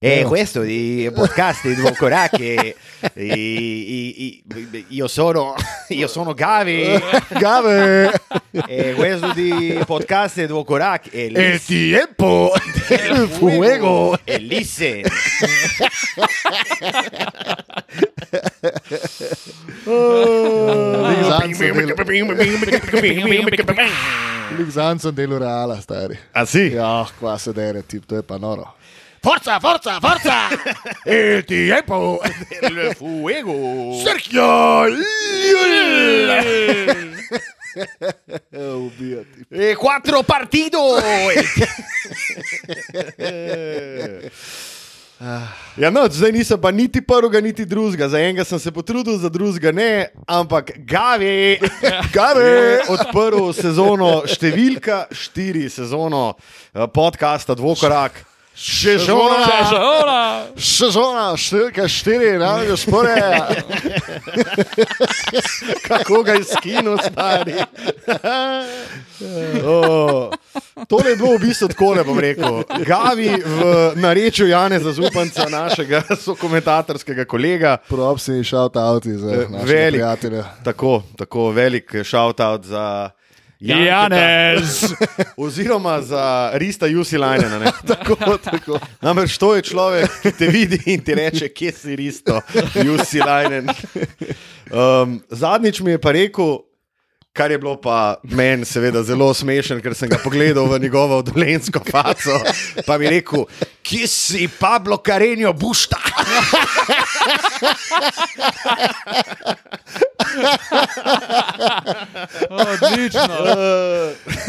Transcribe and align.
E 0.00 0.22
questo 0.28 0.60
di 0.62 1.10
podcast 1.12 1.66
di 1.66 1.74
Dvokorak 1.74 2.38
e, 2.38 2.76
e- 3.14 3.18
e- 3.18 4.42
e- 4.70 4.84
io 4.90 5.08
sono 5.08 5.56
io 5.88 6.06
sono 6.06 6.34
Gavi 6.34 6.84
Gave, 7.30 8.12
e 8.68 8.92
questo 8.94 9.32
di 9.32 9.76
podcast 9.84 10.36
di 10.36 10.46
Dvokorak 10.46 11.12
e 11.12 11.32
el 11.34 11.60
tiempo 11.64 12.52
del 12.86 13.26
fuego. 13.28 14.16
e 14.22 14.38
listen 14.38 15.02
Lixanza 24.56 25.10
delo 25.10 25.38
reala, 25.38 25.80
stari. 25.80 26.18
Ah 26.32 26.44
sì? 26.44 26.70
Ja, 26.70 27.06
qua 27.18 27.36
sedere, 27.36 27.84
tip, 27.84 28.06
to 28.06 28.14
je 28.14 28.22
pa 28.22 28.38
noro. 28.38 28.76
Forza, 29.22 29.58
forza, 29.60 30.00
forza! 30.00 30.48
El 31.04 31.44
tiempo 31.44 32.20
Il 32.62 32.94
fuego 32.96 34.00
Sergio 34.04 34.86
Ubijati. 38.50 39.46
e 39.50 39.74
quattro 39.76 40.22
partito 40.22 40.78
Ja, 45.76 45.90
no, 45.90 46.06
zdaj 46.06 46.30
nisem 46.32 46.60
pa 46.60 46.70
niti 46.70 47.00
prvega, 47.02 47.40
niti 47.40 47.64
drugega. 47.66 48.08
Za 48.08 48.20
enega 48.22 48.44
sem 48.44 48.58
se 48.58 48.70
potrudil, 48.70 49.18
za 49.18 49.28
drugega 49.28 49.72
ne, 49.72 50.08
ampak 50.26 50.70
Gavi, 50.78 51.58
Gavi 52.14 52.44
je 52.44 52.78
odprl 52.94 53.50
sezono 53.52 54.22
številka 54.30 55.08
štiri, 55.10 55.66
sezono 55.70 56.36
eh, 56.38 56.86
podcasta 56.86 57.58
Dvokorak. 57.58 58.27
Še 58.58 58.96
žona, 58.98 59.38
Žona! 59.70 60.22
Sezona, 60.58 61.26
številka 61.38 61.84
štiri, 61.86 62.32
ne, 62.42 62.74
spore. 62.74 63.14
kako 65.88 66.24
ga 66.26 66.34
je 66.40 66.44
skinil, 66.48 66.98
stari. 66.98 67.54
oh, 69.62 70.34
tole 70.90 71.12
je 71.12 71.16
bilo 71.20 71.36
v 71.36 71.42
bistvu 71.44 71.68
tako, 71.70 71.92
ne 72.00 72.04
bom 72.08 72.18
rekel. 72.18 72.58
Gavi 72.82 73.30
v 73.38 73.70
narečju 74.02 74.50
Janeza 74.50 74.90
Zupanca, 74.96 75.46
našega 75.46 76.02
sokomentatorskega 76.18 77.28
kolega. 77.30 77.76
Propsi 77.86 78.40
in 78.40 78.44
shout-outi 78.44 79.14
za 79.22 79.46
naše 79.46 79.70
Velik. 79.70 80.02
prijatelje. 80.02 80.42
Tako, 80.66 81.02
tako 81.14 81.50
velik 81.54 81.94
shout-out 82.02 82.66
za 82.66 83.10
Janketa, 83.60 84.16
Janez! 84.16 84.84
oziroma 85.36 86.02
za 86.02 86.50
Rista 86.54 86.86
Jusilajna. 86.86 87.72
Tako, 87.86 88.38
tako. 88.38 88.78
Namreč 89.00 89.38
to 89.38 89.54
je 89.56 89.62
človek, 89.62 90.10
ki 90.22 90.32
te 90.38 90.46
vidi 90.46 90.78
in 90.86 91.02
ti 91.02 91.14
reče, 91.14 91.48
kje 91.48 91.72
si 91.72 91.96
Risto, 91.96 92.40
Jusilajnen. 92.84 93.68
Um, 94.68 95.22
zadnjič 95.30 95.80
mi 95.80 95.90
je 95.90 95.98
pa 96.00 96.12
rekel. 96.12 96.58
Kar 97.38 97.50
je 97.50 97.58
bilo 97.58 97.76
pa 97.80 98.16
meni, 98.22 98.64
seveda, 98.66 98.98
zelo 99.06 99.28
smešen, 99.34 99.78
ker 99.78 99.94
sem 99.94 100.10
ga 100.10 100.18
pogledal 100.18 100.66
v 100.66 100.80
njegovo 100.82 101.20
dolensko 101.22 101.78
faco. 101.86 102.40
Pa 102.86 102.96
mi 102.98 103.06
je 103.06 103.10
rekel, 103.10 103.44
kje 103.86 104.08
si 104.10 104.48
Pablo 104.58 104.96
Karenjo 104.98 105.52
bušta? 105.52 106.00
Odlično! 112.50 113.28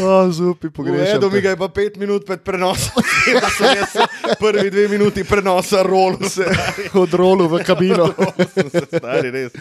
O, 0.00 0.30
zupi, 0.32 0.70
pogrešam. 0.70 1.04
Gledal 1.04 1.30
mi 1.30 1.36
te. 1.36 1.40
ga 1.40 1.50
je 1.50 1.56
pa 1.56 1.68
pet 1.68 1.96
minut 1.96 2.26
pred 2.26 2.40
prenosom, 2.40 3.02
da 3.40 3.50
sem 3.52 3.76
jaz 3.76 3.94
prvi 4.40 4.70
dve 4.70 4.88
minuti 4.88 5.24
prenosa 5.24 5.82
rolu 5.82 6.28
se. 6.28 6.46
Od 6.94 7.14
rolu 7.14 7.48
v 7.48 7.62
kabino. 7.64 8.08
se 8.54 8.86
stari 8.96 9.30
res. 9.30 9.52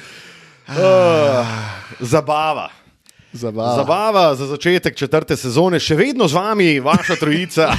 Uh, 0.70 1.46
zabava. 2.00 2.79
Zabava. 3.34 3.76
Zabava 3.76 4.36
za 4.36 4.46
začetek 4.46 4.96
četrte 4.98 5.38
sezone, 5.38 5.80
še 5.80 5.96
vedno 5.96 6.28
z 6.28 6.34
vami, 6.34 6.80
vaša 6.82 7.16
trojica. 7.16 7.70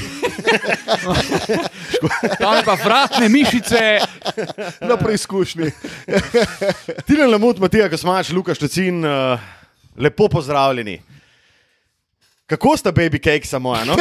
Tam 2.41 2.56
je 2.56 2.62
pa 2.65 2.75
vratne 2.78 3.28
mišice. 3.28 3.99
Na 4.81 4.97
preizkušnji. 4.97 5.71
Tine 7.06 7.27
Lamut, 7.27 7.59
Matija 7.59 7.91
Kosmač, 7.91 8.31
Luka 8.31 8.55
Štecin, 8.55 9.05
uh, 9.05 9.41
lepo 9.99 10.28
pozdravljeni. 10.28 11.03
Kako 12.47 12.77
sta 12.77 12.93
baby 12.93 13.19
cake 13.19 13.47
samo 13.47 13.77
eno? 13.77 13.97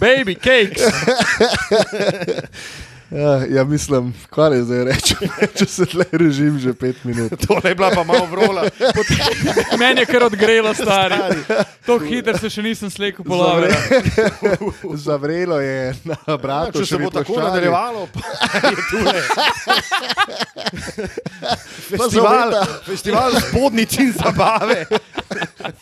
Baby 0.00 0.36
cakes. 0.36 0.82
Ja, 3.10 3.44
ja, 3.48 3.64
mislim, 3.64 4.14
kaj 4.30 4.56
je 4.56 4.62
zdaj 4.62 4.84
rečem, 4.84 5.28
če 5.58 5.66
se 5.66 5.86
tle 5.86 6.04
režim 6.12 6.58
že 6.58 6.72
pet 6.74 7.04
minut. 7.04 7.32
To 7.46 7.60
je 7.68 7.74
bila 7.74 7.90
pa 7.94 8.02
malo 8.04 8.26
vrola. 8.26 8.64
Meni 9.80 10.00
je 10.00 10.06
kar 10.06 10.24
odgrelo, 10.26 10.74
stari. 10.74 11.14
To 11.86 11.98
hitro 12.02 12.34
se 12.38 12.50
še 12.50 12.62
nisem 12.66 12.90
slekel 12.90 13.24
po 13.24 13.38
lavi. 13.38 13.70
Zavrelo 14.94 15.60
je 15.62 15.94
na 16.04 16.36
bratu. 16.36 16.82
Če 16.82 16.86
se 16.86 16.98
bo 16.98 17.10
tako 17.14 17.38
nadaljevalo, 17.38 18.08
pa 18.10 18.66
je 18.66 18.74
tule. 18.90 19.22
Festival, 21.86 22.50
zaveta. 22.50 22.82
festival 22.90 23.40
spodnjic 23.40 23.98
in 24.02 24.12
zabave. 24.18 24.82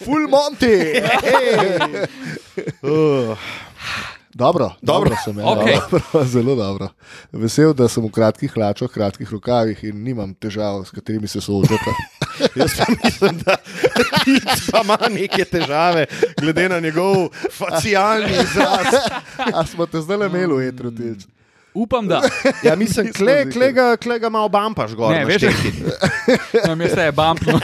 Full 0.05 0.29
Monty. 0.29 0.77
Uh, 2.85 3.33
Dobro, 4.35 4.71
Dobro. 4.83 5.11
dobro 5.11 5.17
sem, 5.25 5.39
ja, 5.39 5.47
Okej. 5.47 5.75
dobro, 5.75 6.25
zelo 6.35 6.55
dobro. 6.57 6.89
Vesel, 7.33 7.73
da 7.73 7.89
sem 7.89 8.03
v 8.03 8.11
kratkih 8.11 8.51
hlačah, 8.51 8.91
kratkih 8.91 9.31
rokavih 9.31 9.85
in 9.85 10.03
nimam 10.03 10.35
težav, 10.35 10.83
s 10.85 10.91
katerimi 10.91 11.29
se 11.29 11.41
soočate. 11.41 11.93
jaz 12.57 12.75
pa 12.77 12.85
mislim, 13.05 13.39
da 13.39 13.57
pa 14.73 14.81
ima 14.85 14.99
neke 15.11 15.45
težave, 15.45 16.07
glede 16.41 16.69
na 16.69 16.81
njegov 16.81 17.29
facialni 17.53 18.33
izraz. 18.35 18.95
A 19.55 19.67
smo 19.67 19.87
te 19.87 20.01
zdaj 20.01 20.17
le 20.17 20.27
imeli 20.27 20.55
v 20.55 20.69
etru, 20.69 20.91
tilc? 20.91 21.23
Upam, 21.75 22.09
da. 22.09 22.21
Ja, 22.63 22.77
mislim, 22.77 23.07
Nismo 23.07 23.19
kle, 23.19 23.35
zikali. 23.35 23.53
klega, 23.53 23.97
klega 23.97 24.29
malo 24.29 24.49
bampaš 24.49 24.93
gor. 24.95 25.11
Ne, 25.11 25.25
veš, 25.25 25.43
šteki. 25.43 25.73
Na 26.69 26.75
mestu 26.75 27.01
je 27.01 27.13
bumpno. 27.13 27.59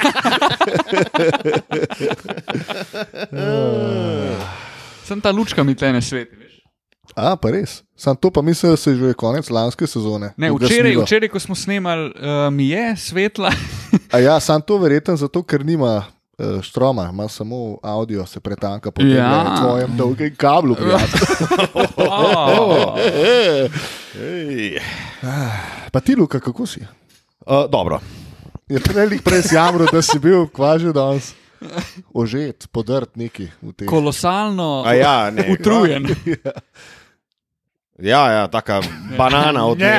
Sem 5.04 5.20
ta 5.20 5.30
lučka 5.30 5.62
mi 5.62 5.74
tle 5.74 5.92
ne 5.92 6.02
sveti. 6.02 6.39
A, 7.14 7.34
pa 7.36 7.50
res. 7.50 7.82
Sam 7.96 8.16
to 8.16 8.30
pa 8.30 8.42
mislim, 8.42 8.72
da 8.72 8.76
se 8.76 8.90
je 8.90 8.96
že 8.96 9.12
konec 9.14 9.50
lanske 9.50 9.86
sezone. 9.86 10.32
Ne, 10.36 10.50
včeraj, 10.52 10.96
včeraj, 11.02 11.28
ko 11.28 11.40
smo 11.40 11.54
snemali, 11.54 12.12
uh, 12.16 12.52
mi 12.52 12.68
je 12.68 12.96
svetla. 12.96 13.50
A 14.12 14.18
ja, 14.18 14.40
sam 14.40 14.62
to 14.62 14.78
verjetno 14.78 15.16
zato, 15.16 15.42
ker 15.42 15.64
nima 15.64 16.04
uh, 16.38 16.62
štroma, 16.62 17.08
ima 17.12 17.28
samo 17.28 17.78
audio, 17.82 18.26
se 18.26 18.40
pretanka 18.40 18.90
po 18.90 19.02
Ja. 19.02 19.16
ja. 19.16 19.56
tvojem 19.60 19.96
dolgem 19.96 20.34
kablu. 20.36 20.76
Oh. 21.96 22.94
Ej. 24.20 24.80
Pa 25.92 26.00
ti, 26.00 26.14
Luka, 26.16 26.40
kako 26.40 26.66
si? 26.66 26.80
Uh, 27.46 27.70
dobro. 27.70 28.00
Je 28.68 28.80
prej 28.80 29.18
prej 29.24 29.42
sjamro, 29.42 29.86
da 29.92 30.02
si 30.02 30.18
bil 30.18 30.46
kvaži 30.46 30.92
danes. 30.92 31.34
Ožet, 32.14 32.68
podrt 32.72 33.16
neki 33.16 33.48
v 33.62 33.72
tem. 33.72 33.88
Kolosalno 33.88 34.82
A 34.86 34.94
ja, 34.94 35.30
ne. 35.30 35.46
utrujen. 35.52 36.08
Ja, 38.00 38.32
ja, 38.32 38.48
taka 38.48 38.80
banana 39.16 39.66
od 39.66 39.76
dneva. 39.76 39.92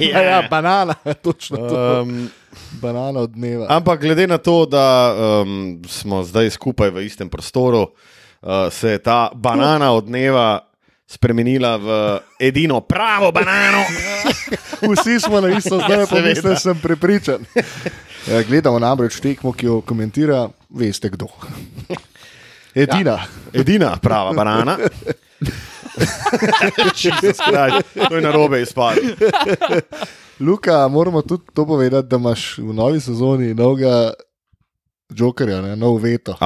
Ja, 0.00 0.22
ja, 0.22 0.42
banana, 0.50 0.94
točno 1.24 1.56
to. 1.56 2.00
Um, 2.02 2.30
Banana 2.80 3.20
od 3.20 3.30
dneva. 3.30 3.66
ampak 3.68 4.00
glede 4.00 4.26
na 4.26 4.38
to, 4.38 4.66
da 4.66 5.14
um, 5.44 5.82
smo 5.88 6.22
zdaj 6.24 6.50
skupaj 6.50 6.90
v 6.90 7.04
istem 7.04 7.28
prostoru, 7.28 7.82
uh, 7.82 8.48
se 8.70 8.90
je 8.90 8.98
ta 8.98 9.28
banana 9.34 9.92
od 9.92 10.04
dneva 10.04 10.71
spremenila 11.06 11.76
v 11.76 11.88
edino 12.40 12.80
pravo 12.80 13.32
banano. 13.32 13.84
Vsi 14.92 15.20
smo 15.20 15.40
na 15.40 15.56
isto, 15.56 15.76
zdaj 15.76 16.06
pa 16.06 16.16
Seveda. 16.16 16.28
mislim, 16.28 16.56
sem 16.56 16.80
prepričan. 16.80 17.44
Ja, 18.22 18.38
gledamo 18.42 18.78
namreč 18.78 19.16
tekmo, 19.18 19.50
ki 19.52 19.66
jo 19.66 19.80
komentira, 19.82 20.46
veste 20.70 21.08
kdo. 21.10 21.26
Edina. 22.74 23.18
Edina 23.52 23.96
prava 23.98 24.30
banana. 24.32 24.78
Christ, 26.94 27.42
to 28.08 28.16
je 28.16 28.22
narobe 28.22 28.62
izpadlo. 28.62 29.02
Luka, 30.40 30.88
moramo 30.88 31.22
tudi 31.22 31.42
to 31.54 31.66
povedati, 31.66 32.08
da 32.08 32.16
imaš 32.16 32.58
v 32.58 32.74
novi 32.74 33.00
sezoni 33.00 33.54
novega 33.54 34.12
Jokerja, 35.10 35.60
ne, 35.60 35.76
nov 35.76 35.98
veto. 35.98 36.36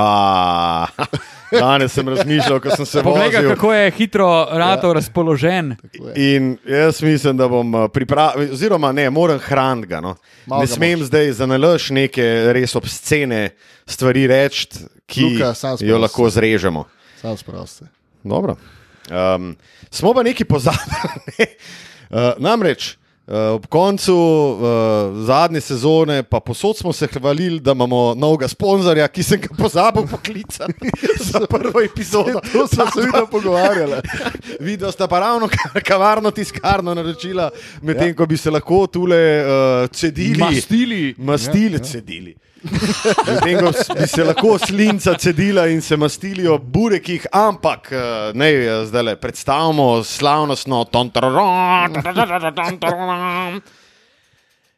Danes 1.50 1.92
sem 1.92 2.08
razmišljal, 2.08 2.60
ko 2.60 2.70
sem 2.76 2.86
se 2.86 3.02
Poglej, 3.02 3.30
ga, 3.30 3.38
vozil. 3.38 3.54
kako 3.54 3.72
je 3.74 3.90
hitro 3.90 4.48
ratov 4.50 4.90
ja. 4.90 4.94
razpoložen. 4.94 5.76
In 6.16 6.56
jaz 6.68 7.02
mislim, 7.02 7.36
da 7.36 7.48
bom 7.48 7.74
pripravil, 7.92 8.52
oziroma 8.52 8.92
ne, 8.92 9.10
moram 9.10 9.38
hraniti 9.38 9.88
ga. 9.88 10.00
No. 10.00 10.16
Malo 10.46 10.60
Ne 10.62 10.66
ga 10.66 10.74
smem 10.74 11.04
zdaj 11.04 11.32
za 11.32 11.46
nalož 11.46 11.90
neke 11.90 12.24
res 12.52 12.74
obscene 12.76 13.50
stvari 13.86 14.26
reči, 14.26 14.68
ki 15.06 15.24
Luka, 15.24 15.54
jo 15.80 15.98
lahko 15.98 16.30
zrežemo. 16.30 16.84
Sam 17.20 17.36
sprosti. 17.36 17.84
Dobro. 18.24 18.56
Um, 19.10 19.56
smo 19.90 20.14
pa 20.14 20.22
neki 20.22 20.44
pozabili. 20.44 21.46
uh, 22.10 22.34
namreč 22.46 22.96
uh, 23.26 23.54
ob 23.54 23.66
koncu 23.66 24.14
uh, 24.14 25.26
zadnje 25.26 25.60
sezone, 25.60 26.22
pa 26.22 26.40
posod 26.40 26.76
smo 26.76 26.92
se 26.92 27.06
hvalili, 27.06 27.60
da 27.60 27.72
imamo 27.72 28.14
novega 28.14 28.48
sponzorja, 28.48 29.08
ki 29.08 29.22
sem 29.22 29.40
ga 29.40 29.48
pozabil 29.58 30.06
poklicati 30.10 30.90
za 31.30 31.46
prvo 31.50 31.80
epizodo. 31.80 32.40
To 32.52 32.66
smo 32.66 32.84
se 32.94 33.00
vidno 33.00 33.26
pogovarjali. 33.26 33.92
Videla 34.60 34.92
sta 34.92 35.08
pa 35.08 35.20
ravno 35.20 35.46
ka- 35.46 35.80
kavarno 35.84 36.30
tiskarno 36.30 36.94
naročila, 36.94 37.50
medtem 37.82 38.14
ko 38.14 38.26
bi 38.26 38.36
se 38.36 38.50
lahko 38.50 38.86
tule 38.86 39.44
uh, 39.44 39.90
cedili. 39.90 40.38
Mastili. 40.38 41.14
Mastili, 41.18 41.72
ja, 41.72 41.78
ja. 41.78 41.84
cedili. 41.84 42.36
Medtem 43.26 43.60
ko 43.60 43.72
s- 43.72 43.88
bi 43.94 44.06
se 44.08 44.24
lahko 44.24 44.58
slinca 44.58 45.14
cedila 45.18 45.66
in 45.68 45.80
se 45.82 45.96
mastili 45.96 46.48
o 46.48 46.58
burekih, 46.58 47.26
ampak 47.32 47.92
eh, 47.92 47.98
ne, 48.34 48.52
zdaj 48.86 49.02
le 49.02 49.16
predstavimo 49.20 50.04
slavnostno. 50.04 50.84
tatatatatataram. 50.84 53.60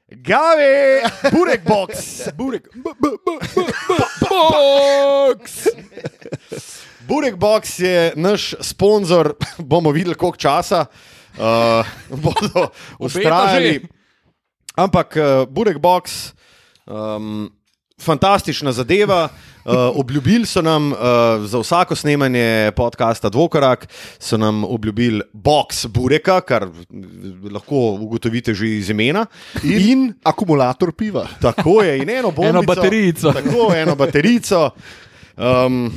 Gavi, 0.08 1.02
burek 1.32 1.64
box, 1.68 1.92
burek, 2.36 2.68
b, 2.74 2.90
b, 2.96 3.08
b, 3.24 3.30
b, 3.54 3.60
box. 4.24 5.66
Burek 7.08 7.36
box 7.36 7.78
je 7.78 8.12
naš 8.16 8.54
sponzor, 8.60 9.34
bomo 9.58 9.90
videli, 9.92 10.14
koliko 10.14 10.36
časa 10.36 10.84
uh, 11.38 11.86
bodo 12.08 12.68
ustrajali. 12.98 13.88
Ampak 14.76 15.16
uh, 15.16 15.22
Burek 15.48 15.78
Box, 15.78 16.32
um, 16.86 17.50
fantastična 18.02 18.72
zadeva. 18.72 19.28
Uh, 19.64 19.74
obljubili 19.94 20.46
so 20.46 20.62
nam 20.62 20.92
uh, 20.92 20.98
za 21.44 21.58
vsako 21.58 21.94
snemanje 21.94 22.72
podcasta 22.76 23.28
Dvokorak, 23.28 23.88
so 24.18 24.36
nam 24.36 24.64
obljubili 24.64 25.20
box 25.32 25.86
Bureka, 25.86 26.40
kar 26.40 26.66
mm, 26.66 27.52
lahko 27.52 27.76
ugotovite 27.76 28.54
že 28.54 28.68
iz 28.68 28.90
imena. 28.90 29.26
In, 29.62 29.90
in 29.90 30.14
Akumulator 30.22 30.92
piva. 30.92 31.26
tako 31.40 31.82
je, 31.82 31.98
in 31.98 32.10
eno 32.10 32.30
bombico. 32.36 32.48
Eno 32.48 32.62
baterijico. 32.62 33.32
Tako, 33.32 33.74
eno 33.74 33.94
baterijico. 33.96 34.70
Um, 35.36 35.92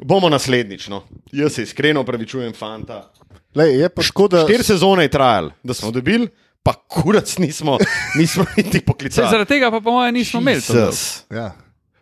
bomo 0.00 0.28
naslednjič. 0.28 0.88
No. 0.88 1.02
Jaz 1.32 1.52
se 1.52 1.62
iskreno 1.62 2.00
upravičujem, 2.00 2.52
fanta. 2.52 3.12
Lej, 3.54 3.80
je 3.80 3.88
pa 3.88 4.02
škoda, 4.02 4.44
Štiri 4.44 4.64
sezone 4.64 5.04
je 5.04 5.08
trajalo, 5.08 5.50
da 5.62 5.74
smo 5.74 5.90
dobili, 5.90 6.28
pa 6.66 6.74
kurac 6.74 7.30
nismo, 7.38 7.78
nismo 8.14 8.42
niti 8.56 8.80
poklicali. 8.80 9.30
zaradi 9.30 9.48
tega 9.48 9.70
pa 9.70 9.78
po 9.78 9.92
mojem 9.92 10.14
nismo 10.14 10.40
imeli. 10.40 10.58
Jesus. 10.58 11.22
Ja. 11.30 11.52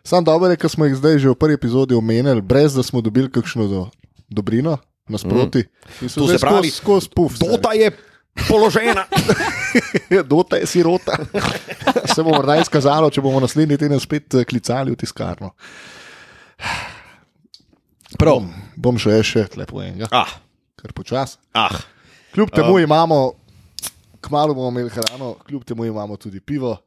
Sam 0.01 0.23
dobro 0.23 0.49
je, 0.49 0.57
ker 0.57 0.69
smo 0.69 0.85
jih 0.85 0.95
zdaj 0.95 1.19
že 1.19 1.29
v 1.29 1.35
prvi 1.35 1.53
epizodi 1.53 1.93
omenili, 1.93 2.41
brez 2.41 2.73
da 2.73 2.81
smo 2.81 3.01
dobili 3.01 3.29
kakšno 3.29 3.67
do, 3.67 3.81
dobrino 4.25 4.77
nasproti. 5.05 5.61
Mm. 6.01 6.09
To 6.09 6.27
se 6.27 6.37
pravi, 6.37 6.69
skozi 6.69 7.09
puf. 7.09 7.37
Dota 7.37 7.73
je 7.73 7.91
položena. 8.47 9.05
Dota 10.25 10.57
je 10.57 10.65
sirota. 10.65 11.13
Se 12.15 12.23
bo 12.23 12.29
morda 12.31 12.57
izkazalo, 12.57 13.09
če 13.09 13.21
bomo 13.21 13.39
naslednji 13.39 13.77
teden 13.77 13.99
spet 13.99 14.33
eh, 14.33 14.43
klicali 14.43 14.91
v 14.91 14.97
tiskarno. 14.97 15.53
Prav. 18.17 18.39
Bom, 18.39 18.49
bom 18.75 18.97
še 18.97 19.17
še 19.23 19.45
lepo 19.55 19.81
enega, 19.83 20.07
Ah, 20.11 20.29
ker 20.79 20.93
počas. 20.95 21.37
ah. 21.53 21.73
Kljub 22.33 22.51
temu 22.51 22.79
imamo, 22.79 23.33
kmalo 24.25 24.53
bomo 24.53 24.69
imeli 24.73 24.89
hrano, 24.89 25.35
kljub 25.47 25.63
temu 25.63 25.85
imamo 25.85 26.17
tudi 26.17 26.39
pivo, 26.39 26.77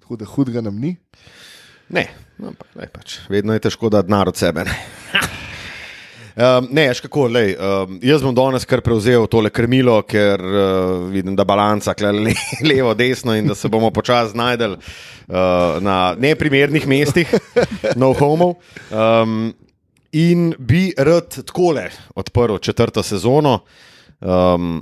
tako 0.00 0.16
da 0.16 0.24
hudega 0.24 0.60
nam 0.60 0.78
ni. 0.80 0.96
Ne, 1.88 2.06
ampak 2.42 2.68
ne, 2.74 2.88
pač. 2.90 3.18
vedno 3.28 3.54
je 3.54 3.62
težko 3.68 3.90
dati 3.92 4.08
denar 4.08 4.28
od 4.28 4.36
sebe. 4.36 4.64
Ne, 4.66 4.76
um, 6.36 6.68
ne 6.78 6.88
veš 6.88 7.00
kako, 7.04 7.28
lej, 7.30 7.54
um, 7.54 7.98
jaz 8.02 8.24
bom 8.26 8.34
danes 8.34 8.66
kar 8.66 8.82
prevzel 8.82 9.28
tole 9.30 9.52
krmilo, 9.54 10.00
ker 10.08 10.42
uh, 10.42 11.04
vidim, 11.12 11.36
da 11.38 11.46
balanca 11.46 11.94
kle 11.94 12.10
le, 12.16 12.34
levo, 12.70 12.94
desno 12.98 13.36
in 13.38 13.46
da 13.46 13.54
se 13.54 13.70
bomo 13.70 13.92
počasi 13.94 14.34
znajdel 14.34 14.74
uh, 14.78 15.78
na 15.84 16.16
neprimernih 16.18 16.88
mestih, 16.90 17.36
no 18.00 18.10
homov. 18.18 18.56
Um, 18.90 19.52
in 20.16 20.52
bi 20.58 20.90
rad 20.96 21.42
takole 21.44 21.90
odprl 22.16 22.58
četrto 22.58 23.02
sezono. 23.02 23.60
Um, 24.20 24.80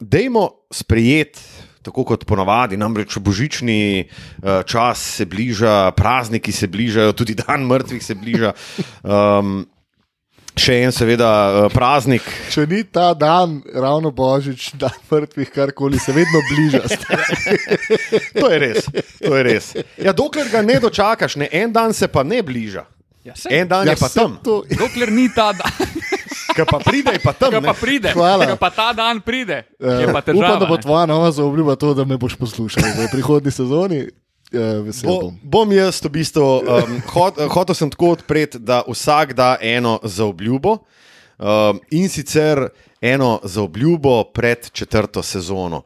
Dajmo 0.00 0.48
sprejeti, 0.72 1.40
tako 1.84 2.04
kot 2.04 2.24
ponavadi, 2.24 2.78
namreč 2.80 3.18
božični 3.18 4.04
uh, 4.08 4.62
čas 4.66 5.02
se 5.18 5.26
bliža, 5.28 5.90
prazniki 5.96 6.52
se 6.52 6.66
bližajo, 6.66 7.12
tudi 7.12 7.34
dan 7.34 7.66
mrtvih 7.68 8.04
se 8.04 8.14
bliža. 8.14 8.54
Um, 9.02 9.66
še 10.56 10.78
en, 10.86 10.94
seveda, 10.94 11.28
uh, 11.28 11.68
praznik. 11.74 12.24
Če 12.54 12.64
ni 12.70 12.84
ta 12.86 13.10
dan, 13.18 13.58
ravno 13.74 14.14
božič, 14.14 14.70
dan 14.80 14.94
mrtvih, 15.10 15.50
karkoli 15.52 16.00
se 16.00 16.14
vedno 16.16 16.40
bliža. 16.50 16.82
To 18.40 18.50
je 18.50 18.58
res. 18.58 18.88
To 19.20 19.36
je 19.36 19.42
res. 19.46 19.70
Ja, 20.00 20.12
dokler 20.16 20.48
ga 20.50 20.62
ne 20.62 20.80
dočakaš, 20.82 21.36
ne, 21.38 21.48
en 21.52 21.72
dan 21.72 21.94
se 21.94 22.08
pa 22.08 22.24
ne 22.26 22.42
bliža. 22.42 22.86
Ja, 23.24 23.32
sej, 23.32 23.56
En 23.56 23.68
dan 23.68 23.88
je 23.88 23.96
pa 23.96 24.08
tam, 24.12 24.36
To, 24.44 24.60
Dokler 24.68 25.08
ni 25.08 25.30
ta 25.32 25.52
dan, 25.56 25.72
ki 26.54 26.66
pa 26.70 26.78
pride, 26.78 27.14
pa 27.22 27.32
tam. 27.32 27.52
ki 27.52 27.60
pa 27.66 27.74
pride, 27.74 28.12
Hvala. 28.14 28.46
ki 28.52 28.58
pa 28.60 28.70
ta 28.70 28.92
dan 28.96 29.20
pride, 29.20 29.64
je 29.78 30.06
pa 30.12 30.22
težava. 30.22 30.54
Upam, 30.54 30.60
da 30.62 30.66
bo 30.70 30.76
tvoja 30.78 31.06
nova 31.06 31.30
zaobljuba 31.34 31.76
to, 31.76 31.94
da 31.94 32.04
me 32.04 32.16
boš 32.16 32.36
poslušal 32.40 32.82
v 32.82 33.08
prihodnji 33.12 33.50
sezoni. 33.50 34.06
Uh, 34.54 34.84
vesel 34.86 35.08
Bo, 35.08 35.20
bom. 35.20 35.38
bom 35.42 35.72
jaz 35.74 35.98
v 36.04 36.10
bistvu, 36.14 36.44
um, 36.62 36.98
hot, 37.10 37.40
hotel 37.50 37.74
sem 37.74 37.90
tako 37.90 38.12
odpreti, 38.14 38.60
da 38.62 38.84
vsak 38.86 39.32
da 39.34 39.56
eno 39.58 39.98
zaobljubo 40.02 40.76
um, 40.78 41.80
in 41.90 42.06
sicer 42.08 42.68
eno 43.00 43.40
zaobljubo 43.42 44.24
pred 44.24 44.70
četrto 44.70 45.22
sezono. 45.22 45.82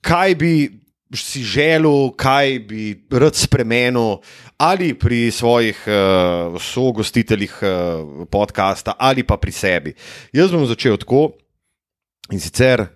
Kaj 0.00 0.34
bi 0.34 0.81
si 1.14 1.42
želel, 1.44 2.10
kaj 2.16 2.58
bi 2.68 3.06
rad 3.10 3.34
spremenil, 3.36 4.16
ali 4.56 4.94
pri 4.94 5.30
svojih 5.30 5.84
uh, 5.86 6.60
sogostiteljih 6.62 7.58
uh, 7.62 8.28
podcasta, 8.30 8.94
ali 8.98 9.22
pa 9.22 9.36
pri 9.36 9.52
sebi. 9.52 9.94
Jaz 10.32 10.52
bom 10.52 10.66
začel 10.66 10.96
tako 10.96 11.32
in 12.32 12.40
sicer 12.40 12.86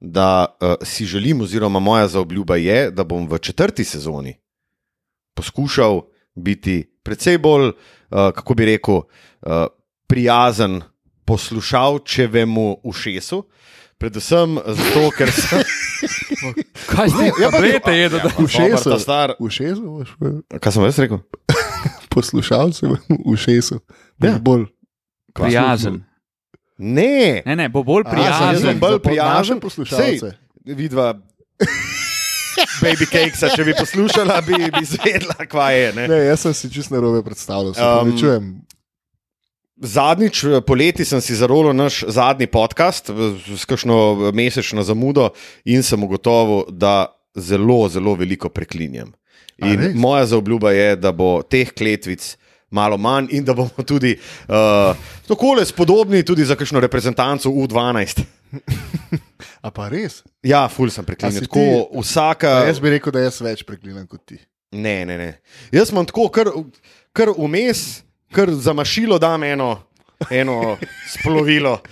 da 0.00 0.46
uh, 0.46 0.74
si 0.82 1.04
želim, 1.04 1.40
oziroma 1.40 1.78
moja 1.78 2.08
zaobljuba 2.08 2.56
je, 2.56 2.90
da 2.90 3.04
bom 3.04 3.28
v 3.28 3.38
četrti 3.38 3.84
sezoni 3.84 4.36
poskušal 5.34 6.02
biti 6.34 6.98
precej 7.02 7.38
bolj, 7.38 7.68
uh, 7.68 7.74
kako 8.34 8.54
bi 8.54 8.64
rekel, 8.64 8.94
uh, 8.94 9.66
prijazen 10.06 10.82
poslušalčevemu 11.24 12.80
ušesu. 12.82 13.44
Predvsem 13.98 14.54
zato, 14.64 15.10
ker 15.10 15.26
sem 15.28 15.62
Kaj 16.92 17.08
zdaj? 17.08 17.28
Ja, 17.34 17.48
pa- 17.48 17.56
Tablete 17.56 17.92
jedo, 17.92 18.16
da 18.16 18.30
Ja, 18.30 18.34
dobro, 18.78 18.78
ta 18.86 18.98
star. 18.98 19.32
V 19.36 19.50
šesu 19.50 19.82
boš 19.82 20.10
Kaj 20.56 20.72
sem 20.72 20.82
jaz 20.84 20.98
rekel? 20.98 21.18
poslušalcem 22.14 22.94
v 23.08 23.36
šesu. 23.36 23.80
Ja. 24.16 24.28
Ja. 24.28 24.38
Bolj 24.38 24.68
prijazen. 25.34 26.04
Ne, 26.78 27.42
Ne, 27.44 27.56
ne, 27.56 27.66
bo 27.68 27.82
bolj 27.82 28.04
A, 28.04 28.14
jaz 28.14 28.14
sem 28.14 28.46
prijazen. 28.46 28.78
bolj 28.78 28.98
prijazen. 29.00 29.58
poslušalce. 29.58 30.18
Sej, 30.20 30.74
vidva. 30.76 31.14
Baby 32.80 33.06
cakesa, 33.06 33.50
če 33.50 33.64
bi 33.64 33.74
poslušala, 33.74 34.40
bi, 34.40 34.54
bi 34.68 34.84
zvedla, 34.84 35.34
kva 35.44 35.70
je. 35.70 35.92
Ne? 35.92 36.06
Ne, 36.08 36.18
jaz 36.24 36.40
sem 36.40 36.54
si 36.54 36.70
čisto 36.70 36.94
narobe 36.94 37.22
predstavljal, 37.22 37.74
se 37.74 37.82
Um, 37.82 38.14
um, 38.14 38.46
Zadnjič 39.80 40.44
eh, 40.44 40.60
poleti 40.60 41.04
sem 41.04 41.20
si 41.20 41.34
zarolil 41.34 41.72
naš 41.72 42.02
zadnji 42.08 42.46
podcast 42.46 43.08
v- 43.08 43.36
s 43.54 43.64
kakšno 43.64 44.32
mesečno 44.32 44.82
zamudo 44.82 45.30
in 45.64 45.82
sem 45.82 46.02
ugotovil, 46.02 46.64
da 46.68 47.06
zelo, 47.34 47.88
zelo 47.88 48.14
veliko 48.14 48.48
preklinjam. 48.48 49.12
In 49.58 49.92
moja 49.94 50.26
zaobljuba 50.26 50.70
je, 50.70 50.96
da 50.96 51.12
bo 51.12 51.42
teh 51.42 51.70
kletvic 51.70 52.36
malo 52.70 52.96
manj 52.96 53.26
in 53.30 53.44
da 53.44 53.54
bomo 53.54 53.82
tudi 53.82 54.12
uh, 54.14 54.94
tako 55.26 55.56
spodobni 55.64 56.22
tudi 56.22 56.44
za 56.44 56.54
kakšno 56.54 56.80
reprezentanco 56.80 57.48
U12. 57.48 58.22
A 59.66 59.70
pa 59.70 59.88
res? 59.88 60.22
Ja, 60.42 60.68
ful 60.68 60.90
sem 60.90 61.04
preklinjal. 61.04 61.42
Tako 61.42 61.58
ti- 61.58 62.00
vsaka. 62.00 62.48
Ja. 62.48 62.66
Jaz 62.66 62.78
bi 62.80 62.90
rekel, 62.90 63.12
da 63.12 63.20
jaz 63.20 63.40
več 63.40 63.64
preklinjam 63.66 64.06
kot 64.06 64.22
ti. 64.26 64.38
Ne, 64.72 65.04
ne, 65.04 65.16
ne. 65.18 65.30
Jaz 65.72 65.90
imam 65.90 66.06
tako, 66.06 66.28
kar, 66.28 66.50
kar 67.12 67.32
vmes, 67.32 68.02
kar 68.30 68.50
za 68.52 68.72
mašilo 68.72 69.18
dam 69.18 69.42
eno, 69.44 69.80
eno 70.30 70.76
splovilo. 71.10 71.78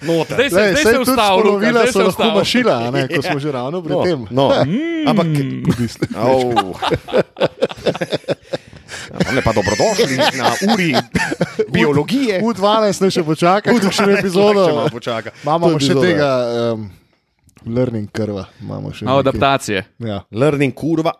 Zdaj 0.00 0.50
se, 0.50 0.56
Lej, 0.56 0.74
zdaj 0.74 0.94
se 0.94 1.04
spolovila 1.04 1.70
zdaj 1.72 1.86
so 1.86 1.92
se 1.92 1.98
lahko 1.98 2.08
ustavil. 2.10 2.34
mašila, 2.34 2.74
a 2.78 2.90
ne, 2.90 3.08
ko 3.08 3.22
smo 3.22 3.38
že 3.38 3.52
ravno 3.52 3.82
pri 3.82 3.90
No, 3.90 4.02
tem. 4.02 4.26
no. 4.30 4.46
Ampak, 5.08 5.26
Odvisno. 5.68 6.06
oh. 6.16 6.80
Ne 9.30 9.42
pa 9.42 9.52
dobrodošli 9.52 10.16
na 10.34 10.50
uri 10.66 10.94
biologije. 11.68 12.40
V12 12.40 13.00
ne 13.00 13.10
še 13.10 13.22
počaka, 13.22 13.70
v 13.70 13.90
še 13.90 14.02
epizodo. 14.12 14.64
Imamo 15.42 15.70
še 15.70 15.74
epizodo. 15.76 16.00
tega 16.00 16.30
um, 16.74 16.90
learning 17.66 18.08
krva. 18.08 18.46
Imamo 18.60 18.90
še 18.90 19.06
adaptacije. 19.06 19.84
Ja. 20.00 20.22
Learning 20.32 20.74
kurva. 20.74 21.12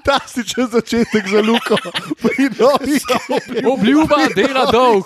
Fantastičen 0.00 0.66
začetek 0.66 1.28
za 1.28 1.40
Luko. 1.40 1.76
Obljuba 3.72 4.16
dela 4.36 4.70
dolg. 4.72 5.04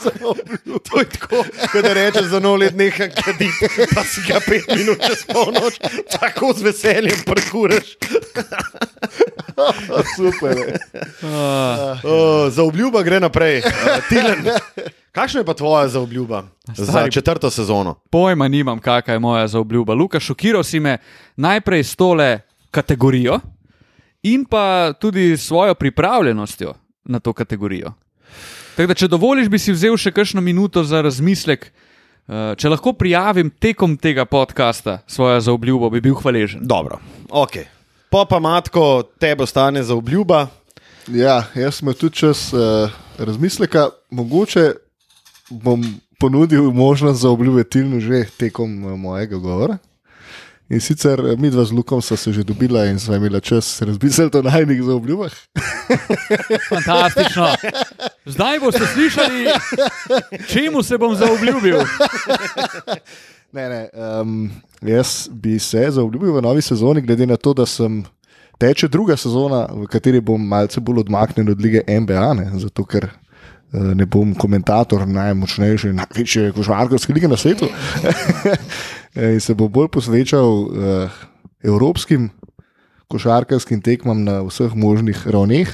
To 0.83 0.99
je 0.99 1.05
tako, 1.07 1.45
kot 1.73 1.83
da 1.83 1.93
rečeš 1.93 2.23
za 2.25 2.41
nov 2.41 2.57
let 2.57 2.75
nekaj 2.75 3.11
kaditi, 3.11 3.67
pa 3.95 4.03
si 4.03 4.21
ga 4.23 4.41
pet 4.41 4.65
minut 4.71 4.99
čez 5.01 5.27
polnoč, 5.27 5.75
tako 6.11 6.53
z 6.53 6.63
veseljem 6.63 7.19
parkuraš. 7.27 7.85
Super. 10.17 10.79
Uh, 11.23 11.29
Uh, 12.05 12.11
za 12.49 12.63
obljuba 12.63 13.03
gre 13.03 13.21
naprej. 13.21 13.59
Uh, 13.59 13.65
Tilen, 14.09 14.47
kakšna 15.13 15.41
je 15.41 15.45
pa 15.45 15.55
tvoja 15.55 15.89
za 15.89 16.01
obljuba 16.01 16.45
za 16.69 16.87
Stari- 16.87 17.13
četrto 17.13 17.51
sezono? 17.51 17.95
pojma 18.11 18.49
nimam, 18.49 18.79
kakšna 18.79 19.13
je 19.13 19.19
moja 19.19 19.49
zaobljuba. 19.49 19.95
Luka, 19.95 20.21
šokiral 20.21 20.63
si 20.63 20.81
me 20.81 20.99
najprej 21.37 21.81
s 21.81 21.97
tole 21.97 22.41
kategorijo 22.71 23.41
in 24.25 24.45
pa 24.49 24.93
tudi 25.01 25.37
s 25.37 25.47
svojo 25.47 25.75
pripravljenostjo 25.75 26.75
na 27.05 27.21
to 27.21 27.33
kategorijo. 27.33 27.93
Tako 28.77 28.87
da, 28.91 28.95
če 28.95 29.09
dovoliš, 29.09 29.49
bi 29.49 29.59
si 29.63 29.73
vzel 29.73 29.97
še 30.01 30.11
kakšno 30.13 30.43
minuto 30.43 30.83
za 30.85 31.03
razmislek. 31.05 31.69
Uh, 32.25 32.55
če 32.57 32.71
lahko 32.73 32.95
prijavim 32.97 33.51
tekom 33.61 33.99
tega 34.01 34.25
podcasta 34.25 35.03
svojo 35.07 35.43
zaobljubo, 35.45 35.91
bi 35.93 36.01
bil 36.01 36.17
hvaležen. 36.17 36.65
Dobro, 36.65 36.99
ok. 37.29 37.59
Pa 38.11 38.25
pa 38.25 38.39
matko, 38.41 39.05
tebe 39.21 39.45
ostane 39.45 39.83
za 39.85 39.95
obljuba. 39.95 40.47
Ja, 41.13 41.43
jaz 41.55 41.83
sem 41.83 41.93
tudi 41.93 42.17
čas 42.17 42.49
uh, 42.57 42.89
razmisleka, 43.21 43.91
mogoče 44.11 44.73
bom 45.51 45.85
ponudil 46.19 46.71
možnost 46.73 47.21
za 47.21 47.31
obljube 47.31 47.65
Tilnu 47.65 48.01
že 48.01 48.25
tekom 48.39 48.85
eh, 48.85 48.97
mojega 48.97 49.37
govora. 49.37 49.79
In 50.69 50.81
sicer 50.81 51.21
eh, 51.21 51.37
mi 51.37 51.51
dva 51.51 51.65
z 51.65 51.73
Lukom 51.73 52.03
sta 52.03 52.17
se 52.17 52.33
že 52.33 52.45
dobila 52.45 52.87
in 52.89 52.99
sva 52.99 53.17
imela 53.17 53.41
čas 53.41 53.83
razmisliti 53.83 54.39
o 54.39 54.43
najnih 54.43 54.83
za 54.83 54.95
obljubah. 54.95 55.33
Fantastično. 56.69 57.49
Zdaj 58.27 58.61
boste 58.61 58.87
slišali, 58.87 59.47
čemu 60.49 60.83
se 60.83 60.99
bom 60.99 61.17
zaobljubil. 61.17 61.85
Ne, 63.55 63.69
ne, 63.69 63.89
um, 64.21 64.51
jaz 64.83 65.29
bi 65.31 65.59
se 65.59 65.87
zaobljubil 65.91 66.33
v 66.33 66.43
novi 66.43 66.63
sezoni, 66.63 67.01
glede 67.01 67.27
na 67.27 67.37
to, 67.37 67.55
da 67.55 67.67
sem. 67.67 68.03
Teče 68.59 68.89
druga 68.89 69.17
sezona, 69.19 69.67
v 69.67 69.87
kateri 69.91 70.21
bom 70.23 70.43
malce 70.49 70.81
bolj 70.81 71.01
odmaknjen 71.03 71.49
od 71.51 71.61
lige 71.61 71.83
NBA, 71.87 72.35
ne, 72.39 72.45
zato 72.63 72.85
ker 72.87 73.05
eh, 73.05 73.95
ne 73.99 74.07
bom 74.07 74.35
komentator 74.35 75.03
najmočnejše, 75.07 75.93
največje 75.93 76.53
košarkarske 76.55 77.13
lige 77.13 77.29
na 77.29 77.37
svetu. 77.37 77.67
In 79.15 79.41
se 79.41 79.55
bom 79.55 79.71
bolj 79.73 79.89
posvečal 79.89 80.45
uh, 80.45 81.11
evropskim 81.63 82.31
košarkarskim 83.09 83.83
tekmam 83.83 84.25
na 84.25 84.41
vseh 84.43 84.75
možnih 84.75 85.27
ravneh. 85.27 85.71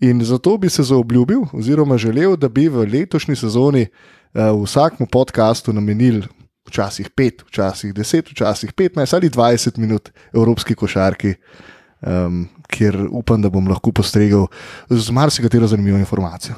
In 0.00 0.20
zato 0.24 0.56
bi 0.58 0.68
se 0.70 0.82
zaobljubil, 0.82 1.46
oziroma 1.52 1.96
želel, 1.98 2.36
da 2.36 2.48
bi 2.48 2.68
v 2.68 2.84
letošnji 2.92 3.36
sezoni 3.36 3.86
uh, 3.86 4.52
vsakmu 4.64 5.06
podkastu 5.06 5.72
namenili 5.72 6.26
včasih 6.68 7.10
5, 7.10 7.44
včasih 7.48 7.94
10, 7.94 8.30
včasih 8.30 8.72
15 8.72 9.14
ali 9.14 9.30
20 9.30 9.78
minut 9.78 10.10
evropski 10.32 10.74
košarki, 10.74 11.34
um, 12.00 12.48
kjer 12.68 13.06
upam, 13.10 13.42
da 13.42 13.50
bom 13.50 13.68
lahko 13.68 13.92
postregel 13.92 14.46
z 14.90 15.10
marsikatero 15.10 15.66
zanimivo 15.66 15.98
informacijo. 15.98 16.54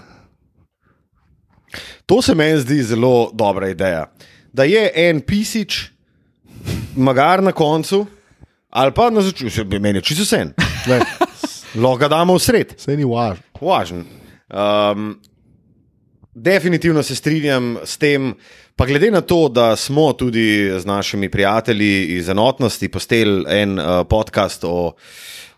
To 2.07 2.23
se 2.23 2.35
meni 2.35 2.61
zdi 2.61 2.83
zelo 2.83 3.31
dobra 3.35 3.69
ideja. 3.69 4.07
Da 4.53 4.65
je 4.65 4.91
en 4.95 5.21
pisič, 5.21 5.96
magar 6.97 7.43
na 7.43 7.53
koncu, 7.53 8.07
ali 8.71 8.93
pa 8.93 9.11
na 9.11 9.21
začetku, 9.21 9.51
se 9.51 9.65
bi 9.65 9.79
meni 9.79 10.03
čisto 10.03 10.25
vse. 10.25 10.45
Glej, 10.87 11.01
Lahko 11.77 11.99
ga 11.99 12.09
damo 12.09 12.35
v 12.35 12.41
sred, 12.41 12.75
Sej 12.81 12.97
ni 12.97 13.05
važno. 13.05 13.43
važen. 13.61 14.05
Um, 14.49 15.19
definitivno 16.35 17.03
se 17.03 17.15
strinjam 17.17 17.77
s 17.85 17.97
tem, 17.97 18.35
pa 18.77 18.87
glede 18.87 19.11
na 19.11 19.21
to, 19.21 19.49
da 19.49 19.77
smo 19.77 20.13
tudi 20.13 20.73
z 20.79 20.85
našimi 20.87 21.29
prijatelji 21.29 22.17
iz 22.17 22.29
enotnosti 22.29 22.89
posteli 22.89 23.45
en 23.49 23.79
uh, 23.79 24.07
podcast 24.09 24.65
o 24.65 24.95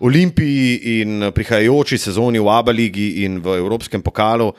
Olimpiji 0.00 1.00
in 1.00 1.30
prihajajoči 1.34 1.98
sezoni 1.98 2.38
v 2.38 2.48
Abu 2.48 2.70
Leiji 2.72 3.24
in 3.24 3.38
v 3.42 3.58
Evropskem 3.58 4.02
pokalu. 4.02 4.52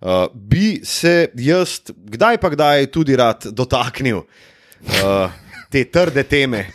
Uh, 0.00 0.26
bi 0.34 0.80
se 0.84 1.28
jaz, 1.34 1.80
kdaj 1.96 2.38
pa 2.38 2.48
kdaj, 2.48 2.86
tudi 2.86 3.16
rad 3.16 3.46
dotaknil 3.52 4.18
uh, 4.18 5.30
te 5.70 5.84
trde 5.84 6.22
teme, 6.22 6.66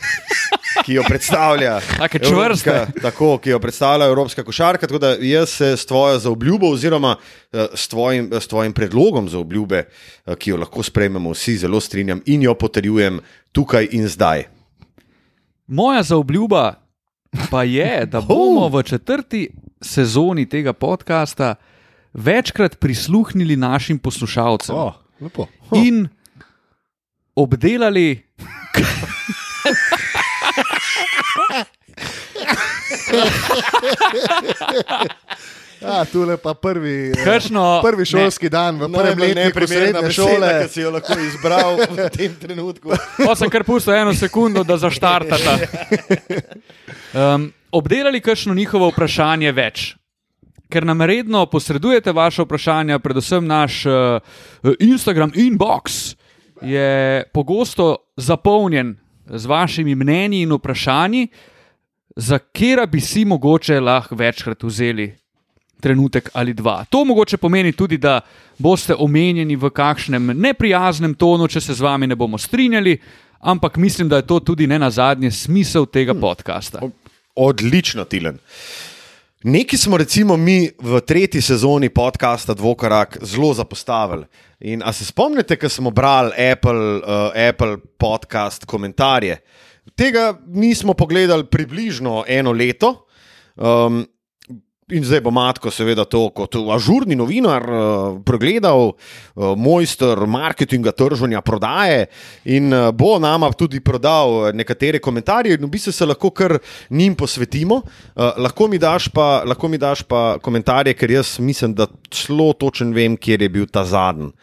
ki 0.84 0.94
jo 0.94 1.02
predstavlja. 1.08 1.80
Evropska-. 2.20 2.86
Tako, 3.02 3.38
ki 3.38 3.50
jo 3.50 3.58
predstavlja 3.60 4.06
Evropska 4.06 4.44
košarka. 4.44 4.86
Tako 4.86 4.98
da 4.98 5.14
jaz 5.20 5.48
se 5.50 5.76
s 5.76 5.86
tvojo 5.86 6.18
zaobljubo, 6.18 6.70
oziroma 6.70 7.16
eh, 7.52 7.66
s 7.74 7.88
tvojim, 7.88 8.30
s 8.32 8.46
tvojim 8.46 8.72
predlogom 8.72 9.28
za 9.28 9.38
obljube, 9.38 9.84
eh, 10.26 10.36
ki 10.36 10.50
jo 10.50 10.56
lahko 10.56 10.82
sprejmemo 10.82 11.30
vsi, 11.30 11.56
zelo 11.56 11.80
strinjam 11.80 12.22
in 12.26 12.42
jo 12.42 12.54
potrjujem 12.54 13.20
tukaj 13.52 13.88
in 13.92 14.08
zdaj. 14.08 14.44
Moja 15.66 16.02
zaobljuba 16.02 16.74
pa 17.50 17.62
je, 17.64 18.06
da 18.06 18.20
bomo 18.20 18.68
v 18.68 18.82
četrti 18.82 19.48
sezoni 19.82 20.48
tega 20.48 20.72
podcasta 20.72 21.54
večkrat 22.12 22.78
prisluhnili 22.78 23.56
našim 23.56 23.98
poslušalcem 23.98 24.74
Oh, 24.76 24.92
lepo. 25.20 25.46
in 25.74 26.08
obdelali 27.36 28.22
Ja, 35.84 36.04
tule 36.04 36.36
pa 36.36 36.54
prvi, 36.54 37.12
eh, 37.12 37.24
Kakšno- 37.24 37.82
prvi 37.82 38.04
šolski 38.08 38.46
ne. 38.46 38.50
dan 38.50 38.78
v 38.80 38.88
prvem 38.88 39.18
letniku 39.18 39.66
srednje 39.66 40.12
šole. 40.12 40.62
ki 40.64 40.68
si 40.72 40.80
jo 40.80 40.90
lahko 40.90 41.18
izbral 41.20 41.76
v 41.76 42.08
tem 42.16 42.32
trenutku. 42.40 42.88
Pa 43.20 43.34
sem 43.36 43.50
kar 43.52 43.64
pustil 43.64 43.92
eno 43.94 44.14
sekundo, 44.14 44.64
da 44.64 44.78
zaštartata. 44.80 45.58
Um, 47.12 47.52
obdelali 47.72 48.20
kakšno 48.20 48.54
njihovo 48.54 48.88
vprašanje 48.88 49.52
več. 49.52 49.96
Ker 50.72 50.86
nam 50.88 51.02
redno 51.02 51.44
posredujete 51.46 52.12
vaše 52.16 52.42
vprašanja, 52.42 52.98
predvsem 52.98 53.46
naš 53.46 53.84
uh, 53.86 54.72
Instagram 54.80 55.32
inbox 55.36 56.16
je 56.62 57.22
pogosto 57.34 57.96
zapolnjen 58.16 58.96
z 59.28 59.46
vašimi 59.46 59.94
mnenji 59.94 60.42
in 60.42 60.52
vprašanji, 60.56 61.28
za 62.16 62.38
katera 62.38 62.86
bi 62.86 63.00
si 63.00 63.24
mogoče 63.24 63.80
lahko 63.80 64.14
večkrat 64.14 64.62
vzeli 64.62 65.14
trenutek 65.80 66.30
ali 66.32 66.54
dva. 66.54 66.84
To 66.90 67.04
mogoče 67.04 67.36
pomeni 67.36 67.72
tudi, 67.72 67.98
da 67.98 68.20
boste 68.58 68.94
omenjeni 68.94 69.56
v 69.56 69.70
kakšnem 69.70 70.26
neprijaznem 70.26 71.14
tonu, 71.14 71.48
če 71.48 71.60
se 71.60 71.74
z 71.74 71.84
vami 71.84 72.06
ne 72.06 72.16
bomo 72.16 72.38
strinjali, 72.38 72.96
ampak 73.40 73.76
mislim, 73.76 74.08
da 74.08 74.16
je 74.16 74.26
to 74.26 74.40
tudi 74.40 74.66
ne 74.66 74.78
na 74.78 74.90
zadnje 74.90 75.30
smisel 75.30 75.86
tega 75.86 76.14
podcasta. 76.14 76.80
Odlično, 77.34 78.04
Tilen. 78.04 78.38
Nekaj 79.44 79.78
smo 79.78 79.96
recimo 79.96 80.36
mi 80.36 80.70
v 80.80 81.00
tretji 81.00 81.42
sezoni 81.42 81.88
podcasta 81.88 82.54
Dvokarak 82.54 83.18
zelo 83.22 83.52
zapostavili. 83.54 84.24
In 84.60 84.82
a 84.84 84.92
se 84.92 85.04
spomnite, 85.04 85.56
ko 85.56 85.68
smo 85.68 85.90
brali 85.90 86.32
Apple, 86.52 86.96
uh, 86.96 87.48
Apple 87.48 87.76
podcast 87.98 88.64
komentarje? 88.64 89.42
Tega 89.94 90.34
nismo 90.46 90.94
pogledali 90.94 91.46
približno 91.46 92.24
eno 92.28 92.52
leto. 92.52 93.06
Um, 93.56 94.04
In 94.92 95.00
zdaj 95.00 95.22
bo 95.24 95.30
Matko, 95.32 95.70
seveda, 95.72 96.04
to 96.04 96.26
kot 96.36 96.58
ažurni 96.74 97.16
novinar 97.16 97.64
uh, 97.64 98.18
pregledal, 98.20 98.90
uh, 98.92 99.54
mojster 99.56 100.20
marketinga, 100.28 100.92
trženja, 100.92 101.40
prodaje 101.40 102.10
in 102.44 102.68
uh, 102.68 102.90
bo 102.92 103.14
nama 103.18 103.48
tudi 103.56 103.80
prodal 103.80 104.52
nekatere 104.52 105.00
komentarje, 105.00 105.56
in 105.56 105.64
v 105.64 105.70
bistvu 105.72 105.94
se 105.96 106.04
lahko 106.04 106.28
kar 106.36 106.58
njim 106.90 107.16
posvetimo. 107.16 107.80
Uh, 107.80 108.36
lahko, 108.36 108.68
mi 108.68 108.78
pa, 108.78 109.40
lahko 109.48 109.72
mi 109.72 109.80
daš 109.80 110.02
pa 110.04 110.36
komentarje, 110.36 110.92
ker 110.92 111.16
jaz 111.16 111.38
mislim, 111.40 111.72
da 111.72 111.88
zelo 112.12 112.52
točen 112.52 112.92
vem, 112.92 113.16
kje 113.16 113.40
je 113.40 113.48
bil 113.48 113.66
ta 113.66 113.86
zadnji. 113.88 114.34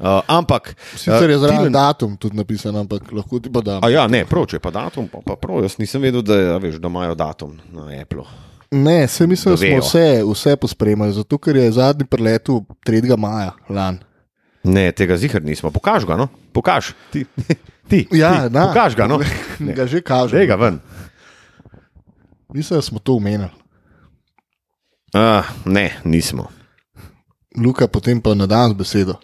Uh, 0.00 0.22
ampak. 0.26 0.74
Sicer 0.96 1.28
je 1.30 1.36
uh, 1.36 1.42
zraven 1.42 1.58
Tilen- 1.68 1.72
datum 1.76 2.16
tudi 2.16 2.36
napisan, 2.36 2.76
ampak 2.76 3.12
lahko 3.12 3.36
ti 3.40 3.52
pa 3.52 3.60
dam. 3.60 3.84
A 3.84 3.90
ja, 3.92 4.06
ne, 4.08 4.24
prav, 4.24 4.46
če 4.48 4.56
je 4.56 4.62
pa 4.64 4.70
datum, 4.72 5.08
pa, 5.12 5.20
pa 5.20 5.36
prav. 5.36 5.60
Jaz 5.60 5.76
nisem 5.76 6.00
vedel, 6.00 6.22
da, 6.24 6.38
a 6.54 6.60
veš, 6.62 6.78
da 6.80 6.88
imajo 6.88 7.14
datum 7.14 7.58
na 7.76 7.90
Apple. 8.00 8.24
Ne, 8.70 9.08
se 9.08 9.26
mislim, 9.26 9.54
da 9.54 9.60
Da 9.60 9.66
smo 9.66 9.80
vse, 9.84 10.22
vse 10.24 10.56
pospremili, 10.56 11.12
zato 11.12 11.38
ker 11.38 11.56
je 11.56 11.72
zadnji 11.76 12.06
preletu 12.08 12.64
3. 12.86 13.16
maja 13.18 13.52
lani. 13.68 13.98
Ne, 14.64 14.92
tega 14.92 15.16
zihar 15.16 15.42
nismo. 15.44 15.70
Pokaž 15.70 16.04
ga, 16.08 16.16
no? 16.16 16.28
Pokaž. 16.52 16.92
Ti. 17.12 17.24
ti. 17.90 18.06
Ja, 18.12 18.48
ti. 18.48 18.54
na, 18.54 18.68
Pokaž 18.68 18.96
ga, 18.96 19.08
no? 19.08 19.20
Ga 19.76 19.86
že 19.86 20.00
kaže. 20.00 20.36
Dej 20.36 20.46
ga 20.46 20.56
ven. 20.56 20.80
Mislim, 22.54 22.78
da 22.78 22.82
smo 22.82 22.98
to 22.98 23.14
umenili. 23.20 23.50
Uh, 25.14 25.44
ne, 25.64 25.90
nismo. 26.04 26.48
Luka, 27.56 27.88
potem 27.88 28.20
pa 28.20 28.34
na 28.34 28.46
dan 28.46 28.70
z 28.70 28.74
besedo. 28.78 29.14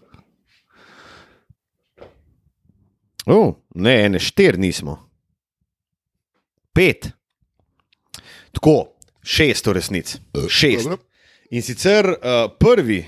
Oh, 3.27 3.55
ne, 3.75 3.95
ene 4.07 4.19
štir 4.23 4.59
nismo. 4.59 4.99
Pet. 6.73 7.09
Tako, 8.53 8.97
Šest, 9.27 9.67
v 9.67 9.73
resnici. 9.73 10.19
Šest. 10.49 10.85
Dobro. 10.85 11.03
In 11.51 11.63
sicer 11.63 12.07
uh, 12.07 12.47
prvi, 12.59 13.01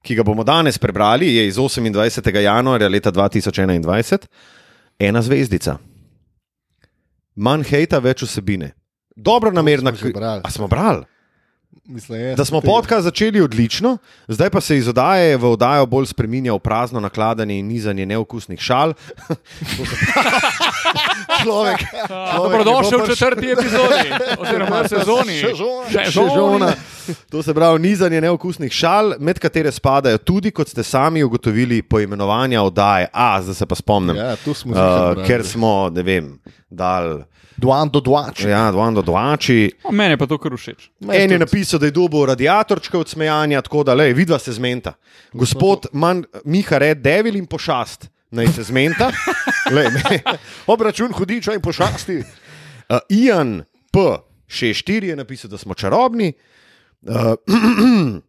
ki 0.00 0.14
ga 0.16 0.24
bomo 0.24 0.44
danes 0.44 0.78
prebrali, 0.78 1.28
je 1.34 1.46
iz 1.48 1.56
28. 1.56 2.38
januarja 2.40 2.88
leta 2.88 3.12
2021, 3.12 4.26
ena 4.98 5.22
zvezdica. 5.22 5.76
Manj 7.36 7.66
hejta, 7.68 8.00
več 8.00 8.24
vsebine. 8.24 8.72
Dobro 9.16 9.52
namerna, 9.52 9.92
smo 9.92 10.08
že 10.08 10.12
brali. 10.12 10.42
A 10.44 10.50
smo 10.50 10.68
brali. 10.68 11.04
Mislim, 11.88 12.20
je, 12.20 12.34
Da 12.34 12.44
smo 12.44 12.60
tega. 12.60 12.72
podcast 12.72 13.02
začeli 13.02 13.40
odlično, 13.40 13.98
zdaj 14.28 14.50
pa 14.50 14.60
se 14.60 14.76
iz 14.76 14.88
oddaje 14.88 15.36
v 15.36 15.44
oddajo 15.44 15.86
bolj 15.86 16.06
spremenja 16.06 16.52
v 16.52 16.58
prazno 16.58 17.00
nakladanje 17.00 17.58
in 17.58 17.66
nizanje 17.66 18.06
neokusnih 18.06 18.60
šal. 18.60 18.92
človek, 21.42 21.78
Dobrodošel 22.36 22.98
v 22.98 23.06
četrti 23.06 23.50
epizodi, 23.50 24.10
oziroma 24.38 24.84
sezoni. 24.88 25.42
Sezona. 26.04 26.72
To 27.30 27.42
se 27.42 27.54
pravi 27.54 27.78
nizanje 27.82 28.20
neokusnih 28.20 28.72
šal, 28.72 29.14
med 29.18 29.38
katere 29.38 29.72
spadajo 29.72 30.18
tudi, 30.18 30.50
kot 30.50 30.68
ste 30.68 30.82
sami 30.82 31.22
ugotovili, 31.24 31.82
poimenovanja 31.82 32.62
oddaje. 32.62 33.08
A, 33.12 33.42
zdaj 33.42 33.54
se 33.54 33.66
pa 33.66 33.74
spomnim. 33.74 34.16
Ja, 34.16 34.36
tu 34.36 34.54
smo 34.54 34.72
Uh, 34.76 35.18
uh, 35.18 35.26
ker 35.26 35.44
smo, 35.46 35.90
ne 35.94 36.02
vem, 36.02 36.38
dal, 36.70 37.22
Duan 37.56 37.88
do 37.88 38.00
duač. 38.00 38.44
ja, 38.44 38.70
dvan 38.72 38.94
do 38.94 39.02
dvači. 39.02 39.70
O, 39.84 39.92
Meni 39.92 40.12
je 40.12 40.18
pa 40.20 40.26
to 40.26 40.36
kar 40.38 40.52
všeč. 40.52 40.90
En 41.08 41.30
je 41.30 41.38
napisal, 41.38 41.80
da 41.80 41.86
je 41.88 41.94
dobil 41.96 42.26
radiatorčke 42.28 42.98
od 42.98 43.08
smejanja, 43.08 43.62
tako 43.62 43.84
da, 43.84 43.94
le, 43.94 44.12
vidva 44.12 44.38
se 44.38 44.52
zmenta. 44.52 44.92
Gospod 45.32 45.86
Man, 45.92 46.24
Miha 46.44 46.78
Red, 46.78 47.00
devil 47.00 47.36
in 47.36 47.46
pošast, 47.46 48.10
naj 48.30 48.52
se 48.52 48.66
zmenta. 48.68 49.08
Lej, 49.74 49.88
ne. 49.88 50.20
Obračun 50.66 51.12
hudiča 51.16 51.54
in 51.56 51.64
pošasti. 51.64 52.20
Uh, 52.88 52.98
Ian 53.08 53.64
P. 53.92 53.98
64 54.48 55.04
je 55.04 55.16
napisal, 55.16 55.50
da 55.50 55.58
smo 55.58 55.74
čarobni. 55.74 56.32
Uh, 57.06 57.36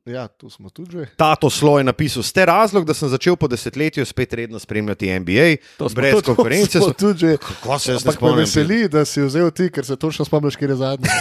Ja, 0.07 0.27
tu 0.29 0.49
smo 0.49 0.69
tudi 0.69 0.91
že. 0.91 1.05
Tato 1.15 1.49
Slo 1.49 1.77
je 1.77 1.83
napisal, 1.83 2.23
ste 2.23 2.45
razlog, 2.45 2.85
da 2.85 2.93
sem 2.93 3.09
začel 3.09 3.35
po 3.35 3.47
desetletju 3.47 4.05
spet 4.05 4.33
redno 4.33 4.55
spremljati 4.57 5.09
NBA, 5.11 5.55
To 5.77 5.89
brez 5.89 6.13
tudi- 6.13 6.25
konkurence. 6.25 6.79
Smo 6.79 6.93
tudi 6.93 7.19
že. 7.19 7.37
Kako 7.37 7.79
se 7.79 7.91
jaz 7.91 7.97
Ampak 7.99 8.13
me 8.13 8.17
spomnim? 8.19 8.39
veseli, 8.39 8.87
da 8.87 9.03
si 9.03 9.21
vzel 9.21 9.51
ti, 9.51 9.69
ker 9.69 9.83
se 9.83 9.95
točno 9.95 10.25
spomniš, 10.25 10.55
kje 10.55 10.67
je 10.67 10.75
zadnji. 10.77 11.07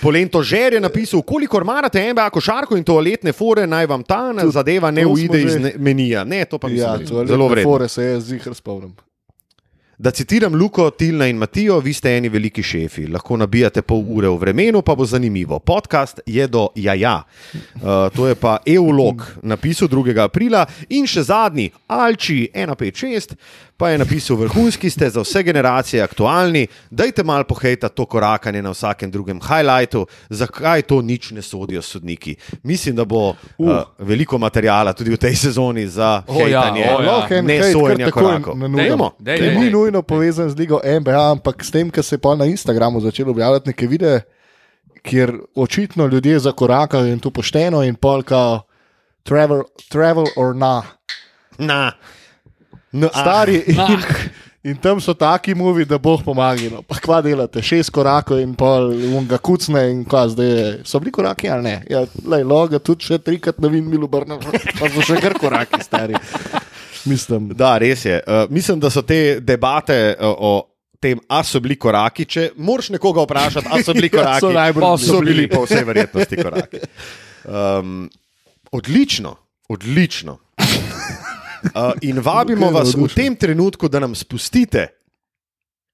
Polento 0.00 0.42
Žer 0.42 0.72
je 0.72 0.80
napisal, 0.80 1.22
kolikor 1.22 1.64
marate 1.64 2.12
NBA 2.12 2.30
košarko 2.30 2.76
in 2.76 2.84
toaletne 2.84 3.32
fore, 3.32 3.66
naj 3.66 3.86
vam 3.86 4.02
ta 4.02 4.32
Tudi 4.32 4.52
zadeva 4.52 4.90
ne 4.90 5.02
to 5.02 5.08
uide 5.10 5.42
iz 5.42 5.56
ne- 5.56 5.74
menija. 5.76 6.24
Ne, 6.24 6.44
to 6.44 6.58
pa 6.58 6.68
Ja, 6.68 6.72
mislim, 6.92 7.08
to 7.08 7.20
je 7.20 7.26
zelo 7.26 7.48
vredno. 7.48 7.70
Fore 7.70 7.88
se 7.88 8.04
jaz 8.04 8.24
zihar 8.24 8.54
spomnim. 8.54 8.94
Da 10.00 10.10
citiram 10.10 10.54
Luko, 10.54 10.90
Tilna 10.90 11.26
in 11.26 11.36
Matijo, 11.36 11.78
vi 11.80 11.92
ste 11.92 12.14
eni 12.16 12.28
veliki 12.32 12.62
šefi, 12.62 13.02
lahko 13.12 13.36
nabijate 13.36 13.82
pol 13.84 14.00
ure 14.08 14.30
v 14.32 14.38
vremenu, 14.40 14.80
pa 14.82 14.94
bo 14.96 15.04
zanimivo. 15.04 15.58
Podcast 15.58 16.22
je 16.26 16.46
do 16.48 16.68
jaja. 16.74 17.18
Uh, 17.52 18.08
to 18.16 18.28
je 18.28 18.34
pa 18.34 18.56
Eulog 18.66 19.26
napisal 19.42 19.88
2. 19.92 20.16
aprila 20.24 20.64
in 20.88 21.04
še 21.04 21.26
zadnji, 21.28 21.68
Alči 21.86 22.48
156, 22.54 23.36
pa 23.80 23.90
je 23.90 23.98
napisal: 23.98 24.36
Vrhunski 24.36 24.90
ste 24.90 25.08
za 25.10 25.20
vse 25.24 25.42
generacije 25.42 26.02
aktualni, 26.02 26.66
dajte 26.90 27.24
malo 27.24 27.44
pohejta 27.44 27.88
to 27.88 28.04
korakanje 28.06 28.62
na 28.62 28.70
vsakem 28.70 29.10
drugem 29.10 29.40
highlightu, 29.40 30.06
zakaj 30.28 30.82
to 30.82 31.00
nič 31.02 31.30
ne 31.30 31.42
sodijo 31.42 31.82
sodniki. 31.82 32.36
Mislim, 32.62 32.96
da 32.96 33.04
bo 33.04 33.30
uh, 33.30 33.70
veliko 33.98 34.38
materijala 34.38 34.92
tudi 34.92 35.10
v 35.10 35.16
tej 35.16 35.34
sezoni 35.36 35.86
za 35.88 36.22
O 36.28 36.44
ja, 36.44 36.60
hejtanje, 36.60 36.84
o 36.84 37.00
ja. 37.02 37.10
Lahko 37.12 37.34
en 37.34 37.46
ne 37.46 37.56
hejt 37.56 37.72
sojenja 37.72 38.10
korakov. 38.10 38.58
Dajmo, 38.76 39.10
Dej, 39.18 39.36
Ki 39.36 39.42
dej, 39.42 39.54
ni 39.56 39.64
dej. 39.64 39.72
nujno 39.72 40.02
povezan 40.02 40.50
z 40.50 40.58
ligo 40.60 40.80
NBA, 40.84 41.30
ampak 41.32 41.64
s 41.64 41.70
tem, 41.72 41.90
kar 41.90 42.04
se 42.04 42.14
je 42.14 42.20
pa 42.20 42.36
na 42.36 42.44
Instagramu 42.44 43.00
začelo 43.00 43.30
objavljati 43.30 43.72
neke 43.72 43.86
videe, 43.86 44.20
kjer 45.02 45.32
očitno 45.56 46.06
ljudje 46.06 46.38
zakorakajo 46.38 47.06
in 47.08 47.18
to 47.18 47.30
pošteno 47.30 47.82
in 47.82 47.94
polka 47.94 48.60
travel, 49.22 49.62
travel 49.88 50.26
or 50.36 50.52
na. 50.56 50.82
Na. 51.58 51.92
No, 52.92 53.08
ah. 53.12 53.20
Stari 53.20 53.62
in, 53.66 53.78
Ah. 53.78 53.98
in 54.64 54.76
tam 54.76 55.00
so 55.00 55.14
taki 55.14 55.54
movi, 55.54 55.84
da 55.84 55.98
boh 55.98 56.20
pomaga. 56.22 56.70
No. 56.70 56.82
Pa 56.82 56.96
kva 56.96 57.20
delate, 57.22 57.62
šest 57.62 57.90
korakov 57.90 58.40
in 58.42 58.54
pol 58.54 58.90
unga 59.14 59.38
kucne 59.38 59.84
in 59.90 60.04
kva 60.04 60.24
zdaj 60.28 60.50
je. 60.50 60.64
So 60.84 60.98
bili 60.98 61.12
koraki 61.12 61.48
ali 61.48 61.62
ne? 61.62 61.76
Ja, 61.88 62.02
lej, 62.26 62.42
loga 62.44 62.78
tudi 62.78 63.06
še 63.06 63.18
trikrat 63.18 63.58
na 63.58 63.68
vin 63.68 63.86
milu 63.86 64.08
brnem, 64.08 64.40
pa 64.78 64.90
so 64.90 65.00
še 65.02 65.20
kar 65.20 65.34
koraki 65.34 65.80
stari. 65.82 66.18
Mislim, 67.06 67.48
Da, 67.56 67.78
res 67.78 68.04
je. 68.04 68.18
Uh, 68.20 68.44
mislim, 68.50 68.76
da 68.78 68.90
so 68.90 69.00
te 69.02 69.40
debate 69.40 69.94
uh, 70.12 70.34
o 70.36 70.52
tem, 71.00 71.16
a 71.26 71.40
so 71.42 71.56
bili 71.58 71.78
koraki. 71.80 72.26
Če 72.26 72.50
moraš 72.58 72.90
nekoga 72.92 73.22
vprašati, 73.24 73.70
a 73.72 73.78
so 73.80 73.94
bili 73.94 74.10
Ja, 74.10 74.18
koraki, 74.18 74.40
so 74.40 74.50
najbolj 74.52 74.82
pa 74.82 74.90
bili. 74.92 75.06
so 75.06 75.20
bili 75.22 75.46
po 75.48 75.62
vsej 75.64 75.84
verjetnosti 75.84 76.36
koraki. 76.36 76.82
Um, 77.48 78.10
odlično, 78.70 79.36
odlično. 79.68 80.36
Uh, 81.64 81.92
in 82.00 82.18
vabimo 82.20 82.70
vas 82.70 82.94
v 82.94 83.08
tem 83.14 83.36
trenutku, 83.36 83.88
da 83.88 84.00
nam 84.00 84.14
spustite 84.14 84.88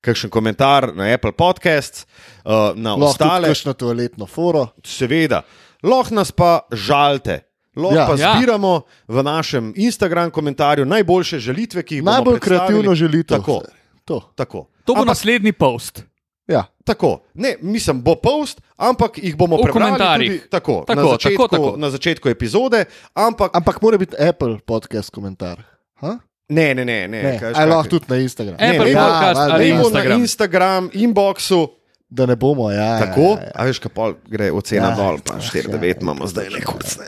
kakšen 0.00 0.31
komentar 0.31 0.94
na 0.94 1.11
Apple 1.11 1.33
Podcasts, 1.33 2.07
uh, 2.44 2.70
na 2.74 2.94
lahko 2.94 3.11
ostale, 3.11 3.50
na 3.66 3.72
toaletno 3.74 4.26
foro. 4.26 4.68
seveda. 4.85 5.42
Lahko 5.83 6.14
nas 6.14 6.31
pa 6.33 6.61
žalite. 6.72 7.40
Lahko 7.76 7.94
Ja. 7.94 8.07
pa 8.07 8.14
Ja. 8.14 8.35
zbiramo 8.37 8.83
v 9.09 9.22
našem 9.22 9.72
Instagram 9.76 10.31
komentarju 10.31 10.85
najboljše 10.87 11.38
žalitve, 11.38 11.83
ki 11.83 11.94
jih 11.94 12.02
bomo 12.02 12.12
Najbolj 12.12 12.38
kreativno 12.40 12.94
želite. 12.94 13.35
Tako. 13.35 13.62
To. 14.05 14.20
Tako. 14.35 14.68
To 14.85 14.94
bo 14.94 15.00
Ampak, 15.02 15.09
naslednji 15.09 15.52
post. 15.52 16.05
Ja. 16.46 16.64
tako. 16.85 17.22
Ne, 17.35 17.56
mislim, 17.61 18.02
bo 18.02 18.14
post, 18.14 18.61
ampak 18.76 19.18
jih 19.18 19.37
bomo 19.37 19.59
prebrali 19.59 19.98
tudi 19.98 20.40
tako, 20.50 20.85
Tako, 20.87 21.02
na, 21.02 21.09
začetku, 21.11 21.42
tako, 21.42 21.56
tako. 21.56 21.76
na 21.76 21.90
začetku 21.90 22.28
epizode. 22.28 22.85
Ampak 23.14 23.50
Ampak 23.52 23.82
mora 23.82 23.98
biti 23.98 24.16
Apple 24.18 24.59
podcast 24.61 25.11
komentar. 25.11 25.62
Ha? 25.96 26.18
ne, 26.48 26.74
ne, 26.74 26.85
ne. 26.85 27.09
ne, 27.09 27.22
Ne, 27.22 27.38
kaj 27.40 27.52
aj 27.52 27.66
lahko 27.66 27.88
tudi 27.88 28.04
na 28.09 28.16
Instagram. 28.16 28.54
Apple 28.54 28.87
ne, 28.87 28.94
podcast 28.94 29.35
valjda, 29.35 29.54
ali 29.54 29.64
Ne 29.64 29.72
bo 29.72 29.82
na 29.82 29.82
Instagram. 29.82 30.20
Instagram, 30.20 30.90
inboxu, 30.94 31.68
Da 32.09 32.26
ne 32.26 32.37
bomo, 32.37 32.70
ja. 32.70 33.00
tako, 33.00 33.20
Ja, 33.20 33.42
ja. 33.42 33.50
a 33.54 33.64
veš, 33.64 33.78
kaj 33.78 33.90
pol 33.90 34.12
gre 34.30 34.52
ocena 34.54 34.88
Ja, 34.88 34.94
dol, 34.94 35.18
pa 35.18 35.35
ja, 35.35 35.40
4-9 35.42 36.02
imamo 36.02 36.26
zdaj 36.26 36.48
le 36.48 36.61
kurcne. 36.62 37.04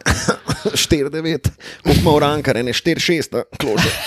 4-9, 0.67 1.51
koliko 1.83 2.01
ima 2.01 2.11
urankare, 2.11 2.63
ne 2.63 2.73
4-6, 2.73 3.31
klože. 3.61 3.91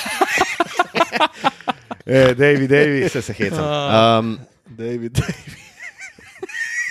Eh, 2.05 2.33
David, 2.35 2.69
David, 2.69 3.11
se 3.11 3.21
se 3.21 3.33
hecam. 3.33 3.63
Um, 4.19 4.39
David, 4.77 5.12
David. 5.12 5.55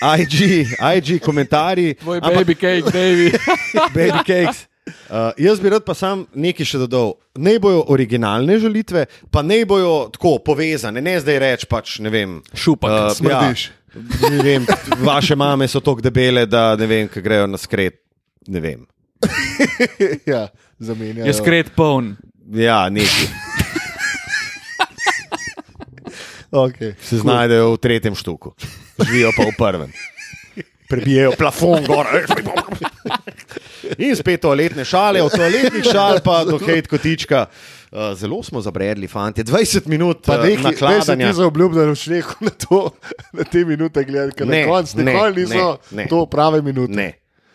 IG, 0.20 0.66
IG 0.96 1.20
komentarji. 1.20 1.94
Tvoj 1.94 2.18
ampak- 2.18 2.34
baby 2.34 2.54
cake, 2.54 2.84
baby. 2.84 3.32
baby 3.96 4.24
cakes. 4.26 4.66
Uh, 5.10 5.30
jaz 5.38 5.60
bi 5.60 5.68
rad 5.70 5.84
pa 5.84 5.94
sam 5.94 6.24
nekaj 6.34 6.66
še 6.66 6.80
dodal. 6.82 7.12
Ne 7.38 7.58
bojo 7.62 7.84
originalne 7.92 8.56
žalitve, 8.58 9.04
pa 9.30 9.42
ne 9.42 9.60
bojo 9.68 10.08
tako 10.14 10.38
povezane, 10.44 11.02
ne 11.04 11.14
zdaj 11.20 11.38
reči 11.38 11.68
pač, 11.70 11.98
ne 12.02 12.10
vem. 12.10 12.40
Šupak, 12.54 12.90
uh, 12.90 13.12
smrdiš. 13.14 13.66
Ja, 13.94 14.30
ne 14.30 14.42
vem, 14.46 14.66
vaše 15.04 15.36
mame 15.36 15.68
so 15.68 15.82
tako 15.84 16.02
debele, 16.02 16.46
da 16.46 16.72
ne 16.80 16.86
vem, 16.90 17.10
kaj 17.10 17.22
grejo 17.22 17.46
na 17.50 17.58
skret. 17.60 18.00
Ne 18.48 18.62
vem. 18.64 18.86
ja, 20.32 20.46
zamenjajo. 20.80 21.28
Je 21.28 21.36
skret 21.36 21.74
poln. 21.76 22.14
Ja, 22.56 22.88
neki 22.90 23.28
Okay. 26.50 26.94
se 27.00 27.18
znajdejo 27.18 27.72
v 27.72 27.78
tretjem 27.78 28.14
štuku, 28.14 28.54
živijo 28.98 29.30
pa 29.36 29.42
v 29.42 29.54
prvem. 29.58 29.92
Prebijajo 30.88 31.32
plafon 31.38 31.84
gor. 31.86 32.06
In 33.98 34.16
spet 34.16 34.40
toaletne 34.40 34.84
šale, 34.84 35.22
od 35.22 35.30
toaletnih 35.30 35.84
šal 35.84 36.18
pa 36.24 36.42
do 36.44 36.58
hejt 36.58 36.86
kotička. 36.86 37.46
Uh, 37.90 38.10
zelo 38.14 38.42
smo 38.42 38.60
zabredli, 38.60 39.06
fanti. 39.06 39.42
20 39.42 39.86
minut 39.86 40.26
Pa 40.26 40.36
nekaj, 40.36 40.50
ne 40.50 40.56
se 40.56 40.62
nakladanja. 40.62 41.26
ti 41.26 41.36
zaobljubljal, 41.36 41.84
da 41.84 41.90
boš 41.90 42.04
rekel 42.06 42.34
na, 42.40 42.50
to, 42.50 42.90
na 43.32 43.44
te 43.44 43.64
minute 43.64 44.04
gledati, 44.04 44.36
ker 44.36 44.46
Ne, 44.46 44.60
na 44.60 44.68
koncu 44.68 44.98
ne, 44.98 45.04
nikoli 45.04 45.32
ne, 45.32 45.40
niso 45.42 45.78
ne. 45.90 46.06
to 46.06 46.26
prave 46.26 46.62
minute. 46.62 46.92
Ne, 46.92 47.08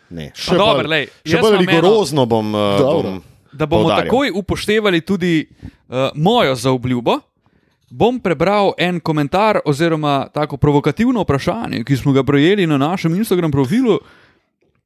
ne. 0.10 0.32
Še 0.36 0.56
dobro, 0.56 0.84
bolj, 0.84 0.90
lej, 0.90 1.06
še 1.24 1.38
jaz 1.38 1.46
bolj 1.46 1.58
rigorozno 1.62 2.26
bom. 2.26 2.52
Uh, 2.52 2.80
bom 2.82 3.22
Da 3.52 3.64
bomo 3.66 3.86
poudarjal. 3.88 4.10
takoj 4.10 4.32
upoštevali 4.36 5.00
tudi 5.02 5.34
uh, 5.48 6.10
mojo 6.16 6.56
zaobljubo, 6.56 7.20
bom 7.92 8.20
prebral 8.20 8.74
en 8.78 9.00
komentar 9.00 9.60
oziroma 9.66 10.28
tako 10.34 10.58
provokativno 10.58 11.22
vprašanje, 11.22 11.84
ki 11.84 11.98
smo 11.98 12.14
ga 12.14 12.24
prejeli 12.24 12.68
na 12.68 12.78
našem 12.78 13.16
Instagram 13.16 13.52
profilu. 13.52 14.00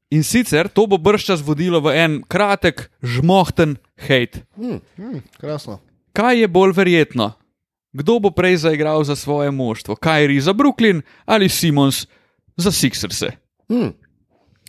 In 0.10 0.24
sicer 0.24 0.68
to 0.68 0.88
bo 0.90 0.98
brščas 0.98 1.44
vodilo 1.46 1.82
v 1.86 1.94
en 1.94 2.22
kratek, 2.28 2.90
žmohten 3.04 3.78
hate. 4.08 4.42
Hm, 4.58 4.82
krasno. 5.38 5.80
Kaj 6.14 6.42
je 6.42 6.48
bolj 6.48 6.74
verjetno? 6.74 7.32
Kdo 7.94 8.20
bo 8.20 8.32
prej 8.32 8.58
zaigral 8.66 9.04
za 9.04 9.16
svoje 9.16 9.52
moštvo? 9.52 9.96
Kajri 9.96 10.42
za 10.42 10.54
Brooklyn 10.54 11.02
ali 11.26 11.50
Simons 11.50 12.08
za 12.58 12.72
Sixerse? 12.72 13.32
Hmm. 13.70 13.94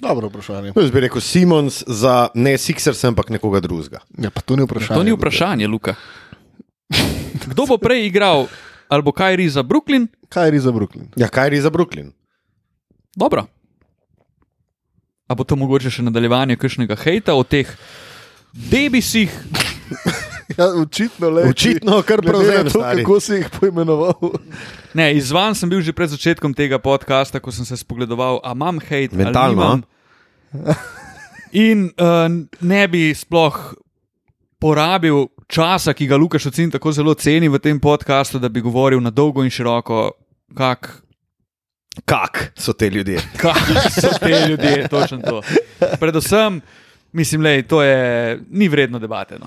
Dobro 0.01 0.29
vprašanje. 0.29 0.73
Jaz 0.77 0.91
bi 0.91 1.01
rekel 1.01 1.21
Simons 1.21 1.85
za 1.87 2.29
ne 2.35 2.59
Sixers, 2.59 3.05
ampak 3.05 3.29
nekoga 3.29 3.61
drugega. 3.61 4.01
Ja, 4.19 4.31
pa 4.31 4.41
to 4.41 4.57
ni 4.57 4.65
vprašanje. 4.65 4.99
To 4.99 5.05
ni 5.05 5.13
vprašanje, 5.13 5.67
Luka. 5.67 5.95
Kdo 7.47 7.67
bo 7.67 7.79
prej 7.79 8.07
igral? 8.07 8.47
Ali 8.91 9.03
bo 9.03 9.13
Kajri 9.13 9.47
za 9.49 9.63
Brooklyn 9.63 10.11
Kaj 10.31 10.51
je 10.51 10.61
za 10.61 10.71
Brooklyn? 10.71 11.11
Ja, 11.17 11.29
kaj 11.29 11.51
je 11.51 11.63
za 11.63 11.71
Brooklyn? 11.71 12.13
Dobro. 13.17 13.47
A 15.27 15.35
bo 15.35 15.45
to 15.45 15.57
mogoče 15.59 15.91
še 15.91 16.05
nadaljevanje 16.07 16.55
kakšnega 16.55 16.95
hejta 17.03 17.35
o 17.35 17.43
teh 17.43 17.67
debisih? 18.55 19.31
Ja, 20.59 20.67
očitno, 20.75 21.31
le, 21.31 21.45
Očitno, 21.47 22.01
kar 22.03 22.19
prevzem, 22.27 22.67
to, 22.67 22.81
stari. 22.83 23.05
Kako 23.05 23.21
si 23.23 23.37
jih 23.39 23.47
poimenoval? 23.55 24.19
Ne, 24.99 25.15
izvan 25.15 25.55
sem 25.55 25.71
bil 25.71 25.79
že 25.79 25.95
pred 25.95 26.11
začetkom 26.11 26.51
tega 26.59 26.81
podcasta, 26.83 27.39
ko 27.39 27.55
sem 27.55 27.63
se 27.63 27.79
spogledoval, 27.79 28.43
a 28.43 28.51
imam 28.51 28.83
hejt. 28.83 29.15
ali 29.15 29.23
Mentalno. 29.23 29.69
In 31.55 31.95
uh, 31.95 32.27
ne 32.59 32.83
bi 32.91 33.15
sploh 33.15 33.79
porabil 34.59 35.31
časa, 35.51 35.95
ki 35.95 36.07
ga 36.07 36.17
Lukaš 36.17 36.47
Ocin 36.47 36.71
tako 36.71 36.93
zelo 36.93 37.15
ceni 37.15 37.49
v 37.49 37.59
tem 37.59 37.81
podkastu, 37.81 38.39
da 38.39 38.49
bi 38.49 38.63
govoril 38.63 39.01
na 39.03 39.11
dolgo 39.11 39.45
in 39.45 39.51
široko, 39.51 40.11
kak, 40.55 41.03
Kak 42.05 42.53
so 42.59 42.73
te 42.73 42.91
ljudje? 42.91 43.19
kak 43.43 43.91
so 43.91 44.09
te 44.21 44.47
ljudje. 44.49 44.89
Točno 44.89 45.19
to. 45.19 45.43
Predvsem, 46.01 46.61
mislim, 47.13 47.43
da 47.43 47.63
to 47.63 47.83
je 47.83 48.41
ni 48.51 48.69
vredno 48.69 48.99
debate. 48.99 49.39
No. 49.39 49.47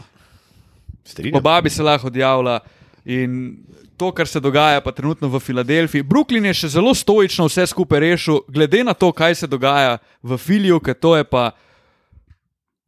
Strinjam. 1.03 1.37
Oba 1.37 1.61
bi 1.61 1.69
se 1.69 1.83
lahko 1.83 2.07
odjavila. 2.07 2.59
In 3.05 3.57
to, 3.97 4.11
kar 4.11 4.27
se 4.27 4.39
dogaja 4.39 4.81
pa 4.81 4.91
trenutno 4.91 5.27
v 5.27 5.39
Filadelfiji, 5.39 6.03
Brooklyn 6.03 6.45
je 6.45 6.53
še 6.53 6.67
zelo 6.75 6.93
stoično 6.95 7.47
vse 7.47 7.67
skupaj 7.67 7.99
rešil, 7.99 8.39
glede 8.47 8.83
na 8.83 8.93
to, 8.93 9.11
kaj 9.11 9.35
se 9.35 9.47
dogaja 9.47 9.97
v 10.23 10.37
Filiju, 10.37 10.79
ker 10.79 10.95
to 10.95 11.15
je 11.15 11.23
pa 11.23 11.51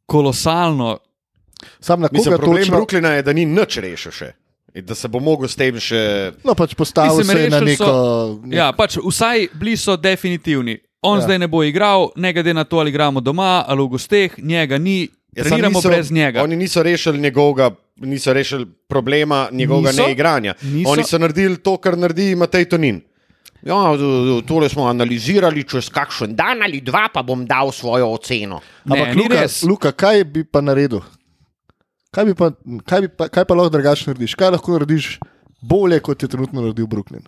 kolosalno. 0.06 0.98
Sam 1.80 2.00
na 2.00 2.08
Mislim, 2.12 2.36
problem 2.36 2.58
točno? 2.58 2.76
Brooklyna 2.76 3.08
je, 3.10 3.22
da 3.22 3.32
ni 3.32 3.44
nič 3.46 3.76
rešil 3.78 4.12
še. 4.12 4.32
In 4.74 4.84
da 4.84 4.94
se 4.94 5.08
bo 5.08 5.20
mogel 5.20 5.48
s 5.48 5.56
tem 5.56 5.76
še. 5.76 6.00
No, 6.44 6.54
pač 6.54 6.74
postavil 6.74 7.24
se 7.24 7.38
je 7.38 7.50
na 7.50 7.60
neko. 7.60 7.84
so- 7.84 8.40
nek- 8.44 8.54
Ja, 8.54 8.72
pač 8.72 8.98
vsaj 8.98 9.48
bili 9.54 9.76
so 9.76 9.96
definitivni. 9.96 10.76
On 11.02 11.18
Ja. 11.18 11.22
zdaj 11.22 11.38
ne 11.38 11.46
bo 11.46 11.62
igral, 11.62 12.10
ne 12.16 12.32
glede 12.32 12.52
na 12.52 12.64
to, 12.64 12.76
ali 12.76 12.90
igramo 12.90 13.20
doma 13.20 13.64
ali 13.64 13.82
v 13.82 13.88
gosteh, 13.88 14.38
njega 14.38 14.78
ni, 14.78 15.08
Ja, 15.32 15.44
treniramo 15.44 15.78
niso- 15.78 15.88
brez 15.88 16.10
njega. 16.10 16.42
Oni 16.42 16.56
niso 16.56 16.82
rešili 16.82 17.18
njegovega. 17.18 17.70
Niso 17.98 18.32
rešili 18.32 18.66
problema 18.88 19.48
njegovega 19.52 19.90
Niso. 19.90 20.02
neigranja. 20.02 20.54
Niso. 20.62 20.90
Oni 20.90 21.04
so 21.04 21.18
naredili 21.18 21.56
to, 21.56 21.76
kar 21.76 21.96
naredi 21.96 22.34
Matej 22.34 22.64
Tonin. 22.66 23.00
Ja, 23.62 23.74
tole 24.42 24.68
smo 24.68 24.84
analizirali, 24.84 25.64
čez 25.64 25.88
kakšen 25.88 26.34
dan 26.34 26.62
ali 26.62 26.80
dva, 26.80 27.08
pa 27.08 27.22
bom 27.22 27.46
dal 27.46 27.72
svojo 27.72 28.06
oceno. 28.08 28.60
Ne, 28.84 29.00
Ampak, 29.00 29.16
Luka. 29.16 29.46
Luka, 29.64 29.92
kaj 29.92 30.24
bi 30.24 30.44
pa 30.44 30.60
naredil? 30.60 31.00
Kaj, 32.16 32.32
pa, 32.32 32.48
kaj, 32.88 33.00
bi 33.04 33.08
pa, 33.12 33.28
kaj 33.28 33.44
pa 33.44 33.54
lahko 33.58 33.74
drugače 33.76 34.06
narediš? 34.08 34.34
Kaj 34.40 34.54
lahko 34.56 34.72
narediš 34.72 35.08
bolje, 35.60 35.98
kot 36.00 36.22
je 36.24 36.28
trenutno 36.32 36.62
naredil 36.64 36.88
Brooklyn? 36.88 37.26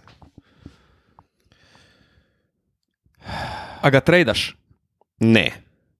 A 3.82 3.90
ga 3.92 4.00
tradaš? 4.00 4.54
Ne. 5.20 5.50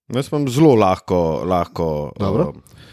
Jaz 0.09 0.31
sem 0.31 0.48
zelo 0.48 0.72
lahko. 0.74 1.44
lahko 1.44 2.12
Dobro. 2.16 2.48
uh, 2.48 2.87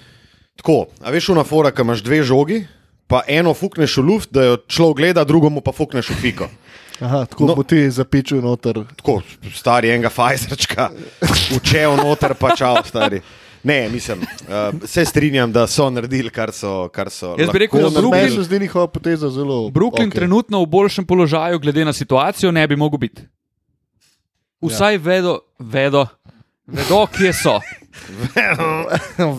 tako, 0.60 0.86
a 1.00 1.14
veš, 1.16 1.30
una 1.32 1.46
fora, 1.48 1.72
ki 1.72 1.86
imaš 1.86 2.04
dve 2.04 2.20
žogi, 2.28 2.66
pa 3.08 3.22
eno 3.32 3.54
fukneš 3.56 3.98
v 4.02 4.04
luft, 4.04 4.34
da 4.36 4.44
jo 4.44 4.58
človek 4.68 4.98
gleda, 5.00 5.24
drugo 5.24 5.50
mu 5.50 5.64
pa 5.64 5.72
fukneš 5.72 6.12
v 6.12 6.20
piko. 6.22 6.50
Aha, 7.06 7.26
tako 7.28 7.48
No. 7.48 7.56
bo 7.56 7.64
ti 7.64 7.82
zapičil 7.92 8.40
noter. 8.44 8.84
Tako, 9.00 9.22
stari 9.56 9.90
enega 9.92 10.10
fajzerčka, 10.12 10.90
učev 11.58 11.96
noter, 12.00 12.36
pa 12.40 12.56
čau, 12.56 12.76
stari. 12.88 13.20
Ne, 13.66 13.90
mislim, 13.90 14.22
uh, 14.22 14.88
se 14.88 15.06
strinjam, 15.06 15.52
da 15.52 15.68
so 15.68 15.90
naredili, 15.90 16.30
kar 16.30 16.52
so. 16.52 16.90
Kar 16.94 17.10
so 17.10 17.36
Jaz 17.40 17.50
bi 17.50 17.60
rekel, 17.60 17.82
da 17.82 18.02
Brooklyn- 18.02 18.44
zdi 18.44 18.60
njihova 18.60 18.88
poteza 18.88 19.30
zelo. 19.30 19.70
Brooklyn 19.70 20.12
okay. 20.12 20.16
trenutno 20.16 20.62
v 20.62 20.66
boljšem 20.66 21.06
položaju, 21.06 21.60
glede 21.60 21.86
na 21.86 21.94
situacijo, 21.94 22.52
ne 22.52 22.68
bi 22.68 22.76
mogel 22.76 22.98
biti. 22.98 23.22
Vsaj 24.62 24.94
ja. 24.94 25.00
vedo, 25.00 25.40
vedo, 25.60 26.08
vedo, 26.68 27.08
kje 27.18 27.34
so. 27.34 27.60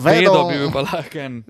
Vedo 0.03 0.43
bi 0.51 0.57
bil 0.57 0.71
pa 0.71 0.81
lahko 0.81 1.19
en 1.19 1.43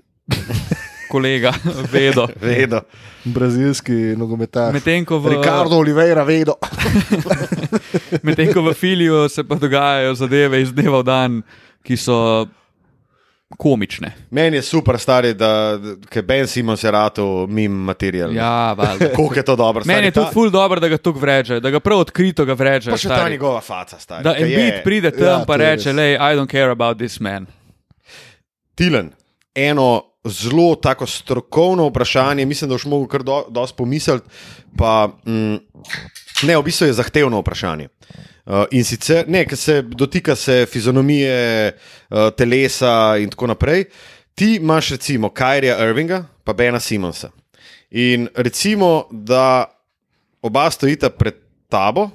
kolega, 1.10 1.52
vedo. 1.92 2.28
Vedo. 2.40 2.80
Brazilski 3.24 3.92
nogometaš. 3.92 4.72
Medtem 4.72 5.04
ko, 5.04 5.18
v- 5.18 5.34
Ricardo 5.36 5.76
Oliveira, 5.76 6.22
vedo. 6.22 6.54
medtem 8.26 8.52
ko 8.52 8.62
v 8.62 8.74
Filiju 8.74 9.28
se 9.28 9.44
pa 9.44 9.54
dogajajo 9.54 10.14
zadeve 10.14 10.62
iz 10.62 10.72
dneva 10.72 11.02
v 11.02 11.04
dan, 11.04 11.42
ki 11.82 11.96
so 11.96 12.46
komične. 13.56 14.12
Meni 14.30 14.56
je 14.56 14.62
super, 14.62 14.98
stari, 14.98 15.34
da 15.34 15.78
je 16.14 16.22
Ben 16.22 16.46
Simons 16.46 16.84
je 16.84 16.90
rado 16.90 17.46
mim 17.46 17.72
material. 17.72 18.34
Ja. 18.34 18.76
Koliko 19.16 19.34
je 19.34 19.42
to 19.42 19.56
dobro. 19.56 19.82
Meni 19.86 20.06
je 20.06 20.10
stari, 20.10 20.24
tudi 20.24 20.34
ful 20.34 20.50
dobro, 20.50 20.80
da 20.80 20.88
ga 20.88 20.98
tukaj 20.98 21.20
vreže, 21.20 21.60
da 21.60 21.70
ga 21.70 21.80
prav 21.80 21.98
odkrito 21.98 22.44
ga 22.44 22.52
vreže. 22.52 22.90
Pa 22.90 22.96
še 22.96 23.08
ta 23.08 23.28
njegova 23.28 23.60
faca, 23.60 23.98
stari. 23.98 24.24
Da 24.24 24.30
je- 24.30 24.44
Embiid 24.44 24.84
pride 24.84 25.10
tam 25.10 25.24
Ja, 25.24 25.44
pa 25.46 25.56
reče, 25.56 25.92
lej, 25.92 26.14
I 26.14 26.36
don't 26.36 26.50
care 26.50 26.70
about 26.70 26.98
this 26.98 27.20
man. 27.20 27.46
Tilen, 28.74 29.10
eno 29.54 30.02
zelo 30.24 30.74
tako 30.74 31.06
strokovno 31.06 31.88
vprašanje, 31.88 32.46
mislim, 32.46 32.68
da 32.68 32.74
boš 32.74 32.84
mogel 32.84 33.08
kar 33.08 33.22
do, 33.22 33.44
dosti 33.50 33.76
pomisliti. 33.76 34.28
Pa, 34.76 35.08
mm, 35.26 35.56
ne, 36.42 36.56
v 36.56 36.62
bistvu 36.62 36.86
je 36.86 36.92
zahtevno 36.92 37.40
vprašanje. 37.40 37.88
Uh, 37.88 38.37
in 38.70 38.84
sicer, 38.84 39.24
ne, 39.28 39.44
ker 39.44 39.56
se 39.56 39.82
dotika 39.82 40.36
se 40.36 40.66
fizionomije, 40.66 41.72
uh, 42.10 42.30
telesa 42.36 43.16
in 43.20 43.30
tako 43.30 43.46
naprej. 43.46 43.84
Ti 44.34 44.54
imaš 44.54 44.90
recimo 44.90 45.28
Kajrija 45.30 45.76
Irvinga, 45.84 46.24
pa 46.44 46.52
Bena 46.52 46.80
Simonsa. 46.80 47.30
In 47.90 48.28
recimo, 48.36 49.08
da 49.10 49.64
oba 50.42 50.70
stojita 50.70 51.10
pred 51.10 51.34
tabo 51.68 52.10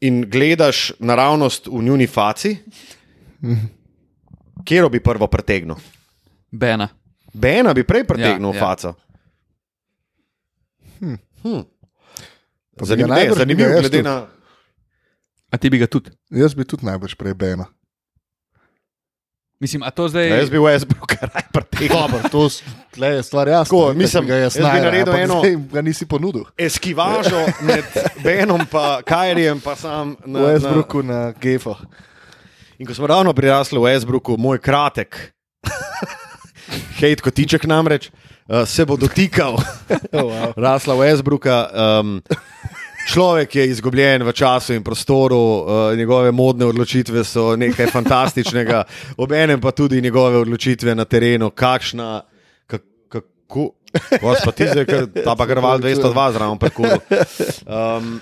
in 0.00 0.24
gledaš 0.30 0.92
naravnost 0.98 1.66
v 1.66 1.82
njuni 1.82 2.06
faci, 2.06 2.56
kjer 4.64 4.88
bi 4.88 5.00
prvo 5.00 5.26
pretegnil? 5.26 5.76
Bena. 6.50 6.88
Bena 7.32 7.74
bi 7.74 7.84
prej 7.84 8.04
pretegnil 8.04 8.48
Ja, 8.48 8.54
ja, 8.54 8.60
ja. 8.60 8.60
faco. 8.60 8.94
Hm. 11.00 11.79
Pa 12.80 12.86
bi 12.86 13.04
najbrž 13.04 13.28
bi 13.28 13.38
zanimivo, 13.38 13.68
jaz 13.68 13.80
glede 13.80 14.02
na. 14.02 14.16
A 15.50 15.56
ti 15.56 15.68
bi 15.68 15.78
ga 15.78 15.86
tudi? 15.86 16.10
Jaz 16.30 16.54
bi 16.54 16.64
tudi 16.64 16.86
najbrž 16.86 17.14
prej 17.14 17.34
Bena. 17.34 17.66
Mislim, 19.60 19.82
a 19.82 19.90
to 19.90 20.08
zdaj. 20.08 20.28
Ja, 20.28 20.36
jaz 20.36 20.48
bi 20.48 20.56
Westbrook 20.56 21.12
raj 21.26 21.42
pretegnil. 21.52 21.92
Dobro, 21.92 22.18
to 22.30 22.48
s- 22.48 22.62
tle 22.90 23.08
je 23.10 23.22
stvar 23.22 23.48
jasna. 23.48 23.64
Tako, 23.66 23.92
mislim, 23.92 24.24
bi 24.24 24.28
ga 24.28 24.36
jaz 24.38 24.56
jaz 24.56 24.64
bi 24.64 24.80
naredil 24.80 25.14
eno- 25.14 25.38
zdaj 25.38 25.56
Ga 25.68 25.82
nisi 25.82 26.06
ponudil. 26.06 26.44
Eskivažo 26.56 27.44
med 27.60 27.84
Benom 28.24 28.60
in 28.60 28.66
Kajrijem, 29.04 29.60
pa 29.60 29.76
sam 29.76 30.16
na, 30.24 30.38
V 30.38 30.46
Westbrooku 30.46 31.02
na, 31.02 31.14
na 31.14 31.32
Gefo. 31.32 31.76
In 32.78 32.86
ko 32.86 32.94
smo 32.94 33.06
ravno 33.06 33.32
prirasli 33.32 33.76
v 33.76 33.82
Westbrooku, 33.82 34.38
moj 34.38 34.58
kratek, 34.58 35.12
hejt 37.00 37.20
kotiček 37.20 37.64
namreč, 37.64 38.08
uh, 38.50 38.64
se 38.64 38.82
bo 38.84 38.96
dotikal 38.96 39.54
Oh, 40.12 40.22
wow. 40.24 40.52
rasla 40.56 40.94
Westbrooka. 40.94 41.66
Um, 42.00 42.18
človek 43.06 43.54
je 43.54 43.66
izgubljen 43.68 44.22
v 44.22 44.32
času 44.32 44.72
in 44.72 44.82
prostoru, 44.82 45.36
uh, 45.36 45.62
njegove 45.92 46.30
modne 46.30 46.66
odločitve 46.66 47.24
so 47.24 47.56
nekaj 47.56 47.86
fantastičnega, 47.88 48.84
obenem 49.16 49.58
pa 49.58 49.70
tudi 49.70 50.00
njegove 50.00 50.36
odločitve 50.38 50.94
na 50.94 51.04
terenu, 51.04 51.50
kakšna. 51.50 52.22
kak- 52.66 52.86
Kako, 53.08 53.70
Gospod, 54.20 54.54
ti 54.54 54.62
zdaj, 54.64 54.86
ta 55.16 55.34
pa 55.34 55.42
grval 55.44 55.78
202 55.78 56.14
zraven 56.32 56.58
parkouru. 56.58 57.00
Um, 57.66 58.20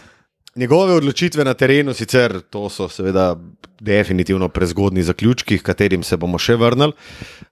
njegove 0.56 0.94
odločitve 0.94 1.44
na 1.44 1.54
terenu, 1.54 1.94
sicer 1.94 2.40
to 2.50 2.68
so 2.68 2.88
seveda 2.88 3.36
definitivno 3.80 4.48
prezgodni 4.48 5.02
zaključki, 5.02 5.58
h 5.58 5.62
katerim 5.62 6.02
se 6.02 6.16
bomo 6.16 6.38
še 6.38 6.56
vrnili, 6.56 6.92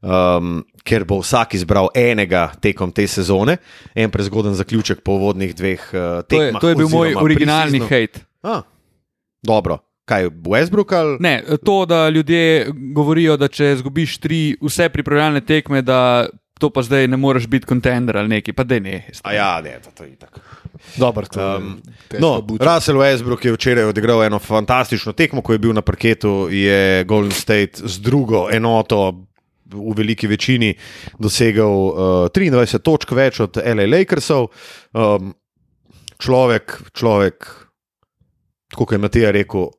um, 0.03 0.65
ker 0.85 1.05
bo 1.05 1.21
vsak 1.21 1.55
izbral 1.55 1.89
enega 1.95 2.49
tekom 2.61 2.93
te 2.93 3.07
sezone, 3.07 3.57
en 3.95 4.11
prezgoden 4.11 4.55
zaključek 4.55 5.01
po 5.07 5.13
uvodnih 5.21 5.55
dveh 5.55 5.81
uh, 5.93 6.01
To 6.27 6.43
je, 6.43 6.47
tekmah. 6.49 6.61
to 6.61 6.69
je 6.69 6.77
bil 6.77 6.89
moj 6.89 7.15
originalni 7.15 7.79
pre-seasonu. 7.79 7.89
hejt. 7.89 8.25
A, 8.43 8.63
dobro, 9.43 9.79
kaj 10.05 10.29
Westbrook 10.31 10.97
ali? 10.97 11.17
Ne, 11.21 11.43
to, 11.65 11.87
da 11.87 12.09
ljudje 12.09 12.73
govorijo, 12.95 13.37
da 13.37 13.49
če 13.49 13.73
izgubiš 13.73 14.19
tri 14.19 14.57
vse 14.63 14.89
pripravljalne 14.89 15.41
tekme, 15.47 15.83
da 15.83 16.27
to 16.59 16.71
pa 16.71 16.83
zdaj 16.83 17.09
ne 17.09 17.17
moreš 17.17 17.47
biti 17.47 17.67
kontender 17.67 18.17
ali 18.17 18.29
neki, 18.29 18.53
pa 18.53 18.65
da 18.65 18.79
ne. 18.81 19.05
A 19.23 19.33
ja, 19.33 19.61
ne, 19.61 19.79
to, 19.85 19.91
to 19.95 20.05
je 20.05 20.17
tako. 20.17 20.41
Dobro, 20.97 21.27
to 21.27 21.57
Um, 21.57 21.83
No. 22.21 22.47
Russell 22.61 22.99
Westbrook 22.99 23.45
je 23.45 23.53
včeraj 23.53 23.85
odigral 23.85 24.23
eno 24.25 24.39
fantastično 24.39 25.13
tekmo, 25.13 25.43
ko 25.43 25.53
je 25.53 25.59
bil 25.59 25.73
na 25.73 25.83
parketu, 25.83 26.49
je 26.51 27.05
Golden 27.05 27.33
State 27.33 27.83
z 27.85 28.01
drugo 28.01 28.49
enoto 28.53 29.27
v 29.67 29.95
veliki 29.97 30.27
večini 30.27 30.75
dosegel 31.19 31.71
uh, 31.71 31.97
23 32.31 32.79
točk 32.79 33.13
več 33.13 33.41
od 33.41 33.57
LA 33.57 33.87
Lakersov. 33.91 34.49
Um, 34.95 35.35
človek, 36.19 36.79
človek, 36.93 37.49
tako 38.71 38.85
kot 38.85 38.93
je 38.93 39.03
Matija 39.03 39.31
rekel, 39.35 39.71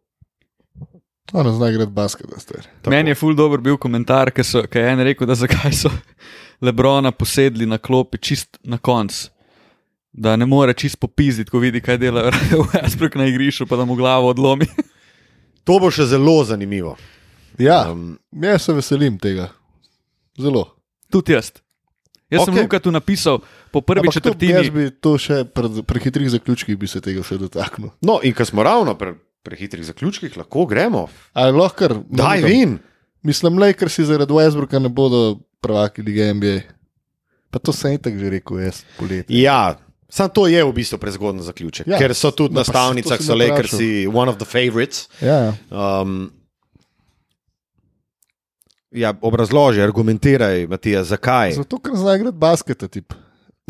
Ono 1.34 1.52
zdaj 1.52 1.74
gre 1.74 1.86
basket, 1.86 2.30
da 2.32 2.40
ste. 2.40 2.62
Meni 2.88 3.12
je 3.12 3.16
ful 3.16 3.36
dobr 3.36 3.60
bil 3.60 3.76
komentar, 3.78 4.32
ki 4.32 4.46
je 4.48 4.84
en 4.92 5.02
rekel, 5.04 5.28
da 5.28 5.36
zakaj 5.36 5.74
so 5.76 5.92
Lebrona 6.66 7.12
posedli 7.12 7.66
na 7.68 7.78
klopi 7.78 8.18
čist 8.18 8.58
na 8.64 8.78
koncu. 8.78 9.28
Da 10.14 10.36
ne 10.36 10.46
more 10.46 10.74
čist 10.74 10.98
popizditi, 10.98 11.52
ko 11.52 11.60
vidi, 11.60 11.82
kaj 11.82 11.98
dela 11.98 12.30
Westbrook 12.74 13.16
na 13.16 13.26
igrišču, 13.26 13.66
pa 13.66 13.76
da 13.76 13.86
mu 13.86 13.96
glavo 13.96 14.30
odlomi. 14.30 14.66
To 15.64 15.80
bo 15.80 15.92
še 15.92 16.06
zelo 16.06 16.44
zanimivo. 16.44 16.96
Ja, 17.58 17.92
Um, 17.92 18.16
jaz 18.32 18.62
se 18.62 18.74
veselim 18.74 19.18
tega. 19.18 19.50
Zelo. 20.40 20.62
Tudi 21.12 21.34
jaz. 21.34 21.52
Jaz 22.30 22.42
okay. 22.42 22.54
sem. 22.54 22.62
Luka 22.62 22.80
tu 22.80 22.92
napisal 22.92 23.42
po 23.70 23.82
prvi 23.82 24.00
Ampak 24.02 24.14
to- 24.14 24.20
četrtini. 24.22 24.54
Jaz 24.54 24.70
bi 24.70 24.86
to 24.92 25.18
še 25.18 25.44
pri 25.44 25.84
pre 25.84 26.00
hitrih 26.00 26.30
zaključkih 26.30 26.78
bi 26.78 26.88
se 26.88 27.02
tega 27.02 27.20
še 27.20 27.36
dotaknil. 27.38 27.92
no, 28.02 28.20
in 28.22 28.32
ko 28.32 28.46
smo 28.46 28.64
ravno 28.64 28.96
pri 28.96 29.16
pre 29.44 29.56
hitrih 29.56 29.84
zaključkih, 29.84 30.38
lahko 30.38 30.66
gremo. 30.66 31.08
Ali 31.34 31.52
lahko 31.52 31.76
kar. 31.78 31.94
Daj, 32.06 32.42
vin. 32.44 32.80
Mislim, 33.24 33.56
Lakers 33.58 33.94
si 33.94 34.04
zaradi 34.04 34.32
Westbrooka 34.32 34.80
ne 34.80 34.90
bodo 34.90 35.40
prvaki 35.60 36.00
lige 36.02 36.32
NBA. 36.34 36.58
Pa 37.50 37.60
to 37.60 37.72
sem 37.72 37.96
itak 37.96 38.16
že 38.16 38.30
rekel, 38.30 38.60
jaz 38.62 38.84
poleti. 38.96 39.40
Ja, 39.40 39.76
samo 40.10 40.30
to 40.30 40.48
je 40.48 40.64
v 40.64 40.72
bistvu 40.74 40.98
prezgodno 40.98 41.44
zaključek, 41.44 41.88
Ja. 41.88 41.98
ker 41.98 42.16
so 42.16 42.32
tudi 42.32 42.54
No, 42.56 42.60
na 42.60 42.64
stavnicah, 42.64 43.22
so 43.22 43.36
Lakersi 43.36 44.08
one 44.08 44.32
of 44.32 44.38
the 44.38 44.46
favorites. 44.46 45.10
Ja, 45.22 45.36
ja. 45.36 45.54
Um, 46.02 46.32
ja, 48.92 49.14
obrazloži, 49.22 49.82
argumentiraj, 49.82 50.68
Matija, 50.68 51.04
zakaj. 51.04 51.52
Zato, 51.52 51.80
ker 51.80 51.96
zna 51.96 52.16
igrati 52.16 52.38
basketa. 52.38 52.88
Tip. 52.88 53.14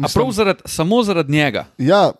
A 0.03 0.07
prav 0.13 0.31
zaradi, 0.31 0.61
samo 0.65 1.03
zaradi 1.03 1.31
njega. 1.33 1.65
Ja, 1.77 2.11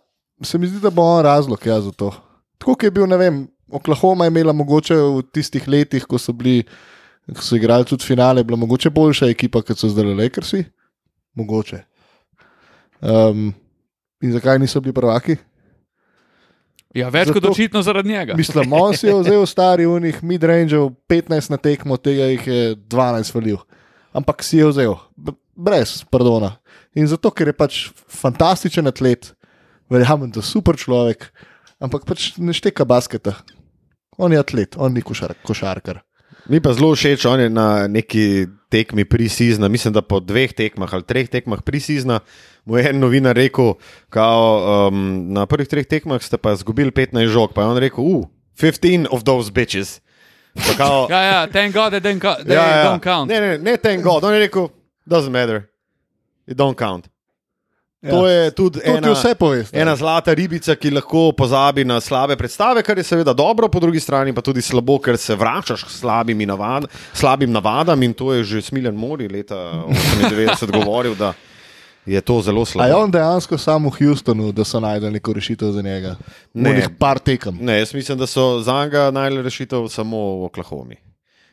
se 0.44 0.58
mi 0.58 0.68
zdi, 0.68 0.80
da 0.80 0.90
bo 0.90 1.02
on 1.02 1.24
razlog 1.24 1.66
ja, 1.66 1.82
za 1.82 1.92
to. 1.92 2.12
Tako 2.58 2.78
je 2.86 2.92
bil, 2.92 3.06
ne 3.08 3.18
vem, 3.18 3.48
Oklahoma 3.72 4.26
je 4.26 4.32
imela 4.32 4.54
mogoče 4.54 4.96
v 4.96 5.22
tistih 5.34 5.68
letih, 5.68 6.06
ko 6.06 6.18
so 6.18 6.32
bili, 6.34 6.64
ko 7.36 7.42
so 7.44 7.56
igrali 7.56 7.86
tudi 7.86 8.06
finale, 8.06 8.44
bila 8.44 8.58
mogoče 8.58 8.90
boljša 8.90 9.28
ekipa, 9.30 9.62
kot 9.62 9.78
so 9.78 9.90
zdaj 9.92 10.14
Lakersi. 10.16 10.64
Mogoče. 11.36 11.82
Um, 13.02 13.54
in 14.22 14.32
zakaj 14.32 14.60
niso 14.60 14.82
bili 14.82 14.94
prvaki? 14.94 15.38
Ja, 16.96 17.10
več 17.14 17.28
Zato- 17.28 17.42
kot 17.42 17.52
očitno 17.52 17.82
zaradi 17.82 18.10
njega. 18.10 18.36
Mislim, 18.38 18.74
on 18.74 18.96
si 18.98 19.08
je 19.08 19.14
vzel 19.14 19.46
stari 19.46 19.86
unih 19.86 20.24
midrangeov 20.24 20.90
15 21.10 21.52
na 21.54 21.58
tekmo, 21.58 21.98
tega 21.98 22.32
jih 22.32 22.48
je 22.48 22.76
12 22.76 23.36
valil. 23.36 23.58
Ampak 24.14 24.44
si 24.44 24.58
je 24.58 24.66
vzel, 24.66 24.96
brez 25.56 26.04
pardona. 26.10 26.56
In 26.96 27.08
zato, 27.08 27.30
ker 27.30 27.52
je 27.52 27.54
pač 27.54 27.90
fantastičen 28.10 28.88
atlet, 28.88 29.34
verjamem, 29.92 30.32
da 30.32 30.42
je 30.42 30.50
super 30.50 30.80
človek, 30.80 31.30
ampak 31.84 32.08
pač 32.08 32.34
ne 32.42 32.56
šteka 32.56 32.86
basketa. 32.86 33.36
On 34.18 34.32
je 34.34 34.40
atlet, 34.40 34.74
on 34.82 34.94
ni 34.94 35.04
košar, 35.06 35.36
košarkar. 35.46 36.02
Mi 36.50 36.62
pa 36.64 36.72
zelo 36.74 36.96
všeč, 36.96 37.26
on 37.28 37.44
je 37.44 37.50
na 37.52 37.88
neki 37.92 38.48
tekmi 38.72 39.06
prisizna, 39.06 39.68
mislim, 39.68 39.94
da 39.94 40.02
po 40.02 40.20
dveh 40.24 40.56
tekmah 40.56 40.94
ali 40.94 41.04
treh 41.04 41.30
tekmah 41.30 41.62
prisizna. 41.62 42.22
Mu 42.68 42.78
je 42.78 42.90
en 42.90 43.00
novinar 43.00 43.36
rekel, 43.36 43.74
kao, 44.12 44.88
um, 44.92 44.98
na 45.32 45.46
prvih 45.48 45.68
treh 45.72 45.88
tekmah 45.88 46.20
ste 46.20 46.36
pa 46.38 46.52
izgubili 46.52 46.92
15 46.92 47.32
žog, 47.32 47.54
pa 47.56 47.64
je 47.64 47.68
on 47.68 47.78
rekel, 47.80 48.04
uh, 48.04 48.26
15 48.60 49.08
of 49.12 49.24
those 49.24 49.48
bitches. 49.52 50.02
Pa 50.56 50.74
Kao, 50.78 51.08
Ja, 51.14 51.22
ja, 51.24 51.40
thank 51.48 51.72
God, 51.74 51.96
that 51.96 52.04
don't, 52.04 52.20
they 52.44 52.84
don't 52.84 53.00
count. 53.00 53.32
Ne, 53.32 53.40
ne, 53.40 53.58
ne, 53.58 53.78
thank 53.78 54.04
God, 54.04 54.24
on 54.24 54.34
je 54.36 54.40
rekel, 54.40 54.68
doesn't 55.08 55.32
matter, 55.32 55.70
it 56.48 56.58
don't 56.58 56.76
count. 56.76 57.08
Ja. 58.02 58.12
To 58.12 58.28
je 58.28 58.52
tudi 58.52 58.80
To 58.80 58.98
ena, 58.98 59.12
vse 59.12 59.36
poveš. 59.36 59.68
ena 59.74 59.96
zlata 59.96 60.34
ribica, 60.34 60.76
ki 60.76 60.92
lahko 60.92 61.32
pozabi 61.34 61.82
na 61.86 61.98
slabe 62.02 62.36
predstave, 62.38 62.84
kar 62.84 62.98
je 62.98 63.04
seveda 63.04 63.34
dobro, 63.34 63.68
po 63.74 63.80
drugi 63.80 64.00
strani 64.00 64.34
pa 64.34 64.42
tudi 64.42 64.62
slabo, 64.62 65.00
ker 65.02 65.18
se 65.18 65.36
vračaš 65.36 65.84
k 65.84 65.90
slabim, 65.90 66.38
navad, 66.46 66.86
slabim 67.14 67.52
navadam. 67.52 68.04
In 68.04 68.14
to 68.14 68.34
je 68.34 68.44
že 68.44 68.62
Smiljan 68.62 68.96
Mori 68.96 69.28
leta 69.28 69.56
98 69.90 70.72
govoril, 70.72 71.16
da 71.16 71.34
je 72.08 72.22
to 72.22 72.42
zelo 72.42 72.58
A 72.58 72.62
je 72.62 72.66
slabo. 72.68 72.98
on 72.98 73.12
dejansko 73.12 73.58
samo 73.58 73.90
v 73.90 73.98
Houstonu, 74.00 74.52
da 74.52 74.64
so 74.64 74.80
najdel 74.80 75.12
neko 75.12 75.34
rešitev 75.34 75.72
za 75.72 75.82
njega? 75.82 76.16
Ne. 76.54 76.74
Ne, 76.74 76.88
par 76.92 77.20
tekem. 77.20 77.58
Ne, 77.62 77.80
jaz 77.80 77.94
mislim, 77.94 78.18
da 78.18 78.26
so 78.26 78.62
za 78.62 78.74
njega 78.80 79.12
najle 79.12 79.42
rešitev 79.42 79.88
samo 79.88 80.18
v 80.38 80.46
Oklahomi. 80.46 80.96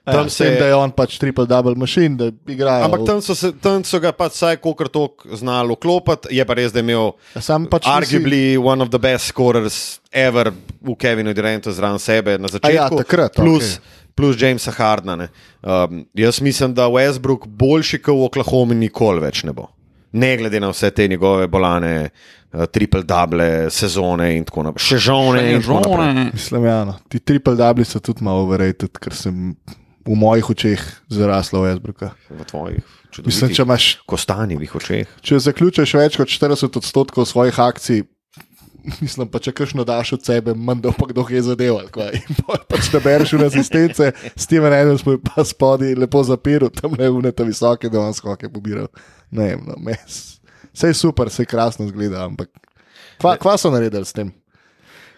Tam 0.04 0.14
Tam 0.14 0.24
se 0.26 0.36
se- 0.36 0.44
je, 0.46 0.58
da 0.60 0.66
je 0.66 0.74
on 0.76 0.90
pač 0.90 1.18
triple 1.18 1.46
double 1.46 1.74
machine, 1.74 2.16
da 2.16 2.26
igra. 2.46 2.84
Ampak 2.84 3.06
tam 3.06 3.22
so, 3.22 3.34
se, 3.34 3.52
tam 3.54 3.80
so 3.82 3.96
ga 3.98 4.12
pač 4.12 4.32
vsaj 4.32 4.56
kolikor 4.58 4.88
toliko 4.88 5.32
znali 5.32 5.72
vklopiti, 5.72 6.28
je 6.30 6.44
pa 6.44 6.54
res, 6.54 6.72
da 6.72 6.78
je 6.78 6.84
imel 6.84 7.12
Sam 7.34 7.64
pač 7.64 7.82
nisi- 7.82 7.94
arguably 7.96 8.42
one 8.58 8.82
of 8.82 8.90
the 8.90 8.98
best 8.98 9.24
scorers 9.26 9.78
ever 10.12 10.52
v 10.82 10.94
Kevinu 10.94 11.32
Durantu 11.32 11.72
zraven 11.72 11.98
sebe 11.98 12.36
na 12.38 12.48
začetku. 12.48 12.68
ja, 12.70 12.90
takrat, 12.90 13.32
plus, 13.34 13.64
okej. 13.74 14.12
plus 14.14 14.36
Jamesa 14.36 14.70
Hardna. 14.72 15.16
ne. 15.16 15.28
Um, 15.62 16.04
jaz 16.14 16.36
mislim, 16.38 16.74
da 16.74 16.84
Westbrook 16.84 17.46
boljši 17.48 17.98
kot 17.98 18.14
v 18.14 18.24
Oklahomi 18.24 18.74
nikoli 18.76 19.20
več 19.20 19.40
ne 19.42 19.52
bo. 19.52 19.70
Ne 20.14 20.34
glede 20.38 20.60
na 20.62 20.70
vse 20.70 20.92
te 20.94 21.08
njegove 21.10 21.48
bolane, 21.50 21.94
uh, 22.06 22.66
triple 22.70 23.02
double, 23.02 23.48
sezone 23.74 24.30
in 24.38 24.44
tako 24.48 24.68
naprej. 24.68 24.86
Še 24.92 25.00
žone 25.08 25.46
in 25.52 25.62
tako 25.62 25.80
naprej. 25.80 26.12
Žone. 26.12 26.26
Mislim, 26.32 26.68
ja, 26.70 26.80
no. 26.88 26.98
ti 27.10 27.20
triple 27.20 27.56
dubli 27.58 27.86
so 27.88 28.02
tudi 28.02 28.26
malo 28.26 28.46
overrated, 28.46 28.94
ker 29.02 29.16
sem 29.16 29.56
v 30.04 30.18
mojih 30.18 30.50
očeh 30.54 30.84
zarasla 31.12 31.64
v 31.64 31.72
Esbruka. 31.74 32.12
V 32.30 32.46
tvojih 32.50 33.00
Mislim, 33.22 33.52
če, 33.54 33.62
imaš, 33.62 33.84
kostanjevih 34.10 34.74
očeh. 34.74 35.10
če 35.22 35.38
zaključiš 35.38 35.94
več 36.00 36.18
kot 36.18 36.30
40 36.32 36.78
odstotkov 36.80 37.28
svojih 37.30 37.58
akcij, 37.62 38.02
mislim 39.04 39.28
pa, 39.30 39.40
če 39.42 39.54
kakšno 39.56 39.84
daš 39.86 40.16
od 40.18 40.26
sebe, 40.26 40.54
manj 40.54 40.82
da 40.84 40.92
pa 40.96 41.06
kdo 41.10 41.24
je 41.30 41.42
zadeval. 41.46 41.86
In 42.18 42.40
pač 42.70 42.90
ne 42.92 43.00
bereš 43.04 43.36
v 43.38 43.46
asistence, 43.46 44.10
Steven 44.34 44.74
Adams 44.74 45.06
mu 45.06 45.16
je 45.16 45.22
pa 45.24 45.44
spodaj 45.46 45.94
lepo 45.98 46.24
zapiral, 46.26 46.72
tam 46.74 46.96
le 46.98 47.10
vnete 47.14 47.46
visoke, 47.46 47.92
da 47.92 48.02
on 48.02 48.16
skoke 48.16 48.50
pobiral. 48.52 48.90
Ne 49.34 49.50
vem, 49.50 49.64
no, 49.66 49.74
mes. 49.82 50.20
Vse 50.74 50.90
je 50.92 50.96
super, 50.98 51.30
vse 51.30 51.46
krasno 51.46 51.86
zgleda, 51.90 52.24
ampak 52.28 52.50
kva, 53.22 53.36
kva 53.40 53.56
so 53.58 53.70
naredili 53.74 54.06
s 54.06 54.14
tem? 54.14 54.30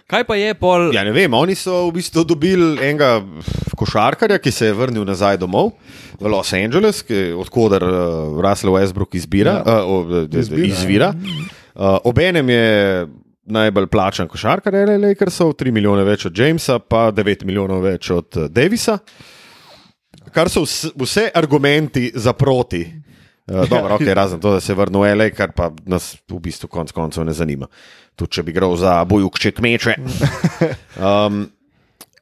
Kaj 0.06 0.22
pa 0.28 0.36
je 0.38 0.52
pol? 0.54 0.92
Ja, 0.94 1.02
ne 1.02 1.10
vem, 1.10 1.32
oni 1.34 1.56
so 1.58 1.88
v 1.88 1.96
bistvu 1.98 2.22
dobili 2.28 2.76
enega 2.78 3.16
košarkarja, 3.76 4.38
ki 4.38 4.52
se 4.54 4.68
je 4.68 4.76
vrnil 4.78 5.02
nazaj 5.08 5.40
domov 5.42 5.72
v 6.20 6.30
Los 6.30 6.52
Angeles, 6.54 7.02
odkuder 7.34 7.82
uh, 7.82 8.36
Russell 8.38 8.76
Westbrook 8.76 9.16
izbira, 9.18 9.56
Ja. 9.66 9.80
ja. 9.80 9.84
uh, 9.84 10.06
uh, 10.06 10.38
Izbira, 10.38 10.66
izvira. 10.70 11.08
Uh, 11.74 11.98
Obenem 12.06 12.48
je 12.54 12.68
najbolj 13.46 13.86
plačan 13.90 14.30
košarkar 14.30 14.74
LA 14.74 14.96
Lakersov, 15.08 15.52
3 15.58 15.74
milijone 15.74 16.04
več 16.06 16.28
od 16.30 16.38
Jamesa, 16.38 16.78
pa 16.78 17.08
9 17.14 17.44
milijonov 17.44 17.82
več 17.84 18.10
od 18.14 18.38
Davisa. 18.50 18.98
Kar 20.34 20.50
so 20.50 20.62
vse, 20.64 20.92
vse 20.98 21.26
argumenti 21.34 22.12
za 22.14 22.32
proti. 22.32 22.84
Uh, 23.46 23.68
dobro, 23.68 23.94
okay, 23.98 24.14
razen 24.14 24.40
to, 24.40 24.52
da 24.56 24.60
se 24.60 24.74
vrnil 24.74 25.00
v 25.00 25.14
LA, 25.14 25.30
kar 25.30 25.52
pa 25.54 25.70
nas 25.86 26.16
v 26.28 26.40
bistvu 26.42 26.68
konec 26.68 26.92
koncev 26.92 27.24
ne 27.24 27.32
zanima. 27.32 27.68
Tudi 28.16 28.38
če 28.38 28.42
bi 28.42 28.54
igral 28.54 28.76
za 28.76 29.04
bojukče 29.04 29.54
kmeče. 29.56 29.96
Um, 30.96 31.44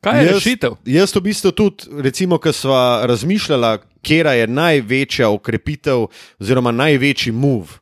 Kaj 0.04 0.18
je 0.18 0.26
jaz, 0.26 0.34
rešitev? 0.34 0.72
Jaz 0.84 1.14
v 1.14 1.20
bistvu 1.24 1.50
tudi, 1.56 1.86
recimo, 2.02 2.36
ko 2.42 2.52
smo 2.52 2.76
razmišljali, 3.06 3.78
kera 4.04 4.34
je 4.36 4.48
največja 4.50 5.30
ukrepitev 5.32 6.08
oziroma 6.42 6.74
največji 6.74 7.32
move. 7.32 7.80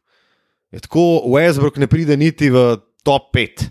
Je 0.70 0.80
tako 0.80 1.24
Westbrook 1.32 1.80
ne 1.82 1.88
pride 1.90 2.16
niti 2.16 2.50
v 2.50 2.76
top 3.02 3.32
5. 3.34 3.66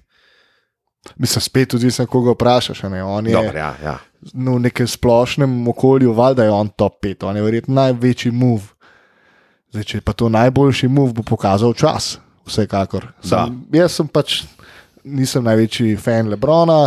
Mislim, 1.18 1.42
spet 1.42 1.72
tudi 1.74 1.92
sem, 1.92 2.06
koga 2.06 2.36
vprašaš. 2.36 2.84
a 2.84 2.90
Ne? 2.90 3.04
On 3.04 3.28
je 3.28 3.34
Dobar, 3.34 3.56
ja, 3.56 3.72
ja. 3.84 3.98
no, 4.34 4.56
v 4.56 4.68
nekem 4.68 4.88
splošnem 4.88 5.68
okolju, 5.68 6.14
valjda 6.14 6.44
je 6.44 6.52
on 6.52 6.70
top 6.70 7.00
5, 7.06 7.26
on 7.26 7.36
je 7.36 7.44
verjetno 7.44 7.74
največji 7.76 8.32
move. 8.32 8.68
Zdaj, 9.72 9.86
če 9.88 9.98
je 10.02 10.04
pa 10.04 10.14
to 10.14 10.28
najboljši 10.28 10.90
move, 10.92 11.14
bo 11.16 11.24
pokazal 11.24 11.72
čas, 11.78 12.18
vsekakor. 12.48 13.08
Sem, 13.24 13.62
jaz 13.72 13.96
sem 13.96 14.08
pač, 14.12 14.42
nisem 15.08 15.46
največji 15.48 15.96
fan 15.96 16.28
Lebrona, 16.32 16.84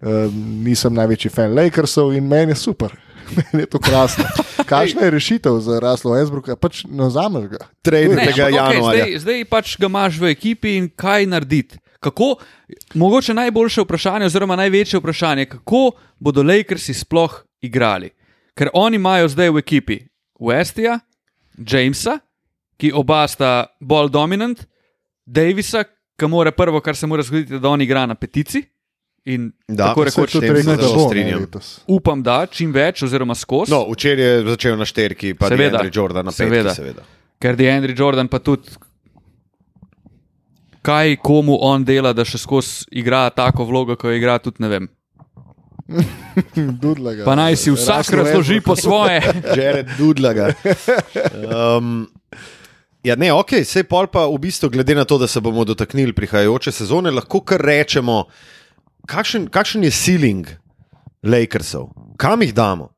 um, 0.00 0.38
nisem 0.64 0.96
največji 0.96 1.32
fan 1.32 1.52
Lakersov 1.56 2.14
in 2.16 2.28
meni 2.28 2.56
je 2.56 2.62
super. 2.64 2.96
Meni 3.36 3.62
je 3.62 3.68
to 3.70 3.78
krasno. 3.78 4.26
Kakšna 4.70 5.06
je 5.06 5.10
rešitev 5.14 5.54
za 5.64 5.78
Raslo 5.80 6.16
Esbruka? 6.18 6.56
Pač 6.58 6.82
ne 6.84 7.06
vzameš 7.06 7.46
ga. 7.54 7.60
Ampak 7.64 8.34
okej, 8.34 8.56
januarja. 8.56 9.04
zdaj, 9.06 9.12
zdaj 9.22 9.44
pač 9.48 9.76
ga 9.80 9.88
imaš 9.88 10.18
v 10.20 10.32
ekipi 10.34 10.74
in 10.76 10.90
kaj 10.90 11.28
narediti. 11.30 11.78
Kako, 12.02 12.34
mogoče 12.98 13.32
najboljše 13.38 13.86
vprašanje, 13.86 14.26
oziroma 14.26 14.58
največje 14.58 14.98
vprašanje, 15.00 15.46
kako 15.54 15.94
bodo 16.18 16.42
Lakersi 16.42 16.92
sploh 16.98 17.38
igrali. 17.62 18.10
Ker 18.58 18.72
oni 18.74 18.98
imajo 18.98 19.30
zdaj 19.32 19.54
v 19.54 19.62
ekipi 19.62 19.98
Westija, 20.42 20.98
Jamesa, 21.58 22.18
ki 22.76 22.92
oba 22.92 23.26
sta 23.28 23.66
bolj 23.80 24.10
dominant, 24.10 24.64
Davisa, 25.26 25.84
ki 26.18 26.26
mora 26.28 26.50
prvo, 26.52 26.80
kar 26.80 26.96
se 26.96 27.06
mora 27.06 27.22
zgoditi, 27.22 27.58
da 27.58 27.68
on 27.68 27.80
igra 27.82 28.06
na 28.06 28.14
petici. 28.14 28.62
In 29.24 29.52
Da, 29.68 29.92
tako 29.92 30.04
rekoč, 30.04 30.32
tudi 30.32 30.46
se 30.48 30.52
rekel, 30.52 30.76
da 30.76 30.82
ne, 30.82 31.02
strinjam. 31.06 31.44
upam, 31.86 32.22
da 32.26 32.46
čim 32.50 32.72
več, 32.74 33.04
oziroma 33.06 33.34
skozi. 33.38 33.70
No, 33.70 33.84
včeraj 33.92 34.24
je 34.24 34.40
začel 34.48 34.74
na 34.76 34.84
šterki, 34.84 35.34
pa 35.38 35.46
Seveda, 35.52 35.78
Andrej 35.78 35.92
Jordan 35.94 36.26
na 36.26 36.32
petki, 36.34 36.42
seveda. 36.42 36.74
seveda. 36.74 37.04
Ker 37.38 37.60
je 37.60 37.70
Andrej 37.70 37.94
Jordan 37.98 38.28
pa 38.28 38.38
tudi. 38.42 38.74
Kaj 40.82 41.16
komu 41.22 41.54
on 41.62 41.84
dela, 41.86 42.10
da 42.12 42.24
še 42.26 42.40
skozi 42.42 42.88
igra 42.98 43.28
tako 43.30 43.68
vlogo, 43.68 43.94
kot 43.94 44.10
jo 44.10 44.16
igra, 44.18 44.40
tudi 44.42 44.58
ne 44.64 44.68
vem. 44.68 44.88
Dudla 46.82 47.14
ga. 47.14 47.24
Pa 47.24 47.34
naj 47.38 47.56
si 47.56 47.70
vsak 47.70 48.08
Russell 48.08 48.22
razloži 48.22 48.60
po 48.60 48.76
svoje. 48.76 49.20
Jared 49.58 49.88
Dudlaga. 49.98 50.52
Um, 51.46 52.08
Ja, 53.02 53.16
ne, 53.18 53.32
ok, 53.34 53.64
sej 53.66 53.82
pol 53.90 54.06
pa 54.06 54.28
v 54.30 54.38
bistvu, 54.38 54.70
glede 54.70 54.94
na 54.94 55.02
to, 55.02 55.18
da 55.18 55.26
se 55.26 55.40
bomo 55.42 55.64
dotaknili 55.66 56.14
prihajajoče 56.14 56.70
sezone, 56.70 57.10
lahko 57.10 57.40
kar 57.42 57.58
rečemo, 57.58 58.28
kakšen, 59.10 59.48
kakšen 59.50 59.82
je 59.82 59.90
ceiling 59.90 60.46
Lakersov, 61.26 61.90
kam 62.16 62.46
jih 62.46 62.54
damo. 62.54 62.92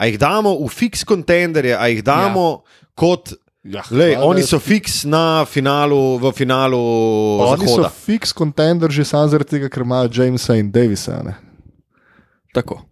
A 0.00 0.08
jih 0.08 0.16
damo 0.16 0.54
v 0.56 0.70
fiks 0.72 1.04
kontenderje, 1.04 1.76
a 1.76 1.92
jih 1.92 2.00
damo 2.04 2.46
ja. 2.64 2.88
kot. 2.96 3.36
Ja, 3.60 3.84
Lej, 3.92 4.16
oni 4.24 4.40
so 4.40 4.56
fiks 4.56 5.02
na 5.04 5.44
finalu, 5.44 6.16
v 6.16 6.32
finalu. 6.32 6.80
Oni 7.44 7.68
so 7.68 7.76
Zahoda. 7.76 7.90
fiks 7.92 8.32
kontender 8.32 8.88
že 8.88 9.04
samo 9.04 9.28
zaradi 9.28 9.58
tega, 9.58 9.68
ker 9.68 9.84
imajo 9.84 10.08
Jamesa 10.08 10.56
in 10.56 10.72
Davisa. 10.72 11.20
Ne, 11.20 11.36
Tako. 12.52 12.82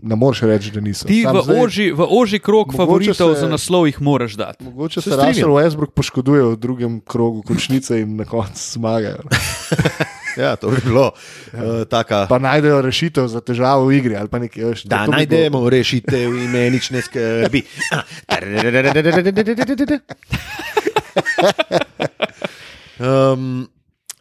ne 0.00 0.16
moreš 0.16 0.40
reči, 0.42 0.70
da 0.70 0.80
niso. 0.80 1.06
Ti 1.06 1.22
Sam 1.22 1.36
v 1.38 1.56
oži, 1.58 1.86
v 1.90 2.04
oži 2.04 2.38
krog 2.38 2.74
favoritov 2.76 3.34
se- 3.34 3.40
za 3.40 3.48
naslov 3.48 3.86
jih 3.86 4.00
moraš 4.00 4.34
dati. 4.34 4.64
Mogoče 4.64 5.00
Se 5.00 5.10
se. 5.10 5.16
Russell 5.16 5.50
Westbrook 5.50 5.90
poškoduje 5.90 6.42
v 6.44 6.56
drugem 6.56 7.00
krogu 7.00 7.42
končnice 7.42 8.00
in 8.00 8.16
na 8.16 8.24
koncu 8.24 8.60
zmagajo. 8.70 9.24
Ja, 10.34 10.56
to 10.56 10.66
bi 10.66 10.82
bilo 10.82 11.14
uh, 11.52 11.86
taka. 11.86 12.26
Pa 12.26 12.38
najdejo 12.38 12.82
rešitev 12.82 13.30
za 13.30 13.38
težavo 13.38 13.86
v 13.86 13.94
igri 13.94 14.16
ali 14.16 14.26
pa 14.26 14.38
nekaj. 14.38 14.64
Veš, 14.64 14.82
Da 14.82 15.06
bi 15.06 15.14
najdemo 15.14 15.62
rešitev 15.62 16.26
in 16.26 16.50
me 16.50 16.70
nič 16.70 16.90
ne 16.90 16.98
skrbi. 16.98 17.62
Um, 22.98 23.68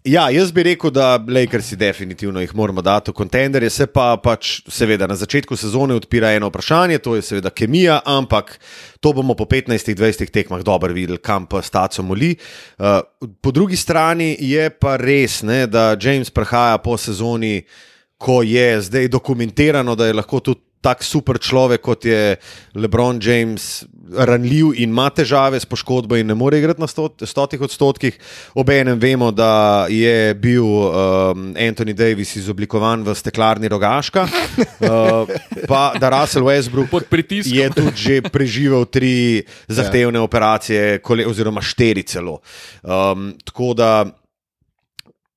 ja, 0.03 0.29
jaz 0.29 0.51
bi 0.51 0.63
rekel, 0.63 0.91
da 0.91 1.17
Lakersi 1.27 1.75
definitivno 1.75 2.41
jih 2.41 2.55
moramo 2.55 2.81
dati 2.81 3.11
v 3.11 3.13
kontenderje, 3.13 3.69
se 3.69 3.87
pa 3.87 4.17
pač 4.23 4.61
seveda 4.67 5.07
na 5.07 5.15
začetku 5.15 5.55
sezone 5.57 5.95
odpira 5.95 6.33
eno 6.35 6.49
vprašanje, 6.51 6.99
to 6.99 7.15
je 7.15 7.21
seveda 7.21 7.49
kemija, 7.49 8.01
ampak 8.05 8.59
to 8.99 9.13
bomo 9.13 9.35
po 9.35 9.45
15-20 9.45 10.31
tekmah 10.31 10.63
dobro 10.63 10.93
videli, 10.93 11.17
kam 11.17 11.45
pa 11.47 11.61
staco 11.61 12.03
moli. 12.03 12.35
Uh, 12.77 12.99
po 13.41 13.51
drugi 13.51 13.77
strani 13.77 14.35
je 14.39 14.69
pa 14.69 14.97
res, 14.97 15.41
ne, 15.43 15.65
da 15.67 15.95
James 16.01 16.29
prihaja 16.29 16.77
po 16.77 16.97
sezoni, 16.97 17.61
ko 18.17 18.41
je 18.43 18.81
zdaj 18.81 19.07
dokumentirano, 19.07 19.95
da 19.95 20.07
je 20.07 20.13
lahko 20.13 20.39
tudi 20.39 20.61
tak 20.83 21.03
super 21.03 21.39
človek, 21.39 21.79
kot 21.81 22.05
je 22.05 22.35
LeBron 22.75 23.21
James, 23.23 23.85
ranljiv 24.11 24.73
in 24.75 24.91
ima 24.91 25.07
težave 25.09 25.59
s 25.59 25.65
poškodbo 25.65 26.17
in 26.19 26.27
ne 26.27 26.35
more 26.35 26.59
igrati 26.59 26.81
na 26.81 26.89
stot- 26.91 27.23
stotih 27.25 27.61
odstotkih. 27.63 28.17
Obenem 28.59 28.99
vemo, 28.99 29.31
da 29.31 29.87
je 29.89 30.33
bil 30.35 30.65
um, 30.65 31.53
Anthony 31.55 31.95
Davis 31.95 32.35
izoblikovan 32.35 33.05
v 33.07 33.15
steklarni 33.15 33.71
rogaška, 33.71 34.27
uh, 34.27 35.31
pa 35.67 35.93
da 35.99 36.11
Russell 36.11 36.45
Westbrook 36.45 36.91
Pod 36.91 37.07
pritiskom. 37.09 37.57
je 37.57 37.69
tudi 37.71 37.95
že 37.95 38.15
preživel 38.27 38.85
tri 38.85 39.43
zahtevne 39.71 40.19
ja. 40.19 40.23
operacije, 40.27 40.99
oziroma 41.27 41.61
štiri 41.63 42.03
celo. 42.03 42.41
Um, 42.83 43.31
tako 43.45 43.73
da 43.73 44.05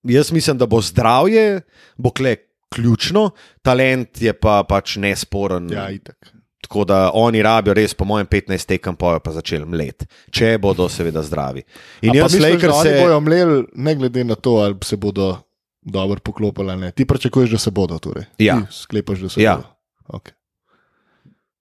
jaz 0.02 0.32
mislim, 0.32 0.58
da 0.58 0.66
bo 0.66 0.80
zdravje, 0.80 1.60
bo 1.96 2.10
kle 2.10 2.36
ključno, 2.68 3.30
talent 3.62 4.22
je 4.22 4.32
pa 4.32 4.62
pač 4.62 4.96
nesporen. 4.96 5.70
Ja, 5.70 5.90
itak. 5.90 6.32
Tako 6.62 6.84
da 6.84 7.10
oni 7.14 7.42
rabijo 7.42 7.74
res, 7.74 7.94
po 7.94 8.04
mojem, 8.04 8.26
15 8.26 8.66
tekem, 8.66 8.96
pa 8.96 9.12
jo 9.12 9.20
pa 9.20 9.30
začeli 9.32 9.64
mlet, 9.64 10.02
če 10.30 10.58
bodo 10.58 10.88
seveda 10.88 11.22
zdravi. 11.22 11.62
In 12.02 12.10
A 12.10 12.12
pa 12.12 12.18
jaz, 12.18 12.34
misliš, 12.34 12.62
da 12.62 12.72
se, 12.82 12.94
bojo 13.00 13.20
mleli, 13.20 13.60
ne 13.74 13.94
glede 13.94 14.24
na 14.24 14.34
to, 14.34 14.56
ali 14.56 14.74
se 14.82 14.96
bodo 14.96 15.36
dobro 15.82 16.18
poklopili 16.20 16.70
ali 16.70 16.80
ne. 16.80 16.90
Ti 16.90 17.06
pričakuješ, 17.06 17.50
da 17.50 17.58
se 17.58 17.70
bodo, 17.70 17.98
torej. 17.98 18.24
Ja. 18.38 18.56
Ti 18.56 18.66
sklepaš, 18.72 19.18
da 19.18 19.28
se 19.28 19.42
Ja. 19.42 19.56
bodo. 19.56 19.68
Okay. 20.08 20.34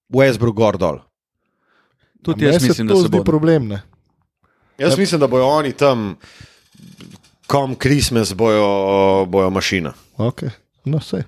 Westbrook 0.09 0.53
gor 0.53 0.77
dol. 0.77 0.99
Tudi 2.23 2.45
jaz 2.45 2.63
mislim, 2.63 2.87
da 2.87 2.95
se 2.95 3.09
bo. 3.09 3.23
problem. 3.23 3.67
Ne? 3.67 3.81
Jaz 4.77 4.91
Ja. 4.91 4.97
mislim, 4.97 5.19
da 5.19 5.27
bojo 5.27 5.45
oni 5.45 5.71
tam, 5.71 6.15
kom 7.47 7.75
Christmas, 7.75 8.33
bojo, 8.33 8.65
bojo 9.25 9.49
mašina. 9.49 9.93
Okay. 10.17 10.49
No, 10.85 10.99
vse. 11.01 11.23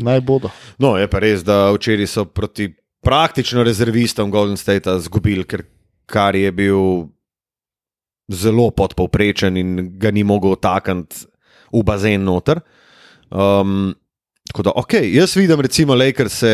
Naj 0.00 0.20
bodo. 0.24 0.50
No, 0.78 0.94
je 0.96 1.08
pa 1.10 1.20
res, 1.20 1.44
da 1.44 1.70
včeraj 1.74 2.08
so 2.08 2.24
proti 2.24 2.70
praktično 3.04 3.64
rezervistom 3.64 4.30
Golden 4.30 4.56
State 4.60 4.92
izgubili, 4.96 5.44
ker 5.44 5.64
kar 6.10 6.36
je 6.36 6.52
bil 6.52 7.08
zelo 8.30 8.70
podpovprečen 8.70 9.56
in 9.56 9.72
ga 9.98 10.12
ni 10.14 10.24
mogel 10.24 10.56
takniti 10.60 11.26
v 11.72 11.82
bazen 11.86 12.24
noter. 12.24 12.60
Um, 13.30 13.92
tako 14.50 14.62
da, 14.66 14.72
ok, 14.76 15.00
jaz 15.06 15.36
vidim, 15.36 15.60
recimo, 15.60 15.94
Lakers 15.94 16.38
se 16.42 16.52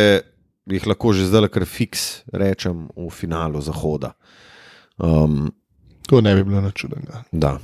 jih 0.66 0.86
lahko 0.86 1.12
že 1.14 1.28
zdaj 1.30 1.48
kar 1.54 1.64
fiks 1.64 2.24
rečem 2.32 2.88
v 2.96 3.10
finalu 3.10 3.60
Zahoda. 3.62 4.12
Um, 4.98 5.52
To 6.06 6.20
ne 6.20 6.34
bi 6.34 6.44
bilo 6.44 6.60
načudnega. 6.60 7.24
Da. 7.32 7.56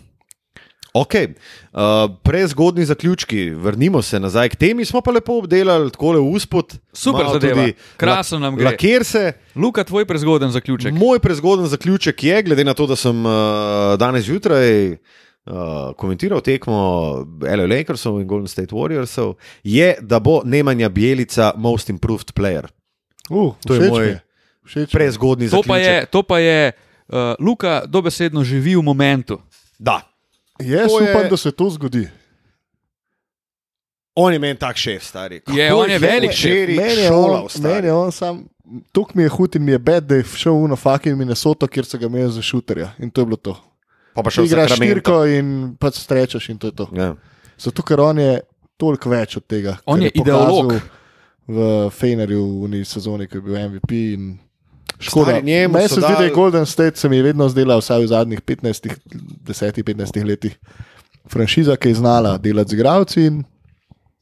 Ok, 0.94 1.14
uh, 1.14 1.80
prezgodni 2.22 2.84
zaključki, 2.84 3.50
vrnimo 3.50 4.02
se 4.02 4.20
nazaj 4.20 4.48
k 4.48 4.56
temi. 4.56 4.84
Smo 4.84 5.00
pa 5.00 5.10
lepo 5.10 5.38
obdelali 5.38 5.90
tako 5.90 6.12
le 6.12 6.20
uspod. 6.20 6.74
Super 6.92 7.26
zadeva, 7.32 7.54
tudi 7.54 7.74
krasno 7.96 8.38
nam 8.38 8.56
gre. 8.56 8.64
Lakir 8.64 9.04
se. 9.04 9.32
Luka, 9.56 9.84
tvoj 9.84 10.04
prezgoden 10.04 10.50
zaključek. 10.50 10.92
Moj 10.94 11.18
prezgoden 11.18 11.66
zaključek 11.66 12.24
je, 12.24 12.42
glede 12.42 12.64
na 12.64 12.74
to, 12.74 12.86
da 12.86 12.96
sem 12.96 13.26
uh, 13.26 13.32
danes 13.98 14.24
zjutraj 14.24 14.92
uh, 14.92 14.98
komentiral 15.96 16.40
tekmo 16.40 16.76
LA 17.40 17.76
Lakersov 17.76 18.20
in 18.20 18.28
Golden 18.28 18.48
State 18.48 18.74
Warriorsov, 18.74 19.34
je, 19.64 19.94
da 20.00 20.20
bo 20.20 20.42
Nemanja 20.44 20.88
Bielica 20.88 21.52
most 21.56 21.90
improved 21.90 22.32
player. 22.36 22.68
Uh, 23.30 23.54
To 23.66 23.74
je 23.74 23.90
moj. 23.90 24.18
Prezgodni 24.92 25.50
To 25.50 25.62
pa 25.66 25.78
zaključek. 25.78 25.92
je, 25.92 26.06
to 26.06 26.22
pa 26.22 26.38
je 26.38 26.72
uh, 26.72 27.16
Luka 27.40 27.82
dobesedno 27.86 28.44
živi 28.44 28.76
v 28.76 28.82
momentu. 28.82 29.40
Da. 29.78 30.11
Jaz 30.64 30.88
To 30.88 31.00
je- 31.00 31.10
upam, 31.10 31.28
da 31.28 31.36
se 31.36 31.52
to 31.52 31.70
zgodi. 31.70 32.08
On 34.14 34.32
je 34.32 34.38
meni 34.38 34.56
tak 34.56 34.76
šef, 34.76 35.02
stari. 35.02 35.34
Je, 35.36 35.68
Kako 35.68 35.78
on 35.78 35.90
je 35.90 35.98
velik 35.98 36.32
šef. 36.32 36.68
Meni 36.68 37.00
je 37.00 37.12
on, 37.12 37.48
stari. 37.48 37.74
meni 37.74 37.86
je 37.86 37.92
on 37.94 38.12
sam. 38.12 38.44
Tuk 38.92 39.14
mi 39.14 39.22
je 39.22 39.28
hud 39.28 39.56
in 39.56 39.64
mi 39.64 39.72
je 39.72 39.78
bed, 39.80 40.04
da 40.04 40.14
je 40.14 40.24
šel 40.26 40.54
v 40.66 40.76
fucking 40.76 41.18
Minnesoto, 41.18 41.66
kjer 41.66 41.84
so 41.84 41.98
ga 41.98 42.06
imeli 42.06 42.32
za 42.32 42.42
šuterja. 42.42 42.92
In 42.98 43.10
to 43.10 43.20
je 43.20 43.26
bilo 43.26 43.36
to. 43.38 43.54
Pa 44.14 44.22
pa 44.22 44.30
Ti 44.30 44.34
še 44.34 44.44
igraš 44.44 44.70
Sacramento. 44.70 44.92
štirko 44.92 45.16
in 45.28 45.46
pač 45.76 45.94
strečaš 45.96 46.48
in 46.48 46.58
to 46.58 46.66
je 46.66 46.74
to. 46.74 46.86
Ja. 46.92 47.14
Zato, 47.58 47.82
ker 47.82 48.00
on 48.00 48.18
je 48.18 48.40
toliko 48.76 49.08
več 49.08 49.36
od 49.36 49.46
tega. 49.46 49.76
On 49.86 50.02
je 50.02 50.10
pokazal 50.10 50.42
ideolog. 50.42 50.72
V 51.48 51.58
Fejnerju 51.90 52.42
v 52.62 52.84
sezoni, 52.84 53.26
ko 53.26 53.36
je 53.36 53.42
bil 53.42 53.56
MVP. 53.58 53.92
in 54.14 54.38
Škoda. 55.02 55.40
Meni 55.42 55.88
se 55.88 56.00
zdi, 56.00 56.14
da 56.18 56.24
je 56.24 56.30
Golden 56.30 56.66
State 56.66 56.96
se 56.96 57.08
mi 57.08 57.16
je 57.16 57.22
vedno 57.22 57.48
zdela, 57.48 57.76
vsaj 57.78 58.04
v 58.04 58.06
zadnjih 58.06 58.40
15, 58.40 58.88
10, 59.44 59.82
15 59.82 60.24
letih, 60.24 60.58
franšiza, 61.30 61.76
ki 61.76 61.88
je 61.88 61.94
znala 61.94 62.36
delati 62.38 62.70
z 62.70 62.78
igravci 62.78 63.26
in 63.26 63.42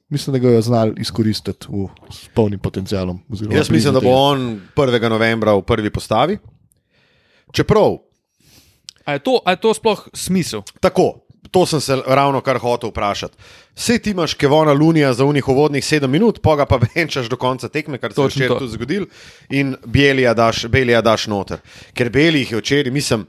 mislim, 0.08 0.32
da 0.32 0.38
ga 0.38 0.54
je 0.56 0.62
znal 0.62 0.92
izkoristiti 0.98 1.66
v, 1.68 1.88
s 2.10 2.28
polnim 2.34 2.58
potencialom. 2.58 3.20
oziroma 3.28 3.56
Jaz 3.56 3.70
mislim, 3.70 3.94
da 3.94 4.00
bo 4.00 4.10
on 4.10 4.60
1. 4.76 5.08
novembra 5.08 5.54
v 5.54 5.62
prvi 5.62 5.90
postavi. 5.90 6.38
Čeprav 7.52 7.98
A 9.04 9.12
je 9.12 9.18
to, 9.18 9.40
a 9.44 9.50
je 9.50 9.56
to 9.56 9.74
sploh 9.74 10.08
smisel? 10.14 10.62
tako, 10.80 11.26
to 11.50 11.66
sem 11.66 11.80
se 11.80 11.98
ravno 12.06 12.40
kar 12.40 12.58
hotel 12.58 12.90
vprašati. 12.90 13.36
Vse 13.76 13.98
ti 13.98 14.10
imaš 14.10 14.34
Kevona 14.34 14.72
Lunija 14.72 15.12
za 15.12 15.24
unih 15.24 15.48
uvodnih 15.48 15.84
sedem 15.84 16.10
minut, 16.10 16.40
pa 16.42 16.56
ga 16.56 16.66
pa 16.66 16.78
venčaš 16.94 17.28
do 17.28 17.36
konca 17.36 17.68
tekme, 17.68 17.98
kar 17.98 18.12
se 18.12 18.20
je 18.20 18.28
včeraj 18.28 18.58
tudi 18.58 18.72
zgodil, 18.72 19.06
in 19.50 19.76
Belija 19.84 20.34
daš, 20.34 20.66
Belija 20.66 21.00
daš 21.00 21.26
noter. 21.26 21.58
Ker 21.94 22.10
Belih 22.10 22.52
je 22.52 22.58
včeraj, 22.58 22.92
mislim, 22.92 23.26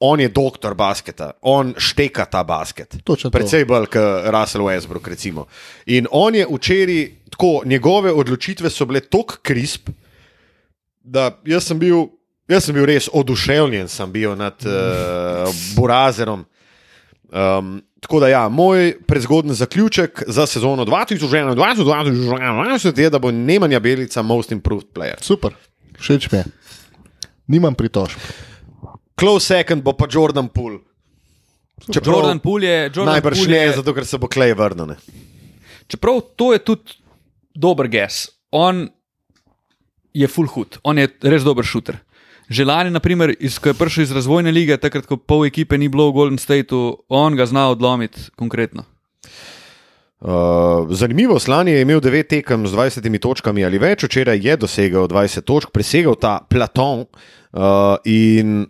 on 0.00 0.20
je 0.20 0.28
doktor 0.28 0.74
basketa, 0.74 1.30
on 1.42 1.74
šteka 1.78 2.24
ta 2.24 2.44
basket. 2.44 2.96
Točno 3.04 3.30
to. 3.30 3.38
Predvsej 3.38 3.64
bolj 3.64 3.86
kot 3.86 4.26
Russell 4.32 4.64
Westbrook. 4.64 5.08
Recimo. 5.08 5.46
In 5.86 6.06
on 6.10 6.34
je 6.34 6.46
včeraj, 6.50 7.08
tako 7.30 7.62
njegove 7.64 8.12
odločitve 8.12 8.70
so 8.70 8.84
bile 8.84 9.00
tako 9.00 9.36
krisp, 9.42 9.88
da 11.02 11.30
jaz 11.44 11.64
sem 11.64 11.78
bil, 11.78 12.08
jaz 12.48 12.64
sem 12.64 12.74
bil 12.74 12.84
res 12.84 13.08
oduševljen 13.12 13.88
sem 13.88 14.12
bil 14.12 14.36
nad 14.36 14.54
uh, 14.66 15.54
Burazerom. 15.76 16.44
Um, 17.32 17.82
tako 18.00 18.20
da, 18.20 18.28
ja, 18.28 18.48
moj 18.48 18.96
prezgodni 19.06 19.54
zaključek 19.54 20.22
za 20.26 20.46
sezono 20.46 20.84
2021-2022 20.84 23.00
je, 23.00 23.10
da 23.10 23.18
bo 23.18 23.30
Nemanja 23.30 23.80
Belica 23.80 24.22
most 24.22 24.52
improved 24.52 24.86
player. 24.94 25.14
Super, 25.20 25.50
všeč 25.98 26.30
mi 26.32 26.38
je. 26.38 26.44
Nimam 27.46 27.74
pritožb. 27.74 28.18
Close 29.20 29.46
second 29.46 29.82
bo 29.82 29.92
pa 29.92 30.06
Jordan 30.10 30.48
Poole. 30.48 30.78
Čeprav 31.92 32.14
Jordan 32.14 32.38
Poole 32.38 32.66
je. 32.66 32.84
Jordan 32.84 33.06
najbrž 33.12 33.38
Poole 33.38 33.50
ne, 33.50 33.56
je 33.56 33.72
zato 33.72 33.94
ker 33.94 34.06
se 34.06 34.18
bo 34.18 34.28
Klej 34.28 34.54
vrnil. 34.54 34.86
ne. 34.86 34.96
čeprav 35.86 36.20
to 36.36 36.52
je 36.52 36.58
tudi 36.58 36.92
dober 37.54 37.88
gess. 37.88 38.28
On 38.50 38.88
je 40.14 40.28
full 40.28 40.46
hud, 40.46 40.78
on 40.82 40.98
je 40.98 41.08
res 41.22 41.42
dober 41.42 41.64
šuter. 41.64 41.96
Že 42.48 42.64
lani, 42.64 42.90
naprimer, 42.94 43.34
iz, 43.42 43.58
ko 43.58 43.72
je 43.72 43.78
prišel 43.78 44.06
iz 44.06 44.12
razvojne 44.14 44.52
lige, 44.54 44.76
takrat, 44.78 45.06
ko 45.06 45.18
pol 45.18 45.48
ekipe 45.48 45.78
ni 45.78 45.88
bilo 45.90 46.10
v 46.10 46.14
Golden 46.14 46.38
Stateu, 46.38 47.02
on 47.10 47.34
ga 47.34 47.46
zna 47.46 47.68
odlomiti 47.74 48.30
konkretno. 48.38 48.86
Uh, 50.16 50.88
zanimivo, 50.90 51.38
Slani 51.38 51.70
je 51.70 51.82
imel 51.82 52.00
9 52.00 52.28
tekem 52.28 52.66
z 52.66 52.72
20 52.72 53.18
točkami 53.20 53.64
ali 53.64 53.78
več, 53.78 54.06
včeraj 54.06 54.40
je 54.40 54.54
dosegel 54.56 55.04
20 55.12 55.44
točk, 55.44 55.68
presegel 55.74 56.16
ta 56.16 56.40
Platon 56.40 57.04
uh, 57.04 58.00
in 58.08 58.64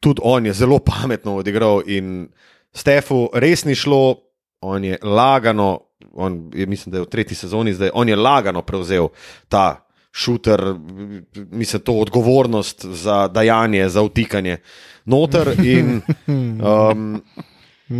tudi 0.00 0.24
on 0.24 0.46
je 0.46 0.56
zelo 0.56 0.78
pametno 0.78 1.36
odigral. 1.36 1.82
In 1.86 2.28
Stefu 2.72 3.28
res 3.34 3.64
ni 3.68 3.76
šlo, 3.76 4.24
on 4.64 4.84
je 4.84 4.98
lagano, 5.02 5.92
on 6.16 6.50
je, 6.54 6.66
mislim, 6.66 6.92
da 6.92 6.98
je 6.98 7.04
v 7.04 7.12
tretji 7.12 7.36
sezoni 7.36 7.74
zdaj, 7.74 7.92
on 7.92 8.08
je 8.08 8.16
lagano 8.16 8.62
prevzel 8.62 9.12
ta 9.48 9.83
šuter, 10.14 10.62
mislim, 11.50 11.82
to 11.82 11.92
odgovornost 11.94 12.84
za 12.86 13.28
dajanje, 13.28 13.88
za 13.88 14.02
utikanje 14.02 14.56
noter. 15.04 15.50
In, 15.60 16.00
um, 16.60 17.22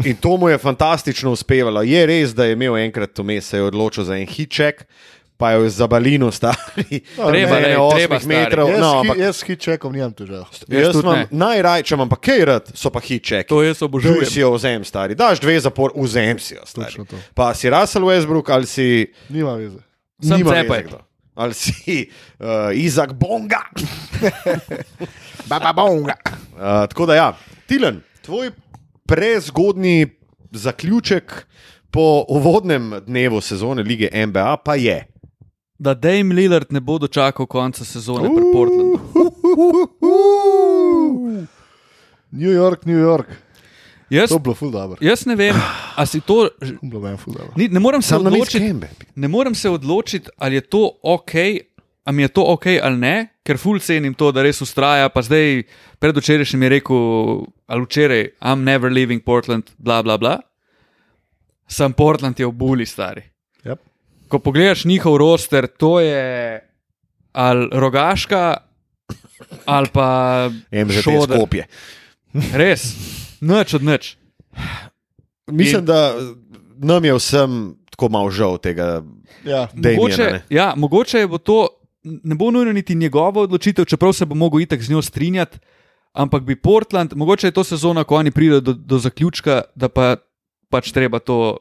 In 0.01 0.17
to 0.17 0.37
mu 0.37 0.49
je 0.49 0.59
fantastično 0.59 1.29
uspevalo. 1.31 1.83
Je 1.83 2.07
res, 2.07 2.31
da 2.31 2.45
je 2.45 2.53
imel 2.53 2.77
enkrat 2.79 3.19
vmes, 3.19 3.45
se 3.45 3.57
je 3.57 3.63
odločil 3.65 4.05
za 4.05 4.17
en 4.17 4.27
hitchek, 4.27 4.87
pa 5.37 5.51
je 5.51 5.69
za 5.71 5.87
balino 5.87 6.31
stari. 6.31 7.03
Treba, 7.29 7.59
ne, 7.59 7.69
ne, 7.69 7.77
8 7.77 7.93
treba, 7.93 8.17
stari. 8.17 8.35
metrov. 8.37 8.69
Jaz, 8.71 8.81
No, 8.81 8.93
hi- 8.93 9.01
ampak, 9.03 9.19
jaz 9.19 9.37
s 9.37 9.43
hitcheckom 9.43 9.93
nimam 9.93 10.13
težav. 10.13 10.47
Jaz 10.71 10.97
imam 10.97 11.15
ne. 11.17 11.27
najraje, 11.31 11.83
če 11.83 11.95
imam 11.95 12.09
pa 12.09 12.17
kaj 12.19 12.45
rad, 12.45 12.73
so 12.75 12.89
pa 12.89 13.01
hitcheki. 13.01 13.49
To 13.49 13.61
jaz 13.61 13.83
obožujem. 13.83 14.15
Žuj 14.17 14.27
si 14.27 14.41
jo 14.41 14.55
vzem, 14.55 14.85
stari. 14.85 15.15
Daš 15.15 15.41
dve 15.41 15.61
zapor, 15.61 15.93
vzem 15.95 16.39
si 16.39 16.55
jo. 16.55 16.65
to. 17.05 17.19
Pa 17.35 17.53
si 17.53 17.69
Russell 17.69 18.07
Westbrook 18.07 18.49
ali 18.49 18.67
si. 18.67 18.89
Nima 19.29 19.53
veze. 19.55 19.83
Sem 20.19 20.39
nima 20.39 20.51
cepaj. 20.55 20.79
veze 20.79 20.89
kdo. 20.89 20.99
Ali 21.35 21.55
si 21.55 22.11
uh, 22.39 22.47
Izak 22.75 23.13
Bonga. 23.13 23.61
Baba 25.51 25.73
bonga. 25.73 26.15
Uh, 26.25 26.89
tako 26.89 27.07
da, 27.07 27.15
ja, 27.15 27.37
Tilen, 27.67 28.01
tvoj 28.23 28.51
prezgodni 29.07 30.07
zaključek 30.51 31.47
po 31.91 32.25
uvodnem 32.29 32.93
dnevu 33.07 33.41
sezone 33.41 33.83
lige 33.83 34.27
NBA 34.27 34.57
pa 34.57 34.75
je. 34.75 35.07
Da 35.79 35.95
Dame 35.95 36.35
Lillard 36.35 36.67
ne 36.71 36.81
bo 36.81 36.99
dočakal 36.99 37.47
konca 37.47 37.85
sezone 37.85 38.29
pri 38.29 38.45
Portlandu. 38.53 38.99
New 42.31 42.53
York, 42.53 42.87
New 42.87 42.99
York. 42.99 43.27
Jaz, 44.15 44.31
To 44.31 44.39
je 44.39 44.45
bilo 44.47 44.55
ful 44.55 44.71
dobro. 44.71 44.99
jaz 45.03 45.27
ne 45.27 45.35
vem, 45.35 45.57
a 45.97 46.07
si 46.07 46.21
to. 46.21 46.49
Ni, 47.59 47.69
ne 47.69 47.81
morem 47.81 48.03
se 48.03 48.17
odločiti. 48.17 48.75
Ne 49.15 49.29
morem 49.29 49.55
se 49.55 49.71
odločiti, 49.71 50.31
ali 50.39 50.55
je 50.55 50.61
to 50.61 50.99
ok, 51.03 51.33
ali 52.05 52.23
je 52.23 52.29
to 52.29 52.45
ok 52.53 52.67
ali 52.83 52.97
ne, 53.01 53.15
ker 53.43 53.59
ful 53.59 53.79
cenim 53.81 54.15
to, 54.15 54.31
da 54.33 54.43
res 54.47 54.61
ustraja. 54.63 55.09
Pa 55.09 55.23
zdaj, 55.23 55.65
predvčerajšnjim 55.99 56.63
je 56.63 56.69
rekel, 56.69 56.97
ali 57.67 57.87
včeraj, 57.87 58.29
I'm 58.41 58.63
never 58.65 58.93
leaving 58.93 59.23
Portland, 59.25 59.71
bla 59.79 60.03
bla 60.03 60.19
bla. 60.19 60.39
Sam 61.67 61.93
Portland 61.97 62.39
je 62.41 62.47
v 62.47 62.53
buli, 62.53 62.87
stari. 62.87 63.23
Yep. 63.65 63.79
Ko 64.29 64.39
pogledaš 64.39 64.85
njihov 64.85 65.17
roster, 65.17 65.67
to 65.67 66.01
je 66.01 66.61
ali 67.33 67.69
rogaška, 67.73 68.57
ali 69.65 69.89
pa 69.93 70.09
MŽP 70.71 71.03
šoder. 71.03 71.37
skopje. 71.39 71.67
Res, 72.53 72.85
nič 73.45 73.75
od 73.75 73.83
nič. 73.85 74.17
Mislim, 75.47 75.79
In- 75.79 75.85
da 75.85 76.15
nam 76.79 77.05
je 77.05 77.15
vsem 77.15 77.51
tako 77.87 78.09
malo 78.09 78.31
žal 78.31 78.59
tega. 78.59 79.03
Ja. 79.45 79.69
Damiana, 79.73 79.97
Mogoče, 79.97 80.25
ne. 80.25 80.43
ja, 80.51 80.73
mogoče 80.77 81.27
bo 81.27 81.39
to, 81.39 81.69
ne 82.03 82.35
bo 82.35 82.51
nujno 82.51 82.73
niti 82.73 82.95
njegova 82.95 83.43
odločitev, 83.43 83.85
čeprav 83.85 84.13
se 84.13 84.25
bo 84.25 84.35
mogel 84.35 84.61
itak 84.61 84.83
z 84.83 84.91
njo 84.91 85.03
strinjati, 85.03 85.59
ampak 86.13 86.43
bi 86.43 86.57
Portland, 86.57 87.13
mogoče 87.13 87.47
je 87.47 87.53
to 87.53 87.65
sezona, 87.65 88.05
ko 88.05 88.17
oni 88.17 88.31
pridejo 88.31 88.61
do, 88.61 88.73
do 88.73 88.99
zaključka, 88.99 89.63
da 89.75 89.89
pa 89.89 90.17
pač 90.69 90.93
treba 90.93 91.19
to 91.19 91.59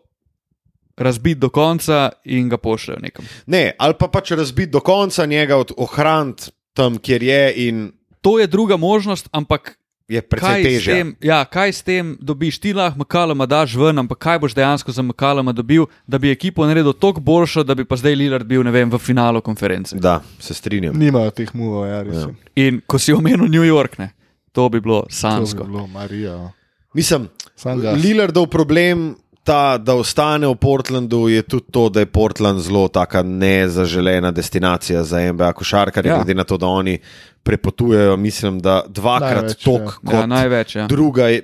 razbiti 0.98 1.36
do 1.36 1.50
konca 1.50 2.10
in 2.24 2.50
ga 2.50 2.58
pošljajo 2.58 3.00
nekam. 3.00 3.26
Ne, 3.46 3.76
ali 3.78 3.94
pa 3.94 4.08
pač 4.08 4.32
razbiti 4.32 4.72
do 4.72 4.80
konca 4.80 5.26
njega, 5.26 5.58
od- 5.58 5.74
ohraniti 5.78 6.44
tam, 6.74 6.98
kjer 6.98 7.24
je, 7.24 7.44
in 7.58 7.92
To 8.22 8.40
je 8.40 8.48
druga 8.48 8.78
možnost, 8.78 9.28
ampak 9.32 9.76
je 10.14 10.22
kaj 10.22 10.30
precej 10.30 10.62
s, 10.62 10.66
težje. 10.68 10.94
tem, 10.94 11.08
ja, 11.22 11.40
kaj 11.46 11.74
s 11.74 11.82
tem 11.82 12.14
dobiš? 12.22 12.60
Ti 12.62 12.74
lahko 12.78 13.02
Makalama 13.02 13.46
daš 13.50 13.76
ven, 13.76 14.00
ampak 14.04 14.18
kaj 14.22 14.40
boš 14.40 14.54
dejansko 14.54 14.92
za 14.94 15.02
Makalama 15.02 15.54
dobil, 15.54 15.86
da 16.08 16.20
bi 16.22 16.32
ekipo 16.32 16.66
naredil 16.70 16.94
toliko 16.94 17.22
boljšo, 17.22 17.64
da 17.64 17.76
bi 17.76 17.86
pa 17.86 17.98
zdaj 17.98 18.16
Lillard 18.16 18.46
bil 18.46 18.62
vem, 18.72 18.92
v 18.92 19.00
finalu 19.02 19.42
konference. 19.42 19.96
Da, 19.98 20.22
se 20.40 20.54
strinjam. 20.54 20.98
Nimajo 21.00 21.32
teh 21.32 21.50
muvov, 21.56 21.88
ja, 21.90 22.04
res. 22.04 22.16
Ja. 22.16 22.30
In 22.56 22.82
ko 22.86 23.00
si 23.00 23.14
omenil 23.14 23.50
New 23.50 23.66
York, 23.66 23.98
ne, 23.98 24.12
to 24.52 24.70
bi 24.70 24.82
bilo 24.82 25.02
To 25.02 25.10
bi 25.10 25.14
sansko. 25.14 25.64
bilo 25.64 25.88
Marija. 25.88 26.52
Mislim, 26.94 27.30
Sam 27.56 27.82
gas. 27.82 27.98
Lillardov 28.04 28.48
problem. 28.48 29.16
Ta, 29.44 29.78
da 29.78 29.96
ostane 29.96 30.48
v 30.48 30.56
Portlandu, 30.56 31.28
je 31.28 31.42
tudi 31.42 31.66
to, 31.72 31.90
da 31.90 32.00
je 32.00 32.06
Portland 32.06 32.60
zelo 32.60 32.88
taka 32.88 33.24
nezaželena 33.24 34.32
destinacija 34.32 35.04
za 35.04 35.20
NBA 35.24 35.54
košarkarje, 35.54 36.10
Ja. 36.10 36.16
glede 36.16 36.34
na 36.34 36.44
to, 36.44 36.58
da 36.58 36.68
oni 36.68 37.00
prepotujejo, 37.44 38.18
mislim, 38.18 38.60
da 38.60 38.84
dvakrat 38.88 39.56
toliko 39.58 39.92
ja. 39.94 40.00
kot 40.06 40.14
Ja, 40.14 40.26
največ. 40.26 40.76
Ja. 40.76 40.88
druga 40.88 41.30
e- 41.30 41.42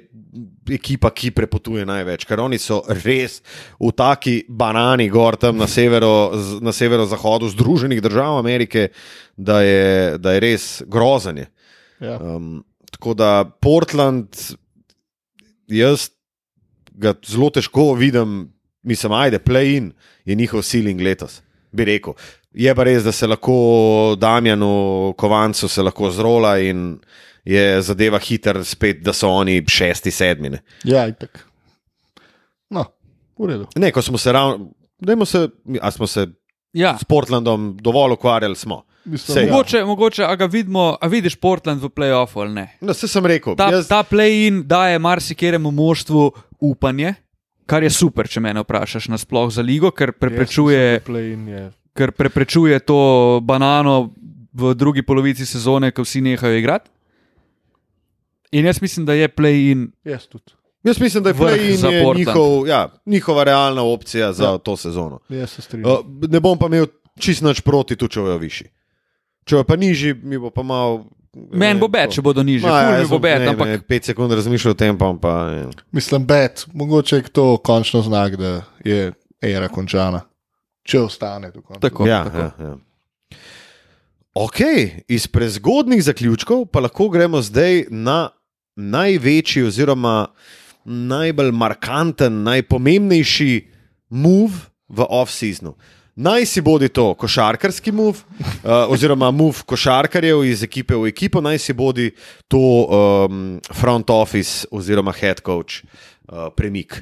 ekipa, 0.69 1.09
ki 1.09 1.31
prepotuje 1.31 1.85
največ, 1.85 2.23
ker 2.25 2.39
oni 2.39 2.57
so 2.57 2.83
res 2.87 3.41
v 3.79 3.91
taki 3.91 4.45
banani, 4.47 5.09
gor 5.09 5.35
tam 5.35 5.57
na, 5.57 5.67
severo, 5.67 6.31
na 6.61 6.71
severozahodu 6.71 7.49
Združenih 7.49 8.01
držav 8.01 8.37
Amerike, 8.37 8.87
da 9.35 9.61
je, 9.61 10.17
da 10.17 10.31
je 10.31 10.39
res 10.39 10.83
grozanje. 10.87 11.47
Ja. 11.99 12.15
Um, 12.21 12.61
tako 12.91 13.13
da 13.13 13.43
Portland, 13.43 14.27
jaz 15.67 16.09
ga 16.99 17.13
zelo 17.25 17.49
težko 17.55 17.93
vidim, 17.95 18.49
mislim, 18.83 19.15
ajde, 19.15 19.39
play-in 19.39 19.91
je 20.27 20.35
njihov 20.35 20.61
ceiling 20.67 21.01
letos, 21.01 21.39
bi 21.71 21.85
rekel. 21.87 22.13
Je 22.53 22.73
pa 22.75 22.83
res, 22.83 23.03
da 23.05 23.11
se 23.13 23.27
lahko 23.29 23.53
Damjanu 24.19 25.13
Kovancu 25.17 25.67
se 25.69 25.83
lahko 25.85 26.09
zrola 26.11 26.57
in 26.59 26.97
je 27.45 27.81
zadeva 27.81 28.19
hiter, 28.19 28.59
spet, 28.65 28.99
da 29.05 29.13
so 29.13 29.29
oni 29.29 29.61
šesti, 29.67 30.11
sedmi. 30.11 30.49
Ne, 30.49 30.59
ja, 30.83 31.05
itak. 31.07 31.45
No, 32.69 32.85
v 33.39 33.47
redu. 33.49 33.67
ne 33.75 33.91
ko 33.91 34.01
smo 34.01 34.17
se 34.17 34.31
ravno, 34.31 34.71
dajmo 34.99 35.25
se, 35.25 35.47
a 35.81 35.91
smo 35.91 36.07
se 36.07 36.27
Ja. 36.73 36.97
s 37.01 37.03
Portlandom 37.03 37.77
dovolj 37.81 38.13
ukvarjali, 38.13 38.55
smo. 38.55 38.83
Mislim, 39.05 39.33
Sej. 39.35 39.45
ja. 39.47 39.51
Mogoče, 39.51 39.83
mogoče 39.85 40.23
a 40.23 40.35
ga 40.35 40.45
vidimo, 40.45 40.97
a 41.01 41.07
vidiš 41.07 41.35
Portland 41.35 41.81
v 41.81 41.89
playoffu 41.89 42.41
ali 42.43 42.53
ne. 42.53 42.65
No, 42.81 42.93
vse 42.93 43.07
sem 43.07 43.25
rekel. 43.25 43.55
Ta, 43.57 43.71
jaz, 43.73 43.87
ta 43.87 44.03
play-in 44.03 44.61
daje 44.67 44.99
marsikeremu 44.99 45.71
moštvu 45.71 46.31
upanje, 46.59 47.13
kar 47.65 47.83
je 47.83 47.89
super, 47.89 48.27
če 48.27 48.39
me 48.39 48.53
vprašaš, 48.53 49.07
nasploh 49.09 49.51
za 49.53 49.61
ligo, 49.61 49.91
ker 49.91 50.11
preprečuje, 50.11 51.01
ker 51.93 52.11
preprečuje 52.11 52.79
to 52.79 52.97
banano 53.43 54.13
v 54.53 54.73
drugi 54.75 55.01
polovici 55.01 55.45
sezone, 55.45 55.91
ko 55.91 56.01
vsi 56.03 56.21
nehajo 56.21 56.57
igrati. 56.57 56.89
In 58.51 58.65
jaz 58.65 58.81
mislim, 58.81 59.05
da 59.05 59.13
je 59.13 59.27
play-in. 59.29 59.91
Jaz 60.03 60.25
tudi. 60.27 60.53
jaz 60.83 60.99
mislim, 60.99 61.23
da 61.23 61.29
je 61.29 61.35
play-in 61.35 61.77
njihov, 62.17 62.67
ja, 62.67 62.89
njihova 63.05 63.43
realna 63.43 63.83
opcija 63.83 64.33
za 64.33 64.43
Ja. 64.43 64.57
to 64.57 64.77
sezono. 64.77 65.19
Jaz 65.29 65.49
se 65.49 65.61
strinjam. 65.61 65.91
Uh, 65.91 65.99
ne 66.29 66.39
bom 66.39 66.57
pa 66.57 66.65
imel 66.65 66.87
čist 67.19 67.41
nič 67.41 67.61
proti, 67.61 67.95
tudi 67.95 68.13
če 68.13 68.21
bojo 68.21 68.37
višji. 68.37 68.67
Če 69.45 69.55
bojo 69.55 69.63
pa 69.63 69.75
nižji, 69.75 70.13
mi 70.23 70.37
bo 70.37 70.49
pa 70.49 70.63
malo. 70.63 71.05
Meni 71.33 71.77
bo 71.79 71.87
bed, 71.91 72.09
če 72.15 72.23
bodo 72.25 72.41
nižji, 72.45 72.65
Ma, 72.65 72.79
ful 72.81 72.89
mi 72.89 73.01
jaz 73.03 73.09
bo 73.11 73.17
bom, 73.19 73.23
bed, 73.27 73.43
ne, 73.43 73.49
ampak 73.53 73.69
ne, 73.69 73.79
pet 73.85 74.07
sekund 74.09 74.33
razmišljal 74.33 74.73
o 74.73 74.77
tem, 74.77 74.97
pa, 74.97 75.11
pa 75.21 75.33
ja. 75.53 75.67
Mislim, 75.93 76.25
bet, 76.25 76.63
mogoče 76.73 77.19
je 77.19 77.29
to 77.29 77.45
končno 77.65 78.01
znak, 78.05 78.37
da 78.39 78.53
je 78.85 79.11
era 79.45 79.69
končana. 79.69 80.23
Če 80.89 81.03
ostane 81.05 81.51
do 81.53 81.61
konca. 81.61 81.83
Tako. 81.85 82.07
Ja, 82.09 82.23
ja, 82.33 82.49
ja. 82.57 82.73
Ok, 84.39 84.61
iz 85.07 85.27
prezgodnih 85.29 86.01
zaključkov 86.03 86.65
pa 86.73 86.81
lahko 86.81 87.09
gremo 87.13 87.41
zdaj 87.45 87.85
na 87.89 88.29
največji, 88.79 89.67
oziroma 89.67 90.31
najbolj 90.85 91.51
markanten, 91.51 92.43
najpomembnejši 92.47 93.51
move 94.09 94.69
v 94.89 95.05
off-seasonu. 95.05 95.75
Naj 96.19 96.45
si 96.45 96.61
bodi 96.61 96.89
to 96.91 97.13
košarkarski 97.15 97.91
move, 97.95 98.19
uh, 98.39 98.91
oziroma 98.91 99.31
move 99.31 99.63
košarkarjev 99.65 100.43
iz 100.43 100.63
ekipe 100.63 100.97
v 100.99 101.07
ekipo, 101.07 101.39
naj 101.39 101.61
si 101.63 101.73
bodi 101.73 102.09
to 102.51 102.59
um, 102.59 103.59
front 103.71 104.09
office 104.11 104.67
oziroma 104.71 105.13
head 105.15 105.39
coach 105.45 105.85
uh, 106.27 106.49
premik. 106.51 106.97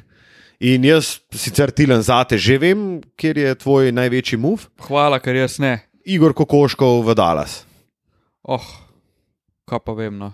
In 0.62 0.86
jaz 0.86 1.16
sicer 1.34 1.74
Tilan 1.74 2.02
zate 2.02 2.38
že 2.38 2.60
vem, 2.62 3.00
kjer 3.18 3.42
je 3.42 3.54
tvoj 3.58 3.90
največji 3.92 4.38
move. 4.38 4.70
hvala, 4.86 5.18
ker 5.18 5.34
jaz 5.34 5.58
ne. 5.58 5.80
Igor 6.06 6.30
Kokoškov 6.30 7.02
v 7.02 7.14
Dallas. 7.18 7.64
Oh, 8.46 8.62
kaj 9.66 9.82
pa 9.82 9.98
vem. 9.98 10.14
No. 10.14 10.30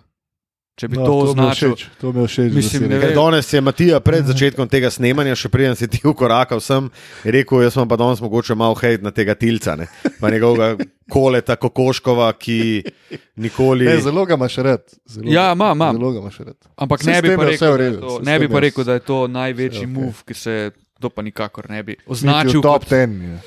Če 0.74 0.88
bi 0.88 0.96
No, 0.96 1.04
to 1.04 1.12
je 1.14 1.24
označil, 1.24 1.72
to 2.00 2.10
mi 2.10 2.20
je 2.20 2.26
všeč. 2.26 2.48
da 2.48 2.56
Mislim, 2.56 2.82
rekel. 2.84 2.98
vem. 3.00 3.14
Danes 3.14 3.46
je 3.46 3.60
Matija 3.60 4.00
pred 4.00 4.26
začetkom 4.26 4.66
tega 4.66 4.90
snemanja, 4.90 5.36
še 5.36 5.46
preden 5.48 5.76
si 5.76 5.86
ti 5.86 6.00
ukorakal 6.04 6.58
sem, 6.58 6.88
rekel, 7.24 7.62
jaz 7.62 7.74
sem 7.74 7.86
pa 7.86 7.94
danes 7.94 8.18
mogoče 8.18 8.54
malo 8.54 8.74
hejt 8.74 8.98
na 9.00 9.10
tega 9.10 9.34
tilca, 9.34 9.76
ne? 9.76 9.86
pa 10.18 10.30
njegovega 10.30 10.82
koleta 11.14 11.54
Kokoškova, 11.54 12.32
ki 12.34 12.82
nikoli. 13.36 13.86
Ne, 13.86 14.00
zelo 14.00 14.24
ga 14.24 14.34
imaš 14.34 14.56
rad. 14.58 14.82
Zelo, 15.06 15.30
Ja, 15.30 15.52
ima, 15.52 15.70
ima. 15.72 15.92
Zelo 15.92 16.10
ga 16.10 16.18
imaš 16.18 16.38
rad. 16.40 16.58
ampak 16.76 17.04
ne 17.04 17.22
bi, 17.22 17.28
je 17.28 17.36
rekel, 17.36 17.46
da 17.60 17.66
je 17.66 17.78
redu, 17.80 18.00
to, 18.00 18.18
ne 18.20 18.34
bi 18.34 18.48
pa 18.48 18.56
je 18.56 18.60
rekel, 18.60 18.84
da 18.84 18.92
je 18.92 19.00
to 19.02 19.18
največji 19.28 19.80
okay. 19.80 19.94
move, 19.94 20.26
ki 20.26 20.34
se 20.34 20.54
to 21.00 21.08
pa 21.08 21.22
nikakor 21.22 21.70
ne 21.70 21.82
bi 21.82 21.96
označil. 22.04 22.58
top 22.60 22.82
Kot, 22.82 22.88
ten. 22.88 23.14
je. 23.22 23.38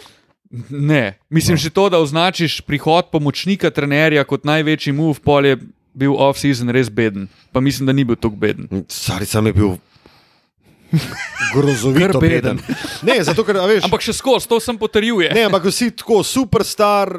ne, 0.72 1.20
mislim 1.28 1.54
no. 1.54 1.60
že 1.60 1.70
to, 1.70 1.90
da 1.90 2.00
označiš 2.00 2.62
prihod 2.62 3.12
pomočnika 3.12 3.68
trenerja 3.70 4.24
kot 4.24 4.46
največji 4.46 4.94
move, 4.94 5.20
pol 5.20 5.44
je 5.46 5.58
bil 5.98 6.14
off-season 6.14 6.70
res 6.70 6.90
beden. 6.90 7.26
Pa 7.50 7.60
mislim, 7.60 7.86
da 7.86 7.94
ni 7.94 8.06
bil 8.06 8.16
tako 8.16 8.38
beden. 8.38 8.70
Stari 8.88 9.26
sam 9.26 9.46
je 9.46 9.54
bil 9.54 9.74
grozovito 11.54 12.20
beden. 12.20 12.58
beden. 12.58 12.76
Ne, 13.02 13.24
zato 13.24 13.44
ker, 13.44 13.58
a 13.58 13.66
veš, 13.66 13.84
Ampak 13.84 14.02
še 14.02 14.14
skozi, 14.14 14.48
to 14.48 14.60
sem 14.60 14.78
potrjuje. 14.78 15.34
ne, 15.34 15.44
ampak 15.44 15.66
vsi 15.66 15.92
tako 15.92 16.22
superstar. 16.24 17.18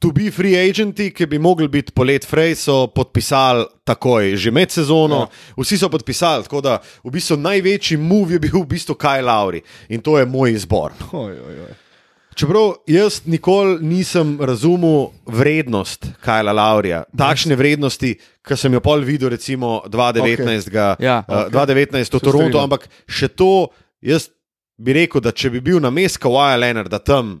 To 0.00 0.08
be 0.10 0.30
free 0.32 0.56
agenti, 0.56 1.10
ki 1.12 1.26
bi 1.26 1.36
mogli 1.36 1.68
biti 1.68 1.92
polet 1.92 2.24
Frey, 2.24 2.54
so 2.56 2.86
podpisali 2.88 3.66
takoj, 3.84 4.32
že 4.32 4.48
med 4.48 4.72
sezono. 4.72 5.26
Ja. 5.26 5.58
Vsi 5.58 5.76
so 5.76 5.90
podpisali, 5.92 6.40
tako 6.44 6.62
da 6.64 6.78
v 7.04 7.12
bistvu 7.12 7.36
največji 7.36 7.98
move 8.00 8.32
je 8.32 8.40
bil 8.40 8.56
v 8.56 8.70
bistvu 8.70 8.96
Kaj 8.96 9.20
Lauri 9.20 9.60
in 9.90 10.00
to 10.00 10.16
je 10.16 10.24
moj 10.24 10.52
izbor. 10.52 10.96
Oj, 11.12 11.36
oj, 11.36 11.56
oj. 11.60 11.74
Čeprav 12.34 12.72
jaz 12.86 13.20
nikoli 13.26 13.78
nisem 13.82 14.38
razumel 14.40 15.06
vrednost 15.26 16.06
Kajla 16.20 16.52
Laurija, 16.52 17.02
takšne 17.18 17.56
vrednosti, 17.56 18.14
ki 18.40 18.56
sem 18.56 18.72
jo 18.72 18.80
pol 18.80 19.02
videl, 19.04 19.28
recimo 19.28 19.82
2019, 19.86 20.70
okay. 20.70 20.94
Ja, 21.00 21.24
uh, 21.28 21.50
2019 21.50 21.98
v 22.06 22.20
Torontu, 22.20 22.30
strinjam. 22.48 22.64
ampak 22.64 22.86
še 23.06 23.28
to, 23.28 23.68
jaz 24.00 24.30
bi 24.78 24.94
rekel, 24.94 25.20
da 25.20 25.32
če 25.32 25.50
bi 25.50 25.60
bil 25.60 25.80
na 25.80 25.90
mestu 25.90 26.22
Kawaja 26.22 26.56
Leonarda 26.56 26.98
tam, 26.98 27.40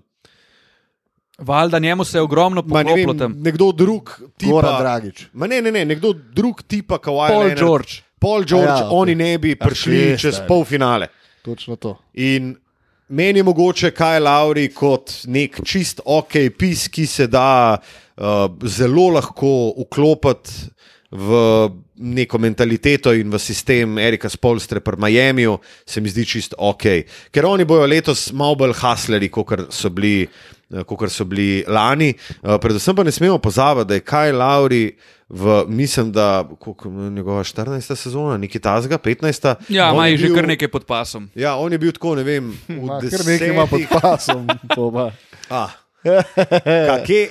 Valjda 1.40 1.78
njemu 1.78 2.04
se 2.04 2.18
je 2.18 2.22
ogromno 2.22 2.62
ma, 2.66 2.82
ne 2.82 2.92
nekdo 3.40 3.72
drug, 3.72 4.10
Goran 4.20 4.36
tipa, 4.36 4.78
Dragič. 4.80 5.22
ma 5.32 5.46
ne, 5.46 5.62
ne, 5.62 5.72
ne, 5.72 5.84
nekdo 5.84 6.12
drug 6.12 6.62
tipa 6.62 6.98
Kawaja 6.98 7.28
Paul 7.28 7.40
Leonard, 7.40 7.58
George. 7.58 7.92
Paul 8.18 8.44
George, 8.44 8.68
A 8.68 8.74
ja, 8.74 8.78
ja, 8.78 8.86
ok. 8.86 8.92
oni 8.92 9.14
ne 9.14 9.38
bi 9.38 9.50
Ja, 9.50 9.56
prišli 9.56 9.96
kje, 9.96 10.18
čez 10.18 10.34
stari. 10.34 10.48
polfinale. 10.48 11.08
Točno 11.42 11.76
to. 11.76 11.96
In 12.12 12.56
meni 13.10 13.38
je 13.38 13.44
mogoče 13.44 13.90
Kaj 13.90 14.20
Lauri 14.20 14.68
kot 14.74 15.12
nek 15.26 15.60
čist 15.66 16.00
ok 16.04 16.38
pis, 16.58 16.86
ki 16.88 17.06
se 17.06 17.26
da 17.26 17.76
uh, 17.76 18.46
zelo 18.64 19.08
lahko 19.16 19.72
vklopiti 19.78 20.70
v 21.10 21.40
neko 22.14 22.38
mentaliteto 22.38 23.12
in 23.18 23.32
v 23.34 23.38
sistem 23.42 23.98
Erika 23.98 24.28
Spolstre 24.30 24.80
pri 24.80 24.96
Miamiju, 24.96 25.58
se 25.86 26.00
mi 26.00 26.08
zdi 26.08 26.24
čist 26.24 26.54
ok. 26.58 26.86
Ker 27.34 27.46
oni 27.50 27.66
bojo 27.66 27.88
letos 27.90 28.30
malo 28.32 28.54
bolj 28.62 28.78
hasleri, 28.78 29.28
kot 29.28 29.68
so 29.74 29.90
bili. 29.90 30.28
Kot 30.86 31.10
so 31.10 31.24
bili 31.24 31.64
lani. 31.66 32.14
Uh, 32.40 32.54
predvsem 32.56 32.94
pa 32.94 33.02
ne 33.02 33.10
smemo 33.10 33.38
pozabiti, 33.38 33.88
da 33.88 33.94
je 33.94 34.00
Kaj 34.02 34.32
Lauri 34.32 34.96
v, 35.28 35.64
mislim, 35.68 36.12
da 36.12 36.26
koliko, 36.56 36.88
njegova 36.88 37.42
14. 37.42 37.96
sezona, 37.96 38.36
nekaj 38.36 38.60
tazga, 38.60 38.98
15. 38.98 39.54
Ja, 39.68 39.90
ima 39.90 40.06
je 40.06 40.12
jih 40.12 40.20
že 40.20 40.26
bil- 40.26 40.34
kar 40.34 40.46
nekaj 40.46 40.68
pod 40.68 40.84
pasom. 40.84 41.30
Ja, 41.34 41.56
on 41.56 41.72
je 41.72 41.78
bil 41.78 41.92
tako, 41.92 42.14
ne 42.14 42.22
vem, 42.22 42.54
v 42.68 42.82
Ma, 42.82 43.00
kar 43.00 43.20
nekaj 43.24 43.48
ima 43.48 43.66
pod 43.66 43.80
desetih. 43.80 43.98
pasom. 44.02 44.46
pova. 44.70 45.10
Ah, 45.50 45.70
Kake, 46.88 47.30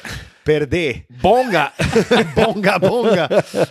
perde, 0.49 1.05
Bonga! 1.21 1.69
bonga, 2.37 2.79
bonga. 2.81 3.25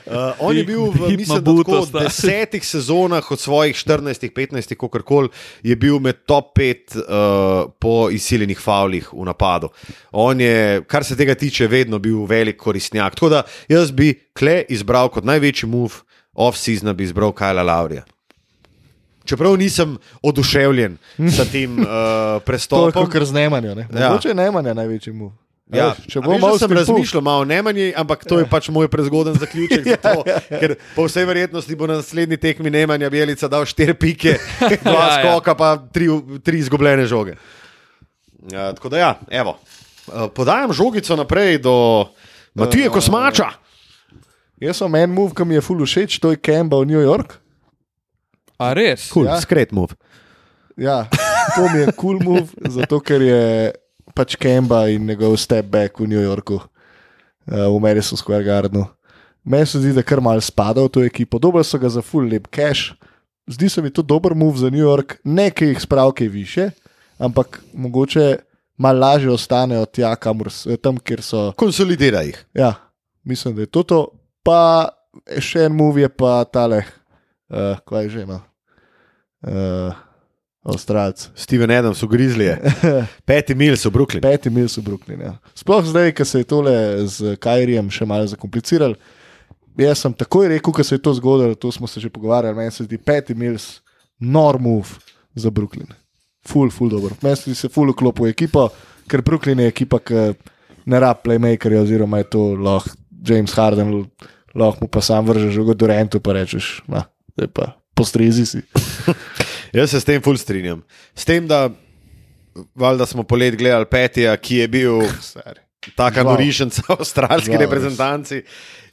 Uh, 0.07 0.47
on 0.47 0.57
je 0.57 0.63
Hip- 0.63 0.67
bil 0.67 0.85
v 0.95 1.17
mislim, 1.17 1.45
tako 1.45 1.83
desetih 1.99 2.63
sezonah 2.63 3.31
od 3.31 3.41
svojih 3.41 3.75
14, 3.77 4.31
15, 4.31 4.75
kakorkoli, 4.79 5.29
je 5.63 5.77
bil 5.77 5.99
med 5.99 6.23
top 6.27 6.55
5 6.59 6.95
uh, 6.95 7.73
po 7.79 8.11
izsiljenih 8.15 8.61
faulih 8.61 9.11
v 9.13 9.27
napadu. 9.27 9.73
On 10.13 10.41
je, 10.41 10.85
kar 10.87 11.05
se 11.05 11.17
tega 11.17 11.35
tiče, 11.35 11.67
vedno 11.67 11.99
bil 11.99 12.23
velik 12.31 12.57
koristnjak. 12.57 13.15
Tako 13.15 13.29
da 13.29 13.43
jaz 13.69 13.91
bi 13.91 14.15
kle 14.39 14.63
izbral 14.69 15.11
kot 15.11 15.27
največji 15.27 15.67
move 15.69 16.05
off-season, 16.35 16.95
bi 16.95 17.05
izbral 17.05 17.33
Kajla 17.33 17.63
Laurija. 17.63 18.05
Čeprav 19.25 19.59
nisem 19.59 19.99
oduševljen 20.23 20.97
s 21.19 21.51
tem 21.53 21.79
uh, 21.79 21.85
To 21.89 22.35
je 22.35 22.41
prestopom. 22.47 22.93
kot 23.11 23.25
z. 23.27 23.33
Ne? 23.35 23.87
Ja. 23.93 24.09
Mogoče 24.09 24.29
je 24.29 24.35
Nemanja 24.35 24.75
največji 24.75 25.13
mu. 25.13 25.33
Ja, 25.69 25.93
če 26.09 26.23
veš, 26.23 26.25
da 26.25 26.39
malo 26.41 26.57
sem 26.57 26.71
spil 26.71 26.79
razmišljal 26.79 27.23
malo 27.23 27.43
o 27.43 27.45
Nemanji, 27.45 27.91
ampak 27.93 28.25
to 28.25 28.39
je 28.41 28.47
pač 28.49 28.71
moj 28.73 28.89
prezgoden 28.89 29.35
zaključek. 29.37 29.85
zato, 29.85 30.25
ker 30.61 30.79
po 30.97 31.05
vsej 31.05 31.27
verjetnosti 31.29 31.77
bo 31.77 31.87
na 31.87 31.99
naslednji 32.01 32.39
tekmi 32.41 32.71
Nemanja 32.71 33.11
Bjelica 33.11 33.49
dal 33.49 33.67
štiri 33.69 33.93
pike, 33.95 34.39
dva 34.87 34.93
Ja, 34.93 35.07
ja. 35.07 35.19
skoka, 35.21 35.53
pa 35.55 35.77
tri, 35.93 36.09
tri 36.41 36.59
izgubljene 36.59 37.05
žoge. 37.07 37.37
Ja, 38.49 38.73
tako 38.73 38.89
da 38.89 38.99
ja, 38.99 39.11
evo. 39.31 39.59
Eh, 40.09 40.29
Podajam 40.35 40.73
žogico 40.73 41.17
naprej 41.17 41.59
do 41.59 42.07
Matije 42.55 42.89
Kosmača. 42.89 43.51
Jaz 44.59 44.81
sem 44.81 44.95
en 44.95 45.11
move, 45.13 45.35
ki 45.37 45.45
mi 45.45 45.55
je 45.55 45.61
full 45.61 45.85
všeč, 45.85 46.17
to 46.19 46.33
je 46.33 46.41
Kemba 46.41 46.81
v 46.81 46.89
New 46.89 47.03
York. 47.03 47.37
A 48.59 48.73
res? 48.73 49.11
Cool, 49.13 49.29
Ja. 49.29 49.37
ja. 49.37 49.41
Skret 49.45 49.71
move. 49.73 49.95
Ja, 50.77 51.05
to 51.55 51.69
mi 51.75 51.85
je 51.85 51.93
cool 51.93 52.19
move, 52.25 52.49
zato 52.81 52.99
ker 53.05 53.23
je 53.23 53.43
pač 54.19 54.35
Kemba 54.35 54.89
in 54.91 55.07
njegov 55.07 55.37
step 55.39 55.71
back 55.71 56.01
v 56.03 56.11
New 56.11 56.19
Yorku, 56.19 56.59
uh, 56.59 57.71
v 57.71 57.77
Madison 57.79 58.19
Square 58.19 58.43
Gardenu. 58.43 58.89
Meni 59.47 59.67
se 59.67 59.79
zdi, 59.79 59.95
da 59.95 60.03
kar 60.03 60.21
mal 60.21 60.43
spada 60.43 60.83
v 60.83 60.91
to 60.91 61.05
ekipo. 61.07 61.39
Dobro 61.39 61.63
so 61.63 61.79
ga 61.79 61.89
za 61.89 62.03
full 62.03 62.27
lep 62.27 62.51
cash. 62.51 62.99
Zdi 63.49 63.71
se 63.71 63.81
mi 63.81 63.95
to 63.95 64.03
dober 64.03 64.35
move 64.35 64.59
za 64.59 64.69
New 64.69 64.83
York, 64.83 65.23
ne 65.25 65.49
ki 65.51 65.71
jih 65.71 65.81
spravke 65.81 66.29
više, 66.29 66.71
ampak 67.17 67.63
mogoče 67.73 68.43
malo 68.77 69.01
lažje 69.01 69.31
ostanejo 69.33 69.87
tja, 69.87 70.13
kamor, 70.21 70.51
tam, 70.83 70.99
kjer 70.99 71.23
so. 71.23 71.53
Konsolidira 71.57 72.21
jih. 72.27 72.37
Ja, 72.55 72.75
mislim, 73.25 73.55
da 73.57 73.65
je 73.65 73.73
to 73.73 73.83
to. 73.83 74.03
Pa 74.45 74.91
še 75.41 75.65
en 75.71 75.79
move 75.79 76.03
je 76.03 76.11
pa 76.13 76.43
tale, 76.45 76.83
uh, 77.49 77.81
kaj 77.89 78.05
je 78.05 78.11
že 78.19 78.27
no. 78.27 78.43
Uh, 79.47 79.95
Avstralc. 80.69 81.29
Steven 81.35 81.71
Adams 81.71 82.03
v 82.03 82.09
Grizzlije, 82.13 82.59
peti 83.29 83.55
mil 83.55 83.77
so 83.77 83.91
Brooklyn. 83.91 84.23
Peti 84.23 84.51
mil 84.51 84.69
so 84.69 84.83
Brooklyn. 84.85 85.21
Ja. 85.21 85.33
Sploh 85.57 85.85
zdaj, 85.87 86.13
ko 86.13 86.25
se 86.29 86.43
je 86.43 86.49
tole 86.49 86.75
z 87.09 87.37
Kajrijem 87.41 87.89
še 87.91 88.07
malo 88.09 88.29
zakompliciral. 88.29 88.97
Jaz 89.79 90.03
sem 90.03 90.13
takoj 90.13 90.51
rekel, 90.53 90.75
ko 90.75 90.85
se 90.85 90.99
je 90.99 91.03
to 91.03 91.15
zgodilo, 91.17 91.55
to 91.55 91.73
smo 91.73 91.89
se 91.89 92.03
že 92.03 92.11
pogovarjali, 92.13 92.57
meni 92.57 92.75
se 92.75 92.85
zdi 92.85 92.99
peti 92.99 93.35
mil 93.35 93.57
nor 94.21 94.59
move 94.61 94.99
za 95.35 95.51
Brooklyn. 95.51 95.89
Ful, 96.47 96.71
ful 96.71 96.91
dobro. 96.93 97.17
Meni 97.23 97.37
se 97.37 97.51
zdi 97.51 97.57
se 97.57 97.73
ful 97.73 97.93
vklop 97.95 98.21
v 98.21 98.33
ekipo, 98.35 98.69
ker 99.09 99.23
Brooklyn 99.25 99.63
je 99.65 99.73
ekipa, 99.73 100.03
ki 100.03 100.33
ne 100.89 101.01
rab 101.01 101.23
playmakerja, 101.25 101.85
oziroma 101.87 102.21
je 102.21 102.31
to 102.35 102.43
lahko 102.59 102.97
James 103.25 103.53
Harden, 103.53 104.05
lahko 104.55 104.85
mu 104.85 104.89
pa 104.89 105.01
sam 105.05 105.27
vržeš 105.27 105.55
žogo 105.55 105.75
do 105.75 105.89
rentu, 105.89 106.21
pa 106.21 106.37
rečeš, 106.37 106.83
na, 106.89 107.07
zdaj 107.35 107.51
pa 107.55 107.73
postrezi 107.99 108.47
si. 108.47 108.63
Jaz 109.73 109.91
se 109.91 110.01
s 110.01 110.05
tem 110.05 110.23
ful 110.23 110.37
strinjam. 110.37 110.83
S 111.15 111.25
tem, 111.29 111.47
da, 111.49 111.69
valjda 112.75 113.07
smo 113.07 113.23
polet 113.23 113.57
gledali 113.57 113.87
Petija, 113.87 114.37
ki 114.37 114.63
je 114.63 114.69
bil 114.69 115.01
taka 115.97 116.23
Žal. 116.23 116.33
norišnica 116.33 116.83
v 116.89 116.97
avstralski 116.99 117.55
res. 117.55 117.61
reprezentanci. 117.61 118.43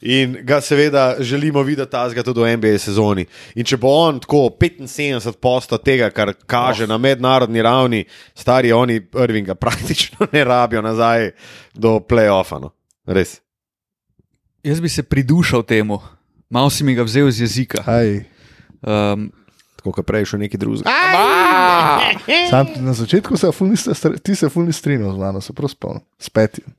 In 0.06 0.36
ga 0.44 0.60
seveda 0.60 1.16
želimo 1.20 1.62
videti 1.62 1.90
tazga 1.90 2.22
tudi 2.22 2.40
v 2.40 2.56
NBA 2.56 2.78
sezoni. 2.78 3.24
In 3.56 3.64
če 3.64 3.78
bo 3.80 3.90
on 4.06 4.20
tako 4.20 4.50
75 4.60 5.40
posto 5.40 5.78
tega, 5.78 6.10
kar 6.10 6.34
kaže 6.46 6.84
oh. 6.84 6.90
na 6.90 6.98
mednarodni 6.98 7.62
ravni, 7.62 8.04
stari 8.34 8.72
oni 8.72 9.00
Irvinga 9.24 9.54
praktično 9.54 10.28
ne 10.32 10.44
rabijo 10.44 10.82
nazaj 10.82 11.30
do 11.74 11.98
playoffa. 12.00 12.60
No. 12.60 12.72
Res. 13.06 13.40
Jaz 14.66 14.80
bi 14.80 14.88
se 14.88 15.02
pridušal 15.02 15.62
temu, 15.62 16.00
malo 16.50 16.70
si 16.70 16.84
mi 16.84 16.94
ga 16.94 17.06
vzel 17.06 17.30
z 17.30 17.46
jezika. 17.46 17.84
Aj. 17.86 18.24
Um, 18.82 19.30
Tako 19.86 19.92
kot 19.92 20.06
prej 20.06 20.24
še 20.26 20.38
neki 20.40 20.58
drugi. 20.58 20.82
Sam, 22.50 22.66
na 22.76 22.90
začetku 22.92 23.36
se 23.36 23.46
niste 23.60 23.94
ti 24.18 24.34
se 24.34 24.48
fulni 24.48 24.72
strinjal 24.72 25.12
z 25.12 25.18
mano, 25.18 25.38
se 25.40 25.52
prav 25.52 25.68
spomnim. 25.68 26.02
S 26.18 26.26
petjem. 26.26 26.74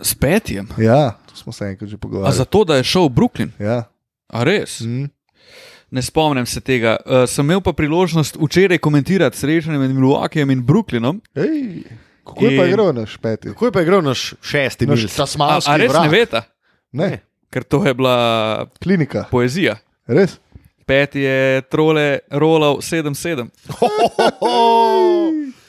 s 0.00 0.14
petjem. 0.14 0.66
Ja, 0.76 1.14
to 1.22 1.36
smo 1.36 1.52
se 1.52 1.64
enkrat 1.66 1.86
že 1.86 1.94
A 1.94 1.98
pogovarjali. 1.98 2.34
zato, 2.34 2.64
da 2.64 2.76
je 2.76 2.84
šel 2.84 3.04
v 3.04 3.12
Brooklyn. 3.12 3.50
Ja. 3.58 3.86
A 4.28 4.42
res? 4.42 4.80
Mm. 4.80 5.06
Ne 5.90 6.02
spomnim 6.02 6.46
se 6.46 6.58
tega. 6.60 6.98
Uh, 7.00 7.24
sem 7.24 7.46
imel 7.46 7.60
pa 7.60 7.70
priložnost 7.72 8.36
včeraj 8.36 8.78
komentirati 8.78 9.38
srečanje 9.38 9.78
med 9.78 9.90
Milwaukeejem 9.90 10.50
in 10.50 10.60
Brooklynom. 10.60 11.22
Ej, 11.32 11.86
kako 12.24 12.42
je 12.44 12.58
pa 12.58 12.64
In- 12.64 12.70
igral 12.70 12.90
naš 12.92 13.16
peti? 13.16 13.48
Kako 13.48 13.64
je 13.64 13.72
pa 13.72 13.82
igral 13.82 14.02
naš 14.02 14.34
šesti 14.42 14.86
Naš 14.86 14.98
mil? 14.98 15.06
A, 15.06 15.16
tasmanski 15.16 15.70
a 15.70 15.76
res 15.76 15.92
vrag. 15.92 16.02
ne 16.02 16.10
veste? 16.10 16.40
Ne, 16.92 17.10
Ker 17.48 17.62
to 17.62 17.86
je 17.86 17.94
bila 17.94 18.16
klinika. 18.82 19.24
poezija. 19.30 19.78
Res? 20.06 20.36
Peti 20.88 21.20
je 21.20 21.62
trole 21.68 22.18
rolal 22.32 22.80
7-7. 22.80 23.52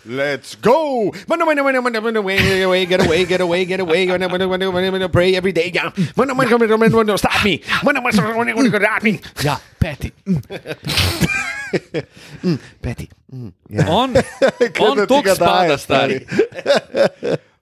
Let's 0.07 0.55
go! 0.55 1.11
Run 1.27 1.41
away, 1.41 1.55
run 1.55 1.75
away, 1.75 1.91
run 1.91 2.15
away, 2.15 2.37
run 2.39 2.63
away, 2.63 2.85
get 2.85 3.01
away, 3.03 3.25
get 3.25 3.41
away, 3.41 3.65
get 3.65 3.81
away, 3.81 4.05
get 4.07 4.21
away, 4.23 4.37
run 4.39 4.41
away, 4.41 4.47
run 4.47 4.95
away, 4.95 5.07
pray 5.09 5.35
every 5.35 5.51
day. 5.51 5.71
Yeah. 5.75 5.91
Run 6.15 6.29
away, 6.29 6.45
run 6.47 6.61
away, 6.63 6.87
run 6.87 7.09
away, 7.09 7.17
stop 7.17 7.43
me! 7.43 7.61
Away, 7.83 7.93
run 7.93 7.97
away, 7.97 8.11
run 8.15 8.49
away, 8.49 8.69
stop 8.69 9.03
me! 9.03 9.19
Ja, 9.43 9.59
peti. 9.77 10.13
Betty. 12.81 13.09
On, 13.31 13.53
on 13.87 14.13
da 14.13 14.21
ti 14.23 15.05
tok 15.05 15.25
ga 15.25 15.35
spada, 15.35 15.77
stari. 15.77 16.25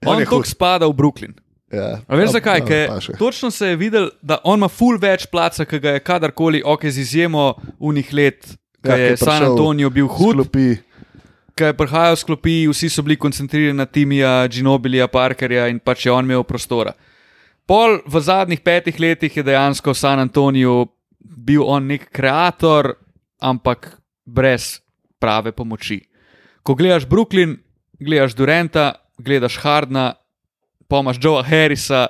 On 0.06 0.16
On 0.16 0.24
tok 0.24 0.46
spada 0.46 0.86
v 0.88 0.94
Brooklyn. 0.94 1.34
Ja. 1.72 2.00
A 2.08 2.16
veš 2.16 2.30
zakaj? 2.32 2.60
ja, 2.60 2.66
Ker 2.66 3.16
točno 3.18 3.50
se 3.50 3.66
je 3.68 3.76
videl, 3.76 4.08
da 4.22 4.38
on 4.44 4.58
ima 4.58 4.68
ful 4.68 4.96
več 4.98 5.26
placa, 5.26 5.64
ki 5.68 5.78
ga 5.78 5.90
je 5.90 6.00
kadarkoli, 6.00 6.62
ok, 6.64 6.86
z 6.88 6.98
izjemo 6.98 7.54
unih 7.78 8.12
let, 8.12 8.46
ki 8.82 8.88
Ja, 8.88 8.96
je 8.96 9.10
je 9.10 9.16
San 9.16 9.42
Antonijo 9.44 9.90
bil 9.90 10.06
hud. 10.08 10.32
Sklopi. 10.38 10.78
ki 11.58 11.64
je 11.64 11.74
prihajal 11.74 12.16
z 12.16 12.24
klopi, 12.24 12.54
vsi 12.70 12.88
so 12.88 13.02
bili 13.02 13.16
koncentrirani 13.16 13.76
na 13.76 13.86
Timija, 13.86 14.46
Ginobilija, 14.48 15.08
Parkerja 15.08 15.66
in 15.68 15.80
pač 15.80 16.06
je 16.06 16.12
on 16.12 16.24
imel 16.24 16.44
prostora. 16.46 16.92
Pol 17.66 17.98
v 18.06 18.20
zadnjih 18.20 18.60
petih 18.64 18.94
letih 19.00 19.36
je 19.36 19.42
dejansko 19.42 19.90
v 19.90 19.98
San 19.98 20.18
Antoniju 20.22 20.86
bil 21.20 21.66
on 21.66 21.84
nek 21.86 22.06
kreator, 22.14 22.94
ampak 23.42 23.98
brez 24.24 24.78
prave 25.18 25.52
pomoči. 25.52 26.00
Ko 26.62 26.74
gledaš 26.74 27.04
Brooklyn, 27.10 27.58
gledaš 28.00 28.32
Durenta, 28.38 28.94
gledaš 29.18 29.58
Hardna, 29.58 30.14
pomaš 30.88 31.16
Joea 31.22 31.42
Harrisa, 31.42 32.06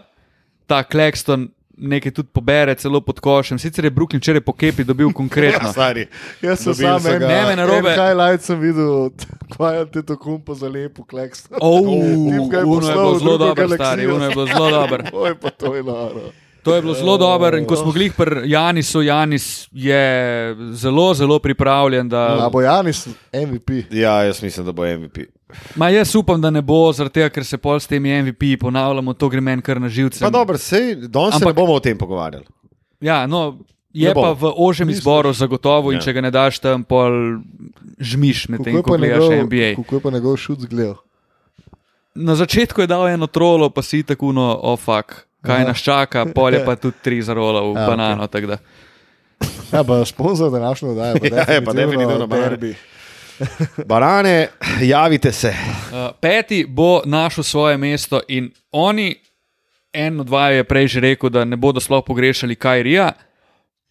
ta 0.67 0.83
Claxton 0.83 1.49
nekaj 1.79 2.13
tudi 2.13 2.29
pobere, 2.33 2.75
celo 2.75 3.01
pod 3.01 3.21
košem. 3.21 3.59
Sicer 3.59 3.85
je 3.85 3.91
Brooklyn 3.91 4.19
včeraj 4.19 4.41
po 4.41 4.53
kepi 4.53 4.85
dobil 4.85 5.13
konkretno. 5.13 5.59
Ja, 5.69 5.73
stari. 5.73 6.07
Jaz 6.43 6.63
sem 6.63 6.75
sam 6.75 7.07
en. 7.07 7.23
Ne 7.23 7.43
me 7.47 7.57
narobe. 7.57 7.95
highlight 7.95 8.43
sem 8.43 8.61
videl, 8.61 9.11
kaj 9.57 9.79
je 9.95 10.03
to 10.03 10.17
kumpo 10.17 10.55
za 10.55 10.69
lepo 10.69 11.05
kleks. 11.05 11.47
Oh, 11.61 11.81
Tip 11.83 12.51
ga 12.51 12.59
je 12.59 12.65
Uno 12.65 12.89
je 12.89 12.95
bilo 12.95 13.19
zelo 13.19 13.39
dobro, 13.39 13.69
stari, 13.69 14.07
uno 14.07 14.25
je 14.25 14.31
bilo 14.31 14.47
zelo 14.47 14.71
dobro. 14.71 15.05
Oj, 15.23 15.35
pa 15.35 15.51
to 15.51 15.75
je 15.75 15.83
noro. 15.83 16.31
To 16.63 16.75
je 16.75 16.83
bilo 16.83 16.95
zelo 16.95 17.17
dobro 17.19 17.59
in 17.59 17.65
ko 17.67 17.77
smo 17.77 17.93
glih 17.93 18.13
pri 18.13 18.51
Janisu, 18.51 19.03
Janis 19.03 19.69
je 19.73 20.57
zelo, 20.73 21.15
zelo 21.15 21.39
pripravljen. 21.39 22.09
Da, 22.09 22.47
A 22.47 22.49
bo 22.51 22.61
Janis 22.61 23.07
MVP? 23.33 23.71
Ja, 23.91 24.23
jaz 24.23 24.43
mislim, 24.43 24.67
da 24.67 24.73
bo 24.73 24.87
MVP. 24.87 25.19
Ma 25.77 25.89
jaz 25.89 26.15
upam, 26.15 26.41
da 26.41 26.51
ne 26.51 26.63
bo, 26.63 26.93
tega, 26.93 27.29
ker 27.29 27.45
se 27.45 27.57
pol 27.57 27.81
s 27.81 27.87
temi 27.87 28.23
MVP 28.23 28.61
ponavljamo, 28.61 29.15
to 29.15 29.29
gre 29.29 29.41
meni 29.41 29.63
kar 29.63 29.81
na 29.81 29.89
živce. 29.89 30.21
Pa 30.21 30.31
dobro, 30.31 30.59
sej, 30.59 30.95
danes 31.09 31.35
se 31.35 31.41
Ampak- 31.41 31.47
ne 31.47 31.53
bomo 31.55 31.73
o 31.73 31.81
tem 31.81 31.99
pogovarjali. 31.99 32.45
Ja, 33.01 33.27
no, 33.27 33.59
je 33.93 34.15
pa 34.15 34.33
v 34.33 34.53
ožjem 34.57 34.91
izboru 34.91 35.33
zagotovo 35.33 35.93
in 35.93 35.99
Ja. 35.99 36.03
če 36.03 36.13
ga 36.13 36.21
ne 36.21 36.31
daš 36.31 36.59
tam, 36.59 36.85
pol 36.85 37.41
žmiš 37.99 38.49
med 38.49 38.65
tem, 38.65 38.83
ko 38.83 38.97
gledaš 38.97 39.19
njegov, 39.21 39.45
NBA. 39.45 39.75
kako 39.77 39.95
je 39.95 40.01
pa 40.01 40.11
njegov 40.11 40.37
šut 40.37 40.59
zgledal? 40.61 40.97
Na 42.15 42.35
začetku 42.35 42.81
je 42.81 42.87
dal 42.87 43.09
eno 43.09 43.27
trolo, 43.27 43.71
pa 43.71 43.83
si 43.83 44.03
tako 44.03 44.33
no, 44.33 44.59
ofak. 44.65 45.25
Kaj 45.39 45.57
Aha. 45.57 45.65
nas 45.65 45.79
čaka, 45.79 46.27
pol 46.27 46.51
je 46.51 46.65
pa 46.65 46.75
tudi 46.83 46.99
tri 47.03 47.23
zarola 47.23 47.63
v 47.63 47.73
Ja, 47.73 47.87
banano. 47.87 48.27
Okay. 48.27 48.59
Ja, 49.73 49.85
pa 49.85 50.05
sponzor 50.05 50.51
današnje 50.51 50.89
oddaje. 50.89 51.15
pa 51.15 51.27
Ja, 51.37 51.45
je 51.49 51.65
pa 51.65 51.73
definitivno 51.73 52.27
derbi. 52.27 52.75
Barane, 53.87 54.49
javite 54.81 55.33
se. 55.33 55.49
Uh, 55.49 56.11
peti 56.21 56.65
bo 56.69 57.03
našel 57.05 57.45
svoje 57.45 57.77
mesto 57.77 58.21
in 58.29 58.51
oni, 58.73 59.15
en 59.93 60.21
od 60.21 60.29
vaju 60.29 60.57
je 60.57 60.65
prej 60.65 60.89
že 60.89 61.01
rekel, 61.01 61.31
da 61.31 61.45
ne 61.45 61.57
bodo 61.57 61.81
sploh 61.81 62.05
pogrešali 62.07 62.57
Kajrija, 62.57 63.13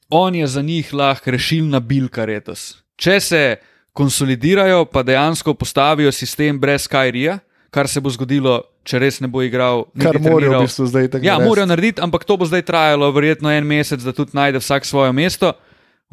on 0.09 0.35
je 0.35 0.47
za 0.47 0.61
njih 0.61 0.93
lahko 0.93 1.31
rešilna 1.31 1.79
bilka 1.79 2.25
letos. 2.25 2.77
Če 2.95 3.19
se 3.19 3.55
konsolidirajo, 3.93 4.85
pa 4.85 5.03
dejansko 5.03 5.53
postavijo 5.53 6.11
sistem 6.11 6.59
brez 6.59 6.87
Kajrija, 6.87 7.39
kar 7.69 7.87
se 7.87 8.01
bo 8.01 8.09
zgodilo, 8.09 8.61
če 8.87 8.99
res 8.99 9.19
ne 9.19 9.27
bo 9.27 9.41
igral, 9.43 9.85
Kar 9.99 10.19
morajo 10.21 10.59
v 10.59 10.65
bistvu 10.65 10.87
zdaj 10.87 11.09
tako 11.11 11.27
Ja, 11.27 11.39
morajo 11.41 11.67
narediti, 11.67 12.01
ampak 12.01 12.23
to 12.23 12.37
bo 12.37 12.47
zdaj 12.47 12.63
trajalo 12.67 13.09
verjetno 13.11 13.51
en 13.51 13.67
mesec, 13.67 14.01
da 14.05 14.13
tudi 14.15 14.37
najde 14.37 14.61
vsak 14.63 14.85
svoje 14.87 15.11
mesto 15.11 15.53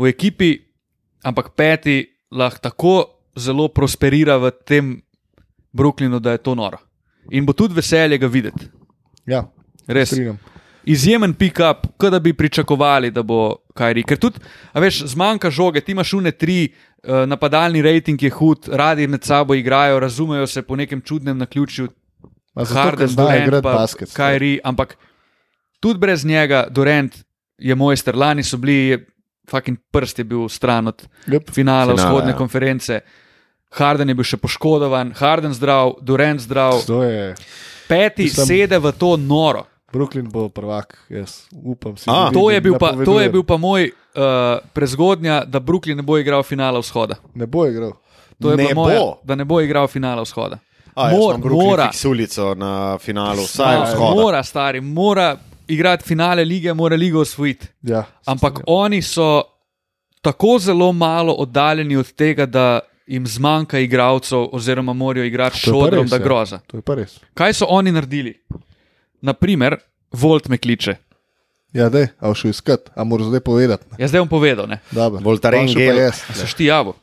v 0.01 0.11
ekipi. 0.11 0.57
Ampak 1.25 1.55
peti 1.57 2.03
lahko 2.35 2.61
tako 2.61 2.95
zelo 3.37 3.69
prosperira 3.69 4.37
v 4.37 4.51
tem 4.65 5.03
Brooklynu, 5.73 6.21
da 6.21 6.33
je 6.33 6.39
to 6.39 6.55
noro. 6.55 6.79
In 7.31 7.47
bo 7.47 7.53
tudi 7.53 7.75
veselje 7.75 8.19
ga 8.19 8.27
videti. 8.27 8.69
Ja, 9.27 9.45
Res. 9.87 10.09
strinjam. 10.09 10.39
Izjemen 10.85 11.33
pick-up, 11.35 11.87
kot 11.97 12.13
da 12.13 12.19
bi 12.21 12.35
pričakovali, 12.37 13.11
da 13.11 13.23
bo 13.23 13.57
Kajri. 13.75 14.03
Ker 14.05 14.19
tudi, 14.21 14.41
a 14.73 14.81
veš, 14.81 15.01
zmanjka 15.15 15.51
žoge, 15.51 15.81
ti 15.81 15.93
imaš 15.97 16.13
une 16.13 16.31
tri, 16.31 16.69
eh, 16.69 17.25
napadalni 17.27 17.83
rejting 17.83 18.23
je 18.23 18.31
hud, 18.31 18.69
radi 18.69 19.07
med 19.09 19.25
sabo 19.25 19.55
igrajo, 19.55 20.01
razumejo 20.01 20.47
se 20.47 20.63
po 20.63 20.77
nekem 20.77 21.01
čudnem 21.01 21.39
naključju, 21.39 21.89
A 22.55 22.65
zato, 22.65 22.75
ker 22.75 22.85
Harden, 22.85 23.09
zna 23.09 23.23
Durant, 23.23 23.47
igrati 23.47 23.65
basket. 23.65 24.09
Kyrie, 24.15 24.61
ampak 24.65 24.97
tudi 25.81 25.99
brez 25.99 26.25
njega, 26.25 26.67
Durant 26.71 27.17
je 27.59 27.75
mojster, 27.75 28.17
lani 28.17 28.43
so 28.43 28.57
bili, 28.57 28.99
fucking 29.51 29.79
prst 29.93 30.19
je 30.19 30.25
bil 30.25 30.49
stran 30.49 30.89
od 30.89 31.03
Yep. 31.27 31.51
finala 31.51 31.95
Finala, 31.95 31.95
vzhodne 31.95 32.31
ja. 32.31 32.37
konference. 32.37 33.01
Harden 33.75 34.09
je 34.09 34.15
bil 34.15 34.25
še 34.25 34.37
poškodovan, 34.37 35.13
Harden 35.13 35.53
zdrav, 35.53 35.97
Durant 36.01 36.41
zdrav, 36.41 36.79
je. 37.03 37.35
peti 37.89 38.23
Mislim- 38.25 38.47
sede 38.47 38.79
v 38.79 38.93
to 38.93 39.17
noro. 39.17 39.67
Brooklyn 39.93 40.27
bo 40.27 40.49
prvak, 40.49 40.99
jaz 41.09 41.47
upam 41.55 41.97
si. 41.97 42.07
A. 42.07 42.31
To 42.31 42.51
je 42.51 42.61
bil 42.61 42.75
pa, 42.75 42.93
to 42.95 43.21
je 43.21 43.29
bil 43.29 43.43
pa 43.43 43.57
moj 43.57 43.87
uh, 43.87 44.23
prezgodnja, 44.73 45.45
da 45.45 45.61
Brooklyn 45.61 45.97
ne 45.97 46.03
bo 46.03 46.19
igral 46.19 46.43
finala 46.43 46.79
vzhoda. 46.79 47.15
Ne 47.35 47.47
bo 47.47 47.67
igral. 47.67 47.93
To 48.37 48.51
je 48.51 48.57
Ne 48.57 48.63
bila 48.65 48.75
moja, 48.77 48.99
bo. 48.99 49.19
da 49.23 49.35
ne 49.35 49.45
bo 49.45 49.61
igral 49.61 49.87
finala 49.87 50.23
vzhoda. 50.23 50.59
A, 50.93 51.11
Mor- 51.11 51.39
mora. 51.41 51.87
fiksulico 51.87 52.55
na 52.55 52.99
finalu, 52.99 53.43
vsaj 53.43 53.75
Ja, 53.75 53.85
vzhoda. 53.85 54.15
mora, 54.15 54.43
stari, 54.43 54.81
mora 54.81 55.37
igrati 55.67 56.05
finale 56.05 56.45
lige, 56.45 56.75
mora 56.75 56.97
ligo 56.97 57.21
osvojiti. 57.21 57.67
Ja, 57.83 58.05
Ampak 58.27 58.61
oni 58.67 59.03
so 59.03 59.43
tako 60.23 60.59
zelo 60.59 60.93
malo 60.93 61.33
oddaljeni 61.35 61.97
od 61.97 62.13
tega, 62.13 62.47
da 62.47 62.81
jim 63.07 63.27
zmanjka 63.27 63.79
igralcev, 63.79 64.49
oziroma 64.53 64.93
morajo 64.93 65.25
igrati 65.25 65.57
je 65.59 65.61
šodrom, 65.63 66.07
da 66.07 66.17
ja. 66.17 66.23
groza. 66.23 66.59
to 66.67 66.77
je 66.77 66.83
pa 66.83 66.95
res. 66.95 67.19
Kaj 67.35 67.53
so 67.55 67.67
oni 67.69 67.93
naredili? 67.93 68.35
Naprimer, 69.21 69.77
Volt 70.13 70.49
me 70.49 70.59
kliče. 70.59 70.95
Ja, 71.73 71.89
dej, 71.89 72.07
a 72.21 72.31
šel 72.31 72.51
iskat, 72.51 72.91
a 72.95 73.03
moraš 73.05 73.27
zdaj 73.27 73.41
povedati. 73.41 73.83
ne? 73.91 73.97
Jaz 73.99 74.11
zdaj 74.11 74.21
bom 74.21 74.29
povedal, 74.31 74.67
ne? 74.69 74.79
Dobro. 74.93 75.19
Voltaren 75.21 75.67
Pa 75.67 75.67
še 75.67 75.75
pa 75.75 75.81
gel. 75.81 75.99
jaz. 75.99 76.21
A 76.31 76.35
Seš 76.35 76.55
ti 76.55 76.65
javo? 76.65 76.95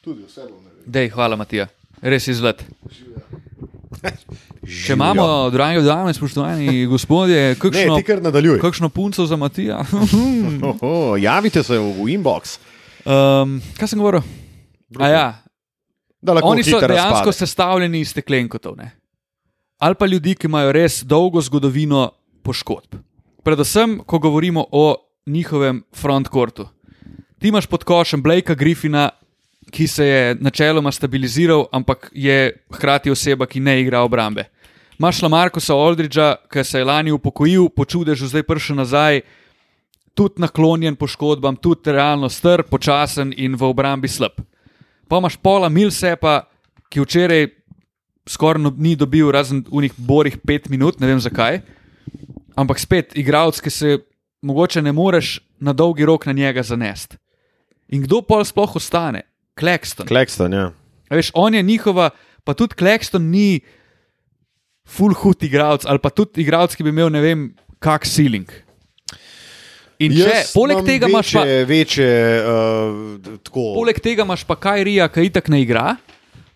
Tudi 0.00 0.22
vse 0.22 0.40
bom 0.42 0.62
naredil. 0.62 0.86
Dej, 0.86 1.08
hvala, 1.10 1.34
Matija. 1.36 1.66
Res 2.00 2.28
izlet. 2.28 2.62
Če 4.62 4.94
imamo, 4.94 5.50
dragi 5.50 5.82
dame, 5.82 6.14
spoštovani 6.14 6.86
gospodje, 6.86 7.48
Ne, 7.48 7.58
kakšno, 7.58 7.96
ti 7.96 8.04
kar 8.04 8.22
nadaljuj. 8.22 8.60
kakšno 8.60 8.88
punco 8.88 9.26
za 9.26 9.36
Matija? 9.36 9.82
Oho, 10.70 11.16
javite 11.16 11.62
se 11.62 11.74
v, 11.74 12.06
inbox. 12.08 12.58
um, 13.02 13.58
kaj 13.74 13.88
sem 13.88 13.98
govoril? 13.98 14.22
A 14.98 15.08
ja, 15.08 15.26
Da 15.34 15.41
Oni 16.22 16.62
so 16.62 16.80
dejansko 16.80 17.18
razpade. 17.18 17.32
sestavljeni 17.32 18.00
iz 18.00 18.10
steklenkotov. 18.10 18.76
Ne? 18.76 18.90
Ali 19.78 19.94
pa 19.94 20.06
ljudi, 20.06 20.34
ki 20.34 20.46
imajo 20.46 20.72
res 20.72 21.02
dolgo 21.02 21.40
zgodovino 21.40 22.10
poškodb. 22.42 23.00
Predvsem, 23.42 23.98
ko 24.06 24.18
govorimo 24.18 24.64
o 24.70 24.94
njihovem 25.26 25.82
frontcourtu. 25.94 26.68
Ti 27.38 27.48
imaš 27.48 27.66
pod 27.66 27.84
košem 27.84 28.22
Blakea 28.22 28.54
Griffina, 28.54 29.10
ki 29.70 29.86
se 29.86 30.06
je 30.06 30.34
načeloma 30.40 30.92
stabiliziral, 30.92 31.66
ampak 31.72 32.10
je 32.14 32.64
hkrati 32.74 33.10
oseba, 33.10 33.46
ki 33.46 33.60
ne 33.60 33.80
igra 33.80 34.00
obrambe. 34.00 34.44
Imaš 34.98 35.22
Lamarkosa 35.22 35.74
Aldridža, 35.74 36.36
ki 36.52 36.64
se 36.64 36.78
je 36.78 36.84
lani 36.84 37.12
upokojil, 37.12 37.68
po 37.68 37.84
čudežu 37.84 38.28
zdaj 38.30 38.42
prišel 38.46 38.76
nazaj, 38.76 39.20
tudi 40.14 40.42
naklonjen 40.42 40.96
poškodbam, 40.96 41.56
tudi 41.56 41.92
realno 41.92 42.28
str, 42.28 42.62
počasen 42.70 43.32
in 43.36 43.56
v 43.56 43.66
obrambi 43.66 44.08
slab. 44.08 44.38
Pa 45.08 45.18
imaš 45.18 45.36
Paula 45.36 45.68
Milsepa, 45.68 46.46
ki 46.90 47.00
včeraj 47.00 47.46
skoraj 48.28 48.62
no- 48.62 48.74
ni 48.76 48.96
dobil, 48.96 49.30
razen 49.32 49.64
unih 49.70 49.92
borih 49.96 50.38
pet 50.46 50.68
minut, 50.68 51.00
ne 51.00 51.06
vem 51.06 51.20
zakaj. 51.20 51.60
Ampak 52.56 52.78
spet, 52.78 53.16
igralec, 53.16 53.60
ki 53.60 53.70
se 53.70 53.98
mogoče 54.42 54.82
ne 54.82 54.92
moreš 54.92 55.40
na 55.60 55.72
dolgi 55.72 56.04
rok 56.04 56.26
na 56.26 56.32
njega 56.32 56.62
zanesti. 56.62 57.16
In 57.88 58.02
kdo 58.02 58.22
pol 58.22 58.44
sploh 58.44 58.76
ostane? 58.76 59.22
Klekston. 59.58 60.06
Klekston, 60.06 60.52
ja. 60.52 60.72
A 61.10 61.16
Veš, 61.16 61.30
on 61.34 61.54
je 61.54 61.62
njihova, 61.62 62.10
pa 62.44 62.54
tudi 62.54 62.74
Klekston 62.74 63.30
ni 63.30 63.60
full 64.88 65.14
hud 65.14 65.42
igralec, 65.42 65.84
ali 65.86 65.98
pa 65.98 66.10
tudi 66.10 66.40
igralec, 66.40 66.74
ki 66.76 66.82
bi 66.82 66.92
imel 66.92 67.10
ne 67.12 67.20
vem, 67.20 67.40
kak 67.78 68.06
ceiling. 68.08 68.48
In 70.02 70.14
če, 70.16 70.26
Jaz 70.26 70.52
poleg 70.56 70.80
imam 70.80 70.88
tega 70.88 71.10
imaš 71.10 71.32
pa. 71.36 71.42
večje, 71.44 71.64
večje 71.70 72.08
uh, 72.42 73.36
tako. 73.44 73.66
Poleg 73.76 74.00
tega 74.02 74.26
imaš 74.26 74.44
pa 74.48 74.56
Kajrija, 74.58 75.08
ki 75.12 75.28
itak 75.28 75.50
ne 75.52 75.62
igra. 75.62 75.96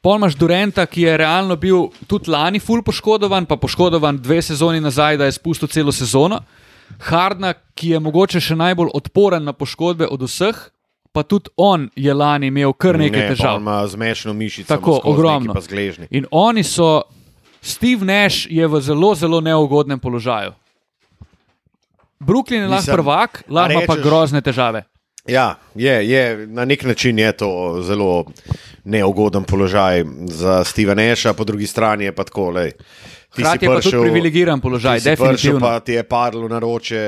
Pol 0.03 0.21
imaš 0.21 0.37
Durenta, 0.39 0.85
ki 0.87 1.03
je 1.03 1.17
realno 1.19 1.57
bil 1.59 1.89
tudi 2.07 2.31
lani 2.31 2.61
ful 2.63 2.83
poškodovan, 2.87 3.47
pa 3.47 3.59
poškodovan 3.59 4.21
dve 4.23 4.39
sezoni 4.43 4.81
nazaj, 4.81 5.19
da 5.19 5.27
je 5.27 5.35
spustil 5.35 5.71
celo 5.73 5.93
sezono. 5.93 6.41
Hardna, 7.09 7.55
ki 7.75 7.97
je 7.97 8.01
mogoče 8.01 8.41
še 8.41 8.55
najbolj 8.55 8.93
odporen 8.95 9.43
na 9.43 9.53
poškodbe 9.57 10.07
od 10.07 10.23
vseh, 10.29 10.61
pa 11.11 11.25
tudi 11.27 11.51
on 11.57 11.89
je 11.97 12.15
lani 12.15 12.53
imel 12.53 12.75
kar 12.79 12.99
nekaj 13.01 13.23
ne, 13.25 13.29
težav. 13.35 13.59
Ima 13.59 13.81
zmešno 13.91 14.35
mišico, 14.37 14.69
Tako, 14.69 15.01
ogromno. 15.11 15.57
In 16.11 16.29
oni 16.31 16.63
so, 16.63 17.03
Steve 17.61 18.07
Nash 18.07 18.47
je 18.51 18.67
v 18.69 18.81
zelo, 18.81 19.15
zelo 19.19 19.41
neugodnem 19.41 19.99
položaju. 19.99 20.55
Brooklyn 22.19 22.63
je 22.63 22.69
lahko 22.69 22.93
prvak, 22.93 23.43
lahko 23.49 23.73
ima 23.73 23.83
pa 23.87 23.95
rečeš- 23.95 24.03
grozne 24.03 24.41
težave. 24.41 24.85
Ja, 25.27 25.59
je, 25.75 26.09
je, 26.09 26.47
na 26.47 26.65
nek 26.65 26.85
način 26.85 27.19
je 27.19 27.33
to 27.33 27.81
zelo 27.83 28.25
neugoden 28.85 29.45
položaj 29.45 30.05
za 30.31 30.65
Stevena 30.65 31.03
Neša, 31.03 31.33
po 31.35 31.45
drugi 31.45 31.67
strani 31.67 32.05
je 32.05 32.15
pa 32.15 32.25
tako. 32.25 32.51
Lej, 32.51 32.71
ti 32.71 32.79
si 33.35 33.43
Hkrati 33.43 33.65
je 33.65 33.69
pa 33.69 33.75
tudi 33.75 33.89
prišel- 33.89 34.03
privilegiran 34.03 34.61
položaj, 34.61 35.01
si 35.01 35.09
definitivno. 35.09 35.61
Pa 35.61 35.81
ti 35.81 35.93
je 35.93 36.03
padlo 36.03 36.49
na 36.49 36.59
roče, 36.59 37.03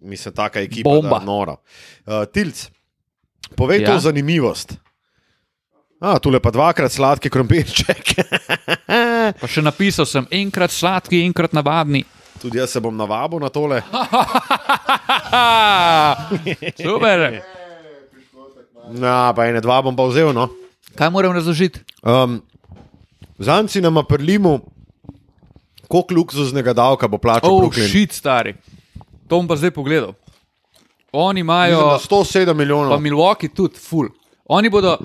mislim, 0.00 0.34
taka 0.34 0.60
ekipa, 0.60 0.90
Bomba. 0.90 1.22
Uh, 1.24 2.24
Tilc, 2.32 2.68
povej. 3.56 3.80
Ja. 3.80 3.86
to 3.86 3.98
zanimivost. 3.98 4.76
A, 6.00 6.18
tule 6.18 6.40
pa 6.40 6.50
dvakrat 6.50 6.92
sladki 6.92 7.30
krompirček. 7.32 8.04
Pa 9.40 9.48
še 9.48 9.62
napisal 9.64 10.04
sem 10.04 10.26
enkrat 10.30 10.70
sladki, 10.70 11.22
enkrat 11.24 11.56
navadni. 11.56 12.04
Tudi 12.42 12.58
jaz 12.58 12.70
se 12.70 12.80
bom 12.80 12.96
navabil 12.96 13.38
na 13.40 13.48
tole. 13.48 13.82
Super. 16.82 17.42
Na, 18.90 19.32
pa 19.34 19.46
ene 19.48 19.60
dva 19.60 19.82
bom 19.82 19.96
pa 19.96 20.06
vzel. 20.06 20.32
No. 20.32 20.48
Kaj 20.96 21.10
moram 21.10 21.32
razložiti? 21.32 21.80
Um, 22.02 22.42
Zanci 23.38 23.80
nam 23.80 24.00
prlimo, 24.08 24.60
koliko 25.88 26.14
luksuznega 26.14 26.72
davka 26.72 27.08
bo 27.08 27.18
plačal 27.18 27.50
Oh, 27.52 27.72
šit, 27.72 28.12
stari. 28.12 28.54
To 29.28 29.36
bom 29.36 29.48
pa 29.48 29.56
zdaj 29.56 29.70
pogledal. 29.70 30.14
Oni 31.12 31.40
imajo, 31.40 31.80
da 31.80 31.98
107 31.98 32.54
milijonov. 32.54 32.90
pa 32.90 32.98
Milwaukee 33.00 33.48
tudi, 33.48 33.78
full. 33.78 34.08
Oni, 34.48 34.70
bodo, 34.70 34.98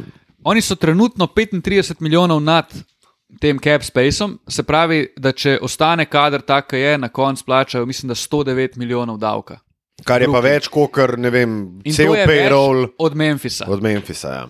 oni 0.44 0.62
so 0.62 0.76
trenutno 0.76 1.28
35 1.28 1.96
milijonov 2.00 2.40
nad 2.42 2.66
tem 3.40 3.60
cap 3.60 3.84
spaceom, 3.84 4.40
se 4.48 4.64
pravi, 4.64 5.06
da 5.18 5.32
če 5.32 5.58
ostane 5.64 6.06
kader 6.06 6.42
tak, 6.42 6.72
kot 6.72 6.80
je, 6.80 6.96
na 6.98 7.10
koncu 7.10 7.46
plačajo, 7.46 7.86
mislim, 7.86 8.12
da 8.12 8.16
109 8.16 8.78
milijonov 8.78 9.18
davka. 9.18 9.60
Kar 10.06 10.22
je 10.22 10.28
pa 10.28 10.32
Brooklyn. 10.32 10.50
več 10.50 10.68
kot 10.72 10.92
kar, 10.96 11.18
ne 11.20 11.30
vem, 11.30 11.60
In 11.86 11.94
cel 11.94 12.16
payroll 12.26 12.88
od 12.98 13.16
Memphisa. 13.16 13.68
od 13.70 13.84
Memphisa. 13.84 14.34
Ja. 14.34 14.48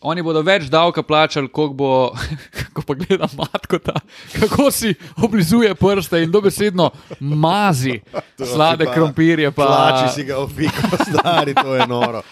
Oni 0.00 0.22
bodo 0.24 0.40
več 0.42 0.66
davka 0.72 1.02
plačali, 1.04 1.50
kot 1.52 1.74
bo, 1.76 2.10
ko 2.74 2.82
pa 2.86 2.96
gleda 2.98 3.28
matkota, 3.36 4.00
kako 4.32 4.70
si 4.74 4.94
oblizuje 5.22 5.74
prste 5.78 6.22
in 6.24 6.32
dobesedno 6.32 6.90
mazi 7.20 8.00
slade 8.52 8.88
pa 8.88 8.94
krompirje. 8.96 9.50
Pa... 9.52 9.66
Plači 9.66 10.14
si 10.14 10.26
ga 10.26 10.40
v 10.42 10.48
fiko, 10.48 10.96
stari, 11.10 11.54
to 11.54 11.76
je 11.76 11.86
noro. 11.86 12.22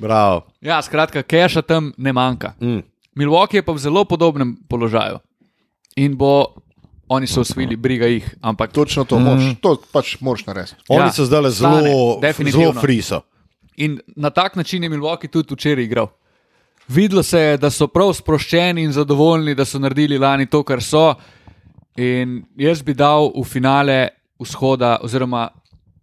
Bravo. 0.00 0.46
Ja, 0.64 0.80
skratka, 0.82 1.22
keša 1.22 1.62
tam 1.62 1.92
ne 1.98 2.12
manjka. 2.12 2.54
Mm. 2.60 2.80
Milwaukee 3.14 3.60
je 3.60 3.66
pa 3.66 3.74
v 3.76 3.82
zelo 3.82 4.06
podobnem 4.08 4.56
položaju 4.68 5.20
in 6.00 6.16
bo, 6.16 6.54
oni 7.08 7.26
so 7.26 7.42
usvili, 7.42 7.76
briga 7.76 8.06
jih, 8.06 8.24
ampak 8.40 8.72
Točno 8.72 9.04
to, 9.04 9.18
moš, 9.18 9.50
to 9.60 9.74
pač 9.92 10.14
moraš 10.20 10.46
narediti. 10.46 10.78
Oni 10.88 11.08
Ja, 11.08 11.12
so 11.12 11.24
zdaj 11.24 11.50
stane, 11.50 11.82
zelo, 11.82 12.18
definitivno. 12.22 12.70
zelo 12.70 12.80
friso. 12.80 13.20
In 13.76 13.98
na 14.16 14.30
tak 14.30 14.56
način 14.56 14.82
je 14.82 14.90
Milwaukee 14.90 15.28
tudi 15.28 15.54
včeraj 15.54 15.84
igral. 15.84 16.08
Videlo 16.88 17.22
se 17.22 17.38
je, 17.40 17.56
da 17.56 17.70
so 17.70 17.86
prav 17.86 18.12
sproščeni 18.12 18.82
in 18.82 18.92
zadovoljni, 18.92 19.54
da 19.54 19.64
so 19.64 19.78
naredili 19.78 20.18
lani 20.18 20.46
to, 20.46 20.62
kar 20.62 20.82
so. 20.82 21.14
In 21.96 22.42
jaz 22.56 22.82
bi 22.82 22.94
dal 22.94 23.30
v 23.34 23.44
finale 23.44 24.08
vzhoda, 24.40 24.98
oziroma 25.02 25.48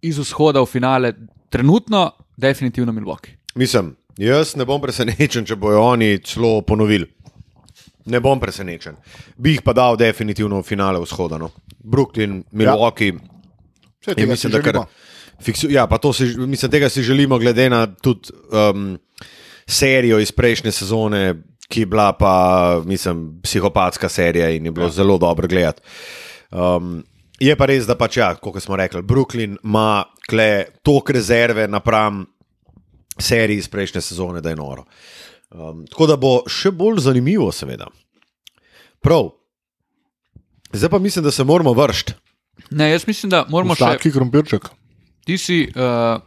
iz 0.02 0.18
vzhoda 0.18 0.60
v 0.62 0.66
finale, 0.66 1.12
trenutno, 1.50 2.10
definitivno 2.36 2.92
Milwaukee. 2.92 3.34
Mislim, 3.54 3.96
jaz 4.18 4.56
ne 4.56 4.64
bom 4.64 4.80
presenečen, 4.80 5.44
če 5.44 5.56
bojo 5.56 5.82
oni 5.82 6.18
celo 6.24 6.60
ponovili. 6.62 7.08
Ne 8.08 8.20
bom 8.24 8.40
presenečen. 8.40 8.96
Bi 9.36 9.56
jih 9.56 9.64
pa 9.64 9.74
dal 9.76 9.98
definitivno 10.00 10.62
v 10.62 10.66
finale 10.66 11.00
vzhoda. 11.02 11.38
No. 11.38 11.50
Brooklyn, 11.78 12.42
Milwaukee. 12.52 13.12
Ja. 14.06 14.14
tega 14.14 14.30
mislim, 14.30 14.52
da 14.52 14.62
kar, 14.62 14.78
fiksu, 15.42 15.70
ja, 15.70 15.86
pa 15.86 15.98
to 15.98 16.12
si, 16.12 16.24
mislim, 16.36 16.70
tega 16.70 16.88
si 16.88 17.02
želimo, 17.02 17.38
glede 17.38 17.68
na 17.70 17.86
tudi 17.86 18.32
um, 18.52 18.98
serijo 19.66 20.18
iz 20.18 20.32
prejšnje 20.32 20.72
sezone, 20.72 21.34
ki 21.68 21.80
je 21.80 21.86
bila 21.86 22.12
pa, 22.12 22.82
mislim, 22.84 23.40
psihopatska 23.42 24.08
serija 24.08 24.48
in 24.50 24.64
je 24.64 24.72
bilo 24.72 24.86
ja. 24.86 24.90
zelo 24.90 25.18
dobro 25.18 25.48
gledati. 25.48 25.82
Um, 26.50 27.04
je 27.40 27.56
pa 27.56 27.66
res, 27.66 27.86
da 27.86 27.94
pač, 27.98 28.16
ja, 28.16 28.32
kot 28.34 28.62
smo 28.62 28.76
rekli, 28.76 29.02
Brooklyn 29.02 29.58
ima 29.64 30.04
kle 30.28 30.64
toliko 30.82 31.12
rezerve 31.12 31.68
napram 31.68 32.24
seriji 33.18 33.58
iz 33.58 33.68
prejšnje 33.68 34.00
sezone, 34.00 34.40
da 34.40 34.50
je 34.50 34.56
noro. 34.56 34.84
Um, 35.50 35.86
tako 35.86 36.06
da 36.06 36.16
bo 36.16 36.42
še 36.48 36.70
bolj 36.70 37.00
zanimivo, 37.00 37.52
seveda. 37.52 37.86
Prav. 39.00 39.30
Zdaj 40.72 40.90
pa 40.90 40.98
mislim, 40.98 41.24
da 41.24 41.30
se 41.30 41.44
moramo 41.44 41.72
vršiti. 41.72 42.12
Ne, 42.70 42.90
jaz 42.90 43.06
mislim, 43.06 43.30
da 43.30 43.46
moramo 43.48 43.74
še. 43.74 43.84
Sladki 43.84 44.12
krompirček. 44.12 44.68
Ti 45.24 45.38
si 45.38 45.62
uh, 45.72 46.20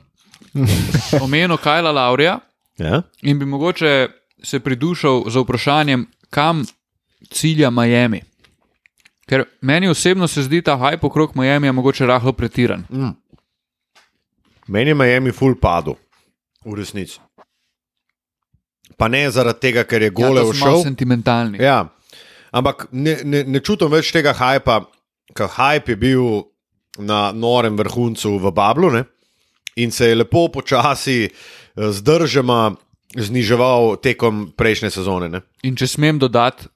omenil 1.21 1.57
Kajla 1.57 1.91
Laurija 1.91 2.39
Ja? 2.77 3.01
in 3.21 3.39
bi 3.39 3.45
mogoče 3.45 4.07
se 4.43 4.59
pridušal 4.59 5.29
z 5.29 5.37
vprašanjem, 5.43 6.07
kam 6.29 6.63
cilja 7.29 7.69
Miami. 7.69 8.21
Ker 9.29 9.43
meni 9.61 9.89
osebno 9.89 10.27
se 10.27 10.41
zdi 10.43 10.61
ta 10.61 10.75
hype 10.77 11.05
okrog 11.05 11.35
Miami 11.35 11.71
mogoče 11.71 12.05
rahlo 12.05 12.33
pretiran. 12.33 12.85
Meni 14.67 14.89
je 14.89 14.95
Miami 14.95 15.31
full 15.31 15.55
padel, 15.61 15.93
v 16.65 16.73
resnici. 16.75 17.19
Pa 19.01 19.09
ne 19.09 19.23
zaradi 19.33 19.65
tega, 19.65 19.83
ker 19.89 20.05
je 20.05 20.11
gole 20.13 20.37
ja, 20.37 20.45
to 20.45 20.53
so 20.53 20.61
malo 20.61 20.77
všel. 20.77 20.83
sentimentalni. 20.91 21.57
Ja, 21.57 21.79
ampak 22.53 22.85
ne, 22.93 23.17
ne, 23.25 23.41
ne 23.49 23.61
čutim 23.65 23.89
več 23.89 24.11
tega 24.13 24.35
hajpa, 24.37 24.83
ker 25.33 25.49
hype 25.57 25.95
je 25.95 25.97
bil 25.97 26.27
na 27.01 27.31
norem 27.31 27.79
vrhuncu 27.79 28.37
v 28.37 28.51
Bablu 28.53 28.91
ne? 28.93 29.05
in 29.75 29.91
se 29.91 30.11
je 30.11 30.15
lepo 30.15 30.49
počasi 30.51 31.23
eh, 31.25 31.31
z 31.75 32.03
držama 32.03 32.75
zniževal 33.15 33.97
tekom 34.03 34.51
prejšnje 34.55 34.91
sezone. 34.91 35.29
Ne? 35.31 35.41
In 35.63 35.75
če 35.75 35.87
smem 35.87 36.19
dodati, 36.19 36.67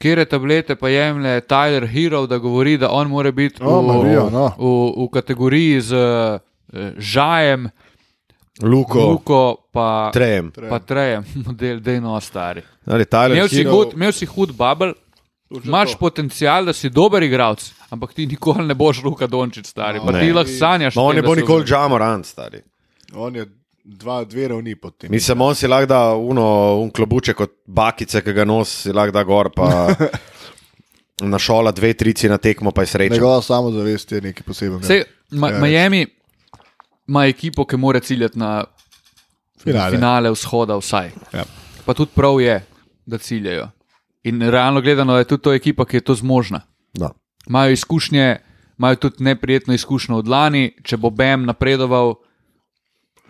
kje 0.00 0.24
tablete 0.28 0.76
pa 0.76 0.88
jemlje 0.88 1.44
Tyler 1.48 1.86
Hero, 1.88 2.26
da 2.26 2.38
govori, 2.38 2.78
da 2.80 2.90
on 2.90 3.08
mora 3.08 3.32
biti 3.32 3.62
O, 3.62 3.82
Marija, 3.82 4.26
no. 4.32 4.48
v, 4.58 4.74
v 5.04 5.08
kategoriji 5.12 5.80
z 5.80 5.92
eh, 5.94 6.92
Žajem, 6.96 7.70
Luko, 8.62 9.00
Luko 9.00 9.38
pa, 9.72 10.10
Trejem. 10.12 10.50
pa 10.68 10.78
Trejem, 10.78 11.24
model 11.46 11.80
Dejno 11.80 12.20
stari. 12.20 12.62
Ali 12.86 13.04
Tyler 13.04 13.36
Imel 13.36 13.48
si, 13.48 13.64
hud, 13.64 13.92
imel 13.94 14.12
si 14.12 14.26
hud 14.26 14.52
bubble, 14.52 14.92
imaš 15.64 15.96
potencial, 15.96 16.64
da 16.64 16.72
si 16.72 16.90
dober 16.90 17.22
igralec, 17.22 17.62
ampak 17.88 18.12
ti 18.12 18.26
nikoli 18.26 18.66
ne 18.66 18.74
boš 18.74 19.02
Luka 19.02 19.26
Dončić 19.26 19.66
stari. 19.66 20.00
Pa 20.00 20.12
Ne. 20.12 20.20
ti 20.20 20.32
lahko 20.32 20.50
sanjaš. 20.50 20.94
Ma 20.94 21.02
on 21.02 21.14
ne 21.14 21.22
bo 21.22 21.28
da 21.28 21.34
so- 21.34 21.40
nikoli 21.40 21.64
Džamoran, 21.64 22.24
stari. 22.24 22.60
On 23.14 23.36
je 23.36 23.46
dva, 23.84 24.24
dve 24.24 24.48
ravni 24.48 24.76
pod 24.76 24.96
tem. 24.96 25.10
Mislim, 25.10 25.40
on 25.40 25.54
si 25.54 25.66
lahko 25.66 25.86
da 25.86 26.14
uno, 26.14 26.44
un 26.76 26.90
klobuček 26.90 27.36
kot 27.36 27.50
bakice, 27.66 28.20
ki 28.20 28.32
ga 28.32 28.44
nosi, 28.44 28.76
si 28.78 28.92
lahko 28.92 29.12
da 29.12 29.22
gor, 29.24 29.50
pa 29.50 29.88
na 31.22 31.38
šola 31.38 31.72
dve, 31.72 31.92
trici 31.94 32.28
na 32.28 32.38
tekmo, 32.38 32.70
pa 32.70 32.82
je 32.82 32.86
srečen. 32.88 33.12
Njegova 33.14 33.42
samozavest 33.42 34.12
je 34.12 34.20
nekaj 34.20 34.42
posebnega. 34.42 34.86
Sej, 34.86 35.02
Ma, 35.32 35.48
Ja, 35.48 35.58
Miami 35.60 36.06
ima 37.10 37.26
ekipo, 37.26 37.64
ki 37.66 37.76
mora 37.76 38.00
ciljati 38.00 38.38
na 38.38 38.64
Finale. 39.58 39.90
finale 39.90 40.30
vzhoda, 40.30 40.76
vsaj. 40.78 41.10
Ja. 41.34 41.44
Pa 41.84 41.94
tudi 41.94 42.10
prav 42.14 42.40
je, 42.40 42.60
da 43.06 43.18
ciljajo. 43.18 43.68
In 44.22 44.42
realno 44.42 44.80
gledano 44.80 45.18
je 45.18 45.24
tudi 45.24 45.42
to 45.42 45.52
ekipa, 45.52 45.84
ki 45.84 45.96
je 45.96 46.00
to 46.00 46.14
zmožna. 46.14 46.60
Da. 46.94 47.10
Imajo 47.48 47.70
izkušnje, 47.70 48.36
imajo 48.78 48.96
tudi 48.96 49.24
neprijetno 49.24 49.74
izkušnjo 49.74 50.16
od 50.16 50.28
lani, 50.28 50.70
če 50.84 50.96
bo 50.96 51.10
Bem 51.10 51.44
napredoval. 51.44 52.14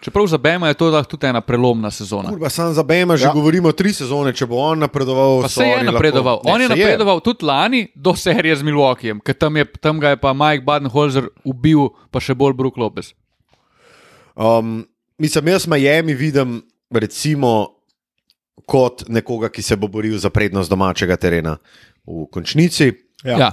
Čeprav 0.00 0.26
za 0.26 0.38
Bema 0.38 0.68
je 0.68 0.74
to 0.74 1.02
tudi 1.02 1.26
ena 1.26 1.40
prelomna 1.40 1.90
sezona. 1.90 2.28
Kurba, 2.28 2.48
sam 2.48 2.72
za 2.74 2.82
Bema 2.82 3.16
že 3.16 3.24
Ja. 3.24 3.32
govorimo 3.32 3.72
tri 3.72 3.92
sezone, 3.92 4.32
če 4.32 4.46
bo 4.46 4.56
on 4.56 4.78
napredoval. 4.78 5.42
Pa 5.42 5.48
so 5.48 5.60
se 5.60 5.66
je 5.66 5.76
oni 5.76 5.84
napredoval. 5.84 6.34
Lahko... 6.34 6.48
On 6.48 6.60
je 6.60 6.68
napredoval 6.68 7.20
tudi 7.20 7.44
lani 7.44 7.88
do 7.94 8.14
serije 8.16 8.56
z 8.56 8.62
Milwaukeejem, 8.62 9.20
ker 9.20 9.34
tam, 9.34 9.56
je, 9.56 9.64
tam 9.80 10.00
ga 10.00 10.08
je 10.08 10.16
pa 10.16 10.32
Mike 10.32 10.64
Badenholzer 10.64 11.28
ubil, 11.44 11.88
pa 12.10 12.20
še 12.20 12.34
bolj 12.34 12.56
Brook 12.56 12.76
Lopez. 12.76 13.12
Um, 14.40 14.86
mislim, 15.18 15.48
jaz 15.48 15.66
Miami 15.66 16.14
vidim 16.14 16.62
recimo 16.90 17.68
kot 18.66 19.04
nekoga, 19.08 19.48
ki 19.48 19.62
se 19.62 19.76
bo 19.76 19.88
boril 19.88 20.18
za 20.18 20.30
prednost 20.30 20.70
domačega 20.70 21.16
terena 21.16 21.58
v 22.06 22.26
končnici. 22.32 22.92
Ja. 23.24 23.38
Ja. 23.38 23.52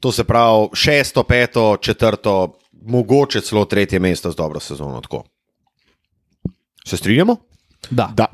To 0.00 0.12
se 0.12 0.24
pravi 0.24 0.68
šesto, 0.74 1.22
peto, 1.22 1.76
četrto, 1.80 2.58
mogoče 2.82 3.40
celo 3.40 3.64
tretje 3.64 3.98
mesto 3.98 4.30
z 4.30 4.36
dobro 4.36 4.60
sezono. 4.60 5.00
Tako. 5.00 5.24
Se 6.86 6.96
strinjamo? 6.96 7.36
Da. 7.90 8.12
Da. 8.14 8.26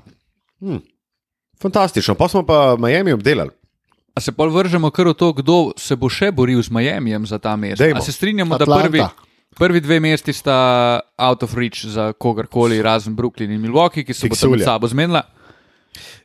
Fantastično, 1.62 2.14
pa 2.14 2.28
smo 2.28 2.46
pa 2.46 2.76
Miami 2.78 3.12
obdelali. 3.12 3.50
A 4.14 4.20
se 4.20 4.32
pa 4.32 4.44
vržemo 4.44 4.90
kar 4.90 5.08
v 5.08 5.14
to, 5.14 5.32
kdo 5.32 5.72
se 5.76 5.96
bo 5.96 6.10
še 6.10 6.32
boril 6.32 6.62
z 6.62 6.70
Miamijem 6.70 7.26
za 7.26 7.38
ta 7.38 7.56
mesta. 7.56 7.84
A 7.94 8.00
se 8.00 8.12
strinjamo, 8.12 8.58
da 8.58 8.64
Atlanta. 8.64 8.88
prvi, 8.88 9.00
prvi 9.58 9.80
dve 9.80 10.00
mesti 10.00 10.32
sta 10.32 11.00
out 11.18 11.42
of 11.42 11.54
reach 11.54 11.84
za 11.86 12.12
kogarkoli, 12.12 12.82
razen 12.82 13.14
Brooklyn 13.16 13.52
in 13.52 13.60
Milwaukee, 13.60 14.04
ki 14.04 14.14
se 14.14 14.28
bodo 14.28 14.50
med 14.56 14.64
sabo 14.64 14.88
zmenila. 14.88 15.22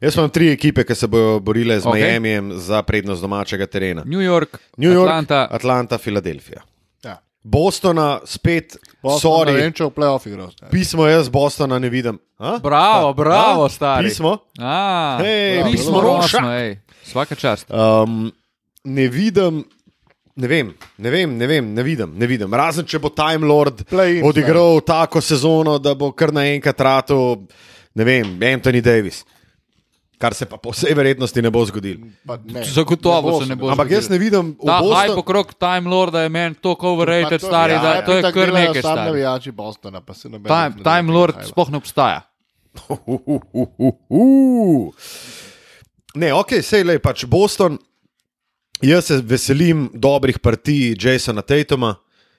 Jaz 0.02 0.16
imam 0.16 0.30
tri 0.30 0.52
ekipe, 0.54 0.84
ki 0.86 0.96
se 0.96 1.08
bodo 1.08 1.40
borile 1.40 1.80
z 1.80 1.86
okay. 1.90 2.02
Miamijem 2.02 2.52
za 2.62 2.82
prednost 2.86 3.22
domačega 3.22 3.68
terena. 3.68 4.04
New 4.06 4.22
York, 4.22 4.60
New 4.78 4.92
York, 4.94 5.10
Atlanta. 5.10 5.48
Atlanta 5.52 5.98
Filadelfija. 5.98 6.62
Ja. 7.04 7.18
Bostona 7.44 8.20
spet, 8.26 8.78
Boston, 9.04 9.32
ne 9.32 9.38
sorry, 9.52 9.56
vem, 9.62 9.74
če 9.74 9.84
v 9.88 9.94
playoff 9.96 10.28
igral. 10.30 10.52
Pismo 10.72 11.08
jaz 11.08 11.30
Bostona 11.30 11.80
ne 11.80 11.90
vidim. 11.90 12.20
A? 12.38 12.58
Bravo, 12.64 13.14
bravo, 13.18 13.66
A? 13.66 13.70
stari. 13.70 14.08
Pismo? 14.10 14.38
A, 14.60 15.18
Hej, 15.24 15.58
Bravo, 15.62 15.72
pismo 15.72 16.02
roša. 16.02 16.40
roša. 16.46 16.76
Svaka 17.08 17.36
čast. 17.36 17.72
Um, 17.72 18.32
ne 18.84 19.08
vidim. 19.08 19.64
Ne 20.38 20.46
vem, 20.48 20.70
ne 21.02 21.10
vem, 21.10 21.32
ne 21.38 21.48
vem, 21.50 21.72
ne 21.74 21.82
vidim, 21.84 22.12
ne 22.14 22.28
vidim. 22.30 22.54
Razen 22.54 22.86
če 22.86 23.00
bo 23.02 23.10
Time 23.10 23.42
Lord 23.50 23.82
Play-in, 23.90 24.22
odigral 24.24 24.78
tako 24.86 25.18
sezono, 25.22 25.80
da 25.82 25.96
bo 25.98 26.12
kar 26.14 26.30
naenkrat 26.32 26.78
rato, 26.86 27.18
ne 27.98 28.04
vem, 28.06 28.38
Anthony 28.38 28.82
Davis. 28.82 29.24
kar 30.18 30.34
se 30.34 30.46
pa 30.50 30.58
po 30.58 30.72
vsej 30.74 30.96
verjetnosti 30.98 31.42
ne 31.42 31.50
bo 31.54 31.62
zgodilo. 31.66 32.08
Pa 32.26 32.40
ne, 32.42 32.64
Zagotovo 32.66 33.38
se 33.38 33.46
ne 33.50 33.56
bo 33.56 33.70
Ampak 33.70 33.92
jaz 33.92 34.10
ne 34.10 34.18
vidim, 34.18 34.56
v 34.58 34.66
Ta 34.66 34.80
Boston- 34.82 34.98
hype 34.98 35.20
okrog 35.22 35.54
Time 35.54 35.90
Lorda 35.90 36.22
je 36.22 36.30
meni 36.30 36.56
tako 36.58 36.90
overrated, 36.90 37.42
to- 37.42 37.48
stari, 37.48 37.74
ja, 37.74 37.82
da 37.82 38.02
to 38.02 38.14
je 38.14 38.22
kar 38.26 38.54
nekaj. 38.54 38.82
Sam 38.82 38.82
stari. 38.82 39.06
navijači 39.06 39.52
Bostona, 39.52 40.02
pa 40.02 40.14
se 40.14 40.30
noben. 40.30 40.50
Time, 40.50 40.84
Time 40.84 41.14
Lord 41.14 41.36
sploh 41.46 41.70
ne 41.70 41.78
obstaja. 41.78 42.22
Uhuhuhuhu. 42.90 44.94
Ne, 46.18 46.34
ok, 46.34 46.50
sej 46.66 46.82
le 46.84 46.98
pač 46.98 47.26
Boston. 47.30 47.78
Jaz 48.82 49.06
se 49.06 49.22
veselim 49.26 49.90
dobrih 49.94 50.40
partij 50.40 50.96
Jasona 51.02 51.42
Tatuma, 51.42 51.96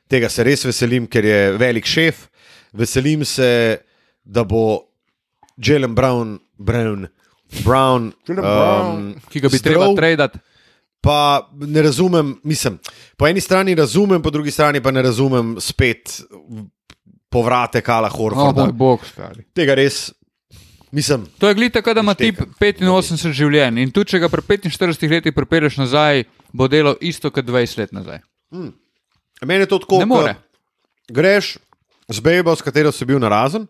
tega 0.08 0.28
se 0.28 0.44
res 0.44 0.64
veselim, 0.64 1.06
ker 1.06 1.24
je 1.24 1.38
velik 1.58 1.86
šef. 1.86 2.26
Veselim 2.72 3.24
se, 3.24 3.78
da 4.24 4.44
bo 4.44 4.84
Jalen 5.56 5.94
Brown, 5.94 6.38
Brown, 6.58 7.08
Brown, 7.64 8.12
Jalen 8.28 8.42
Brown. 8.44 8.96
um, 8.96 9.14
Ki 9.32 9.40
ga 9.40 9.48
bi 9.48 9.58
treba 9.58 9.88
tradati. 9.96 10.38
Pa 11.00 11.48
ne 11.54 11.82
razumem, 11.82 12.34
mislim, 12.44 12.78
po 13.16 13.26
eni 13.28 13.40
strani 13.40 13.74
razumem, 13.74 14.22
po 14.22 14.30
drugi 14.30 14.50
strani 14.50 14.80
pa 14.82 14.90
ne 14.90 15.02
razumem 15.02 15.56
spet 15.60 16.20
povrate 17.30 17.80
Kala 17.80 18.08
Oh, 18.08 18.16
Horforda. 18.16 18.64
moj 18.64 18.72
bog, 18.72 19.04
stari. 19.06 19.44
Tega 19.54 19.74
res, 19.74 20.08
mislim, 20.90 21.26
To 21.38 21.48
je 21.48 21.54
glite, 21.54 21.80
da 21.80 22.00
ima 22.00 22.14
tip 22.14 22.34
Štekam. 22.34 22.88
85 22.88 23.32
življenj 23.32 23.82
in 23.82 23.90
tudi 23.90 24.10
če 24.10 24.18
ga 24.18 24.28
pri 24.28 24.42
45 24.42 25.10
letih 25.10 25.34
pripelješ 25.34 25.76
nazaj, 25.76 26.24
bo 26.52 26.68
delal 26.68 26.96
isto 27.00 27.30
kot 27.30 27.44
20 27.44 27.78
let 27.78 27.92
nazaj. 27.92 28.20
meni 29.42 29.60
je 29.62 29.66
to 29.66 29.78
tako, 29.78 30.00
ko 30.08 30.28
greš 31.08 31.56
z 32.08 32.20
bebo, 32.20 32.56
s 32.56 32.62
katero 32.62 32.92
si 32.92 33.04
bil 33.04 33.20
narazen, 33.20 33.66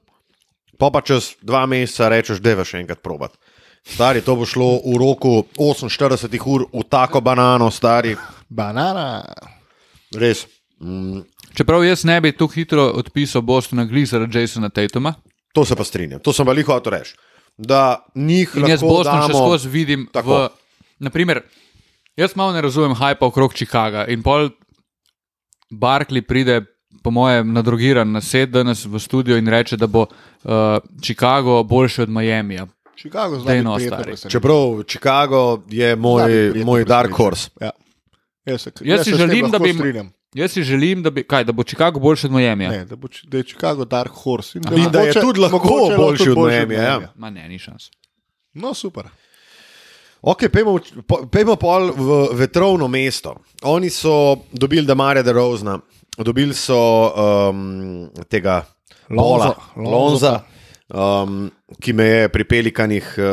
pa 0.78 0.90
pa 0.90 1.02
čez 1.02 1.34
dva 1.42 1.66
meseca 1.66 2.08
rečeš, 2.08 2.42
da 2.42 2.54
je 2.54 2.64
še 2.64 2.82
enkrat 2.82 3.02
probat. 3.02 3.34
Stari, 3.88 4.20
to 4.20 4.36
bo 4.36 4.46
šlo 4.46 4.82
v 4.84 4.98
roku 5.00 5.46
48 5.56 6.38
ur 6.46 6.66
v 6.72 6.82
tako 6.90 7.20
banano, 7.20 7.70
stari, 7.70 8.16
Banana. 8.48 9.24
res. 10.14 10.46
Mm, 10.80 11.24
Čeprav 11.54 11.82
jaz 11.84 12.04
ne 12.04 12.20
bi 12.20 12.32
tako 12.32 12.54
hitro 12.54 12.84
odpisal 12.94 13.42
Bostona 13.42 13.84
glih 13.84 14.06
zaradi 14.06 14.38
Jasona 14.38 14.68
Tatuma 14.70 15.14
to 15.58 15.64
se 15.64 15.76
pa 15.76 15.84
strinjam, 15.84 16.22
to 16.22 16.32
sem 16.32 16.46
pa 16.46 16.54
liho 16.54 16.80
to 16.80 16.90
reči. 16.94 17.16
Da 17.58 17.98
njih 18.14 18.54
in 18.54 18.68
jaz 18.70 18.82
lahko 18.82 18.94
Boston 18.94 19.22
še 19.26 19.34
skozi 19.34 19.68
vidim. 19.68 20.06
Tako. 20.14 20.30
V, 20.30 20.48
naprimer, 21.02 21.42
jaz 22.16 22.36
malo 22.38 22.54
ne 22.54 22.62
razumem 22.62 22.94
hajpa 22.94 23.26
okrog 23.26 23.54
Chicaga 23.58 24.06
in 24.06 24.22
pol 24.22 24.52
Barkley 25.70 26.22
pride. 26.22 26.64
Po 27.04 27.12
mojem, 27.12 27.52
nadrogiran 27.52 28.08
na 28.10 28.20
sed 28.24 28.50
danes 28.50 28.80
v 28.88 28.98
studio 28.98 29.36
in 29.38 29.46
reče, 29.46 29.76
da 29.76 29.86
bo 29.86 30.06
uh, 30.08 30.80
Chicago 31.04 31.60
boljši 31.62 32.02
od 32.02 32.10
Miamija. 32.10 32.64
Chicago 32.96 33.36
Daj 33.36 33.42
zdaj 33.42 33.62
no, 33.62 33.74
stari. 33.78 34.16
Čeprav 34.16 34.82
Chicago 34.88 35.42
je 35.68 35.92
moj, 35.96 36.32
moj 36.64 36.84
dark 36.88 37.12
horse. 37.14 37.52
Ja. 37.60 37.70
Jaz, 38.48 38.64
se, 38.64 38.72
Jaz 38.80 39.04
si 39.04 39.14
želim, 39.14 39.50
da 39.50 39.58
bi- 39.58 39.74
strinjam. 39.74 40.10
Jaz 40.34 40.52
si 40.52 40.62
želim, 40.62 41.02
da, 41.02 41.10
bi, 41.10 41.22
kaj, 41.22 41.44
da 41.44 41.52
bo 41.52 41.62
Chicago 41.64 42.00
boljši 42.00 42.26
od 42.26 42.32
Miamija. 42.32 42.70
Ne, 42.70 42.84
da, 42.84 42.96
bo, 42.96 43.08
da 43.24 43.36
je 43.36 43.44
Chicago 43.44 43.84
Dark 43.84 44.12
Horse. 44.14 44.58
In 44.58 44.62
da, 44.62 44.74
In 44.76 44.90
da 44.90 45.00
je 45.00 45.06
mogoče- 45.06 45.20
tudi 45.20 45.40
lahko 45.40 45.58
mogoče 45.58 45.92
je 45.92 45.96
boljši 45.98 46.18
tudi 46.18 46.30
od 46.30 46.36
boljši 46.36 46.56
Miamija, 46.58 46.82
ja. 46.82 47.12
Ma 47.16 47.30
ne, 47.30 47.48
ni 47.48 47.58
šans. 47.58 47.90
No, 48.54 48.74
super. 48.74 49.04
Ok, 50.20 50.48
pejmo, 50.48 50.78
pejmo 51.30 51.56
pol 51.56 51.92
v 51.92 52.08
vetrovno 52.34 52.88
mesto. 52.88 53.36
Oni 53.62 53.88
so 53.88 54.12
dobili 54.52 54.82
Damarja 54.84 55.22
de 55.22 55.32
Rozna, 55.32 55.78
dobili 56.18 56.54
so 56.54 56.76
um, 57.48 58.08
tega 58.28 58.64
Lola, 59.08 59.54
Lonzo. 59.76 59.90
Lonza, 59.90 60.40
um, 60.88 61.50
ki 61.80 61.92
me 61.92 62.04
je 62.04 62.28
pri 62.28 62.44
pelikanih 62.44 63.14
uh, 63.14 63.24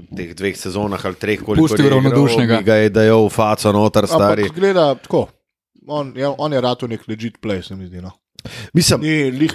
v 0.00 0.16
teh 0.16 0.34
dveh 0.34 0.56
sezonah 0.56 0.98
ali 0.98 1.14
treh, 1.14 1.38
koliko 1.38 1.62
Pustil 1.62 1.88
ravnodušnega. 1.88 2.58
Ki 2.58 2.64
ga 2.64 2.74
je 2.76 2.88
dajal 2.90 3.22
v 3.22 3.30
faco 3.30 3.72
noter, 3.72 4.06
stari. 4.06 4.42
Ampak 4.42 4.56
gleda 4.56 4.94
tako. 4.96 5.28
On, 5.86 6.12
je, 6.16 6.28
on 6.38 6.52
je 6.52 6.60
rado 6.60 6.86
nek 6.88 7.08
legit 7.08 7.38
play, 7.42 7.62
se 7.62 7.76
mi 7.76 7.86
zdi. 7.86 8.00
No. 8.00 8.10
Mislim, 8.72 9.00
Ni 9.00 9.30
lih 9.30 9.52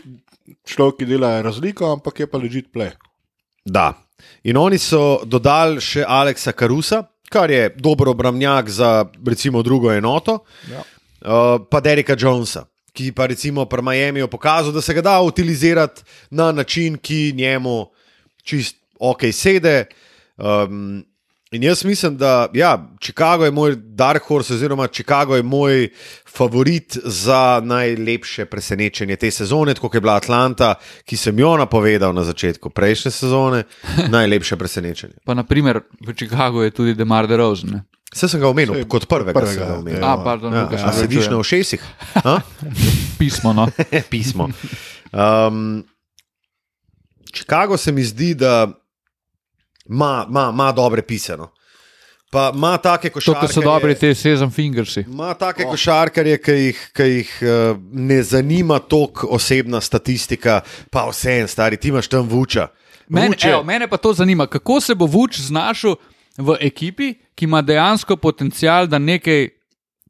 človek, 0.65 0.97
ki 0.99 1.05
dela 1.05 1.41
razliko, 1.41 1.91
ampak 1.93 2.19
je 2.19 2.27
pa 2.27 2.37
legit 2.37 2.71
play. 2.73 2.91
Da. 3.65 3.93
In 4.43 4.57
oni 4.57 4.77
so 4.77 5.21
dodali 5.25 5.81
še 5.81 6.03
Aleksa 6.07 6.51
Karusa, 6.51 7.03
kar 7.29 7.51
je 7.51 7.69
dober 7.77 8.09
obramnjak 8.09 8.69
za 8.69 9.05
recimo 9.25 9.61
drugo 9.63 9.91
enoto, 9.93 10.39
Ja. 10.71 10.81
uh, 10.81 11.61
pa 11.69 11.79
Dereka 11.79 12.15
Jonesa, 12.17 12.65
ki 12.93 13.11
pa 13.11 13.25
recimo 13.29 13.65
pri 13.65 13.81
Miamiju 13.81 14.27
pokazal, 14.27 14.71
da 14.73 14.81
se 14.81 14.93
ga 14.93 15.01
da 15.01 15.21
utilizirati 15.21 16.01
na 16.31 16.51
način, 16.51 16.97
ki 16.97 17.33
njemu 17.37 17.85
čist 18.43 18.75
ok 18.99 19.29
sede. 19.33 19.85
Um, 20.37 21.05
in 21.51 21.63
jaz 21.63 21.83
mislim, 21.85 22.17
da 22.17 22.47
ja, 22.53 22.89
Chicago 23.01 23.45
je 23.45 23.51
moj 23.51 23.75
Dark 23.75 24.23
Horse, 24.27 24.53
oziroma 24.53 24.87
Chicago 24.87 25.35
je 25.35 25.43
moj 25.43 25.89
favorit 26.37 26.97
za 27.03 27.61
najlepše 27.63 28.45
presenečenje 28.45 29.15
te 29.15 29.31
sezone, 29.31 29.73
tako 29.73 29.87
kot 29.87 29.95
je 29.95 30.01
bila 30.01 30.15
Atlanta, 30.15 30.75
ki 31.05 31.17
sem 31.17 31.39
jo 31.39 31.57
napovedal 31.57 32.13
na 32.13 32.23
začetku 32.23 32.69
prejšnje 32.69 33.11
sezone. 33.11 33.63
Najlepše 34.17 34.55
presenečenje. 34.55 35.13
Pa 35.25 35.33
naprimer 35.33 35.81
v 36.07 36.13
Chicagu 36.13 36.61
je 36.61 36.71
tudi 36.71 36.93
Demar 36.93 37.27
de 37.27 37.37
Rosen. 37.37 37.69
ne. 37.69 37.83
Vse 38.09 38.27
sem 38.27 38.41
ga 38.41 38.49
omenil, 38.49 38.73
Saj, 38.73 38.87
kot 38.89 39.05
prvega. 39.05 39.37
prvega, 39.37 39.53
sem 39.53 39.61
ga 39.61 39.73
ja. 39.73 39.77
omenil. 39.77 40.05
A, 40.05 40.17
pardon, 40.23 40.53
ja, 40.53 40.63
Lukaš, 40.65 40.81
a 40.81 40.93
se 40.93 40.99
sediš 41.05 41.29
na 41.29 41.37
ušesih? 41.37 41.81
A? 42.29 42.39
Pismo. 43.19 43.53
No. 43.53 43.67
Pismo. 44.11 44.49
Um, 45.13 45.85
Chicago 47.33 47.77
se 47.77 47.91
mi 47.91 48.03
zdi, 48.03 48.33
da 48.33 48.67
ima, 49.89 50.25
ima, 50.29 50.49
ima 50.53 50.71
dobre 50.71 51.01
pisano. 51.01 51.51
Pa 52.31 52.51
ima 52.55 52.77
take 52.77 53.09
To, 53.09 53.13
košarkarje. 53.13 53.47
da 53.47 53.53
so 53.53 53.61
dobri 53.61 53.95
ti 53.95 54.15
Sezam 54.15 54.51
Fingersi. 54.51 55.05
Ima 55.07 55.33
take 55.33 55.63
oh. 55.65 55.71
košarkarje, 55.71 56.37
ki 56.37 56.51
jih, 56.51 56.89
ki 56.93 57.03
jih 57.03 57.31
uh, 57.41 57.77
ne 57.91 58.23
zanima 58.23 58.79
toliko 58.79 59.27
osebna 59.31 59.81
statistika, 59.81 60.61
pa 60.89 61.07
vse 61.09 61.39
en 61.39 61.47
stari, 61.47 61.77
ti 61.77 61.87
imaš 61.87 62.07
tam 62.07 62.29
vuča. 62.29 62.67
Mene, 63.07 63.29
Vuče- 63.29 63.49
evo, 63.49 63.63
mene 63.63 63.87
pa 63.87 63.97
to 63.97 64.13
zanima, 64.13 64.47
kako 64.47 64.81
se 64.81 64.95
bo 64.95 65.05
Vuč 65.05 65.39
znašel 65.39 65.95
v 66.37 66.57
ekipi, 66.59 67.13
ki 67.35 67.45
ima 67.45 67.61
dejansko 67.61 68.15
potencial, 68.15 68.87
da, 68.87 68.99
nekaj, 68.99 69.49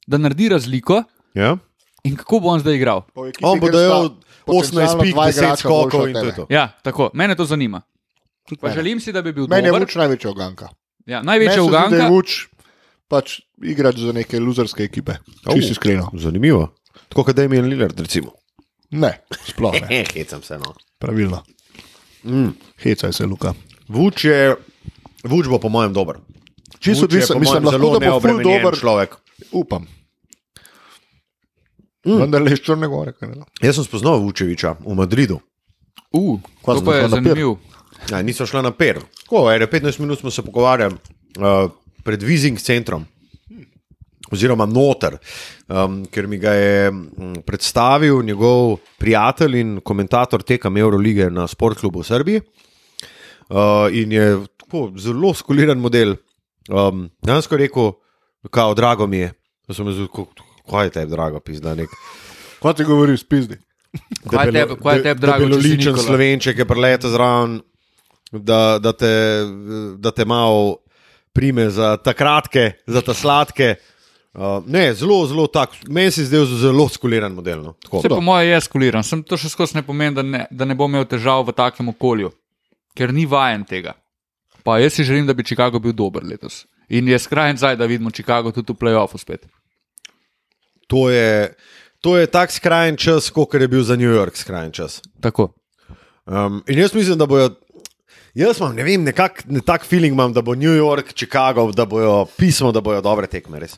da 0.08 0.18
naredi 0.18 0.50
razliko 0.50 1.04
ja? 1.34 1.58
in 2.04 2.16
kako 2.16 2.40
bo 2.40 2.50
on 2.50 2.60
zdaj 2.60 2.76
igral. 2.76 3.02
Ekipi, 3.30 3.46
On 3.46 3.60
bo 3.60 3.66
kjer 3.68 3.74
dajal 3.74 4.10
sta 4.10 4.16
18 4.46 4.46
potencialno 4.46 5.04
pik, 5.04 5.14
dva 5.14 5.26
10 5.26 5.38
igralca 5.38 5.62
skokov 5.62 6.00
boljša 6.00 6.10
in 6.10 6.14
to 6.14 6.26
je 6.26 6.36
to. 6.36 6.46
Ja, 6.50 6.68
tako, 6.84 7.10
mene 7.14 7.36
to 7.36 7.46
zanima. 7.46 7.82
Pa 8.62 8.72
želim 8.74 9.00
si, 9.00 9.12
da 9.14 9.22
bi 9.22 9.34
bil 9.34 9.48
Meni 9.48 9.68
je 9.68 9.72
dober. 9.72 9.86
Vuč 9.86 9.96
največja 9.96 10.32
oganka. 10.32 10.70
Ja, 11.06 11.22
Meni 11.22 11.26
največja 11.26 11.54
se 11.54 11.62
zdi, 11.62 11.72
da 11.72 11.78
je 11.78 11.88
uganka. 11.88 12.08
Vuč 12.10 12.48
pač 13.10 13.40
igrač 13.66 13.98
za 14.02 14.14
neke 14.14 14.40
luzerske 14.40 14.84
ekipe. 14.84 15.18
Čisto 15.54 15.78
iskreno. 15.78 16.10
Zanimivo. 16.14 16.70
Tako 17.10 17.24
kot 17.30 17.36
Damien 17.36 17.66
Lillard, 17.66 18.00
recimo. 18.00 18.34
Ne, 18.92 19.20
sploh 19.46 19.74
ne. 19.74 20.04
Hecam 20.14 20.42
se. 20.46 20.58
No. 20.58 20.74
Pravilno. 21.02 21.44
Mm. 22.24 22.54
Hecaj 22.78 23.14
se, 23.14 23.26
Luka. 23.26 23.54
Vuč, 23.88 24.26
je, 24.26 24.56
Vuč 25.24 25.48
bo, 25.48 25.60
po 25.60 25.70
mojem, 25.70 25.94
dober. 25.94 26.20
Čisto 26.80 27.06
je, 27.06 27.10
odvisen, 27.10 27.34
po 27.34 27.40
mislim, 27.40 27.64
mojem, 27.64 27.82
lahko 27.82 28.00
da 28.00 28.12
bo 28.12 28.20
ful 28.20 28.44
dober. 28.44 28.78
človek. 28.80 29.16
Upam. 29.52 29.88
Mm. 32.06 32.20
Vendar 32.22 32.42
le 32.42 32.54
iz 32.54 32.62
Črne 32.64 32.88
gore. 32.88 33.14
Jaz 33.62 33.76
sem 33.76 33.84
spoznal 33.84 34.22
Vučeviča 34.24 34.78
v 34.86 34.96
Madridu. 34.96 35.40
Uh, 36.12 36.40
to 36.66 36.82
pa 36.86 36.96
je 36.96 37.10
zanimivo. 37.10 37.60
Ja, 38.12 38.22
nisem 38.24 38.48
šla 38.48 38.62
na 38.62 38.72
per. 38.72 39.00
Tako, 39.24 39.52
ene 39.52 39.68
15 39.68 40.00
minut 40.00 40.20
smo 40.20 40.32
se 40.32 40.42
pogovarjali 40.42 40.96
uh, 40.96 41.72
pred 42.04 42.24
Vizing 42.24 42.60
centrom. 42.60 43.06
Oziroma, 44.32 44.66
noter, 44.70 45.16
um, 45.68 46.04
ker 46.06 46.28
mi 46.30 46.38
ga 46.38 46.52
je 46.54 46.92
mm, 46.92 47.40
predstavil 47.48 48.22
njegov 48.24 48.76
prijatelj 49.02 49.56
in 49.58 49.80
komentator 49.82 50.44
tekem 50.46 50.78
Eurolige 50.78 51.30
na 51.34 51.48
Sportklubu 51.50 52.04
v 52.04 52.06
Srbiji. 52.06 52.42
Uh, 53.50 53.90
in 53.92 54.12
je 54.12 54.28
tako 54.58 54.92
zelo 54.98 55.34
skuliran 55.34 55.80
model. 55.82 56.16
Um, 56.70 57.08
Danes, 57.26 57.48
ko 57.50 57.56
je 57.58 57.64
rekel, 57.66 57.92
kao 58.54 58.76
drago 58.78 59.08
mi 59.08 59.18
je, 59.18 59.32
da 59.68 59.74
sem 59.74 59.90
rekel, 59.90 60.28
kaj 60.70 60.86
je 60.86 60.94
tebi 61.00 61.12
drago, 61.12 61.40
pizda 61.40 61.74
nek. 61.76 61.90
Kaj 62.62 62.74
ti 62.74 62.86
govori, 62.86 63.18
spizdi? 63.18 63.58
Kaj 64.30 64.46
je 64.46 64.52
tebi- 64.54 65.20
drago, 65.20 65.48
Nikola? 65.50 65.98
slovenček 65.98 66.58
je 66.58 66.66
preleta 66.66 67.10
zraven, 67.10 67.62
da, 68.32 68.80
da 68.80 68.94
te, 68.94 69.14
da 69.98 70.12
te 70.12 70.26
malo 70.26 70.78
prime 71.34 71.70
za 71.70 71.98
ta 71.98 72.14
kratke, 72.14 72.72
za 72.88 73.02
ta 73.02 73.14
sladke. 73.14 73.76
Uh, 74.34 74.64
ne, 74.68 74.94
zelo, 74.94 75.26
zelo 75.28 75.48
tak, 75.48 75.70
meni 75.88 76.12
se 76.12 76.22
je 76.22 76.26
zdel 76.26 76.46
zelo 76.46 76.86
skuliran 76.90 77.34
model. 77.34 77.64
No. 77.64 77.74
Tako. 77.84 78.00
Vse 78.00 78.10
po 78.10 78.22
mojem 78.22 78.52
je 78.52 78.62
skuliran, 78.62 79.04
sem 79.04 79.24
to 79.26 79.38
še 79.38 79.50
skozi 79.50 79.80
ne 79.80 79.84
pomeni, 79.84 80.16
da 80.16 80.24
ne, 80.24 80.44
da 80.52 80.68
ne 80.70 80.78
bo 80.78 80.86
imel 80.86 81.08
težav 81.10 81.48
v 81.48 81.56
takem 81.58 81.90
okolju, 81.90 82.30
ker 82.98 83.14
ni 83.14 83.26
vajen 83.30 83.66
tega. 83.66 83.96
Pa 84.64 84.78
jaz 84.78 84.94
si 84.94 85.04
želim, 85.08 85.26
da 85.26 85.34
bi 85.34 85.44
Chicago 85.44 85.82
bil 85.82 85.96
dober 85.98 86.24
letos. 86.24 86.66
In 86.94 87.08
je 87.10 87.18
skrajen 87.20 87.58
zdaj, 87.58 87.78
da 87.80 87.88
vidimo 87.90 88.14
Chicago 88.14 88.52
tudi 88.54 88.74
v 88.74 88.78
playoffu 88.78 89.18
spet. 89.18 89.48
To 90.90 91.10
je, 91.10 91.54
to 92.02 92.18
je 92.18 92.30
tak 92.30 92.54
skrajen 92.54 92.98
čas, 92.98 93.30
kot 93.34 93.54
je 93.54 93.68
bil 93.68 93.84
za 93.84 93.98
New 93.98 94.10
York 94.10 94.38
skrajen 94.38 94.72
čas. 94.72 95.02
Tako. 95.22 95.52
Um, 96.26 96.62
in 96.70 96.80
jaz 96.80 96.94
mislim, 96.94 97.18
da 97.18 97.26
bojo. 97.26 97.50
Jaz 98.40 98.60
imam, 98.60 98.72
ne 98.74 98.84
vem, 98.84 99.04
nekak, 99.04 99.42
ne 99.48 99.60
tak 99.62 99.84
feeling 99.84 100.14
imam, 100.14 100.32
da 100.32 100.42
bo 100.42 100.56
New 100.56 100.72
York, 100.74 101.14
Chicago, 101.14 101.66
da 101.74 101.86
bojo 101.86 102.26
pismo, 102.38 102.72
da 102.72 102.82
bojo 102.82 103.02
dobre 103.02 103.28
tekme. 103.28 103.60
Res. 103.60 103.76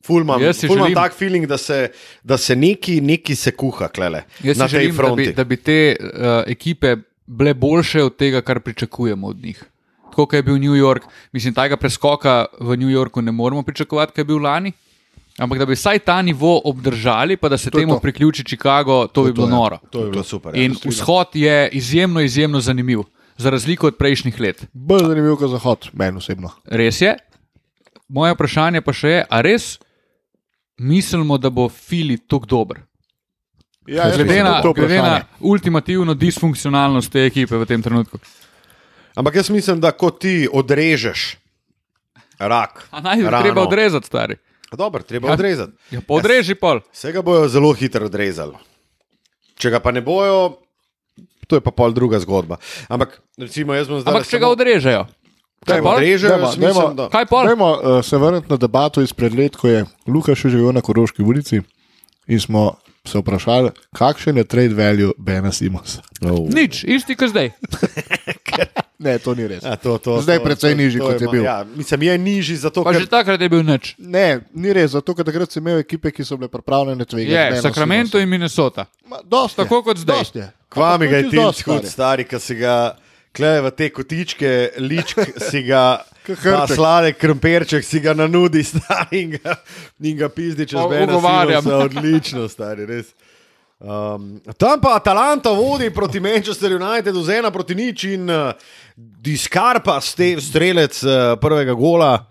Ful 0.00 0.22
imam, 0.22 0.40
Jaz 0.40 0.60
ful 0.60 0.72
imam 0.72 0.86
želim- 0.86 0.94
tak 0.96 1.14
feeling, 1.14 1.46
da 1.46 1.58
se, 1.58 1.90
da 2.24 2.36
se 2.38 2.56
neki, 2.56 3.00
neki 3.02 3.34
se 3.36 3.50
kuha 3.52 3.88
klele 3.88 4.22
Jaz 4.40 4.56
si 4.56 4.68
želim, 4.68 4.90
da 4.90 4.96
fronti. 4.96 5.22
bi, 5.22 5.32
da 5.32 5.44
bi 5.44 5.56
te 5.58 5.76
uh, 6.00 6.08
ekipe 6.46 6.96
bile 7.28 7.54
boljše 7.56 8.02
od 8.02 8.16
tega, 8.16 8.40
kar 8.40 8.60
pričakujemo 8.60 9.26
od 9.26 9.36
njih. 9.38 9.64
Tako 10.06 10.26
kot 10.26 10.32
je 10.34 10.42
bil 10.42 10.54
New 10.56 10.74
York, 10.74 11.00
mislim, 11.32 11.54
tega 11.54 11.76
preskoka 11.76 12.36
v 12.60 12.76
New 12.76 12.88
Yorku 12.90 13.20
ne 13.20 13.32
moremo 13.32 13.62
pričakovati, 13.62 14.12
kaj 14.12 14.22
je 14.22 14.26
bil 14.26 14.38
lani. 14.38 14.72
Ampak 15.38 15.58
da 15.58 15.66
bi 15.66 15.74
vsaj 15.74 15.98
ta 15.98 16.22
nivo 16.22 16.60
obdržali, 16.64 17.36
pa 17.36 17.48
da 17.48 17.58
se 17.58 17.70
To 17.70 17.78
temu 17.78 17.94
to. 17.94 18.00
priključi 18.00 18.44
Chicago, 18.44 19.06
to 19.06 19.24
bi 19.24 19.32
bilo 19.32 19.46
ja. 19.46 19.50
noro. 19.50 19.78
To 19.90 19.98
je 19.98 20.04
To 20.04 20.10
bilo 20.10 20.22
super. 20.24 20.54
ja. 20.54 20.62
In 20.62 20.76
vzhod 20.84 21.26
je 21.34 21.68
izjemno, 21.72 22.20
izjemno 22.20 22.60
zanimiv, 22.60 23.02
za 23.36 23.50
razliko 23.50 23.86
od 23.86 23.96
prejšnjih 23.96 24.40
let. 24.40 24.64
bolj 24.72 25.04
zanimivo 25.04 25.36
kot 25.36 25.50
zahod, 25.50 25.88
meni 25.92 26.16
osebno. 26.16 26.50
Res 26.66 27.00
je. 27.00 27.16
Moje 28.08 28.32
vprašanje 28.32 28.80
pa 28.80 28.92
še 28.92 29.08
je, 29.10 29.24
a 29.28 29.40
res 29.40 29.78
mislimo, 30.78 31.38
da 31.38 31.50
bo 31.50 31.68
Fili 31.68 32.18
tako 32.18 32.46
dober? 32.46 32.80
Ja, 33.86 34.10
Glede 34.10 34.42
na, 34.42 34.62
glede 34.66 34.98
na 34.98 35.20
ultimativno 35.40 36.14
disfunkcionalnost 36.14 37.12
te 37.12 37.22
ekipe 37.22 37.54
v 37.54 37.66
tem 37.66 37.82
trenutku. 37.82 38.18
Ampak 39.14 39.34
jaz 39.34 39.50
mislim, 39.50 39.80
da 39.80 39.92
ko 39.92 40.10
ti 40.10 40.48
odrežeš 40.52 41.36
rak, 42.38 42.88
A 42.90 43.00
naj 43.00 43.22
rano- 43.22 43.42
treba 43.42 43.62
odrezati, 43.62 44.06
stari. 44.06 44.36
Dobro, 44.72 45.02
treba 45.02 45.28
Ja. 45.28 45.34
odrezati. 45.34 45.72
Ja, 45.90 46.00
pa 46.00 46.14
odreži 46.14 46.54
pol. 46.54 46.80
Vse 46.92 47.12
ga 47.12 47.22
bojo 47.22 47.48
zelo 47.48 47.72
hitro 47.72 48.04
odrezali. 48.04 48.58
Če 49.54 49.70
ga 49.70 49.80
pa 49.80 49.90
ne 49.90 50.00
bojo, 50.00 50.58
to 51.46 51.56
je 51.56 51.62
pa 51.64 51.70
pol 51.70 51.92
druga 51.92 52.18
zgodba. 52.22 52.58
Ampak, 52.88 53.20
recimo, 53.38 53.74
jaz 53.74 53.88
bom 53.88 54.00
zdaj. 54.00 54.12
Ampak 54.12 54.28
če 54.28 54.38
ga 54.42 54.48
odrežejo. 54.48 55.06
Kaj 55.66 55.80
mislim, 55.82 56.60
dajmo. 56.60 56.94
da. 56.94 57.08
Dajmo 57.10 57.70
uh, 57.72 58.04
se 58.04 58.18
vrniti 58.18 58.46
na 58.50 58.56
debato 58.56 59.02
izpred 59.02 59.34
let, 59.34 59.56
ko 59.56 59.68
je 59.68 59.84
Lukaš 60.06 60.44
še 60.44 60.52
živel 60.54 60.70
na 60.76 60.80
Koroški 60.80 61.22
ulici 61.26 61.62
in 62.28 62.40
smo 62.40 62.76
se 63.06 63.18
vprašali, 63.18 63.70
kakšen 63.94 64.36
je 64.36 64.44
trade 64.44 64.74
value 64.74 65.12
Bena 65.18 65.52
Simonsa. 65.52 66.02
Oh. 66.22 66.46
Nič, 66.50 66.84
isti 66.84 67.16
kot 67.18 67.30
zdaj. 67.30 67.50
Ne, 68.98 69.18
to 69.20 69.34
ni 69.36 69.44
res. 69.44 69.60
Ja, 69.60 69.76
to, 69.76 69.98
to, 70.00 70.24
Zdaj 70.24 70.38
to, 70.40 70.44
precej 70.44 70.72
to, 70.72 70.76
nižji, 70.80 71.00
to 71.00 71.06
kot 71.06 71.20
je 71.20 71.26
ma- 71.26 71.32
bil. 71.32 71.44
Ja, 71.44 71.56
mislim, 71.76 72.02
je 72.02 72.18
nižji 72.18 72.56
zato, 72.56 72.80
Pa 72.80 72.96
ker 72.96 73.04
že 73.04 73.10
takrat 73.12 73.40
je 73.40 73.48
bil 73.52 73.60
nič. 73.60 73.92
Ne, 74.00 74.40
ni 74.56 74.72
res, 74.72 74.96
zato 74.96 75.12
ker 75.12 75.20
takrat 75.20 75.52
si 75.52 75.60
imel 75.60 75.82
ekipe, 75.84 76.08
ki 76.08 76.24
so 76.24 76.38
bile 76.40 76.48
pripravljene 76.48 77.04
tvegati. 77.04 77.28
Je, 77.28 77.60
Sacramento 77.60 78.16
in 78.16 78.28
Minnesota. 78.28 78.86
Ma, 79.04 79.20
dosti 79.20 79.60
je, 79.60 79.64
Tako 79.68 79.82
kot 79.84 80.00
zdaj. 80.00 80.24
dosti 80.24 80.38
je. 80.40 80.48
Kvami 80.68 81.08
ga 81.08 81.16
je 81.16 81.30
dosti, 81.30 81.62
skud, 81.62 81.86
stari. 81.88 82.24
ki 82.24 82.40
si 82.40 82.54
ga 82.58 82.96
kleje 83.36 83.62
v 83.62 83.70
te 83.76 83.90
kotičke, 83.90 84.52
ličk 84.78 85.40
si 85.50 85.62
ga. 85.68 86.02
Sladek 86.74 87.20
krmperček 87.22 87.84
si 87.86 88.00
ga 88.02 88.10
nanudi, 88.18 88.64
stari 88.66 89.20
in 89.22 89.36
ga, 89.38 89.52
in 90.02 90.16
ga 90.18 90.28
pizdi 90.28 90.66
čez 90.66 90.88
mene. 90.90 91.14
Odlično, 91.62 92.48
stari, 92.50 92.86
res. 92.88 93.12
Um, 93.78 94.40
tam 94.56 94.80
pa 94.80 94.96
Atalanta 94.96 95.52
vodi 95.52 95.90
proti 95.92 96.20
Manchester 96.20 96.72
Unitedu 96.72 97.22
z 97.22 97.38
ena 97.38 97.50
proti 97.52 97.76
nič 97.76 98.04
in 98.08 98.24
uh, 98.24 98.56
Diskarpa, 98.96 100.00
ste, 100.00 100.40
strelec 100.40 100.96
uh, 101.04 101.36
prvega 101.36 101.76
gola. 101.76 102.24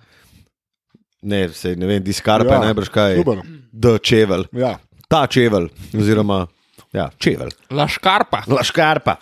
Ne, 1.21 1.45
se, 1.53 1.75
ne 1.77 1.85
vem, 1.85 2.03
Diskarpa 2.03 2.49
ja, 2.49 2.57
je 2.57 2.65
najbrž 2.65 2.89
kaj. 2.89 3.15
super. 3.21 3.45
Da 3.71 3.97
čevel. 3.97 4.49
Ja. 4.57 4.75
Ta 5.07 5.27
čevel, 5.29 5.69
oziroma 5.93 6.47
ja, 6.95 7.09
čevel. 7.17 7.51
Laškarpa. 7.71 8.43
Laškarpa. 8.47 9.17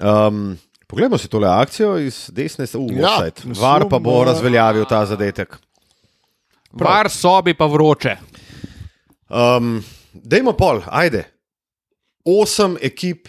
Um, 0.00 0.56
poglejmo 0.86 1.18
si 1.18 1.28
tole 1.28 1.48
akcijo 1.48 1.96
iz 1.98 2.26
desne 2.32 2.66
strani. 2.66 3.00
Ja, 3.00 3.16
Ja, 3.26 3.60
Var 3.60 3.88
pa 3.90 3.98
bo 3.98 4.20
uh, 4.20 4.26
razveljavil 4.30 4.84
ta 4.88 5.04
zadetek. 5.06 5.56
Var 6.76 7.10
sobi 7.10 7.54
pa 7.54 7.66
vroče. 7.66 8.16
Um, 9.28 9.80
dajmo 10.12 10.52
pol, 10.52 10.82
ajde. 10.86 11.24
Osem 12.26 12.76
ekip 12.82 13.28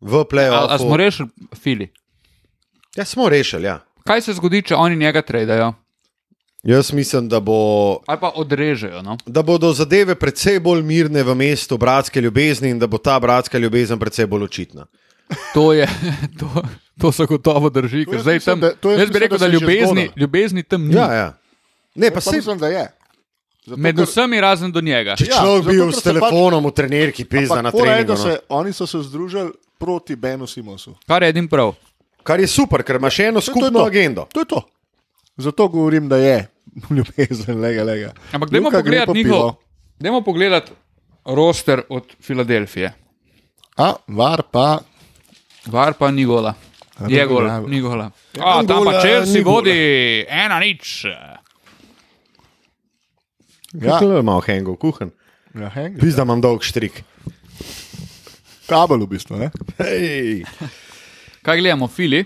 v 0.00 0.24
A, 0.64 0.74
a 0.74 0.78
smo 0.78 0.96
rešili 0.96 1.28
Fili? 1.54 1.90
Ja, 2.96 3.04
smo 3.04 3.28
rešili. 3.28 3.64
Ja. 3.68 3.80
Kaj 4.04 4.20
se 4.20 4.34
zgodi, 4.34 4.62
če 4.62 4.74
oni 4.74 4.96
njega 4.96 5.22
tradejo? 5.22 5.74
Jaz 6.62 6.92
mislim, 6.92 7.28
da, 7.28 7.40
bo, 7.40 7.54
Ali 8.06 8.20
pa 8.20 8.28
odrežejo? 8.30 9.02
No? 9.02 9.16
da 9.26 9.42
bodo 9.42 9.72
zadeve 9.72 10.14
precej 10.14 10.60
bolj 10.60 10.82
mirne 10.82 11.22
v 11.22 11.34
mestu 11.34 11.78
bratske 11.78 12.20
ljubezni 12.20 12.68
in 12.68 12.78
da 12.78 12.86
bo 12.86 12.98
ta 12.98 13.16
bratska 13.16 13.58
ljubezen 13.58 13.98
precej 13.98 14.26
bolj 14.26 14.44
očitna. 14.44 14.86
To, 15.54 15.72
je, 15.72 15.88
to, 16.38 16.62
to 17.00 17.12
se 17.12 17.24
gotovo 17.24 17.70
drži. 17.70 18.04
ker 18.04 18.14
jaz 18.14 18.22
Zdaj 18.22 18.34
mislim, 18.34 18.52
tam, 18.52 18.60
da- 18.60 18.74
to 18.74 18.90
jaz 18.90 18.98
jaz 18.98 19.08
bi 19.08 19.10
mislim, 19.10 19.22
rekel, 19.22 19.38
da 19.38 19.46
da 19.46 19.52
ljubezni, 19.52 20.10
ljubezni 20.16 20.62
tam 20.62 20.82
ni. 20.82 20.94
Ja, 20.94 21.12
ja. 21.12 21.28
Ne, 21.94 22.08
pa 22.08 22.14
Pa 22.14 22.20
se 22.20 22.36
mislim, 22.36 22.58
da 22.58 22.68
je. 22.68 22.86
Zato, 23.66 23.76
Med 23.78 23.96
ker- 23.96 24.02
vsemi 24.04 24.40
razen 24.40 24.72
do 24.72 24.80
njega. 24.80 25.16
Če 25.16 25.24
Ja, 25.24 25.36
človek 25.36 25.62
zato, 25.62 25.70
bil 25.70 25.84
ker 25.84 25.92
s 25.92 25.96
pač- 25.96 26.02
telefonom 26.04 26.64
v 26.64 26.70
trenerki, 26.72 27.24
pizda 27.24 27.62
na 27.62 27.70
treningu. 27.70 28.10
No. 28.10 28.16
se, 28.18 28.38
oni 28.50 28.72
so 28.72 28.86
se 28.86 28.98
združili 29.00 29.50
proti 29.78 30.16
Benu 30.16 30.46
Simonsu. 30.46 30.94
Kar 31.06 31.22
je 31.22 31.28
edin 31.28 31.48
prav. 31.48 31.72
Kar 32.22 32.40
je 32.40 32.46
super, 32.48 32.82
ker 32.82 32.96
imaš 32.96 33.18
eno 33.20 33.32
To 33.34 33.38
je 33.40 33.50
skupno 33.50 33.70
to. 33.72 33.86
agendo. 33.86 34.26
To 34.28 34.40
je 34.40 34.46
to. 34.46 34.60
Zato 35.40 35.68
govorim, 35.68 36.08
da 36.08 36.16
je 36.16 36.46
ljubezen, 36.90 37.58
lega, 37.58 37.84
lega. 37.84 38.12
Ampak 38.32 38.50
dajmo 38.50 38.70
pogledati 38.70 39.06
po 39.06 39.14
njihov, 39.14 39.54
dajmo 39.98 40.20
pogledati 40.20 40.72
roster 41.26 41.82
od 41.88 42.04
Filadelfije. 42.20 42.92
A, 43.76 43.92
var 44.08 44.42
pa. 44.44 44.78
Var 45.66 45.94
pa 45.94 46.10
ni 46.10 46.24
gola. 46.24 46.54
Je 47.08 47.26
gol, 47.26 47.44
Bravo. 47.44 47.68
ni 47.68 47.80
gola. 47.80 48.10
A, 48.36 48.60
tam 48.60 48.66
gola, 48.68 48.92
pa 48.92 49.00
Chelsea 49.00 49.34
ni 49.34 49.42
gola. 49.42 49.54
vodi 49.54 49.76
ena 50.28 50.58
nič. 50.58 51.04
Ja, 53.72 53.98
To 53.98 54.12
je 54.12 54.22
malo 54.22 54.40
hengov, 54.40 54.76
kuhan. 54.76 55.10
ja 55.54 55.68
hang. 55.68 55.96
Pizda 56.00 56.22
imam 56.22 56.40
dolg 56.40 56.62
štrik. 56.62 57.02
Kabel 58.66 58.98
v 58.98 59.08
bistvu, 59.08 59.38
ne? 59.38 59.48
Hej. 59.78 60.44
Kaj 61.42 61.56
gledamo, 61.56 61.88
Fili? 61.88 62.24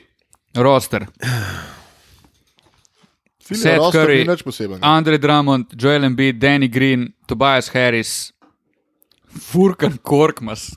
Roster. 0.54 1.06
Seth 3.44 3.92
Curry, 3.92 4.22
ni 4.24 4.32
nič 4.32 4.42
posebnega. 4.42 4.80
Andre 4.86 5.18
Drummond, 5.18 5.66
Joel 5.76 6.04
Embiid, 6.04 6.38
Danny 6.40 6.68
Green, 6.68 7.12
Tobias 7.26 7.68
Harris, 7.74 8.32
Furkan 9.40 9.98
Korkmas. 10.02 10.70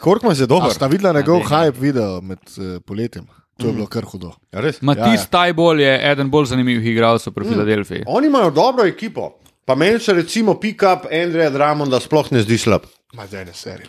Korkmaz 0.00 0.40
je 0.40 0.44
A 0.44 0.46
dober. 0.46 0.70
sta 0.74 0.86
videla 0.86 1.12
njegov 1.12 1.40
hype 1.48 1.80
video 1.80 2.20
med 2.20 2.38
uh, 2.58 2.80
poletjem? 2.86 3.26
To 3.56 3.66
je 3.66 3.72
bilo 3.72 3.86
kar 3.86 4.04
hudo. 4.04 4.32
Ja, 4.52 4.60
res. 4.60 4.82
Matis 4.82 5.04
Ja, 5.04 5.12
ja. 5.12 5.24
Tajbol 5.30 5.80
je 5.80 6.10
eden 6.10 6.30
bolj 6.30 6.46
zanimivih 6.50 6.86
igralcev 6.90 7.32
pri 7.32 7.48
Filadelfiji. 7.48 8.02
Oni 8.06 8.26
imajo 8.26 8.50
dobro 8.50 8.84
ekipo. 8.84 9.38
Pa 9.64 9.74
meni 9.74 9.98
se 9.98 10.12
recimo 10.12 10.54
pick-up 10.60 11.06
Andreja 11.06 11.50
Dramonda 11.50 12.00
sploh 12.00 12.32
ne 12.32 12.42
zdi 12.42 12.58
slab. 12.58 12.82
Ma 13.14 13.26
zdaj 13.26 13.44
ne 13.44 13.52
seri. 13.52 13.86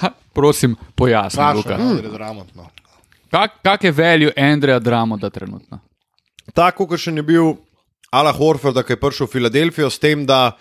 Ha, 0.00 0.10
prosim, 0.32 0.76
pojasni, 0.94 1.42
Luka. 1.56 1.74
Vprašaj, 1.74 2.02
da 2.02 2.08
je 2.08 2.12
dramotno. 2.14 2.68
Kak, 3.30 3.50
kak 3.62 3.84
je 3.84 3.92
value 3.92 4.32
Andreja 4.36 4.78
Dramonda 4.78 5.30
trenutno? 5.30 5.80
Tako, 6.56 6.86
kot 6.88 6.98
še 6.98 7.12
ni 7.12 7.22
bil 7.22 7.54
Ala 8.10 8.32
Horforda, 8.32 8.80
ki 8.86 8.94
je 8.94 9.00
prišel 9.00 9.28
v 9.28 9.32
Filadelfijo, 9.34 9.90
s 9.92 10.00
tem, 10.00 10.24
da 10.24 10.56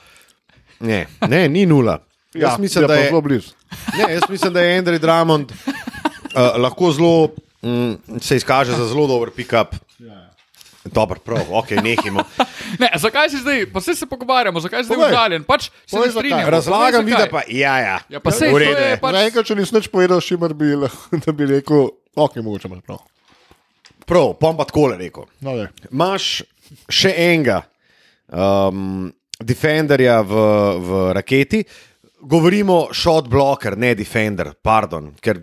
ne, 0.80 1.06
ne 1.24 1.46
ni 1.48 1.64
nula. 1.66 2.02
Jaz, 2.36 2.60
mislim, 2.60 2.84
je 2.84 2.88
pa 2.88 2.96
je, 3.00 3.22
blizu. 3.22 3.54
ne, 3.96 4.08
jaz 4.12 4.26
mislim, 4.28 4.52
da 4.54 4.60
je 4.60 4.78
Andrej 4.78 5.00
Dramond 5.00 5.54
uh, 5.56 6.58
lahko 6.60 6.92
zelo, 6.92 7.30
mm, 7.64 8.20
se 8.20 8.36
izkaže 8.36 8.76
za 8.76 8.88
zelo 8.88 9.08
dober 9.08 9.32
pick-up. 9.32 9.72
Dobro, 10.86 11.16
prav, 11.20 11.48
ok, 11.50 11.72
nehimo. 11.80 12.24
Ne, 12.82 12.90
zakaj 12.98 13.30
si 13.30 13.40
zdaj, 13.40 13.72
pa 13.72 13.80
se, 13.82 13.96
se 13.96 14.06
pogovarjamo, 14.06 14.60
zakaj 14.60 14.84
si 14.84 14.90
zdaj 14.90 15.08
užaljen? 15.08 15.44
Pač 15.44 15.70
se 15.86 15.96
ne 15.96 16.10
strinjam. 16.12 16.50
Razlagam, 16.50 17.06
vidi 17.06 17.24
pa, 17.32 17.42
ja, 17.48 17.78
ja. 17.80 17.98
Ja, 18.10 18.20
pa 18.20 18.34
sej, 18.34 18.50
V 18.50 18.52
to 18.52 18.60
redu 18.60 18.82
je 18.82 18.90
je. 18.90 18.98
pač- 19.00 19.16
Zaenkrat, 19.16 19.46
če 19.46 19.56
nisi 19.56 19.76
nič 19.76 19.88
povedal, 19.88 20.20
šimer 20.20 20.52
bi, 20.54 20.74
da 21.24 21.32
bi 21.32 21.46
rekel, 21.46 21.88
ok, 22.12 22.36
mogoče 22.42 22.68
imaš 22.68 22.82
prav. 22.84 23.00
Prav, 24.06 24.36
pom 24.40 24.58
pa 24.58 24.66
tako 24.70 24.90
rekel. 24.94 25.26
No. 25.42 25.56
Imaš 25.92 26.44
še 26.90 27.14
enega 27.18 27.62
um, 28.30 29.10
defenderja 29.40 30.22
v, 30.22 30.46
v 30.86 31.02
raketi, 31.18 31.64
govorimo 32.26 32.88
shot 32.94 33.28
blocker, 33.30 33.78
ne 33.78 33.94
defender, 33.96 34.54
pardon, 34.62 35.12
ker 35.22 35.42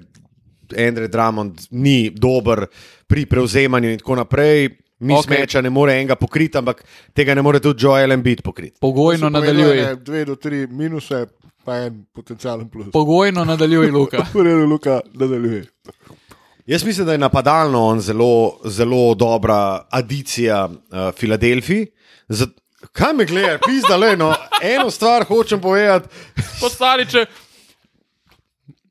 Andrej 0.72 1.08
Dramond 1.08 1.66
ni 1.70 2.10
dober 2.10 2.66
pri 3.06 3.26
prevzemanju 3.26 3.90
in 3.92 3.98
tako 3.98 4.16
naprej. 4.22 4.70
Mi 5.02 5.14
Ok. 5.14 5.18
okay. 5.18 5.36
smeča 5.36 5.60
ne 5.60 5.70
more 5.70 5.92
enega 5.92 6.14
pokriti, 6.14 6.58
ampak 6.58 6.84
tega 7.12 7.34
ne 7.34 7.42
more 7.42 7.60
tudi 7.60 7.82
Joel 7.84 8.12
Embiid 8.12 8.42
pokriti. 8.42 8.78
Pogojno 8.80 9.26
Si 9.26 9.32
povedal 9.32 9.40
nadaljuj. 9.40 9.78
ene 9.78 9.96
Dve 9.96 10.24
do 10.24 10.36
tri 10.36 10.66
minuse, 10.70 11.26
pa 11.64 11.76
en 11.76 12.04
potencijalen 12.14 12.68
plus. 12.70 12.92
Pogojno 12.92 13.44
nadaljuj, 13.44 13.90
Luka. 13.90 14.22
Redu, 14.44 14.66
Luka, 14.66 15.00
nadaljuje. 15.12 15.64
Jaz 16.66 16.84
mislim, 16.84 17.06
da 17.06 17.12
je 17.12 17.18
napadalno 17.18 17.86
on 17.86 18.00
zelo, 18.00 18.58
zelo 18.64 19.14
dobra 19.14 19.86
adicija 19.90 20.68
uh, 20.68 21.14
Filadelfiji. 21.16 21.86
Kaj 22.92 23.14
me 23.14 23.24
gledaš, 23.24 23.60
pizda, 23.66 23.96
le, 23.96 24.16
no, 24.16 24.34
eno 24.62 24.90
stvar 24.90 25.24
hočem 25.24 25.60
povedati. 25.60 26.08
Postali, 26.60 27.06
če 27.06 27.26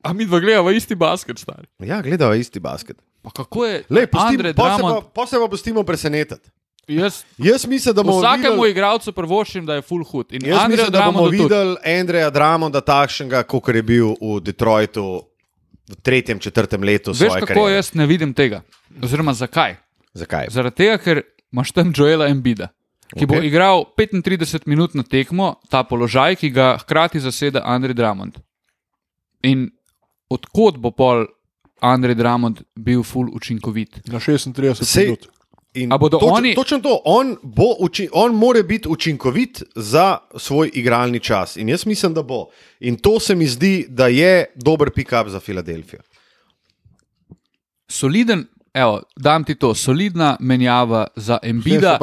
A 0.02 0.14
mi 0.14 0.26
dva 0.26 0.40
gledava 0.40 0.72
isti 0.72 0.96
basket, 0.96 1.40
stari. 1.40 1.68
Ja, 1.80 2.02
gledava 2.02 2.36
isti 2.36 2.60
basket. 2.60 2.98
Pa 3.22 3.30
kako 3.30 3.66
je 3.66 3.84
Lej, 3.90 4.08
pustim, 4.08 4.28
Andrej 4.28 4.54
pa, 4.54 4.64
se 4.64 4.82
pa, 4.82 4.88
Dramond? 4.88 5.06
pa 5.14 5.26
se 5.28 5.38
pa 5.38 5.48
pustimo 5.48 5.84
presenetiti. 5.84 6.50
Jaz 6.88 7.24
Jaz 7.38 7.66
mislim, 7.68 7.96
da 7.96 8.04
bomo 8.04 8.20
vsakemu 8.20 8.56
videli, 8.56 8.72
igralcu 8.72 9.14
prvoščim, 9.14 9.66
da 9.66 9.76
je 9.76 9.82
full 9.82 10.04
hood. 10.04 10.34
In 10.34 10.46
jaz 10.46 10.60
Andrej 10.60 10.78
mislim, 10.78 10.92
da 10.92 11.06
bomo 11.06 11.12
Dramond 11.12 11.32
videli 11.32 12.00
Andreja 12.00 12.30
Dramonda 12.30 12.82
takšnega, 12.82 13.44
kot 13.44 13.70
je 13.70 13.84
bil 13.84 14.16
v 14.22 14.40
Detroitu 14.42 15.22
v 15.92 15.96
tretjem, 16.02 16.40
četrtem 16.40 16.84
letu 16.84 17.12
Veš, 17.12 17.34
kako 17.44 17.54
kariere. 17.54 17.76
jaz 17.76 17.94
ne 17.94 18.08
vidim 18.08 18.34
tega? 18.34 18.62
Oziroma, 19.04 19.34
zakaj? 19.34 19.76
Zakaj? 20.14 20.50
Zaradi 20.52 20.76
tega, 20.84 20.98
ker 20.98 21.22
imaš 21.52 21.72
tam 21.76 21.92
Joela 21.96 22.28
Embida, 22.32 22.70
ki 23.12 23.26
okay. 23.26 23.28
bo 23.28 23.42
igral 23.44 23.86
35 23.98 24.68
minut 24.72 24.96
na 24.96 25.04
tekmo, 25.04 25.56
ta 25.70 25.84
položaj, 25.84 26.40
ki 26.42 26.52
ga 26.56 26.78
hkrati 26.84 27.20
zaseda 27.20 27.64
Andrej 27.66 28.00
Dramond. 28.00 28.40
In 29.44 29.70
odkot 30.32 30.80
bo 30.80 30.92
pol 30.96 31.28
Andrej 31.82 32.16
Dramond 32.20 32.64
bil 32.76 33.04
full 33.04 33.32
učinkovit? 33.34 34.02
Na 34.08 34.20
36 34.20 34.86
Sej- 34.86 35.12
minut. 35.12 35.28
In 35.74 35.90
točno, 36.12 36.28
oni- 36.28 36.56
Točno 36.56 36.80
to, 36.80 37.02
on, 37.06 37.38
bo 37.44 37.76
uči, 37.80 38.10
on 38.14 38.36
mora 38.36 38.64
biti 38.64 38.90
učinkovit 38.90 39.64
za 39.76 40.18
svoj 40.36 40.72
igralni 40.74 41.20
čas. 41.20 41.56
In 41.56 41.70
jaz 41.70 41.86
mislim, 41.86 42.14
da 42.14 42.24
bo. 42.24 42.46
In 42.80 42.98
to 42.98 43.20
se 43.20 43.36
mi 43.36 43.48
zdi, 43.48 43.86
da 43.90 44.08
je 44.08 44.46
dober 44.56 44.90
pick-up 44.90 45.28
za 45.28 45.40
Filadelfijo. 45.40 46.02
Soliden, 47.88 48.46
evo, 48.74 49.02
dam 49.16 49.44
ti 49.44 49.56
to, 49.56 49.76
solidna 49.76 50.38
menjava 50.40 51.08
za 51.16 51.38
Embida, 51.44 51.98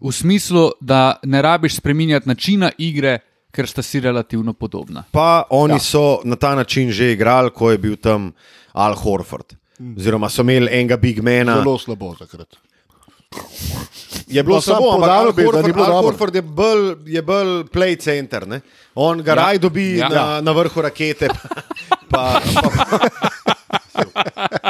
v 0.00 0.12
smislu, 0.12 0.70
da 0.80 1.18
ne 1.22 1.42
rabiš 1.42 1.76
spremenjati 1.76 2.28
načina 2.28 2.70
igre, 2.78 3.18
ker 3.50 3.68
sta 3.68 3.82
si 3.82 4.00
relativno 4.00 4.52
podobna. 4.52 5.04
Pa 5.10 5.42
oni 5.50 5.70
Ja. 5.70 5.74
ja. 5.74 5.80
so 5.80 6.20
na 6.24 6.36
ta 6.36 6.54
način 6.54 6.90
že 6.90 7.12
igrali, 7.12 7.50
ko 7.50 7.70
je 7.70 7.78
bil 7.78 7.96
tam 7.96 8.32
Al 8.72 8.94
Horford. 8.94 9.54
Oziroma 9.96 10.28
so 10.28 10.42
imeli 10.42 10.68
enega 10.70 10.96
big 10.96 11.22
mena. 11.22 11.56
Zelo 11.56 11.78
slabo 11.78 12.14
takrat. 12.14 12.56
Je 14.26 14.42
bilo 14.42 14.56
Pa 14.56 14.60
sam 14.62 14.74
samo, 14.74 14.90
ampak 14.90 15.36
bi, 15.36 15.42
da 15.42 15.48
ni 15.48 15.52
Horford, 15.52 15.74
bilo 15.74 15.86
dobro. 15.86 16.02
Horford 16.02 16.34
je 16.34 16.42
bolj, 16.42 16.94
je 17.06 17.22
bolj 17.22 17.64
play 17.64 17.96
center. 17.96 18.46
Ne? 18.48 18.60
On 18.94 19.22
ga 19.22 19.30
Ja. 19.30 19.36
ja. 19.36 19.42
raj 19.44 19.58
dobi 19.58 19.96
Ja. 19.96 20.08
ja. 20.12 20.24
na, 20.24 20.40
na 20.40 20.52
vrhu 20.52 20.82
rakete. 20.82 21.28
Pa, 22.08 22.40
pa, 22.54 22.62
pa. 22.62 22.98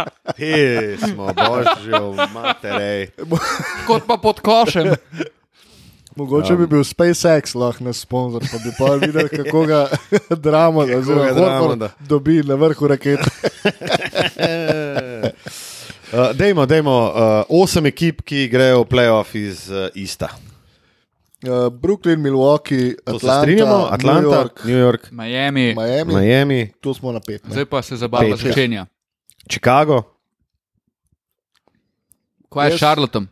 He, 0.36 0.96
smo, 0.98 1.32
božjo, 1.34 2.14
materej. 2.32 3.10
Kot 3.86 4.06
pa 4.06 4.16
pod 4.16 4.40
košem. 4.40 4.94
Mogoče 6.16 6.56
bi 6.56 6.66
bil 6.66 6.84
SpaceX 6.84 7.54
lahko 7.54 7.84
naš 7.84 7.96
sponzor, 7.96 8.42
pa 8.52 8.58
bi 8.58 8.72
pa 8.78 8.94
videl, 8.94 9.28
kako 9.38 9.66
ga 9.66 9.86
drama, 10.46 10.80
oziroma 10.80 11.26
ga 11.26 11.34
Dramond, 11.34 11.80
da. 11.80 11.90
dobi 11.98 12.42
na 12.42 12.54
vrhu 12.54 12.88
rakete. 12.88 13.30
Uh, 16.10 16.32
dejmo, 16.34 16.66
dejmo, 16.66 16.90
uh, 16.90 17.44
osem 17.62 17.86
ekip, 17.86 18.22
ki 18.26 18.48
grejo 18.50 18.82
v 18.82 18.88
playoff 18.90 19.34
iz 19.38 19.68
uh, 19.70 19.86
Ista. 19.94 20.26
Uh, 21.46 21.70
Brooklyn, 21.70 22.18
Milwaukee, 22.20 22.96
Atlanta? 23.06 23.94
Atlanta, 23.94 24.20
New 24.20 24.32
York, 24.34 24.64
New 24.64 24.78
York, 24.78 25.02
Miami, 25.12 25.74
Miami. 25.74 26.14
Miami, 26.14 26.60
Tu 26.80 26.94
smo 26.94 27.12
na 27.12 27.20
pet. 27.20 27.46
ne. 27.46 27.52
zdaj 27.54 27.64
pa 27.64 27.82
se 27.82 27.96
zabava 27.96 28.24
ja. 28.26 28.36
začenja. 28.36 28.86
Chicago. 29.46 30.02
Kaj 32.50 32.66
je 32.66 32.70
Jaz- 32.70 32.76
s 32.76 32.80
Charlottom? 32.80 33.28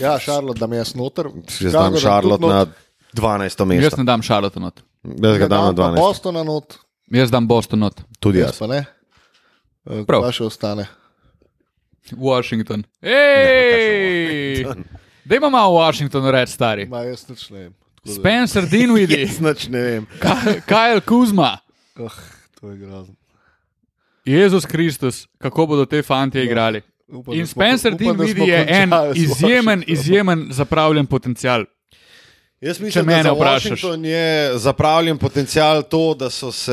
Ja, 0.00 0.18
Charlotte, 0.18 0.58
da 0.58 0.66
mi 0.66 0.76
je 0.76 0.84
noter. 0.94 1.28
Jaz 1.60 1.72
dam 1.72 1.94
Charlotte 2.00 2.46
na 2.46 2.66
12. 3.12 3.60
Jaz 3.60 3.66
mesto. 3.68 3.96
ne 3.96 4.04
dam 4.04 4.22
Charlotta 4.22 4.60
not. 4.60 4.80
Jaz 5.04 5.38
ga 5.38 5.48
dam 5.48 5.64
na 5.64 5.72
12. 5.72 5.96
Bostona 6.00 6.42
not, 6.42 6.78
Jaz 7.10 7.30
dam 7.30 7.46
Boston 7.46 7.78
not. 7.78 8.00
Tudi 8.20 8.38
jaz 8.38 8.48
jaz. 8.48 8.58
pa 8.58 8.66
ne. 8.66 8.84
Prav. 10.06 10.22
Pa 10.22 10.32
še 10.32 10.44
ostane. 10.44 10.86
Washington. 12.12 12.84
Ej! 13.02 14.64
Dajmo 15.24 15.50
malo 15.50 15.70
o 15.70 15.78
Washingtonu 15.78 16.30
reči, 16.30 16.52
stari. 16.52 16.86
Ma, 16.86 17.02
jaz 17.02 17.28
nič 17.28 17.50
ne 17.50 17.58
vem. 17.60 17.72
Da- 18.04 18.12
Spencer 18.12 18.64
Dinwiddie, 18.64 19.20
Jaz 19.26 19.40
nič 19.40 19.68
ne 19.68 19.80
vem. 19.80 20.06
Ka- 20.18 20.60
Kyle 20.66 21.00
Kuzma, 21.00 21.58
Oh, 21.96 22.12
to 22.60 22.70
je 22.70 22.76
grozno. 22.78 23.14
Jezus 24.24 24.66
Kristus, 24.66 25.26
kako 25.38 25.66
bodo 25.66 25.84
te 25.84 26.02
fanti 26.02 26.40
igrali. 26.40 26.80
Upam, 27.08 27.34
In 27.34 27.40
da 27.40 27.46
smo- 27.46 27.50
Spencer 27.52 27.92
da 27.92 27.98
Dinwiddie 27.98 28.48
je 28.48 28.66
en 28.70 28.90
izjemen, 29.14 29.84
izjemen 29.86 30.46
zapravljen 30.50 31.06
potencial. 31.06 31.64
Jaz 32.60 32.80
mislim, 32.80 33.06
da 33.06 33.22
za 33.22 33.32
vprašaš. 33.32 33.70
Washington 33.72 34.04
je 34.04 34.26
zapravljen 34.54 35.18
potencial 35.18 35.82
to, 35.82 36.14
da 36.14 36.30
so 36.30 36.52
se. 36.52 36.72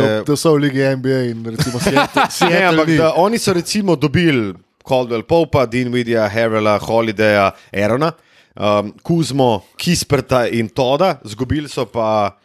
Da, 0.00 0.22
da 0.22 0.36
so 0.36 0.52
v 0.52 0.56
Ligi 0.56 0.78
NBA 0.96 1.22
in 1.24 1.46
recimo 1.46 1.78
Seattle. 1.80 2.22
Ne, 2.22 2.30
Seattle 2.30 2.66
ampak 2.66 2.88
ni. 2.88 2.96
da 2.96 3.12
oni 3.14 3.38
so 3.38 3.52
recimo 3.52 3.96
dobili 3.96 4.54
Caldwell 4.84 5.22
Popa, 5.22 5.66
Dinvidija, 5.66 6.28
Herrela, 6.28 6.78
Holidaya, 6.78 7.52
Erona, 7.72 8.12
um, 8.56 8.92
Kuzmo, 9.02 9.64
Kisperta 9.76 10.48
in 10.48 10.68
Toda, 10.68 11.20
zgubili 11.24 11.68
so 11.68 11.86
pa 11.86 12.36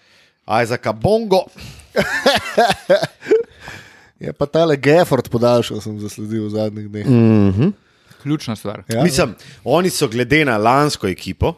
Isaaca 0.64 0.94
Bongo. 0.94 1.46
Je 4.20 4.34
pa 4.34 4.46
tale 4.46 4.76
Gafford 4.78 5.30
podaljšal, 5.32 5.80
sem 5.82 6.00
zasledil 6.00 6.48
v 6.48 6.50
zadnjih 6.52 6.90
dneh. 6.92 7.08
Mm. 7.08 7.72
Ključna 8.20 8.56
stvar. 8.56 8.84
Ja. 8.92 9.04
Mislim, 9.04 9.36
oni 9.64 9.90
so 9.90 10.10
glede 10.12 10.44
na 10.46 10.58
lansko 10.58 11.08
ekipo, 11.08 11.54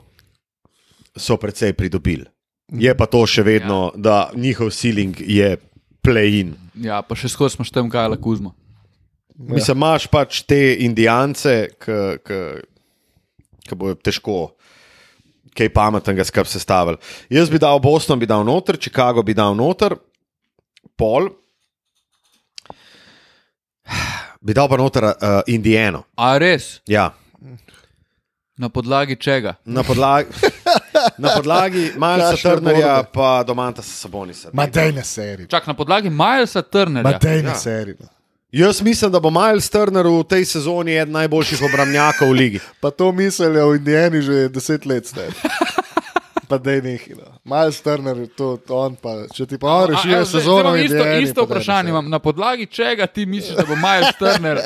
so 1.16 1.38
precej 1.38 1.74
pridobili. 1.74 2.26
Je 2.72 2.94
pa 2.98 3.06
to 3.10 3.26
še 3.28 3.44
vedno, 3.44 3.92
ja. 3.96 3.98
da 3.98 4.18
njihov 4.36 4.70
ceiling 4.72 5.18
je 5.20 5.58
play-in. 6.06 6.54
Ja, 6.80 7.02
pa 7.02 7.18
še 7.18 7.34
skozi 7.34 7.58
smo 7.58 7.66
štem 7.68 7.90
Kajla 7.92 8.20
Kuzma. 8.22 8.54
Ja. 9.40 9.54
Mislim, 9.56 9.78
imaš 9.78 10.08
pač 10.08 10.42
te 10.44 10.58
indijance, 10.80 11.70
ki 11.82 13.76
bojo 13.76 13.96
težko 13.96 14.36
kaj 15.58 15.70
pametnega 15.74 16.24
skrb 16.24 16.48
sestavili. 16.48 16.98
Jaz 17.30 17.50
bi 17.52 17.60
dal 17.60 17.80
Boston, 17.80 18.20
bi 18.20 18.26
dal 18.26 18.44
noter, 18.48 18.78
Chicago 18.80 19.24
bi 19.24 19.34
dal 19.34 19.56
noter, 19.56 19.96
pol. 20.96 21.30
Bi 24.42 24.54
dal 24.54 24.70
pa 24.70 24.78
noter 24.80 25.04
uh, 25.04 25.14
Indijano. 25.48 26.04
A 26.18 26.38
res? 26.42 26.80
Ja. 26.88 27.12
Na 28.58 28.70
podlagi 28.70 29.16
čega? 29.18 29.56
Na 29.66 29.82
podlagi, 29.84 30.30
na 31.18 31.36
podlagi 31.36 31.84
Turnerja, 32.44 32.96
borde. 33.02 33.10
pa 33.14 33.44
Domanta 33.44 33.82
Sabonisa. 33.82 34.50
Ma 34.54 34.68
dej 34.70 34.92
na 34.94 35.04
seriji. 35.04 35.48
Čak 35.50 35.68
na 35.68 35.74
podlagi 35.74 36.10
Milesa 36.10 36.60
Ma 36.62 36.70
Turnerja. 36.70 37.18
dej 37.20 37.42
na 37.44 37.50
Ja. 37.50 37.56
seriji. 37.58 37.98
No. 38.52 38.60
Jaz 38.60 38.82
mislim, 38.82 39.12
da 39.12 39.20
bo 39.20 39.30
Miles 39.30 39.70
Turner 39.70 40.08
v 40.08 40.24
tej 40.24 40.46
sezoni 40.46 40.92
eden 40.96 41.14
najboljših 41.14 41.62
obrambnjakov 41.64 42.28
v 42.30 42.32
ligi. 42.32 42.60
Pa 42.80 42.92
to 42.92 43.12
mislijo 43.12 43.70
v 43.70 43.76
Indijani 43.76 44.22
že 44.22 44.50
deset 44.50 44.86
let. 44.86 45.14
Pa 46.52 46.58
dej 46.58 46.82
nekaj. 46.84 47.16
No. 47.16 47.32
Miles 47.48 47.80
Turner, 47.82 48.28
to, 48.36 48.60
to 48.68 48.76
on 48.76 48.96
pa, 49.00 49.24
če 49.32 49.46
ti 49.46 49.56
pa 49.58 49.68
on 49.68 49.94
evo, 49.96 50.02
zdaj- 50.04 50.26
sezono, 50.26 50.76
isto, 50.76 50.96
Indijani, 50.96 51.24
isto 51.24 51.46
vprašanje 51.46 51.90
imam. 51.90 52.10
Na 52.10 52.20
podlagi 52.20 52.66
čega 52.66 53.08
ti 53.08 53.26
misliš, 53.26 53.56
da 53.56 53.64
bo 53.64 53.76
Miles 53.76 54.12
Turner 54.20 54.60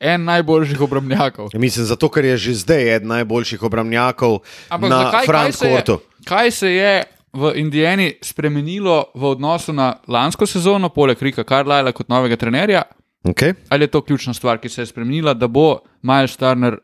en 0.00 0.24
najboljših 0.24 0.80
obrambnjakov? 0.80 1.48
Mislim, 1.54 1.86
zato 1.86 2.08
ker 2.08 2.24
je 2.24 2.36
že 2.36 2.54
zdaj 2.54 2.96
eden 2.96 3.08
najboljših 3.08 3.62
obrambnjakov 3.62 4.38
Ampak 4.68 4.90
na 4.90 4.98
zakaj, 5.08 5.26
kaj, 5.26 5.46
je, 5.46 5.52
courtu. 5.52 6.00
kaj 6.28 6.50
se 6.50 6.68
je 6.68 6.92
v 7.32 7.52
Indijani 7.56 8.12
spremenilo 8.22 9.04
v 9.14 9.24
odnosu 9.24 9.72
na 9.72 9.96
lansko 10.08 10.44
sezono, 10.46 10.88
poleg 10.88 11.16
Rika 11.22 11.44
Carlyla 11.44 11.92
kot 11.92 12.08
novega 12.12 12.36
trenerja? 12.36 12.82
Okay. 13.22 13.54
Ali 13.68 13.84
je 13.84 13.90
to 13.90 14.00
ključna 14.02 14.34
stvar, 14.34 14.58
ki 14.58 14.68
se 14.68 14.82
je 14.82 14.86
spremenila, 14.86 15.34
da 15.34 15.46
bo 15.46 15.78
Miles 16.02 16.36
Turner 16.36 16.76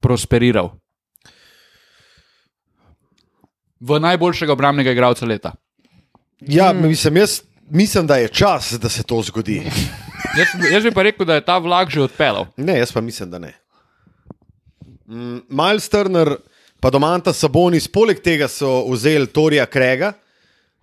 prosperiral? 0.00 0.70
V 3.80 4.00
najboljšega 4.00 4.52
obrambnega 4.52 4.90
igralca 4.90 5.26
leta. 5.26 5.52
Ja, 6.40 6.72
Hmm. 6.72 6.88
mislim, 6.88 7.16
jaz 7.16 7.40
mislim, 7.70 8.06
da 8.06 8.16
je 8.16 8.28
čas, 8.28 8.72
da 8.72 8.88
se 8.88 9.02
to 9.02 9.22
zgodi. 9.22 9.62
Jaz, 10.38 10.48
jaz 10.72 10.82
bi 10.84 10.90
pa 10.90 11.02
rekel, 11.02 11.26
da 11.26 11.34
je 11.34 11.44
ta 11.44 11.58
vlak 11.58 11.90
že 11.90 12.02
odpeljal. 12.02 12.46
Ne, 12.56 12.78
jaz 12.78 12.92
pa 12.92 13.00
mislim, 13.00 13.30
da 13.30 13.38
ne. 13.38 13.54
Mm, 15.06 15.38
Miles 15.48 15.88
Turner, 15.88 16.36
pa 16.80 16.90
Domanta 16.90 17.32
Sabonis, 17.32 17.88
poleg 17.88 18.20
tega 18.22 18.48
so 18.48 18.84
vzeli 18.90 19.26
Torija 19.26 19.66
Krega. 19.66 20.12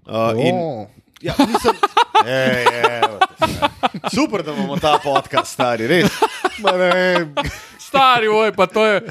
Uh, 0.05 0.45
in, 0.45 0.55
O, 0.55 0.87
ja, 1.21 1.33
mislim, 1.39 1.75
evo 2.25 2.25
te, 2.25 2.81
ja. 2.81 3.19
Super, 4.15 4.43
da 4.43 4.53
imamo 4.53 4.77
ta 4.77 4.99
podcast, 5.03 5.53
stari, 5.53 5.87
res. 5.87 6.11
Ma. 6.59 6.71
Stari, 7.87 8.27
oj, 8.27 8.51
pa 8.51 8.65
to 8.65 8.85
je, 8.85 9.01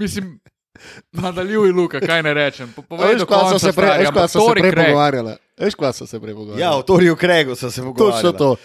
mislim, 0.00 0.40
nadaljuj, 1.12 1.70
Luka, 1.70 2.00
kaj 2.00 2.22
ne 2.22 2.34
rečem. 2.34 2.72
Po- 2.76 2.82
Povej 2.82 3.16
kva 3.18 3.38
so 3.48 3.58
se 3.58 3.72
prej, 3.72 4.04
stari, 4.04 4.28
so 4.28 4.40
se 4.40 4.52
prej 4.52 4.72
pogovarjali. 4.74 5.32
Veš, 5.58 5.74
kva 5.74 5.92
so 5.92 6.06
se 6.06 6.20
prej 6.20 6.34
pogovarjali. 6.34 6.62
Ja, 6.62 6.74
o 6.74 6.82
Toriju 6.82 7.16
Kregu 7.16 7.54
sem 7.54 7.70
se 7.70 7.82
pogovarjal. 7.82 8.32
Točno 8.32 8.32
to. 8.32 8.56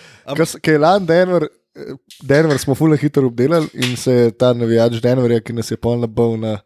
Ker 0.60 0.74
je 0.74 0.80
lani 0.80 1.06
Denver, 1.06 1.48
eh, 1.76 1.94
Denver 2.22 2.58
smo 2.58 2.76
fulno 2.76 2.96
hitro 2.96 3.26
obdelali 3.26 3.68
in 3.74 3.98
se 3.98 4.14
je 4.14 4.32
ta 4.32 4.54
navijač 4.54 4.94
Denverja, 4.94 5.42
ki 5.42 5.54
nas 5.54 5.72
je 5.72 5.78
polno 5.78 6.08
bil 6.08 6.38
na, 6.38 6.58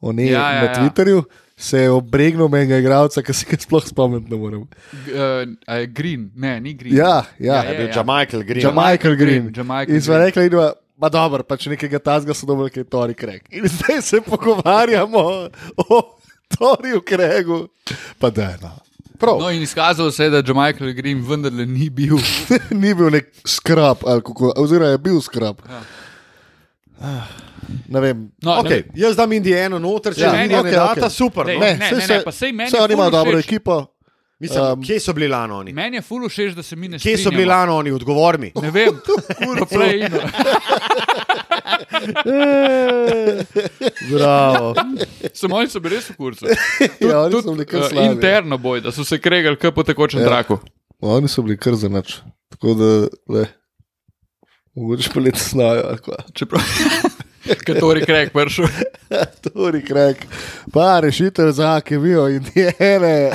oni, 0.00 0.26
Ja, 0.26 0.52
ja, 0.52 0.62
na 0.62 0.64
ja. 0.64 0.74
Se 1.58 1.78
je 1.78 1.90
obregnil 1.90 2.48
menjega 2.52 2.78
igralca, 2.82 3.22
ki 3.24 3.32
se 3.32 3.46
ga 3.48 3.56
sploh 3.56 3.84
spomniti 3.88 4.28
ne 4.28 4.36
morem. 4.36 4.64
Uh, 4.92 5.46
uh, 5.64 5.84
green, 5.88 6.30
ne, 6.36 6.58
ni 6.60 6.74
green. 6.76 6.96
Ja, 6.96 7.24
ja. 7.38 7.62
Ja, 7.62 7.70
Je 7.70 7.78
bil 7.78 7.88
Jamaikel 7.96 8.42
Green. 8.42 8.62
Jamaikel 8.62 9.16
Green. 9.16 9.52
Jamaikel 9.56 9.94
In 9.94 10.02
smo 10.02 10.14
Green. 10.14 10.26
rekli, 10.26 10.50
da 10.50 10.74
je 11.06 11.10
dobro, 11.12 11.42
pač 11.48 11.66
nekega 11.72 11.98
tazga 11.98 12.34
so 12.36 12.46
dobili, 12.46 12.70
ki 12.70 12.84
je 12.84 12.90
Tori 12.92 13.14
Kreg. 13.14 13.48
In 13.50 13.64
zdaj 13.68 14.02
se 14.02 14.20
pogovarjamo 14.20 15.24
o 15.76 16.02
Toriju 16.58 17.00
Kregu. 17.00 17.68
Pa 18.18 18.30
da, 18.30 18.52
no. 18.62 18.76
Prav, 19.18 19.38
No, 19.40 19.50
in 19.50 19.62
izkazalo 19.62 20.10
se 20.12 20.24
je, 20.24 20.30
da 20.30 20.42
Jamaikel 20.46 20.92
Green 20.92 21.24
vendarle 21.24 21.66
ni 21.66 21.88
bil. 21.90 22.20
ni 22.82 22.94
bil 22.94 23.08
nek 23.10 23.32
kako, 24.04 24.52
oziroma 24.56 24.90
je 24.92 24.98
bil 24.98 25.20
skrab. 25.20 25.64
Ja. 25.68 25.80
Ne 27.88 28.00
vem. 28.00 28.30
No, 28.40 28.52
Okay, 28.54 28.82
jaz 28.94 29.16
dam 29.16 29.32
Indijano 29.32 29.78
noter, 29.78 30.14
če 30.14 30.20
Ja, 30.20 30.32
Indiana, 30.38 30.62
okay, 30.62 30.72
data, 30.72 30.92
okej. 31.00 31.10
super. 31.10 31.44
Dej, 31.44 31.54
No. 31.54 31.60
ne, 31.62 31.74
ne, 31.74 31.90
ne, 31.92 32.00
se- 32.02 32.22
pa 32.24 32.32
sej 32.32 32.52
meni 32.52 32.70
je 32.70 32.80
oni 32.80 32.94
imajo 32.94 33.10
dobro 33.12 33.38
ekipo. 33.38 33.86
Mislim, 34.38 34.64
Um, 34.64 34.82
kje 34.82 35.00
so 35.00 35.12
bili 35.12 35.28
lani 35.28 35.52
oni? 35.54 35.72
Meni 35.72 35.96
je 35.96 36.02
ful 36.02 36.28
všeč, 36.28 36.52
da 36.52 36.62
se 36.62 36.76
mi 36.76 36.88
ne 36.88 36.98
Kje 36.98 37.16
so 37.16 37.30
bili 37.30 37.42
strinjamo. 37.42 37.52
lani 37.52 37.72
oni, 37.72 37.90
odgovor 37.92 38.38
mi. 38.38 38.52
Ne 38.54 38.70
vem, 38.70 38.92
kurva 39.38 39.66
play-inu. 39.66 40.20
Bravo. 44.10 44.74
Samo 45.32 45.56
oni 45.56 45.68
so 45.68 45.80
bili 45.80 45.96
res 45.96 46.10
v 46.10 46.16
kursu. 46.16 46.46
Ja, 47.00 47.20
oni 47.20 47.42
so 47.42 47.52
bili 47.52 47.66
kar 47.66 47.80
uh, 47.80 47.88
slabi. 47.88 48.06
interno 48.08 48.58
boj, 48.58 48.80
da 48.80 48.92
so 48.92 49.04
se 49.04 49.18
kregali 49.18 49.56
kot 49.56 49.74
po 49.74 49.82
tekočem 49.82 50.20
Ja. 50.20 50.26
traku. 50.26 50.58
Oni 51.00 51.28
so 51.28 51.42
bili 51.42 51.56
kar 51.56 51.74
za 51.74 51.88
nič. 51.88 52.18
Tako 52.50 52.74
da, 52.74 52.90
le, 53.28 53.46
mogoče 54.76 55.10
pa 55.14 55.20
letos 55.20 55.50
znajo. 55.50 55.96
Čeprav, 56.32 56.62
katori 57.66 58.04
krek 58.06 58.32
pršel. 58.32 58.66
Tori 59.54 59.82
Kreg, 59.84 60.16
pa 60.72 61.00
rešitelj 61.00 61.52
za 61.52 61.80
kemijo 61.80 62.28
in 62.28 62.44
diene. 62.54 63.30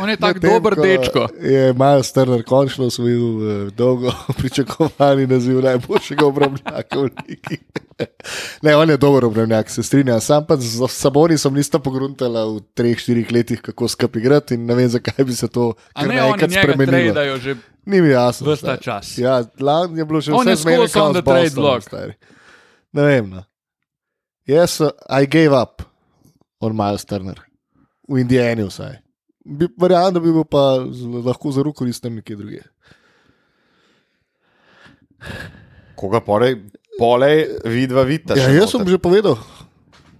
On 0.00 0.10
je 0.10 0.16
tako 0.16 0.38
dober 0.38 0.74
ko 0.74 0.82
dečko. 0.82 1.28
Je 1.42 1.72
Miles 1.72 2.12
Turner 2.12 2.42
končno 2.44 2.86
osvojil 2.86 3.22
eh, 3.22 3.70
dolgo 3.70 4.12
pričakovani 4.38 5.26
naziv 5.26 5.60
najboljšega 5.60 6.26
obrambnjaka 6.26 6.98
v 6.98 7.02
Ligi. 7.28 7.58
Ne, 8.62 8.76
on 8.76 8.90
je 8.90 8.96
dober 8.96 9.24
obrambnjak, 9.24 9.70
se 9.70 9.82
strinjam. 9.82 10.20
Sam 10.20 10.46
pa 10.46 10.56
z 10.56 10.88
Sabonisom 10.88 11.54
nista 11.54 11.78
pogruntala 11.78 12.44
v 12.46 12.60
treh, 12.74 12.98
štirih 12.98 13.32
letih, 13.32 13.60
kako 13.60 13.88
skupaj 13.88 14.20
igrati 14.20 14.54
in 14.54 14.66
ne 14.66 14.74
vem, 14.74 14.88
zakaj 14.88 15.24
bi 15.24 15.34
se 15.34 15.48
to 15.48 15.72
njega 16.06 16.48
spremenilo. 16.50 17.38
Ni 17.86 18.00
mi 18.00 18.08
jasno. 18.08 18.50
ves 18.50 18.60
ta 18.60 18.66
stari. 18.66 18.82
čas. 18.82 19.18
Ja, 19.18 19.44
lani 19.60 19.98
je 19.98 20.04
bilo 20.04 20.20
še 20.20 20.32
On 20.32 20.40
vse 20.40 20.50
je 20.50 20.56
zmeraj 20.56 20.88
skozi 20.88 21.04
on 21.04 21.14
the 21.14 21.22
trade 21.22 21.54
block. 21.54 21.82
stari. 21.82 22.12
Ne 22.92 23.02
vem. 23.06 23.30
No. 23.30 23.44
Jaz, 24.48 24.80
uh, 24.80 24.90
I 25.08 25.26
gave 25.26 25.54
up 25.54 25.82
on 26.60 26.74
Miles 26.76 27.04
Turner, 27.04 27.38
v 28.08 28.20
Indijani 28.20 28.66
vsaj. 28.66 28.98
Bi- 29.44 29.70
Verjamem, 29.80 30.14
da 30.14 30.20
bi 30.20 30.32
bil 30.32 30.44
pa 30.46 30.76
lahko 31.24 31.50
zelo 31.52 31.72
koristen 31.72 32.14
nekje 32.14 32.36
drugje. 32.36 32.62
Koga 35.96 36.20
pore, 36.20 36.52
polej, 36.98 37.44
vidva 37.64 38.02
vidita. 38.06 38.36
Ja, 38.38 38.48
še 38.48 38.56
jaz 38.56 38.72
sem 38.74 38.86
že 38.88 38.98
povedal. 38.98 39.38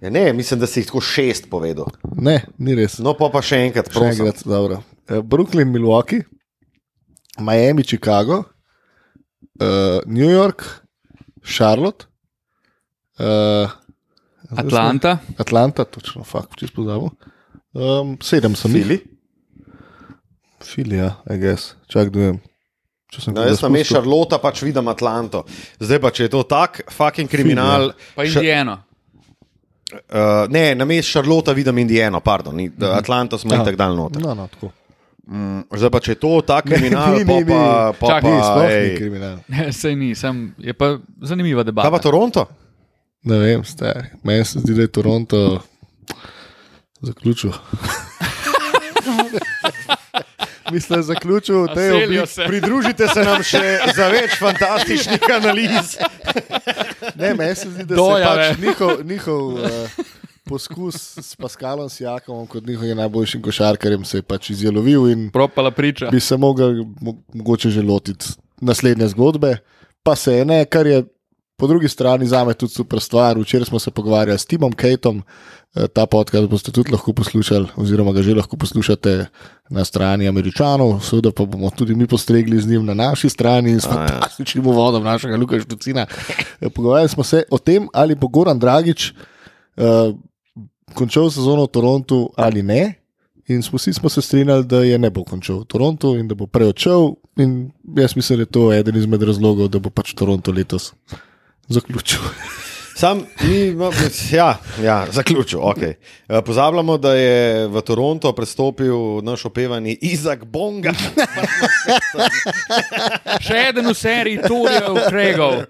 Ja, 0.03 0.11
ne, 0.11 0.25
mislim, 0.35 0.59
da 0.59 0.67
si 0.67 0.81
jih 0.81 0.89
tako 0.89 0.99
šest 1.03 1.45
povedal. 1.51 1.87
Ne, 2.19 2.41
ni 2.59 2.75
res. 2.75 2.97
No, 3.03 3.13
pa, 3.15 3.29
pa 3.31 3.39
še 3.43 3.61
enkrat, 3.69 3.87
Še 3.87 3.95
prosim. 3.95 4.25
enkrat, 4.27 4.43
dobro. 4.47 4.81
Eh, 5.07 5.21
Brooklyn, 5.23 5.71
Milwaukee, 5.71 6.23
Miami, 7.39 7.83
Chicago, 7.83 8.41
uh, 9.59 9.99
New 10.05 10.27
York, 10.27 10.63
Charlotte, 11.43 12.07
uh, 13.19 13.69
Atlanta, 14.53 15.17
Atlanta, 15.37 15.85
točno, 15.85 16.23
fakt, 16.23 16.57
če 16.59 16.67
spoznamo. 16.67 17.11
Um, 17.73 18.15
sedem 18.21 18.55
sem. 18.55 18.71
Fili? 18.71 18.99
Fili, 20.63 20.97
ja, 20.97 21.15
I 21.25 21.37
guess. 21.37 21.73
Čak, 21.87 22.09
da 22.09 22.19
vem. 22.21 22.39
No, 23.27 23.43
jaz 23.45 23.59
sem. 23.59 23.75
Šarlota, 23.85 24.39
pač 24.39 24.63
vidim 24.63 24.87
Atlanto. 24.87 25.43
Zdaj 25.77 25.99
pa, 26.01 26.09
če 26.09 26.23
je 26.23 26.31
to 26.31 26.43
tak, 26.43 26.81
fucking 26.89 27.29
kriminal. 27.29 27.91
pa 28.15 28.23
Ša- 28.23 28.39
Indijano. 28.39 28.77
Uh, 29.93 30.47
ne, 30.49 30.71
na 30.73 30.85
mestu 30.85 31.11
Šarlota 31.11 31.53
vidim 31.53 31.77
Indijano, 31.77 32.19
pardon, 32.19 32.55
ni, 32.55 32.69
da 32.69 32.95
Atlanto 32.97 33.37
smo 33.37 33.53
Ja. 33.53 33.59
jih 33.59 33.67
tako 33.67 33.77
dal 33.77 33.95
noter. 33.95 34.21
No, 34.21 34.33
no, 34.33 34.47
tako. 34.47 34.71
Mm, 35.23 35.61
zdaj 35.71 35.89
pa, 35.89 35.99
če 35.99 36.11
je 36.11 36.19
to 36.19 36.41
tak 36.41 36.65
kriminal, 36.69 37.13
ni, 37.13 37.25
pa 37.25 37.33
ni, 37.33 37.45
pa, 37.45 37.53
ni. 37.53 37.99
pa, 37.99 38.07
Čakaj, 38.07 38.23
Ni, 38.23 38.33
pa, 38.33 38.47
sploh 38.47 38.65
ni 38.65 38.73
ej. 38.79 38.95
kriminal. 38.97 39.35
Ne, 39.53 39.67
sej 39.71 39.93
ni, 39.95 40.09
sem, 40.15 40.41
je 40.57 40.73
pa 40.73 40.97
zanimiva 41.21 41.61
Kaj 41.61 41.69
pa 41.69 41.71
debata. 41.85 42.01
Toronto? 42.01 42.47
Ne 43.23 43.37
vem, 43.37 43.63
stari. 43.63 44.07
Meni 44.23 44.45
se 44.45 44.59
zdi, 44.59 44.73
da 44.73 44.81
je 44.81 44.87
Toronto 44.87 45.61
zaključil. 47.01 47.51
Mislim, 50.71 50.95
da 50.95 50.99
je 50.99 51.03
zaključil 51.03 51.63
obliki. 51.63 52.27
se. 52.27 52.43
Pridružite 52.47 53.07
se 53.07 53.23
nam 53.23 53.43
še 53.43 53.61
za 53.95 54.07
več 54.07 54.37
fantastičnih 54.39 55.19
analiz. 55.35 55.97
Ne, 57.15 57.33
meni 57.33 57.55
se 57.55 57.69
zdi, 57.69 57.83
da 57.85 57.95
Dojave. 57.95 58.43
je 58.43 58.53
pač 58.53 58.59
njihov, 58.63 58.91
njihov 59.05 59.41
uh, 59.53 59.59
poskus 60.47 61.17
s 61.17 61.35
Paskalom 61.35 61.89
Sjakom 61.89 62.47
kot 62.47 62.65
njihovim 62.65 62.97
najboljšim 62.97 63.41
košarkarjem 63.41 64.05
se 64.05 64.17
je 64.17 64.21
pač 64.21 64.49
izjelovil 64.49 65.09
in 65.11 65.29
Propala 65.31 65.71
priča. 65.71 66.07
bi 66.11 66.19
se 66.19 66.37
mogel 66.37 66.73
mo 67.01 67.13
mogoče 67.33 67.69
že 67.69 67.81
lotiti 67.81 68.25
naslednje 68.61 69.07
zgodbe, 69.07 69.57
pa 70.03 70.15
se 70.15 70.33
je 70.33 70.45
ne, 70.45 70.65
kar 70.65 70.87
je 70.87 71.03
po 71.63 71.67
drugi 71.67 71.87
strani 71.87 72.27
za 72.27 72.43
me 72.43 72.53
tudi 72.53 72.73
super 72.73 72.99
stvar. 72.99 73.39
Včeraj 73.39 73.65
smo 73.65 73.79
se 73.79 73.91
pogovarjali 73.91 74.39
s 74.39 74.45
Timom 74.45 74.73
Kejtom, 74.73 75.21
eh, 75.75 75.87
ta 75.87 76.05
podcast 76.05 76.49
boste 76.49 76.71
tudi 76.71 76.91
lahko 76.91 77.13
poslušali, 77.13 77.67
oziroma 77.75 78.11
ga 78.11 78.21
že 78.21 78.35
lahko 78.35 78.57
poslušate 78.57 79.25
na 79.69 79.85
strani 79.85 80.27
Američanov, 80.27 80.99
seveda 80.99 81.31
pa 81.31 81.45
bomo 81.45 81.69
tudi 81.69 81.95
mi 81.95 82.07
postregli 82.07 82.59
z 82.59 82.67
njim 82.67 82.85
na 82.85 82.93
naši 82.93 83.29
strani 83.29 83.79
s 83.79 83.87
A, 83.87 83.89
ja. 83.89 84.07
fantastičnim 84.07 84.67
uvodom 84.67 85.03
našega 85.03 85.37
Lukaša 85.37 85.63
Tucina. 85.63 86.05
Eh, 86.61 86.69
Pogovarjali 86.69 87.09
smo 87.09 87.23
se 87.23 87.43
o 87.51 87.57
tem, 87.57 87.87
ali 87.93 88.15
bo 88.15 88.27
Goran 88.27 88.59
Dragič 88.59 89.11
uh, 89.11 90.15
končal 90.93 91.31
sezono 91.31 91.63
v 91.63 91.67
Torontu 91.67 92.29
ali 92.35 92.63
ne. 92.63 92.93
In 93.47 93.63
smo 93.63 93.77
vsi 93.77 93.93
smo 93.93 94.09
se 94.09 94.21
strinjali, 94.21 94.65
da 94.65 94.83
je 94.83 94.99
ne 94.99 95.09
bo 95.09 95.23
končal 95.23 95.63
v 95.63 95.65
Torontu 95.65 96.17
in 96.19 96.27
da 96.27 96.35
bo 96.35 96.47
preočel. 96.47 97.15
In 97.37 97.71
jaz 97.95 98.15
mislim, 98.15 98.37
da 98.37 98.41
je 98.41 98.51
to 98.51 98.73
eden 98.73 98.95
izmed 98.95 99.23
razlogov, 99.23 99.67
da 99.67 99.79
bo 99.79 99.89
pač 99.89 100.13
Toronto 100.13 100.51
letos 100.51 100.91
zaključil. 101.67 102.19
Sam, 102.95 103.23
mi, 103.41 103.75
ja, 104.31 104.57
ja, 104.83 105.05
zaključil. 105.11 105.59
Okay. 105.59 105.93
Pozabljamo, 106.45 106.97
da 106.97 107.13
je 107.13 107.67
v 107.67 107.81
Toronto 107.81 108.33
prestopil 108.33 109.21
naš 109.21 109.45
opevani 109.45 109.97
Izak 110.01 110.45
Bonga. 110.45 110.93
Še 113.45 113.65
eden 113.69 113.89
v 113.89 113.95
seriji 113.97 114.45
Torijev 114.45 115.01
Kregov. 115.09 115.65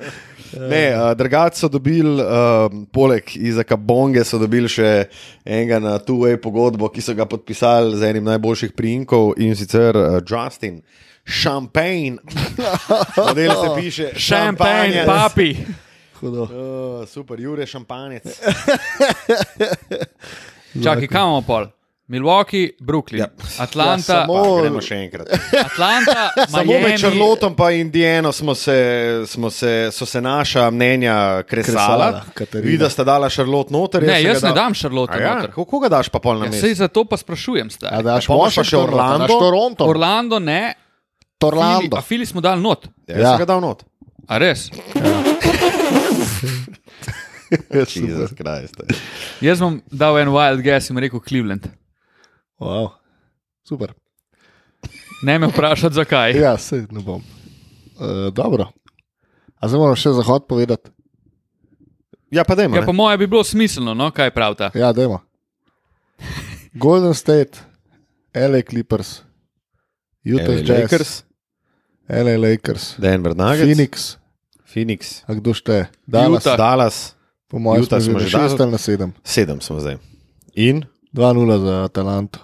Ne, 0.60 0.94
uh, 0.94 1.18
drugače 1.18 1.58
so 1.58 1.68
dobili, 1.68 2.22
uh, 2.22 2.68
poleg 2.92 3.32
Izaka 3.36 3.76
Bonge, 3.76 4.24
so 4.24 4.38
dobili 4.38 4.70
še 4.70 5.08
enega 5.46 5.80
na 5.82 5.96
two-way 5.98 6.38
pogodbo, 6.38 6.92
ki 6.94 7.02
so 7.02 7.16
ga 7.18 7.26
podpisali 7.26 7.98
z 7.98 8.12
enim 8.12 8.28
najboljših 8.30 8.76
priimkov 8.78 9.34
in 9.42 9.56
sicer 9.58 9.98
uh, 9.98 10.20
Justin. 10.22 10.82
Šampagne, 11.26 12.18
model 13.18 13.52
se 13.64 13.70
piše 13.78 14.10
Šampanje, 14.16 14.94
šampanjec. 14.94 15.06
papi. 15.08 15.56
Hudo. 16.16 16.42
Uh, 16.44 16.50
super, 17.08 17.40
Jure 17.40 17.66
Šampanec. 17.66 18.24
Čakaj, 20.84 21.08
kam 21.08 21.22
imamo 21.22 21.42
pol? 21.42 21.66
Milwaukee, 22.06 22.70
Brooklyn, 22.80 23.20
Ja. 23.20 23.28
Atlanta, 23.58 24.14
Ja, 24.14 24.20
samo- 24.20 24.44
Pa, 24.56 24.62
gremo 24.62 24.82
še 24.82 24.96
enkrat. 24.98 25.28
Atlanta, 25.56 26.30
Samo 26.52 26.64
med 26.66 26.82
Miami. 26.82 26.98
Črlotom 27.00 27.56
in 27.72 27.80
Indiano 27.80 28.32
smo 28.32 28.56
se, 28.56 28.76
smo 29.26 29.50
se, 29.50 29.90
so 29.92 30.06
se 30.06 30.22
naša 30.22 30.70
mnenja 30.70 31.44
kresala. 31.44 31.78
Kresala, 32.12 32.24
Katarina. 32.34 32.72
Vi, 32.72 32.78
da 32.78 32.90
ste 32.90 33.04
dala 33.04 33.30
Šarlot 33.30 33.70
noter. 33.70 34.04
Ne, 34.04 34.20
jaz 34.22 34.44
ne 34.44 34.50
dal- 34.50 34.56
dam 34.56 34.74
Šarlota 34.74 35.14
A 35.14 35.18
Ja, 35.18 35.36
noter. 35.36 35.52
kako 35.52 35.80
ga 35.80 35.90
daš 35.90 36.10
pa 36.10 36.20
pol 36.20 36.40
na 36.40 36.46
Ja, 36.46 36.52
sej 36.54 36.74
zato 36.76 37.06
pa 37.06 37.18
sprašujem. 37.18 37.68
A 37.68 37.72
Stari. 37.72 38.04
daš 38.04 38.28
pa 38.28 38.36
pa 38.36 38.64
še 38.64 38.78
Orlando? 38.78 39.40
Orlando 39.80 40.40
ne, 40.40 40.74
Orlando. 41.44 41.98
a 41.98 42.02
Fili 42.02 42.26
smo 42.26 42.42
dal 42.42 42.62
not. 42.62 42.88
Ja, 43.08 43.18
Ja. 43.20 43.30
sem 43.32 43.40
ga 43.40 43.46
dal 43.54 43.62
not. 43.62 43.84
A 44.28 44.38
res? 44.40 44.70
Jezus 47.96 48.34
Krist. 48.34 48.82
Jaz 49.42 49.60
bom 49.62 49.82
dal 49.92 50.18
en 50.20 50.32
wild 50.34 50.62
guess 50.66 50.90
in 50.90 50.98
rekel 50.98 51.20
Cleveland. 51.22 51.68
Wow. 52.60 52.90
Super. 53.68 53.94
Ne 55.24 55.38
me 55.40 55.48
vprašati, 55.48 55.96
zakaj. 55.96 56.34
Ja, 56.36 56.58
se 56.58 56.86
ne 56.92 57.00
bom. 57.02 57.22
Uh, 58.00 58.28
dobro. 58.34 58.72
A 59.62 59.68
zdaj 59.70 59.80
moram 59.80 59.96
še 59.96 60.12
zahod 60.18 60.48
povedati? 60.50 60.92
Ja, 62.34 62.44
pa 62.44 62.56
dajmo. 62.58 62.76
Ja, 62.76 62.82
po 62.86 62.94
mojem 62.94 63.20
bi 63.22 63.28
bilo 63.30 63.44
smiselno, 63.46 63.94
no, 63.94 64.10
kaj 64.12 64.32
pravta. 64.34 64.72
Ja, 64.76 64.90
dajmo. 64.94 65.22
Golden 66.74 67.14
State, 67.14 67.62
LA 68.34 68.64
Clippers, 68.66 69.22
Utah 70.26 70.50
LA 70.50 70.64
Jazz, 70.64 70.70
Lakers, 70.70 71.12
LA 72.16 72.38
Lakers, 72.38 72.96
Denver 72.98 73.34
Nuggets, 73.34 73.66
Phoenix, 73.66 73.94
Phoenix, 74.64 75.02
a 75.26 75.34
kdo 75.34 75.52
šteje? 75.52 75.90
Dallas, 76.06 76.46
Utah. 76.46 76.58
Dallas, 76.58 76.96
po 77.48 77.58
mojem, 77.58 77.84
Utah 77.84 77.98
smo 77.98 78.18
že 78.18 78.28
dali. 78.28 78.34
šest 78.34 78.58
ali 78.58 78.72
na 78.72 78.78
sedem. 78.78 79.10
sedem 79.24 79.60
smo 79.60 79.80
zdaj. 79.80 79.98
In? 80.54 80.86
2-0 81.14 81.20
za 81.60 81.76
Atalanto. 81.84 82.40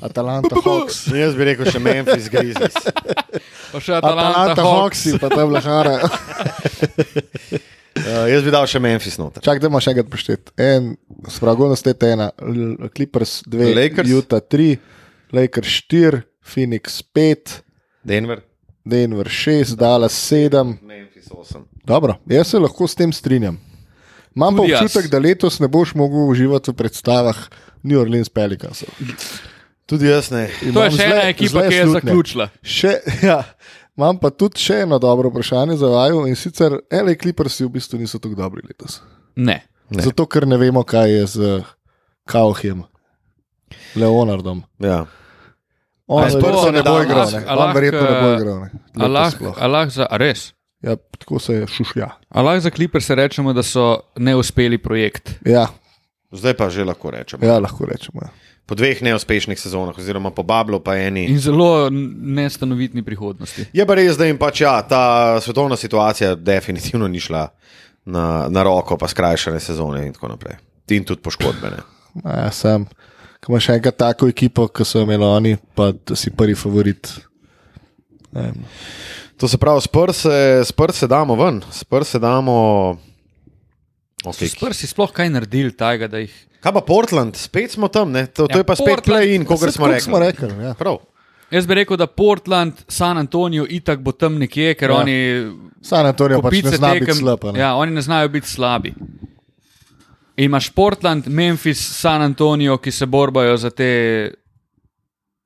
Atalanta 0.00 0.54
Hawks. 0.58 1.06
Jaz 1.24 1.32
bi 1.32 1.48
rekel 1.48 1.64
še 1.64 1.80
Memphis 1.80 2.28
Grizzlies. 2.32 2.76
Pa 3.72 3.78
še 3.80 3.96
Atalanta, 3.96 4.52
Atalanta 4.52 4.62
Hawks. 4.62 5.00
Pa 5.16 5.28
tam 5.28 5.50
lahara. 5.50 5.96
Uh, 7.98 8.28
jaz 8.30 8.44
bi 8.46 8.52
dal 8.54 8.62
še 8.70 8.78
Memphis 8.78 9.16
noter. 9.18 9.42
Čak, 9.42 9.58
da 9.58 9.66
imaš 9.66 9.88
še 9.88 9.90
enkrat 9.90 10.06
poštet. 10.12 10.50
En, 10.54 10.92
spragovno 11.26 11.74
ste 11.74 11.96
ena, 12.06 12.28
L- 12.38 12.86
Clippers 12.94 13.40
2, 13.42 13.72
Lakers. 13.74 14.12
Utah 14.14 14.38
3, 14.38 14.76
Lakers 15.34 15.72
4, 15.90 16.20
Phoenix 16.46 17.00
5, 17.10 17.56
Denver. 18.08 18.40
Denver 18.84 19.28
6, 19.28 19.76
Dallas 19.76 20.16
7. 20.32 20.76
Memphis 20.82 21.28
8. 21.28 21.62
Dobro, 21.84 22.16
jaz 22.26 22.50
se 22.54 22.58
lahko 22.58 22.88
s 22.88 22.96
tem 22.96 23.12
strinjam. 23.12 23.58
Imam 24.36 24.56
pa 24.56 24.62
Tudi 24.62 24.72
jaz. 24.72 24.82
občutek, 24.82 25.10
da 25.10 25.18
letos 25.18 25.58
ne 25.60 25.68
boš 25.68 25.94
mogel 25.94 26.28
uživati 26.30 26.70
v 26.70 26.74
predstavah 26.78 27.36
New 27.82 28.00
Orleans 28.00 28.28
Pelicansov. 28.28 28.88
Tudi 29.86 30.06
jaz 30.06 30.30
ne. 30.30 30.48
To 30.74 30.84
je 30.84 30.90
še 30.94 31.04
ena 31.04 31.22
ekipa, 31.32 31.64
ki 31.68 31.74
je 31.74 31.86
zaključila. 31.94 32.48
Še, 32.62 32.92
ja, 33.28 33.38
imam 33.96 34.18
pa 34.20 34.30
tudi 34.30 34.60
še 34.62 34.82
eno 34.84 34.98
dobro 35.02 35.32
vprašanje 35.32 35.76
za 35.80 35.88
vaju 35.90 36.26
in 36.28 36.36
sicer 36.36 36.76
LA 36.92 37.16
Clippersi 37.20 37.64
v 37.64 37.72
bistvu 37.78 37.98
niso 37.98 38.20
tako 38.20 38.36
dobri 38.38 38.62
letos. 38.68 39.00
Ne. 39.36 39.62
Ne. 39.88 40.04
Zato, 40.04 40.26
ker 40.28 40.46
ne 40.46 40.58
vemo, 40.60 40.84
kaj 40.84 41.10
je 41.12 41.26
z 41.26 41.52
Kauhjem, 42.28 42.84
Leonardom. 43.96 44.62
Ja. 44.84 45.06
On 46.08 46.18
A 46.18 46.26
je 46.26 46.34
verjetno 46.34 46.70
ne 46.70 46.82
bo 46.82 46.90
a 46.90 47.02
igral, 47.02 47.26
ne. 47.30 47.42
a 47.46 47.56
On 47.56 47.74
verjetno 47.74 48.00
ne 48.00 48.20
bo 48.20 48.28
igral. 48.34 48.60
ne. 48.60 48.70
Allah. 48.96 49.32
Allah 49.56 49.88
za, 49.90 50.06
a 50.06 50.16
res. 50.16 50.52
Ja, 50.80 50.96
tako 50.96 51.38
se 51.38 51.54
je 51.54 51.66
šušja. 51.66 52.08
Allah 52.30 52.60
za 52.60 52.70
Clipper 52.70 53.02
se 53.02 53.14
rečemo, 53.14 53.52
da 53.52 53.62
so 53.62 54.00
neuspeli 54.16 54.78
projekt. 54.78 55.34
Ja, 55.44 55.66
Zdaj 56.30 56.54
pa 56.54 56.68
že 56.68 56.84
lahko 56.84 57.10
rečemo. 57.10 57.40
ja, 57.40 57.58
lahko 57.58 57.84
rečemo. 57.84 58.20
Ja. 58.22 58.28
Po 58.66 58.74
dveh 58.74 59.00
neuspešnih 59.02 59.56
sezonah, 59.56 59.96
oziroma 59.96 60.30
po 60.30 60.42
Bablu, 60.42 60.76
pa 60.78 60.96
eni. 60.96 61.24
In 61.24 61.38
zelo 61.38 61.88
nestanovitni 61.90 63.02
prihodnosti. 63.02 63.64
Je 63.72 63.86
pa 63.86 63.94
res, 63.94 64.16
da 64.16 64.24
jim 64.24 64.36
pač 64.36 64.60
ja, 64.60 64.82
ta 64.82 65.00
svetovna 65.40 65.76
situacija 65.76 66.34
definitivno 66.34 67.08
ni 67.08 67.16
šla 67.18 67.48
na, 68.04 68.46
na 68.48 68.62
roko, 68.62 68.96
pa 68.96 69.08
skrajšane 69.08 69.60
sezone 69.60 70.06
in 70.06 70.12
tako 70.12 70.28
naprej. 70.28 70.56
In 70.90 71.04
tudi 71.04 71.20
poškodbene. 71.20 71.80
Ja, 72.24 72.50
sam, 72.50 72.84
ko 73.38 73.52
imaš 73.52 73.64
še 73.64 73.74
enkrat 73.74 73.96
tako 73.96 74.28
ekipo, 74.28 74.68
kot 74.68 74.86
so 74.86 75.00
imeli 75.00 75.24
oni, 75.24 75.56
pa 75.74 75.92
da 75.92 76.14
si 76.14 76.30
prvi 76.30 76.54
favorit. 76.54 77.10
Ne 78.32 78.42
vem. 78.42 78.64
To 79.36 79.46
se 79.46 79.56
pravi, 79.56 79.80
s 79.80 80.72
prse 80.72 81.06
damo 81.06 81.36
ven, 81.36 81.62
s 81.70 81.84
prse 81.84 82.18
damo. 82.18 82.98
Okay. 84.20 84.48
So 84.48 84.56
Sprsi 84.58 84.86
sploh 84.86 85.12
kaj 85.12 85.30
naredili 85.30 85.70
tajega, 85.72 86.08
da 86.08 86.18
jih. 86.18 86.32
Kaj 86.58 86.72
pa 86.72 86.80
Portland, 86.82 87.36
spet 87.36 87.70
smo 87.70 87.86
tam, 87.88 88.10
ne? 88.10 88.26
to, 88.26 88.48
to 88.48 88.50
Ja, 88.50 88.58
je 88.58 88.64
pa 88.64 88.74
spet 88.74 88.88
Portland- 88.88 89.06
play-in, 89.06 89.44
kot 89.46 89.62
smo 89.68 89.86
rekli. 89.86 90.00
smo 90.02 90.18
rekli, 90.18 90.48
ja. 90.60 90.74
Prav. 90.74 90.98
Jaz 91.48 91.64
bi 91.64 91.74
rekel, 91.74 91.96
da 91.96 92.06
Portland, 92.08 92.72
San 92.88 93.16
Antonijo, 93.16 93.62
itak 93.64 94.00
bo 94.00 94.12
tam 94.12 94.34
nekje, 94.34 94.74
ker 94.74 94.90
Ja. 94.90 94.96
ja. 94.96 95.00
oni. 95.00 95.16
San 95.80 96.04
Antonijo 96.04 96.42
pač 96.42 96.52
ne 96.52 96.60
kopice 96.60 96.76
zna 96.76 96.90
biti 96.92 97.06
tekem- 97.06 97.14
slab. 97.16 97.44
a 97.44 97.52
ne. 97.52 97.60
Ja, 97.60 97.74
oni 97.76 97.92
ne 97.92 98.02
znajo 98.02 98.28
biti 98.28 98.48
slabi. 98.48 98.92
In 100.38 100.44
imaš 100.44 100.70
Portland, 100.70 101.26
Memphis, 101.26 101.80
San 101.98 102.22
Antonijo, 102.22 102.76
ki 102.78 102.92
se 102.94 103.06
borbajo 103.06 103.56
za 103.56 103.70
te 103.70 104.30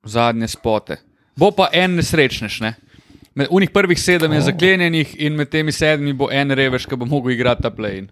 zadnje 0.03 0.47
spote. 0.47 0.99
Bo 1.35 1.49
pa 1.51 1.69
en 1.73 1.95
nesrečnež, 1.97 2.59
ne? 2.61 2.75
Med 3.33 3.47
unih 3.49 3.71
prvih 3.73 3.97
sedem 3.97 4.33
je 4.33 4.41
zaklenjenih 4.41 5.15
in 5.17 5.33
med 5.33 5.49
temi 5.49 5.71
sedmimi 5.73 6.13
bo 6.13 6.27
en 6.31 6.53
revež, 6.53 6.85
ki 6.85 6.95
bo 6.95 7.09
mogel 7.09 7.33
igrati 7.33 7.65
ta 7.65 7.71
play. 7.73 8.05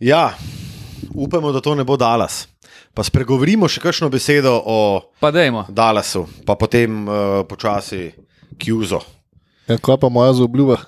Ja, 0.00 0.34
upamo, 1.14 1.52
da 1.52 1.60
to 1.60 1.74
ne 1.78 1.84
bo 1.84 1.96
Dallas. 1.96 2.48
Pa 2.94 3.06
spregovorimo 3.06 3.68
še 3.70 3.80
kakšno 3.80 4.10
besedo 4.10 4.56
o. 4.66 4.78
Dallasu, 5.68 6.26
pa 6.46 6.58
potem 6.58 7.06
uh, 7.06 7.46
počasi 7.46 8.10
Kjuzo. 8.58 8.98
Ja, 9.70 9.78
kaj 9.78 10.02
pa 10.02 10.10
moja 10.10 10.34
zaobljuba? 10.34 10.80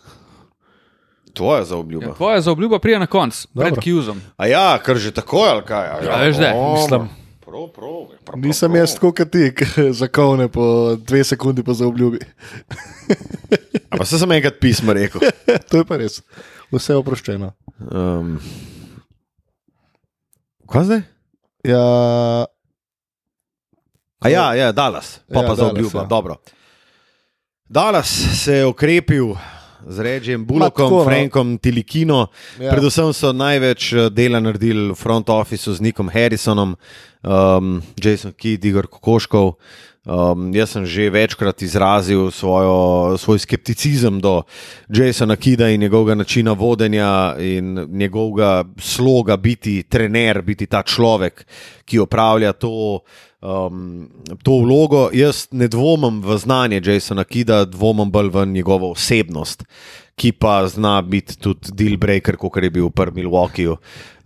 Tvoja 1.35 1.65
za 1.65 1.77
obljuba. 1.77 2.07
Ja, 2.07 2.15
tvoja 2.15 2.41
zaobljuba 2.41 2.79
prije 2.79 2.99
na 2.99 3.07
koncu, 3.07 3.49
pred 3.55 3.69
Dobro. 3.69 3.83
Kjuzom. 3.83 4.21
A 4.37 4.47
ja, 4.47 4.79
kar 4.79 4.97
že 4.97 5.11
tako 5.11 5.37
ali 5.39 5.63
kaj? 5.65 5.87
A 5.87 6.05
Ja, 6.05 6.17
veš, 6.17 6.37
da, 6.37 6.53
mislim. 6.75 7.09
Prav, 7.45 7.69
prav, 7.69 7.91
prav, 8.25 8.39
Nisem 8.39 8.71
prav. 8.71 8.81
jaz 8.83 8.95
tako 8.95 9.13
kot 9.13 9.31
ti, 9.31 9.53
zakovne 9.93 10.49
po 10.49 10.97
dve 10.97 11.25
sekundi 11.25 11.63
po 11.63 11.75
zaobljubi. 11.75 12.19
A 13.91 13.97
pa 13.97 14.05
se 14.05 14.19
sem 14.19 14.33
enkrat 14.33 14.55
pismo 14.61 14.93
rekel. 14.93 15.21
to 15.71 15.77
je 15.77 15.85
pa 15.85 15.97
res. 15.97 16.23
Vse 16.73 16.93
je 16.93 16.97
oproščeno. 16.97 17.53
Um, 17.91 18.41
kaj 20.67 20.85
zdaj? 20.85 21.03
Ja, 21.65 21.85
A 24.21 24.29
ja, 24.29 24.55
ja, 24.55 24.73
Dallas, 24.73 25.21
pa 25.29 25.35
Ja, 25.35 25.43
ja, 25.43 25.49
pa 25.49 25.55
za 25.55 25.63
Dallas, 25.63 25.73
obljubo. 25.73 25.99
ja. 25.99 26.09
Ja. 26.31 26.37
Dallas 27.69 28.09
se 28.45 28.53
je 28.53 28.65
okrepil 28.67 29.35
z 29.89 29.99
Regijem 29.99 30.47
Bulokom, 30.47 30.89
tako, 30.89 30.99
no. 30.99 31.05
Frankom 31.05 31.59
Tilikino. 31.59 32.27
Ja. 32.61 32.71
Predvsem 32.71 33.13
so 33.13 33.33
največ 33.33 33.93
eh, 33.93 34.11
dela 34.11 34.41
naredili 34.41 34.93
v 34.93 34.99
front 34.99 35.29
officeu 35.29 35.75
z 35.75 35.81
Nikom 35.81 36.09
Harrisonom, 36.09 36.77
um, 37.23 37.83
Jason 37.97 38.33
Kidd, 38.33 38.65
Igor 38.65 38.87
Kokoškov. 38.87 39.57
Um, 40.05 40.51
jaz 40.53 40.69
sem 40.77 40.85
že 40.85 41.09
večkrat 41.09 41.63
izrazil 41.65 42.29
svojo, 42.29 43.17
svoj 43.17 43.41
skepticizem 43.41 44.21
do 44.21 44.43
Jasona 44.93 45.37
Kida 45.37 45.71
in 45.73 45.81
njegovega 45.81 46.15
načina 46.15 46.53
vodenja 46.53 47.37
in 47.41 47.89
njegovega 47.89 48.65
sloga 48.77 49.37
biti 49.37 49.83
trener, 49.83 50.43
biti 50.43 50.67
ta 50.67 50.83
človek, 50.83 51.47
ki 51.89 52.05
opravlja 52.05 52.53
to, 52.53 53.01
um, 53.45 54.09
to 54.43 54.59
vlogo. 54.65 55.09
Jaz 55.13 55.47
ne 55.53 55.69
dvomim 55.69 56.23
v 56.25 56.39
znanje 56.39 56.81
Jasona 56.85 57.25
Kida, 57.25 57.65
dvomim 57.65 58.11
bolj 58.11 58.31
v 58.33 58.47
njegovo 58.47 58.91
osebnost, 58.91 59.65
ki 60.17 60.33
pa 60.33 60.65
zna 60.69 61.03
biti 61.03 61.37
tudi 61.37 61.73
deal 61.73 61.97
breaker, 62.01 62.37
kot 62.41 62.63
je 62.63 62.71
bil 62.71 62.91
prvem 62.91 63.15
Milwaukeeju. 63.23 63.77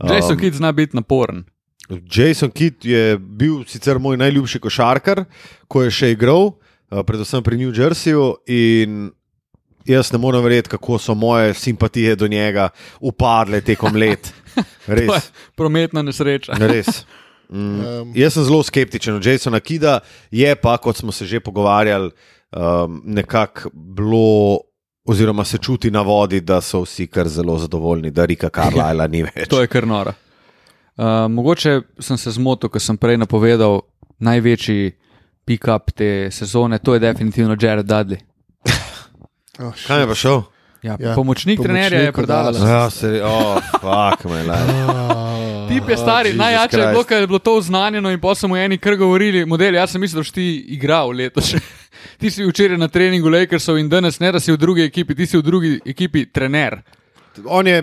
Jason 0.04 0.36
um, 0.36 0.40
Kidd 0.40 0.56
zna 0.56 0.72
biti 0.72 0.96
naporen. 0.96 1.44
Jason 1.88 2.50
Kidd 2.50 2.84
je 2.84 3.18
bil 3.18 3.64
sicer 3.66 3.98
moj 3.98 4.16
najljubši 4.20 4.60
košarkar, 4.60 5.24
ko 5.68 5.82
je 5.82 5.90
še 5.90 6.10
igral, 6.12 6.52
eh, 6.92 7.02
predvsem 7.02 7.42
pri 7.42 7.56
New 7.56 7.72
Jerseyju. 7.72 8.34
In 8.46 9.08
jaz 9.88 10.12
ne 10.12 10.18
morem 10.20 10.44
verjeti, 10.44 10.68
kako 10.76 10.98
so 10.98 11.14
moje 11.14 11.54
simpatije 11.54 12.16
do 12.16 12.28
njega 12.28 12.68
upadle 13.00 13.60
tekom 13.60 13.96
let. 13.96 14.32
Res. 14.86 15.32
prometna 15.56 16.02
nesreča. 16.02 16.52
res. 16.58 17.04
Mm, 17.50 17.80
Um. 17.80 18.12
jaz 18.14 18.34
sem 18.34 18.44
zelo 18.44 18.62
skeptičen 18.62 19.14
od 19.16 19.26
Jasona 19.26 19.60
Kida, 19.60 20.00
je 20.30 20.54
pa, 20.56 20.76
kot 20.76 20.96
smo 20.96 21.12
se 21.12 21.26
že 21.26 21.40
pogovarjali, 21.40 22.10
um, 22.52 23.02
nekako 23.04 23.70
bilo. 23.74 24.58
Oziroma 25.08 25.44
se 25.44 25.58
čuti 25.58 25.90
na 25.90 26.02
vodi, 26.04 26.40
da 26.40 26.60
so 26.60 26.82
vsi 26.84 27.06
kar 27.06 27.28
zelo 27.28 27.58
zadovoljni, 27.58 28.10
da 28.10 28.24
Rika 28.24 28.50
Karlajla 28.50 29.06
ni 29.06 29.22
več. 29.22 29.48
To 29.52 29.60
je 29.60 29.66
kar 29.66 29.86
nora. 29.88 30.12
Uh, 30.96 31.04
mogoče 31.32 31.80
sem 31.98 32.16
se 32.20 32.30
zmotil, 32.30 32.68
ko 32.68 32.78
sem 32.78 32.96
prej 33.00 33.16
napovedal 33.16 33.80
največji 34.18 34.92
pick-up 35.48 35.92
te 35.96 36.28
sezone, 36.30 36.76
to 36.78 36.94
je 36.94 37.00
definitivno 37.00 37.56
Jared 37.60 37.86
Dudley. 37.86 38.20
oh, 39.58 39.72
Kaj 39.86 40.00
je 40.00 40.06
pa 40.06 40.14
šel? 40.14 40.42
Ja, 40.88 40.96
Ja, 41.00 41.14
pomočnik, 41.14 41.58
pomočnik 41.58 41.60
trenerja 41.60 42.00
je. 42.00 42.26
Dallas. 42.26 42.56
Ja, 42.58 42.90
se, 42.90 43.20
oh, 43.24 43.60
fuck, 43.80 44.24
me 44.24 44.42
life. 44.42 44.72
Tip 45.68 45.88
je 45.88 45.96
stari, 45.96 46.30
Oh, 46.30 46.36
najjače 46.36 46.78
je 46.80 46.86
bilo, 46.86 47.04
ker 47.04 47.20
je 47.20 47.26
bilo 47.26 47.38
to 47.38 47.56
oznanjeno 47.56 48.10
in 48.10 48.20
pa 48.20 48.34
so 48.34 48.48
mu 48.48 48.56
eni 48.56 48.78
kar 48.78 48.96
govorili, 48.96 49.44
model, 49.46 49.74
jaz 49.74 49.92
sem 49.92 50.00
mislil, 50.00 50.24
da 50.24 50.24
si 50.24 50.32
ti 50.32 50.46
igral 50.68 51.12
letos. 51.12 51.52
ti 52.20 52.30
si 52.30 52.44
včeraj 52.44 52.78
na 52.80 52.88
treningu 52.88 53.28
Lakersov 53.28 53.78
in 53.78 53.88
danes 53.88 54.20
ne, 54.20 54.32
da 54.32 54.40
si 54.40 54.52
v 54.52 54.56
drugi 54.56 54.86
ekipi, 54.88 55.14
ti 55.14 55.26
si 55.26 55.36
v 55.36 55.42
drugi 55.42 55.80
ekipi 55.86 56.24
trener. 56.32 56.80
On, 57.44 57.66
je, 57.66 57.82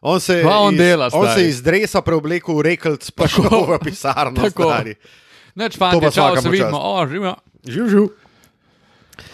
on 0.00 0.20
se, 0.20 0.40
Kva 0.42 0.58
on 0.64 0.74
iz, 0.74 0.80
dela, 0.80 1.10
on 1.12 1.26
stari? 1.28 1.40
se 1.42 1.48
iz 1.48 1.62
dresa 1.62 2.00
preoblekel 2.00 2.56
v 2.56 2.62
rekelc, 2.72 3.10
pa 3.12 3.28
šel 3.28 3.52
v 3.68 3.78
pisarno. 3.84 4.40
Tako. 4.40 4.72
stari. 4.72 4.96
Neč 5.56 5.76
fanti, 5.76 6.00
pa 6.00 6.10
čau, 6.10 6.36
se 6.40 6.48
vidimo. 6.48 6.80
O, 6.80 7.06
živimo. 7.06 7.36
Živ, 7.68 7.88
živ. 7.88 8.25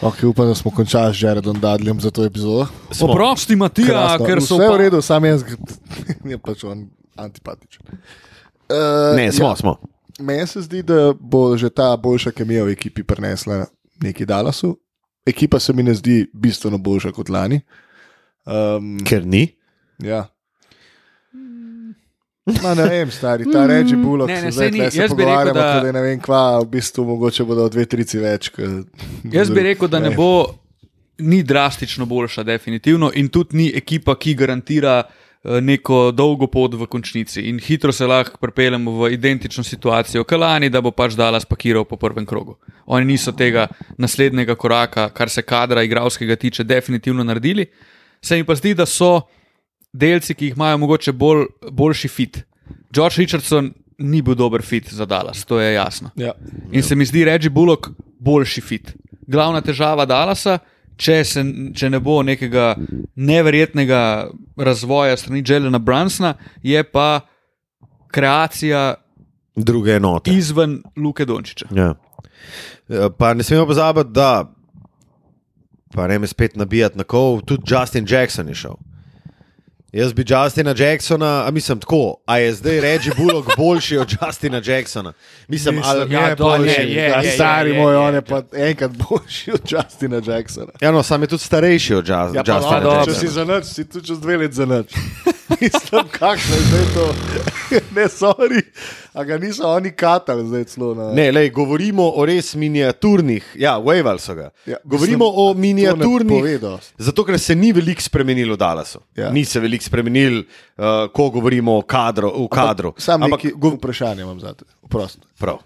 Okay, 0.01 0.25
upam, 0.25 0.47
da 0.47 0.55
smo 0.55 0.71
končali 0.71 1.13
z 1.15 1.23
Jaredom 1.23 1.59
Dadljem 1.59 1.99
za 1.99 2.11
to 2.11 2.25
epizodo. 2.25 2.67
Smo. 2.91 3.07
Oprosti, 3.07 3.55
Matija, 3.55 3.87
Krasno. 3.87 4.25
ker 4.25 4.41
so 4.41 4.57
Vse 4.57 4.67
v 4.67 4.77
redu, 4.77 5.01
sam 5.01 5.25
jaz 5.25 5.43
je 6.31 6.37
pač 6.37 6.63
on 6.63 6.89
antipatičen. 7.15 7.81
Uh, 8.69 9.15
Ne, 9.15 9.31
smo, 9.31 9.49
ja. 9.49 9.55
smo. 9.55 9.75
Meni 10.19 10.47
se 10.47 10.61
zdi, 10.61 10.83
da 10.83 11.13
bo 11.19 11.57
že 11.57 11.69
ta 11.69 11.97
boljša 11.97 12.31
kemija 12.31 12.63
v 12.63 12.71
ekipi 12.77 13.03
prinesla 13.03 13.65
neki 14.01 14.25
Dallasu. 14.25 14.77
Ekipa 15.25 15.59
se 15.59 15.73
mi 15.73 15.83
ne 15.83 15.93
zdi 15.93 16.29
bistveno 16.33 16.77
boljša 16.77 17.11
kot 17.11 17.29
lani. 17.29 17.61
Um, 18.45 18.99
Ker 19.05 19.25
ni. 19.25 19.55
ja. 19.99 20.25
Ma 22.45 22.73
ne 22.75 22.83
vem, 22.89 23.11
stari, 23.11 23.45
ta 23.51 23.63
reči 23.67 23.95
bulok. 23.95 24.27
Ne, 24.27 24.41
ne, 24.41 24.51
zdaj 24.51 24.71
ni. 24.71 24.79
se 24.91 24.99
Jaz 24.99 25.13
bi 25.15 25.23
rekel, 25.23 25.31
pogovarjamo, 25.31 25.53
da- 25.53 25.73
kot 25.79 25.85
da 25.85 25.91
ne 25.91 26.01
vem 26.01 26.19
kva, 26.19 26.59
v 26.59 26.67
bistvu 26.73 27.05
mogoče 27.07 27.45
bodo 27.47 27.69
dve 27.71 27.85
trici 27.85 28.19
več. 28.19 28.49
Ke, 28.51 28.67
Jaz 29.31 29.49
bi 29.49 29.63
rekel, 29.63 29.87
da 29.87 29.99
ne 29.99 30.11
bo, 30.11 30.27
ni 31.23 31.43
drastično 31.43 32.05
boljša, 32.05 32.43
definitivno, 32.43 33.11
in 33.15 33.29
tudi 33.31 33.55
ni 33.57 33.67
ekipa, 33.71 34.17
ki 34.19 34.33
garantira 34.35 34.97
eh, 35.05 35.61
neko 35.61 36.11
dolgo 36.11 36.47
pot 36.51 36.75
v 36.75 36.87
končnici 36.87 37.45
in 37.47 37.59
hitro 37.63 37.91
se 37.95 38.07
lahko 38.07 38.35
pripeljemo 38.41 38.91
v 38.91 39.13
identično 39.15 39.63
situacijo, 39.63 40.25
kot 40.27 40.39
lani, 40.39 40.67
da 40.69 40.81
bo 40.81 40.91
pač 40.91 41.15
dala 41.15 41.39
spakiral 41.39 41.85
po 41.87 41.95
prvem 41.95 42.25
krogu. 42.25 42.57
Oni 42.85 43.05
niso 43.05 43.31
tega 43.31 43.69
naslednjega 43.97 44.55
koraka, 44.55 45.07
kar 45.15 45.29
se 45.29 45.41
kadra 45.41 45.83
igralskega 45.83 46.35
tiče, 46.35 46.63
definitivno 46.63 47.23
naredili. 47.23 47.69
Se 48.21 48.35
mi 48.35 48.43
pa 48.43 48.55
zdi, 48.55 48.73
da 48.73 48.85
so 48.85 49.21
delci, 49.93 50.33
ki 50.33 50.45
jih 50.45 50.55
imajo 50.55 50.77
mogoče 50.77 51.11
bolj, 51.13 51.45
boljši 51.71 52.07
fit. 52.07 52.43
George 52.91 53.15
Richardson 53.17 53.71
ni 53.97 54.21
bil 54.21 54.35
dober 54.35 54.61
fit 54.61 54.89
za 54.89 55.05
Dallas, 55.05 55.45
to 55.45 55.59
je 55.59 55.73
jasno. 55.73 56.09
Ja. 56.15 56.31
In 56.71 56.83
se 56.83 56.95
mi 56.95 57.05
zdi 57.05 57.25
Reggie 57.25 57.49
Bullock 57.49 57.89
boljši 58.19 58.61
fit. 58.61 58.93
Glavna 59.27 59.61
težava 59.61 60.05
Dallasa, 60.05 60.57
če, 60.95 61.23
se, 61.23 61.43
če 61.73 61.89
ne 61.89 61.99
bo 61.99 62.23
nekega 62.23 62.75
neverjetnega 63.17 64.01
razvoja 64.57 65.17
strani 65.17 65.43
Jelena 65.43 65.79
Brunsona, 65.79 66.33
je 66.63 66.83
pa 66.83 67.21
kreacija 68.07 68.95
Druge 69.55 69.91
enote. 69.91 70.31
izven 70.31 70.81
Luke 70.95 71.25
Dončiča. 71.25 71.65
Ja. 71.71 71.93
Eh, 72.89 73.09
Pa 73.17 73.33
ne 73.33 73.43
smemo 73.43 73.65
pozabiti, 73.65 74.09
da, 74.09 74.51
pa 75.91 76.07
ne 76.07 76.19
me 76.19 76.27
spet 76.27 76.55
nabijati 76.55 76.97
na 76.97 77.03
kol, 77.03 77.41
tudi 77.41 77.63
Justin 77.67 78.05
Jackson 78.09 78.47
je 78.47 78.55
šel. 78.55 78.75
Jaz 79.93 80.13
bi 80.13 80.25
Justina 80.25 80.73
Jacksona, 80.79 81.45
a 81.45 81.51
mislim 81.51 81.79
tako, 81.79 82.15
a 82.25 82.37
je 82.37 82.53
zdaj 82.53 82.81
Reggie 82.81 83.11
Bullock 83.17 83.57
boljši 83.57 83.97
od 83.97 84.13
Justina 84.13 84.61
Jacksona. 84.65 85.13
Mislim, 85.47 85.81
ali, 85.83 86.13
ja, 86.13 86.21
je 86.21 86.35
to 86.35 86.43
boljši. 86.45 86.81
je, 86.81 86.87
je, 86.87 87.03
Ja, 87.03 87.17
je, 87.17 87.31
Stari 87.31 87.69
je, 87.69 87.75
moj, 87.75 87.93
je, 87.93 87.97
on 87.97 88.13
je. 88.15 88.21
pa 88.21 88.41
enkrat 88.53 88.91
boljši 89.09 89.51
od 89.51 89.61
Justina 89.65 90.21
Jacksona. 90.27 90.71
ja, 90.81 90.91
no, 90.91 91.03
sam 91.03 91.21
je 91.21 91.27
tudi 91.27 91.43
starejši 91.43 91.93
od 91.93 92.07
Just, 92.07 92.35
Ja, 92.35 92.43
pa, 92.43 92.51
Justina 92.51 92.79
dobro, 92.79 92.91
če 92.95 93.09
Jacksona. 93.09 93.19
si 93.19 93.27
za 93.29 93.45
noč, 93.45 93.65
si 93.65 93.85
tudi 93.85 94.07
čez 94.07 94.19
dve 94.19 94.37
leti 94.37 94.55
za 94.55 94.65
noč. 94.65 94.87
Mislim, 95.61 96.07
kakšno 96.11 96.55
je 96.55 96.61
zdaj 96.61 96.85
to. 96.93 97.05
ne, 97.95 98.03
sorry, 98.03 98.61
a 99.13 99.23
ga 99.23 99.37
niso 99.37 99.67
oni 99.67 99.91
katali 99.91 100.47
zdaj 100.47 100.63
celo 100.63 100.93
na. 100.95 101.11
Ne, 101.13 101.31
lej, 101.31 101.49
govorimo 101.49 102.11
o 102.15 102.25
res 102.25 102.55
miniaturnih, 102.55 103.43
ja, 103.55 103.77
Wavel 103.77 104.17
so 104.17 104.35
ga. 104.35 104.49
Ja, 104.65 104.77
govorimo 104.83 105.25
mislim, 105.25 105.39
o 105.39 105.53
miniaturnih. 105.53 106.59
Zato, 106.97 107.25
ker 107.25 107.39
se 107.39 107.55
ni 107.55 107.73
veliko 107.73 108.01
spremenilo 108.01 108.53
v 108.53 108.57
Dallasu. 108.57 108.99
Ja. 109.15 109.29
Ni 109.31 109.45
se 109.45 109.59
veliko 109.59 109.83
spremenil, 109.83 110.39
uh, 110.39 111.07
ko 111.13 111.29
govorimo 111.29 111.77
o 111.77 111.81
kadru. 111.81 112.31
O 112.35 112.47
kadru. 112.47 112.93
Sam 112.97 113.23
Ampak 113.23 113.43
gov- 113.55 113.77
vprašanje 113.77 114.21
imam 114.21 114.39
za 114.39 114.53
te. 114.53 114.65
Prost. 114.89 115.19
prav. 115.39 115.57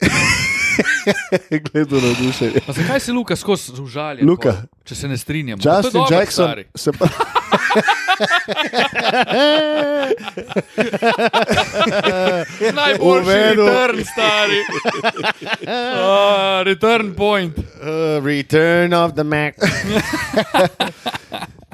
Gledal 1.64 2.00
na 2.00 2.12
duše. 2.22 2.52
Pa 2.66 2.72
zakaj 2.72 3.00
se 3.00 3.12
Luka 3.12 3.36
skozi 3.36 3.72
užalja? 3.82 4.24
Luka. 4.24 4.52
pol, 4.52 4.62
Če 4.84 4.94
se 4.94 5.08
ne 5.08 5.18
strinjamo. 5.18 5.62
Justin 5.64 5.92
dobro, 5.92 6.16
Jackson 6.16 6.54
se 6.74 6.92
pa. 6.92 7.06
Najboljši 12.74 13.22
Uvedel. 13.22 13.66
return, 13.66 14.04
stari. 14.04 14.60
Uh, 15.62 15.68
return 16.70 17.14
point. 17.14 17.58
Uh, 17.58 17.64
return 18.24 18.92
of 18.92 19.12
the 19.12 19.24
Mac. 19.24 19.54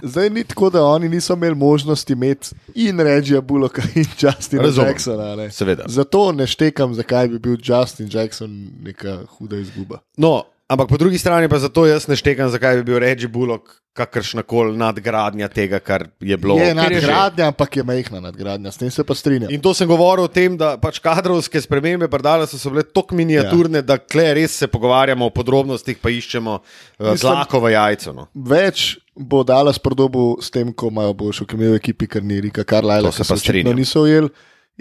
Zdaj 0.02 0.30
ni 0.30 0.44
tako, 0.44 0.70
da 0.70 0.84
oni 0.84 1.08
niso 1.08 1.32
imeli 1.32 1.54
možnosti 1.54 2.12
imeti 2.12 2.48
in 2.74 3.00
Regija 3.00 3.40
Bullocka 3.40 3.82
in 3.94 4.04
Justina 4.20 4.62
Razumem. 4.62 4.88
Jacksona. 4.88 5.36
Ne. 5.36 5.50
Seveda. 5.50 5.84
Zato 5.86 6.32
ne 6.32 6.46
štekam, 6.46 6.94
zakaj 6.94 7.28
bi 7.28 7.38
bil 7.38 7.56
Justin 7.64 8.08
Jackson 8.12 8.70
neka 8.82 9.18
huda 9.38 9.56
izguba. 9.56 9.98
No, 10.16 10.42
ampak 10.70 10.88
po 10.88 10.98
drugi 11.00 11.18
strani 11.18 11.48
pa 11.50 11.58
zato 11.58 11.84
jaz 11.88 12.06
ne 12.08 12.16
štekam, 12.18 12.50
zakaj 12.52 12.80
bi 12.80 12.92
bil 12.92 13.00
Reggie 13.02 13.28
Bullock 13.28 13.80
kakršna 13.96 14.44
koli 14.46 14.76
nadgradnja 14.78 15.48
tega, 15.50 15.80
kar 15.82 16.06
je 16.22 16.36
bilo. 16.38 16.54
Je 16.58 16.70
ker 16.70 16.70
je 16.70 16.74
nadgradnja, 16.78 17.48
ampak 17.50 17.76
je 17.80 17.84
majhna 17.84 18.20
nadgradnja, 18.22 18.70
s 18.70 18.78
tem 18.78 18.90
se 18.94 19.04
pa 19.04 19.16
strinjam. 19.18 19.50
In 19.50 19.60
to 19.60 19.74
sem 19.74 19.88
govoril 19.90 20.28
o 20.28 20.30
tem, 20.30 20.54
da 20.56 20.76
pač 20.80 21.00
kadrovske 21.02 21.60
spremembe 21.60 22.06
predale 22.12 22.46
so, 22.46 22.58
so 22.60 22.70
bile 22.70 22.84
tako 22.86 23.18
miniaturne, 23.18 23.82
ja. 23.82 23.88
da 23.92 23.98
kle 23.98 24.28
res 24.38 24.54
se 24.62 24.70
pogovarjamo 24.70 25.26
o 25.26 25.34
podrobnostih, 25.34 25.98
pa 25.98 26.12
iščemo 26.14 26.54
uh, 26.60 26.62
Mislim- 27.10 27.18
zlako 27.24 27.64
v 27.66 27.74
jajcu. 27.74 28.14
No. 28.14 28.28
Več 28.34 28.94
bo 29.18 29.42
dala 29.44 29.74
spodobo 29.74 30.36
s 30.40 30.54
tem, 30.54 30.70
ko 30.72 30.88
imajo 30.94 31.16
boljšo 31.24 31.48
kemijo 31.50 31.74
v 31.74 31.82
ekipi, 31.82 32.06
kar 32.14 32.22
ni 32.24 32.38
Rika 32.46 32.64
Karlajla, 32.64 33.10
se 33.12 33.24
ki 33.24 33.28
pa 33.28 33.36
se 33.36 33.44
strinjam. 33.44 33.76
niso 33.76 34.06
ujeli. 34.06 34.30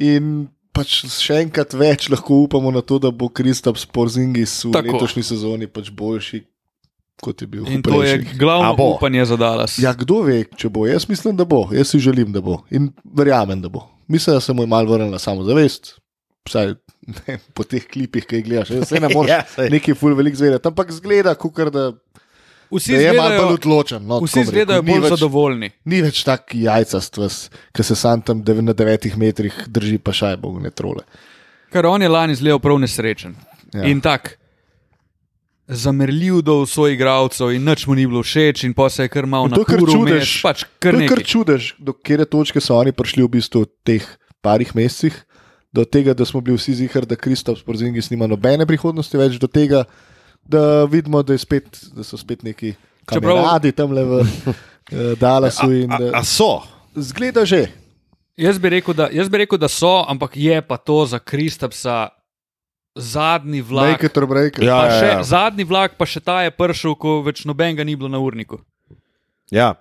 In 0.06 0.48
pač 0.80 1.02
še 1.12 1.42
enkrat 1.44 1.76
več 1.76 2.08
lahko 2.12 2.46
upamo 2.46 2.72
na 2.72 2.82
to, 2.86 3.00
da 3.04 3.12
bo 3.12 3.28
Kristap 3.28 3.80
Sporzingis 3.80 4.56
v 4.70 4.74
Tako. 4.78 4.96
Letošnji 4.96 5.26
sezoni 5.28 5.68
pač 5.68 5.92
boljši, 5.92 6.42
kot 7.20 7.44
je 7.44 7.48
bil. 7.52 7.66
v 7.68 7.78
In 7.78 7.86
to 7.86 8.02
je 8.06 8.20
glavno 8.40 8.74
upanje 8.96 9.28
za 9.28 9.38
Dallas. 9.40 9.76
Ja, 9.82 9.92
kdo 9.98 10.24
ve, 10.28 10.42
če 10.56 10.72
bo. 10.72 10.88
Jaz 10.88 11.10
mislim, 11.12 11.36
da 11.40 11.48
bo. 11.50 11.66
Jaz 11.76 11.92
si 11.92 12.02
želim, 12.04 12.32
da 12.36 12.44
bo. 12.44 12.62
In 12.72 12.94
verjamem, 13.04 13.60
da 13.62 13.72
bo. 13.72 13.86
Mislim, 14.08 14.40
da 14.40 14.44
se 14.44 14.56
mu 14.56 14.64
je 14.64 14.72
malo 14.72 14.96
vrnila 14.96 15.20
samozavest. 15.20 15.98
Vsaj 16.48 16.74
ne, 17.28 17.36
po 17.54 17.66
teh 17.68 17.84
klipih, 17.86 18.26
ki 18.26 18.40
jih 18.40 18.46
gledaš, 18.48 18.72
Saj 18.88 19.04
ne 19.04 19.12
moreš 19.16 19.34
Ja, 19.36 19.68
nekaj 19.70 19.98
ful 20.00 20.16
velik 20.18 20.38
zvedeti, 20.40 20.66
ampak 20.72 20.94
zgleda, 20.96 21.36
kukar, 21.38 21.70
da, 21.74 21.92
Vsi 22.72 22.94
je 22.94 23.14
malo 23.14 23.38
bolj 23.44 23.54
odločen. 23.54 24.06
No, 24.06 24.20
vsi. 24.22 24.40
Ni 24.46 24.66
bolj 24.66 25.02
več- 25.02 25.10
zadovoljni. 25.10 25.70
Ni 25.86 26.02
več 26.02 26.24
tak 26.24 26.54
jajcast, 26.54 27.18
ki 27.74 27.84
se 27.84 27.96
sam 27.96 28.22
tam 28.22 28.44
na 28.62 28.74
devetih 28.74 29.18
metrih 29.18 29.54
drži 29.68 29.98
pa 29.98 30.14
šajbo, 30.14 30.60
ne 30.62 30.70
trole. 30.70 31.04
Ker 31.74 31.86
on 31.86 32.02
je 32.02 32.10
lani 32.10 32.36
zgledal 32.36 32.60
prav 32.60 32.78
nesrečen. 32.80 33.36
Ja. 33.74 33.84
In 33.86 34.02
tak. 34.02 34.36
Zamerljiv 35.70 36.42
do 36.42 36.66
svojih 36.66 36.96
igralcev, 36.98 37.52
in 37.54 37.62
nič 37.62 37.86
mu 37.86 37.94
ni 37.94 38.08
bilo 38.10 38.24
všeč, 38.26 38.64
in 38.66 38.74
pa 38.74 38.90
se 38.90 39.06
je 39.06 39.10
kar 39.14 39.26
malo 39.30 39.46
In 39.46 39.54
to, 39.54 39.62
kar 39.62 39.78
nakuril 39.78 40.02
čudež, 40.02 40.26
vmes, 40.26 40.42
pač 40.42 40.64
kar 40.82 40.98
to 40.98 41.02
je 41.02 41.08
kar 41.08 41.18
nekaj. 41.22 41.30
čudež, 41.30 41.64
do 41.78 41.94
kere 41.94 42.26
točke 42.26 42.58
so 42.58 42.74
oni 42.74 42.90
prišli 42.90 43.22
v 43.22 43.30
bistvu 43.38 43.62
v 43.66 43.70
teh 43.86 44.06
parih 44.42 44.74
mesecih. 44.74 45.14
Do 45.70 45.86
tega, 45.86 46.18
da 46.18 46.26
smo 46.26 46.42
bili 46.42 46.58
vsi 46.58 46.74
zihar, 46.74 47.06
da 47.06 47.14
Kristof 47.14 47.62
Sporzingis 47.62 48.10
nima 48.10 48.26
nobene 48.26 48.66
prihodnosti 48.66 49.14
več, 49.14 49.38
do 49.38 49.46
tega, 49.46 49.86
da 49.86 50.09
vidimo, 50.86 51.24
da, 51.24 51.34
je 51.34 51.38
spet, 51.38 51.68
da 51.94 52.04
so 52.04 52.18
spet 52.18 52.44
neki 52.44 52.74
kameradi 53.06 53.72
tam 53.72 53.92
le 53.92 54.04
v 54.04 54.14
eh, 54.92 55.16
Dallasu. 55.16 55.72
in 55.72 55.92
A, 55.92 55.96
a 55.96 56.00
da- 56.00 56.24
so? 56.24 56.62
Zgleda 56.96 57.46
že. 57.46 57.68
Jaz 58.38 58.58
bi, 58.58 58.70
rekel, 58.70 58.94
da, 58.94 59.10
jaz 59.12 59.30
bi 59.30 59.38
rekel, 59.38 59.58
da 59.60 59.68
so, 59.68 60.06
ampak 60.08 60.38
je 60.38 60.62
pa 60.62 60.78
to 60.78 61.06
za 61.06 61.20
Kristapsa 61.20 62.10
zadnji 62.96 63.62
vlak. 63.62 64.00
Breaker, 64.00 64.26
breaker. 64.26 64.64
Ja, 64.64 64.78
Pa 64.80 64.86
ja, 64.86 65.00
še, 65.00 65.06
ja. 65.06 65.24
Zadnji 65.24 65.64
vlak, 65.64 65.98
pa 66.00 66.06
še 66.08 66.20
ta 66.20 66.42
je 66.48 66.52
prišel, 66.52 66.96
ko 66.96 67.20
več 67.22 67.44
nobenega 67.46 67.84
ni 67.84 67.96
bilo 67.96 68.10
na 68.10 68.20
urniku. 68.20 68.60
Ja. 69.52 69.76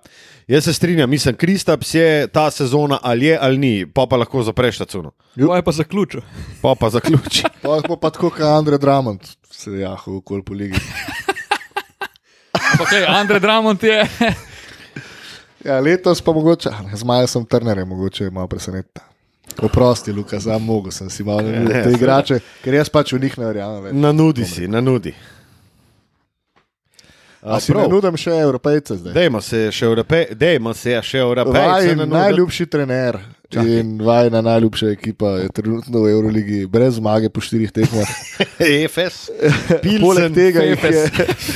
Jaz 0.49 0.63
se 0.63 0.73
strinjam, 0.73 1.09
mislim, 1.09 1.35
Kristaps 1.35 1.93
je 1.93 2.27
ta 2.27 2.51
sezona 2.51 2.97
ali 3.01 3.25
je 3.25 3.37
ali 3.37 3.57
ni, 3.57 3.85
pa 3.85 4.07
pa 4.09 4.17
lahko 4.17 4.41
zapreš 4.43 4.77
ta 4.77 4.85
cuno. 4.85 5.11
To 5.37 5.55
je 5.55 5.61
pa 5.61 5.71
zaključil. 5.71 6.21
Pa 6.61 6.73
pa 6.73 6.89
zaključi. 6.89 7.43
Pa 7.61 7.77
bo 7.85 7.95
pa 7.95 8.09
tako, 8.09 8.29
kot 8.29 8.41
Andrej 8.41 8.79
Dramond, 8.79 9.21
se 9.45 9.71
je 9.71 9.81
jahal 9.81 10.15
v 10.15 10.21
kol 10.21 10.41
po 10.41 10.53
ligi. 10.53 10.79
Okay, 12.79 13.05
Andrej 13.09 13.39
Dramond 13.39 13.83
je. 13.83 14.05
Ja, 15.59 15.79
letos 15.79 16.21
pa 16.21 16.31
mogoče, 16.31 16.69
ne, 16.87 16.95
z 16.95 17.03
Majsom 17.03 17.43
Trnerjem, 17.45 17.87
mogoče 17.87 18.23
je 18.23 18.31
malo 18.31 18.47
presenetna. 18.47 19.01
Oprosti, 19.61 20.11
Luka, 20.11 20.39
za 20.39 20.57
mogo 20.57 20.91
sem 20.91 21.09
si 21.09 21.23
malo 21.23 21.41
Ne, 21.41 21.51
naredil 21.51 21.67
te 21.67 21.83
seveda. 21.83 21.97
igrače, 21.97 22.37
ker 22.63 22.73
jaz 22.73 22.89
pač 22.89 23.11
v 23.13 23.19
njih 23.19 23.35
ne 23.37 23.45
verjamem. 23.45 23.83
več. 23.83 23.93
Nanudi 23.93 24.45
si, 24.45 24.67
nanudi. 24.67 25.11
A 27.41 27.59
si 27.59 27.71
ne 27.73 27.87
nudim 27.87 28.17
še 28.17 28.31
evropejce 28.41 28.95
zdaj? 28.99 29.13
Dajmo 29.13 29.41
se 29.41 29.69
še 29.71 29.85
evropejce, 29.85 30.35
dajmo 30.35 30.73
se 30.73 30.97
še 31.01 31.19
Vaj 31.19 31.31
evropejce. 31.31 31.95
nanuditi. 31.95 32.13
najljubši 32.17 32.65
trener 32.65 33.19
Čakaj. 33.49 33.79
in 33.79 34.01
vajna 34.01 34.41
najljubša 34.41 34.89
ekipa 34.89 35.27
je 35.41 35.47
trenutno 35.49 36.01
v 36.03 36.11
Euroligi, 36.11 36.65
brez 36.69 36.95
zmage 36.95 37.29
po 37.29 37.41
štirih 37.41 37.71
tekmah. 37.71 38.09
Efes, 38.83 39.29
Poleg 39.81 39.81
Pilsen, 39.81 40.33
tega 40.33 40.61
jih 40.63 40.69
je, 40.69 40.77
Fefes. 40.77 41.49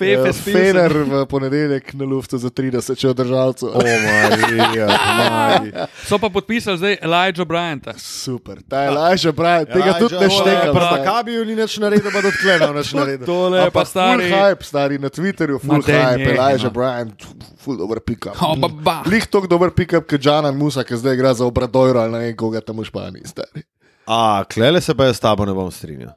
je 0.00 0.28
eh. 0.28 0.32
Fener 0.32 0.92
v 0.92 1.26
ponedeljek 1.26 1.94
na 1.94 2.04
luftu 2.04 2.38
za 2.38 2.50
30 2.50 2.96
če 2.98 3.12
držalcev. 3.14 3.68
O, 3.68 3.82
Marija, 3.84 4.88
Marija. 4.88 5.86
So 6.08 6.18
pa 6.18 6.28
podpisali 6.28 6.78
zdaj 6.78 6.96
Elijah 7.02 7.46
Bryanta. 7.46 7.94
Super, 7.98 8.62
ta 8.68 8.82
je 8.82 8.90
lažje, 8.90 9.32
pravi, 9.32 9.66
tega 9.66 9.94
tudi 9.98 10.16
ne 10.18 10.30
štekam. 10.30 10.74
Pa 10.74 10.80
stari. 10.86 11.00
Makabiju 11.04 11.44
ni 11.44 11.54
nič 11.56 11.76
naredil, 11.78 12.10
pa 12.10 12.18
odklenil 12.18 12.74
nič 12.74 12.92
naredil. 12.96 13.26
Tole 13.26 13.58
je 13.58 13.70
pa 13.70 13.84
Full 13.84 13.90
stari. 13.92 14.30
hype, 14.32 14.64
stari 14.64 14.98
na 14.98 15.08
Twitterju, 15.12 15.60
full 15.60 15.78
Ma 15.78 15.84
daj 15.84 16.00
hype, 16.00 16.18
nehaj, 16.18 16.34
Elijah 16.34 16.64
no. 16.64 16.70
Bryant, 16.70 17.26
full 17.60 17.76
dober 17.76 18.00
pick-up. 18.00 18.40
O, 18.40 18.56
pa 18.56 18.68
ba. 18.72 18.96
Lih 19.06 19.26
tok 19.28 19.46
dober 19.52 19.68
pick-up, 19.70 19.99
kot 20.02 20.20
Džanan 20.20 20.56
Musa, 20.56 20.84
ki 20.84 20.96
zdaj 20.96 21.14
igra 21.14 21.34
za 21.34 21.46
Obradojro 21.46 22.00
ali 22.00 22.12
ne 22.12 22.18
vem 22.18 22.36
koga 22.36 22.60
tam 22.60 22.78
v 22.78 22.84
Španiji. 22.84 23.26
Stari. 23.26 23.62
A, 24.06 24.44
klele 24.52 24.80
se 24.80 24.94
pa 24.94 25.04
jaz 25.04 25.16
s 25.16 25.20
tabo 25.20 25.44
ne 25.46 25.54
bom 25.54 25.70
strinjal. 25.70 26.12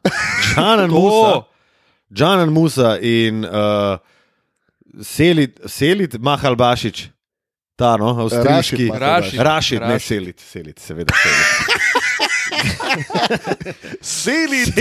Džanan. 0.54 0.90
Musa, 0.98 1.42
Džanan 2.14 2.50
Musa 2.54 2.98
in 3.02 3.46
uh, 3.46 3.98
Selit, 5.02 5.60
Selit 5.66 6.18
Mahal 6.22 6.56
Bašič, 6.56 7.08
ta 7.76 7.98
no, 7.98 8.14
avstrijski. 8.24 8.92
Rašid 9.38 9.82
ne. 9.82 10.00
Selit, 10.00 10.40
Selit, 10.40 10.80
seveda. 10.80 11.14
Selit. 11.14 11.82
Selit! 14.02 14.76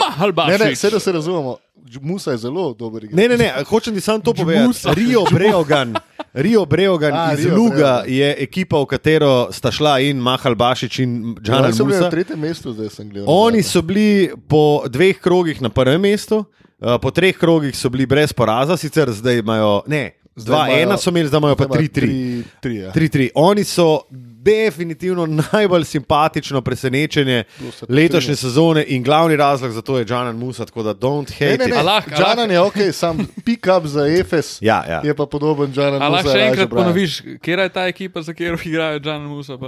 Mahal 0.00 0.32
Ne, 0.36 0.52
ne, 0.52 0.58
Bašič. 0.58 0.78
vse 0.78 0.90
da 0.90 1.00
se 1.00 1.12
razumemo. 1.12 1.56
Musa 2.00 2.30
je 2.30 2.38
zelo 2.38 2.74
dober 2.74 3.04
igralec. 3.04 3.16
Ne, 3.20 3.28
ne, 3.28 3.36
ne, 3.38 3.64
hočem 3.64 3.94
ti 3.94 4.00
samo 4.00 4.18
to 4.20 4.34
povedati. 4.34 4.78
Rio 4.94 5.24
Breogan, 5.24 5.94
Rio 6.34 6.64
Breogan 6.64 7.12
A, 7.12 7.32
iz 7.32 7.40
Rio 7.40 7.54
Luga 7.54 7.74
Breogan. 7.74 8.04
je 8.08 8.36
ekipa, 8.38 8.76
v 8.76 8.86
katero 8.86 9.32
sta 9.50 9.70
šla 9.70 9.98
in 10.00 10.16
Mahal 10.18 10.54
Bašič 10.54 10.98
in 10.98 11.10
Džan 11.36 11.64
Oni 11.64 11.72
so 11.72 11.84
bili 11.84 11.98
na 11.98 12.10
tretjem 12.10 12.38
mestu, 12.38 12.72
zdaj 12.72 12.90
sem 12.90 13.08
gledal. 13.08 13.26
Oni 13.28 13.62
so 13.62 13.80
bili 13.80 14.08
po 14.46 14.62
dveh 14.86 15.18
krogih 15.18 15.58
na 15.58 15.68
prvem 15.68 16.00
mestu, 16.02 16.44
uh, 16.78 16.96
po 16.96 17.10
treh 17.10 17.32
krogih 17.34 17.72
so 17.72 17.88
bili 17.88 18.06
brez 18.06 18.32
poraza, 18.32 18.76
sicer 18.76 19.08
zdaj 19.10 19.38
imajo, 19.38 19.82
ne, 19.86 20.12
Zdaj 20.36 20.70
2-1 20.70 20.82
imajo- 20.84 20.98
so 20.98 21.10
imeli, 21.10 21.26
zdaj 21.26 21.38
imajo 21.38 21.56
pa 21.56 21.64
Zdaj 21.64 21.74
ima 21.74 21.88
3-3. 21.88 22.42
tri, 22.60 22.76
ja. 22.76 22.92
3-3. 22.92 23.30
Oni 23.34 23.64
so 23.64 24.00
definitivno 24.48 25.26
najbolj 25.52 25.84
simpatično 25.84 26.62
presenečenje 26.62 27.44
To 27.58 27.72
se 27.72 27.86
letošnje 27.88 28.36
sezone 28.36 28.84
in 28.88 29.02
glavni 29.02 29.36
razlog 29.36 29.72
za 29.72 29.82
to 29.82 29.98
je 29.98 30.04
Džan 30.04 30.36
Musa, 30.36 30.66
tako 30.66 30.82
da 30.82 30.94
don't 30.94 31.40
Ne, 31.40 31.50
hate 31.50 31.64
ne, 31.64 31.70
ne. 31.74 31.76
A 31.76 31.82
lahko, 31.82 32.10
a 32.14 32.18
Džanan 32.18 32.50
je 32.50 32.60
ok, 32.60 32.74
sam 32.92 33.18
pick 33.44 33.66
up 33.78 33.86
za 33.86 34.06
Efes. 34.06 34.58
Ja, 34.60 34.84
ja. 34.88 35.00
Je 35.04 35.14
pa 35.14 35.26
podoben 35.26 35.72
Džanan. 35.72 36.02
A 36.02 36.08
lahko 36.08 36.32
še 36.32 36.44
enkrat 36.48 36.70
ponoviš, 36.70 37.20
kje 37.42 37.58
je 37.58 37.68
ta 37.68 37.86
ekipa, 37.86 38.22
za 38.22 38.32
katero 38.32 38.58
igrajo 38.64 39.00
Džan 39.00 39.22
Musa? 39.22 39.58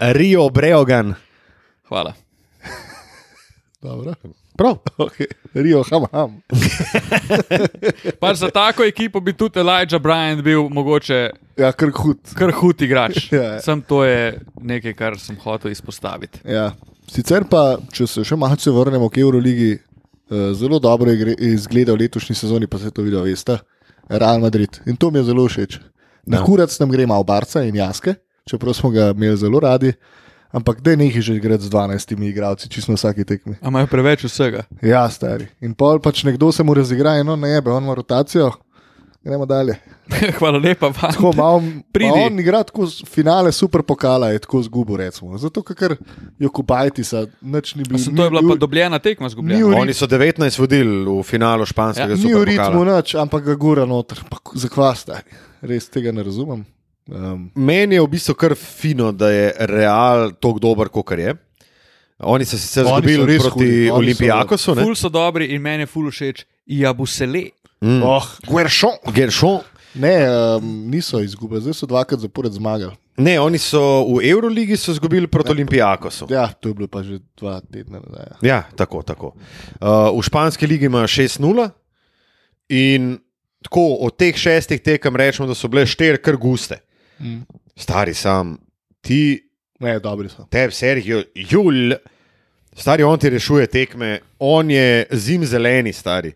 Rio 0.00 0.48
Breogan. 0.48 1.14
Hvala. 1.88 2.14
Dobro. 3.82 4.14
Prav. 4.56 4.78
Okay. 4.98 5.26
Rio, 5.54 5.82
ham, 5.84 6.06
ham. 6.12 6.36
Pač 8.20 8.36
za 8.36 8.48
tako 8.50 8.84
ekipo 8.84 9.20
bi 9.20 9.32
tudi 9.32 9.60
Elijah 9.60 10.00
Bryant 10.00 10.42
bil 10.42 10.68
mogoče 10.68 11.30
Ja, 11.56 11.72
kar 11.72 11.90
hud. 11.90 12.18
kar 12.34 12.52
hud 12.52 12.82
igrač. 12.82 13.32
Ja, 13.32 13.42
ja. 13.42 13.60
Sam 13.60 13.80
to 13.82 14.04
je 14.04 14.40
nekaj, 14.60 14.92
kar 14.94 15.18
sem 15.18 15.36
hotel 15.36 15.70
izpostaviti. 15.70 16.40
Ja. 16.44 16.70
Sicer 17.08 17.44
pa, 17.44 17.78
če 17.92 18.06
se 18.06 18.24
še 18.24 18.36
malce 18.36 18.70
vrnemo 18.70 19.08
k 19.08 19.18
Euroligi, 19.18 19.72
eh, 19.72 20.52
zelo 20.54 20.78
dobro 20.78 21.10
je 21.10 21.16
gre- 21.16 21.36
izgleda 21.48 21.92
v 21.92 22.02
letošnji 22.02 22.34
sezoni, 22.34 22.66
pa 22.66 22.78
se 22.78 22.90
to 22.90 23.02
vidi, 23.02 23.16
veste, 23.18 23.58
Real 24.08 24.40
Madrid. 24.40 24.80
In 24.86 24.96
to 24.96 25.10
mi 25.10 25.18
je 25.18 25.24
zelo 25.24 25.46
všeč. 25.46 25.78
Na 26.26 26.38
Ja. 26.38 26.44
kurac 26.44 26.74
nam 26.80 26.90
gre 26.90 27.06
malo 27.06 27.24
barca 27.24 27.62
in 27.62 27.74
jaske, 27.74 28.14
čeprav 28.44 28.74
smo 28.74 28.90
ga 28.90 29.10
imeli 29.10 29.36
zelo 29.36 29.60
radi, 29.60 29.92
ampak 30.56 30.80
da 30.80 30.96
nekaj 30.96 31.20
že 31.20 31.36
igrati 31.36 31.68
z 31.68 31.70
12 31.70 32.16
igralci, 32.28 32.68
čisto 32.72 32.92
na 32.92 32.96
vsaki 32.96 33.24
tekmi. 33.28 33.56
A 33.60 33.68
imajo 33.68 33.86
preveč 33.92 34.24
vsega. 34.24 34.64
Ja, 34.82 35.04
stari. 35.10 35.50
In 35.60 35.76
pol 35.76 36.00
pač 36.00 36.24
nekdo 36.24 36.48
se 36.52 36.64
mu 36.64 36.74
razigra, 36.74 37.18
eno 37.20 37.36
ne 37.36 37.48
jebe, 37.50 37.70
on 37.70 37.84
ima 37.84 37.94
rotacijo. 37.94 38.52
Gremo 39.26 39.46
dalje. 39.46 39.74
Hvala 40.38 40.58
lepa, 40.58 40.86
vam. 40.86 41.12
Tako 41.12 41.32
malo, 41.34 41.62
Pridi. 41.92 42.10
pa 42.10 42.26
on 42.26 42.38
igra 42.40 42.62
tako 42.62 42.86
finale 43.10 43.52
super 43.52 43.82
pokala, 43.82 44.28
je 44.30 44.38
tako 44.38 44.62
zgubo, 44.62 44.96
recimo. 44.96 45.38
Zato, 45.38 45.64
ker 45.66 45.96
jo 46.38 46.50
kubajtisa, 46.50 47.26
nič 47.42 47.74
ni 47.74 47.82
bilo. 47.82 47.98
To 47.98 48.24
je 48.24 48.30
bila 48.30 48.42
pa 48.48 48.54
dobljena 48.54 48.98
tekma 48.98 49.26
Ni 49.26 49.30
zgubljena. 49.30 49.76
Oni 49.76 49.94
so 49.94 50.06
19 50.06 50.58
vodili 50.58 51.10
v 51.10 51.22
finalu 51.22 51.66
španskega 51.66 52.14
Ja, 52.14 52.16
Ni 52.16 52.34
v 52.34 52.44
ritmu 52.44 52.84
nič, 52.86 53.14
ampak 53.14 53.44
ga 53.44 53.54
gura 53.54 53.84
noter. 53.84 54.22
Pa 54.30 54.38
k- 54.38 54.54
Zakva 54.54 54.94
stari? 54.94 55.26
Res 55.62 55.90
tega 55.90 56.14
ne 56.14 56.22
razumem. 56.22 56.62
Um, 57.06 57.50
Meni 57.54 57.94
je 57.94 58.02
v 58.02 58.08
bistvu 58.10 58.34
kar 58.34 58.54
fino, 58.58 59.12
da 59.14 59.30
je 59.30 59.52
Real 59.70 60.32
tako 60.40 60.58
dober, 60.58 60.90
kot 60.90 61.12
je. 61.14 61.36
Oni 62.18 62.44
so 62.48 62.56
sicer 62.58 62.86
so 62.86 62.96
izgubili 62.96 63.26
res 63.28 63.44
proti 63.44 63.90
Olimpijakosu, 63.92 64.74
ne? 64.74 64.84
Ful 64.86 64.96
so 64.96 65.10
dobri 65.12 65.50
in 65.54 65.62
meni 65.62 65.84
je 65.84 65.90
ful 65.92 66.08
všeč. 66.10 66.46
Jabusele. 66.66 67.50
Mm. 67.84 68.02
oh, 68.02 68.28
Gueršon. 68.48 68.96
Gershon. 69.14 69.60
Ne, 70.00 70.14
um, 70.28 70.70
niso 70.90 71.20
izgubili, 71.20 71.60
zdaj 71.60 71.76
so 71.76 71.86
dvakrat 71.88 72.20
zapored 72.20 72.52
zmagali. 72.52 72.96
Ne, 73.16 73.36
oni 73.40 73.58
so 73.60 73.80
v 74.10 74.24
Euroligi 74.28 74.76
so 74.76 74.92
izgubili 74.92 75.28
proti 75.28 75.54
Olimpijakosu. 75.54 76.26
Ja, 76.30 76.48
to 76.52 76.68
je 76.68 76.74
bilo 76.74 76.88
pa 76.88 77.02
že 77.02 77.20
dva 77.36 77.60
tedna 77.60 78.00
nazaj. 78.00 78.26
ja. 78.26 78.48
Ja, 78.48 78.58
tako, 78.76 79.02
tako. 79.02 79.32
Uh, 79.80 80.10
v 80.18 80.24
španski 80.24 80.66
ligi 80.66 80.90
imajo 80.90 81.06
6-0 81.08 81.68
in 82.68 83.16
tako 83.64 83.86
od 84.04 84.16
teh 84.16 84.36
šestih 84.36 84.80
tekem 84.80 85.16
rečemo, 85.16 85.48
da 85.48 85.54
so 85.54 85.68
bile 85.68 85.86
štiri 85.86 86.20
kar 86.20 86.36
guste. 86.36 86.80
Mm. 87.18 87.42
Stari 87.76 88.14
sam, 88.14 88.58
ti, 89.00 89.42
Ne, 89.80 89.98
dobri 89.98 90.28
so. 90.28 90.46
tebi, 90.46 90.72
Sergio, 90.72 91.22
Jul, 91.34 91.94
stari 92.72 93.02
on 93.02 93.18
ti 93.18 93.28
rešuje 93.28 93.66
tekme, 93.66 94.10
on 94.38 94.70
je 94.70 94.86
zim 95.12 95.44
zeleni, 95.44 95.92
stari. 95.92 96.32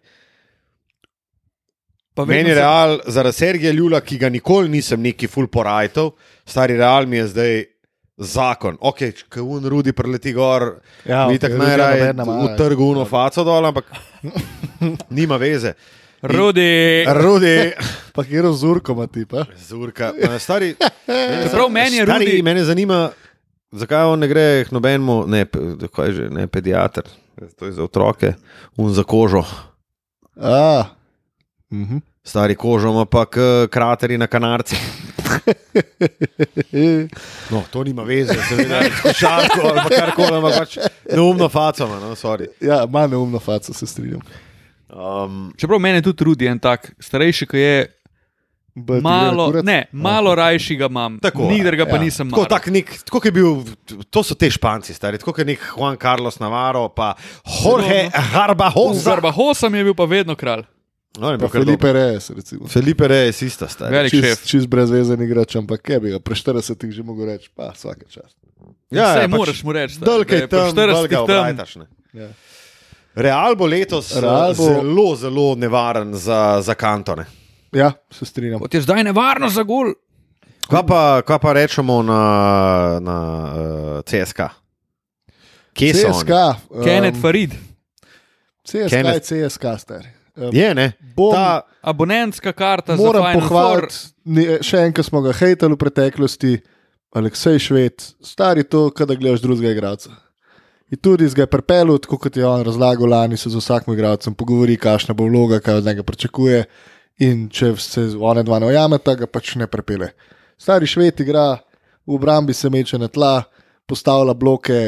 Pa 2.14 2.24
Meni 2.24 2.48
je 2.48 2.54
se- 2.54 2.60
real, 2.60 2.98
zaradi 3.06 3.32
Sergeja 3.34 3.72
Ljula, 3.72 4.00
ki 4.00 4.18
ga 4.18 4.28
nikoli 4.28 4.68
nisem 4.68 5.00
neki 5.00 5.26
full 5.26 5.46
porajtov, 5.48 6.12
stari 6.44 6.76
real 6.76 7.06
mi 7.06 7.16
je 7.16 7.26
zdaj 7.26 7.54
zakon. 8.18 8.76
Ok, 8.82 8.98
če 8.98 9.40
un 9.40 9.64
rudi 9.64 9.92
preleti 9.92 10.32
gor, 10.32 10.80
Ja, 11.04 11.26
mi 11.26 11.34
okej, 11.34 11.38
tako 11.40 11.56
najraje 11.56 12.12
v 12.12 12.56
trgu 12.58 12.90
uno 12.90 13.04
faco 13.04 13.44
dol, 13.44 13.64
ampak 13.64 13.84
nima 15.10 15.36
veze. 15.36 15.72
Rudi. 16.22 17.04
Rudi, 17.06 17.72
Pa 18.12 18.24
kjer 18.24 18.52
z 18.52 18.64
urko 18.64 18.92
ima 18.92 19.06
ti, 19.06 19.24
pa? 19.26 19.44
zurka, 19.58 20.12
eh, 20.14 20.38
stari. 20.38 20.74
Čeprav 21.42 21.68
meni 21.70 21.96
je 21.96 22.04
stari, 22.04 22.24
Rudi- 22.26 22.42
Mene 22.42 22.64
zanima, 22.64 23.10
zakaj 23.72 24.04
on 24.04 24.18
ne 24.18 24.28
gre 24.28 24.64
k 24.64 24.70
nobenemu, 24.70 25.24
ne, 25.26 25.46
kaj 25.94 26.06
je 26.06 26.12
že, 26.12 26.30
ne 26.30 26.46
pediater, 26.46 27.02
to 27.56 27.66
je 27.66 27.72
za 27.72 27.82
otroke, 27.82 28.34
un 28.76 28.92
za 28.92 29.02
kožo. 29.02 29.44
A, 30.36 30.84
mhm. 31.72 31.96
Stari 32.22 32.54
kožo 32.54 32.88
ima 32.88 33.04
pa 33.04 33.24
krateri 33.66 34.18
na 34.18 34.26
kanarci. 34.26 34.76
No, 37.50 37.62
to 37.70 37.84
nima 37.84 38.02
veze, 38.02 38.34
seveda, 38.48 38.80
s 38.82 39.00
košarko 39.02 39.60
ali 39.62 39.80
pa 39.80 39.88
karkoli, 39.90 40.36
ampak 40.36 40.58
pač 40.58 40.76
neumno 41.12 41.48
facama, 41.48 42.00
no, 42.00 42.14
sorry. 42.14 42.46
Ja, 42.60 42.84
ima 42.84 43.06
neumno 43.06 43.38
faco, 43.38 43.72
se 43.72 43.86
strinjam. 43.86 44.20
Um, 44.90 45.52
Čeprav 45.56 45.78
meni 45.78 46.02
tudi 46.02 46.24
Rudi 46.24 46.46
en 46.46 46.58
tak 46.58 46.92
starejši, 46.98 47.46
ki 47.46 47.58
je 47.58 47.74
gre 48.74 49.00
malo, 49.00 49.52
ne, 49.62 49.84
malo 49.92 50.34
rajši 50.34 50.76
ga 50.76 50.86
imam. 50.86 51.18
Tako, 51.22 51.46
Nikdar 51.50 51.76
ga 51.76 51.86
pa 51.86 51.96
ja. 51.96 52.02
nisem 52.02 52.30
tako, 52.30 52.40
imel. 52.40 52.50
tak 52.50 52.66
nek, 52.66 52.90
tako 53.04 53.20
je 53.24 53.32
bil, 53.32 53.50
to 54.10 54.22
so 54.22 54.34
te 54.34 54.50
španci, 54.50 54.94
stari, 54.94 55.18
tako 55.18 55.34
je 55.38 55.44
nek 55.44 55.62
Juan 55.76 55.96
Carlos 55.96 56.38
Navarro, 56.38 56.88
pa 56.88 57.14
Jorge 57.44 58.08
Harbahosa. 58.34 59.00
Zarbahosa 59.00 59.68
mi 59.68 59.78
je 59.78 59.84
bil 59.84 59.94
pa 59.94 60.04
vedno 60.04 60.34
kralj. 60.34 60.66
No, 61.18 61.30
je 61.30 61.38
Pa 61.38 61.48
Felipe. 61.48 61.90
Reyes, 61.92 62.30
recimo. 62.30 62.68
Felipe 62.70 63.08
Reyes, 63.08 63.42
ista 63.42 63.66
stari. 63.68 63.90
Velik 63.94 64.10
Čist, 64.10 64.24
šef. 64.24 64.44
čist 64.46 64.66
brezvezen 64.70 65.22
igrač, 65.22 65.56
ampak 65.58 65.82
kaj 65.82 65.98
bi 66.00 66.10
ga, 66.10 66.20
pre 66.22 66.34
40 66.34 66.90
že 66.90 67.02
mogel 67.02 67.26
reči, 67.26 67.50
pa 67.50 67.72
vsake 67.74 68.06
čas. 68.06 68.30
Ja, 68.90 69.14
Saj 69.14 69.26
pač 69.26 69.34
moraš 69.34 69.62
mu 69.66 69.74
reči, 69.74 69.98
Dalke 69.98 70.36
da 70.36 70.42
je 70.42 70.48
po 70.48 70.56
tam, 70.56 70.70
40 70.70 70.94
dalga 70.94 71.16
tam. 71.16 71.24
obrajtaš, 71.24 71.76
ne. 71.82 71.86
Ja. 72.14 72.28
Real 73.14 73.56
bo 73.56 73.66
letos 73.66 74.12
Real 74.12 74.22
Real 74.22 74.54
bo- 74.54 74.64
zelo, 74.64 75.16
zelo 75.16 75.54
nevaren 75.56 76.14
za, 76.14 76.60
za 76.60 76.74
kantone. 76.74 77.24
ja, 77.72 77.92
se 78.10 78.24
strinjam. 78.24 78.60
Kot 78.60 78.74
je 78.74 78.80
zdaj 78.80 79.04
nevarno 79.04 79.48
za 79.48 79.62
gol. 79.62 79.92
Kaj 80.68 80.86
pa, 80.86 81.00
kaj 81.22 81.38
pa 81.38 81.52
rečemo 81.52 82.02
na, 82.02 82.20
na 83.00 83.16
uh, 83.44 83.60
CSK? 84.02 84.40
Kje 85.72 85.94
so? 85.96 86.08
CSK. 86.10 86.30
Um, 86.68 86.84
Kenneth 86.84 87.18
Farid, 87.20 87.50
CSK 88.64 88.90
Kenneth- 88.90 89.32
je 89.32 89.48
CSK, 89.48 89.64
stari. 89.78 90.08
Um, 90.36 90.50
Je, 90.52 90.74
ne? 90.74 90.92
Bom- 91.16 91.34
Ta, 91.34 91.62
abonentska 91.82 92.52
karta 92.52 92.96
za 92.96 93.02
Moram 93.02 93.34
pohvaliti, 93.34 93.94
še 94.62 94.78
enkrat 94.80 95.06
smo 95.06 95.20
ga 95.20 95.32
hejtali 95.32 95.74
v 95.74 95.78
preteklosti, 95.78 96.52
Aleksej 97.10 97.58
Šved, 97.58 97.98
stari 98.22 98.62
to, 98.62 98.90
kada 98.90 99.14
gledaš 99.14 99.40
drugega 99.40 99.72
igralca. 99.72 100.10
In 100.90 100.98
tudi 100.98 101.28
zdaj 101.30 101.44
je 101.44 101.50
pripeljal, 101.50 101.98
tako 102.02 102.18
kot 102.18 102.36
je 102.36 102.46
on 102.46 102.64
razlagal 102.66 103.08
lani, 103.08 103.36
se 103.38 103.50
z 103.50 103.56
vsakim 103.60 103.94
igralcem 103.94 104.34
pogovori, 104.34 104.76
kakšna 104.76 105.14
bo 105.14 105.28
vloga, 105.28 105.60
kaj 105.62 105.74
od 105.78 105.86
njega 105.86 106.02
pričakuje. 106.02 106.64
In 107.22 107.48
če 107.52 107.74
se 107.76 108.08
one 108.18 108.42
dva 108.42 108.58
ne 108.58 108.66
ujameta, 108.66 109.14
ga 109.14 109.26
pač 109.30 109.54
ne 109.60 109.68
prepele. 109.70 110.10
Stari 110.58 110.88
Šved 110.90 111.20
igra, 111.20 111.60
v 112.06 112.16
obrambi 112.16 112.54
se 112.56 112.70
meče 112.70 112.98
na 112.98 113.08
tla, 113.08 113.42
postavlja 113.86 114.34
bloke, 114.34 114.80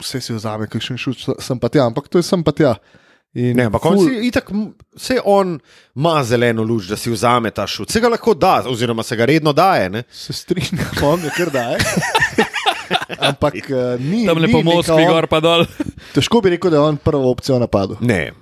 vse 0.00 0.20
si 0.20 0.36
vzame, 0.36 0.70
kakšen 0.72 0.96
šut 1.00 1.26
sem 1.42 1.58
pa 1.60 1.68
tja, 1.68 1.84
ampak 1.90 2.08
to 2.08 2.22
je 2.22 2.26
sem 2.26 2.44
pa 2.44 2.54
tja. 2.56 2.76
In 3.36 3.58
ne, 3.58 3.66
ampak 3.68 3.84
on 3.84 3.98
ful- 3.98 4.08
si 4.08 4.28
itak, 4.30 4.48
vse 4.96 5.18
on 5.28 5.58
ima 5.96 6.14
zeleno 6.24 6.64
luč, 6.64 6.86
da 6.88 6.96
si 6.96 7.10
vzame 7.12 7.50
ta 7.52 7.66
šut. 7.68 7.90
Se 7.92 8.00
ga 8.00 8.08
lahko 8.08 8.32
da, 8.32 8.62
oziroma 8.70 9.04
se 9.04 9.16
ga 9.16 9.26
redno 9.28 9.52
daje. 9.52 9.90
Ne? 9.92 10.06
Se 10.08 10.32
strinjam, 10.32 10.86
on 11.04 11.20
ga 11.20 11.34
kar 11.36 11.52
daje. 11.52 11.76
Ampak 13.20 13.54
uh, 13.66 14.00
ni. 14.00 14.26
Tam 14.26 14.38
lepo 14.38 14.58
neka 14.58 14.68
Moskvi, 14.68 15.02
on- 15.02 15.10
gor 15.10 15.26
pa 15.26 15.40
dol. 15.40 15.64
Težko 16.14 16.40
bi 16.40 16.50
rekel, 16.50 16.70
da 16.70 16.76
je 16.76 16.84
on 16.84 16.96
prva 16.96 17.22
opcija 17.26 17.56
v 17.56 17.60
napadu. 17.60 17.96
ne. 18.00 18.32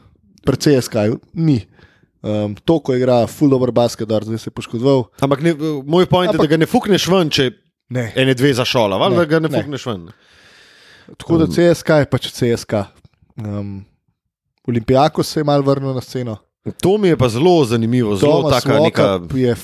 Pri 0.45 0.57
CSK-ju 0.57 1.19
ni. 1.35 1.62
Um, 2.21 2.53
to, 2.65 2.79
ko 2.79 2.93
igra 2.93 3.27
full 3.27 3.49
dobro 3.49 3.73
basket, 3.73 4.09
da 4.09 4.19
zdaj 4.21 4.39
se 4.39 4.49
je 4.49 4.53
poškodoval. 4.53 5.07
Ampak 5.21 5.41
ne, 5.41 5.55
moj 5.85 6.05
point 6.07 6.29
je, 6.29 6.35
Ampak- 6.35 6.45
da 6.45 6.51
ga 6.51 6.57
ne 6.57 6.66
fukneš 6.66 7.07
ven, 7.09 7.31
če 7.31 7.51
Ne. 7.91 8.12
ene 8.15 8.35
dve 8.35 8.53
za 8.53 8.65
šola, 8.65 8.97
ali 8.99 9.16
da 9.16 9.25
ga 9.27 9.39
ne 9.39 9.49
ne. 9.49 9.59
fukneš 9.59 9.87
ven. 9.87 10.09
Tako 11.16 11.39
da 11.39 11.47
CSK 11.47 11.89
je 11.99 12.07
pač 12.07 12.29
CSK. 12.31 12.73
Um, 13.37 13.85
Olimpijako 14.65 15.23
se 15.23 15.41
je 15.41 15.45
mal 15.45 15.61
vrnil 15.61 15.93
na 15.93 16.01
sceno. 16.01 16.37
To 16.81 16.99
mi 16.99 17.09
je 17.09 17.16
pa 17.16 17.29
zelo 17.29 17.65
zanimivo, 17.65 18.16
zelo 18.16 18.41
Thomas 18.41 18.62
taka 18.62 18.81
neka. 18.81 19.03
Walkup 19.19 19.37
je 19.37 19.57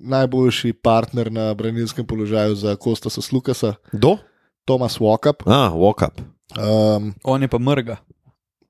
najboljši 0.00 0.72
partner 0.72 1.32
na 1.32 1.54
branilskem 1.54 2.06
položaju 2.06 2.54
za 2.54 2.76
Kostasa 2.76 3.22
Slukasa, 3.22 3.74
Do? 3.92 4.16
Thomas 4.64 4.98
Walkup. 5.00 5.42
Ah, 5.46 5.72
walk 5.74 6.06
up. 6.06 6.20
Um, 6.58 7.14
On 7.24 7.42
je 7.42 7.48
pa 7.48 7.58
mrga. 7.58 7.96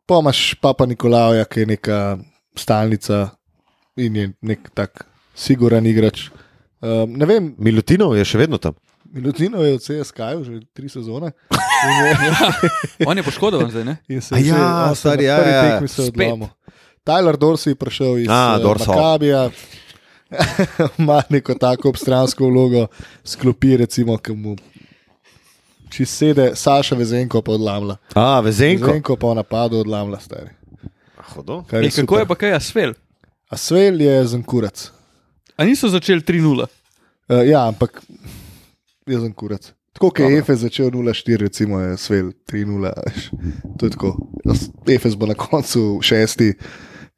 pa 0.06 0.18
imaš 0.18 0.54
Papa 0.54 0.86
Nikolauja, 0.86 1.44
ki 1.44 1.60
je 1.60 1.66
neka 1.66 2.18
stalnica 2.56 3.28
in 3.96 4.16
je 4.16 4.32
nek 4.42 4.70
tak 4.74 5.06
siguran 5.34 5.86
igrač. 5.86 6.28
Um, 6.80 7.12
ne 7.16 7.26
vem, 7.26 7.54
Milutinov 7.58 8.16
je 8.16 8.24
še 8.24 8.38
vedno 8.38 8.58
tam. 8.58 8.74
Milutino 9.10 9.62
je 9.62 9.74
v 9.74 9.80
CSK-ju 9.82 10.44
že 10.44 10.52
tri 10.74 10.88
sezone. 10.88 11.32
Je, 11.80 13.06
On 13.08 13.16
je 13.16 13.22
poškodovan 13.24 13.70
zdaj, 13.72 13.84
ne? 13.84 14.20
se 14.20 14.36
ja, 14.44 14.92
stari, 14.94 15.24
ja, 15.24 15.38
ja. 15.40 15.62
tekmi 15.62 15.88
se 15.88 16.02
odlomil. 16.02 16.50
Tyler 17.08 17.36
Dorsey 17.40 17.72
je 17.72 17.78
prišel 17.80 18.18
iz 18.18 18.28
A, 18.28 18.58
eh, 18.58 18.62
Dorsey. 18.62 18.92
Makabija. 18.92 19.50
Ima 20.98 21.22
neko 21.28 21.54
tako 21.54 21.88
obstransko 21.88 22.46
vlogo, 22.46 22.86
sklopi, 23.24 23.76
recimo, 23.76 24.18
ki 24.18 24.32
mu 24.32 24.56
če 25.90 26.06
sede, 26.06 26.50
Saša 26.54 26.94
Vezenko 26.94 27.42
pa 27.42 27.52
odlamlja. 27.52 27.96
A, 28.14 28.40
vezenko. 28.40 28.86
Vezenko 28.86 29.16
pa 29.16 29.26
v 29.26 29.34
napadu 29.34 29.80
odlamlja, 29.80 30.20
stari. 30.20 30.52
Hodo. 31.28 31.62
Kar 31.64 31.80
E, 31.80 31.84
je 31.84 31.90
kako 31.92 32.14
je 32.14 32.22
super. 32.22 32.28
pa 32.28 32.34
kaj 32.36 32.52
Asfel? 32.52 32.94
A 33.48 33.56
Svel 33.56 34.00
je 34.00 34.24
zankurac. 34.26 34.90
A 35.56 35.64
niso 35.64 35.88
začeli 35.88 36.20
3-0? 36.20 36.62
Uh, 37.28 37.42
ja, 37.44 37.66
ampak 37.66 37.98
je 39.06 39.18
zankurac. 39.18 39.72
Tako 39.92 40.10
kot 40.10 40.20
je 40.22 40.38
Efes 40.38 40.58
začel 40.60 40.88
0-4, 40.88 41.36
recimo 41.38 41.80
je 41.80 41.96
Svel 41.96 42.30
3-0. 42.46 42.86
a 42.86 43.02
veš. 43.04 43.26
To 43.76 43.86
je 43.86 43.90
tako. 43.90 44.10
Efes 44.86 45.14
bo 45.14 45.26
na 45.26 45.34
koncu 45.34 45.98
šesti, 46.00 46.52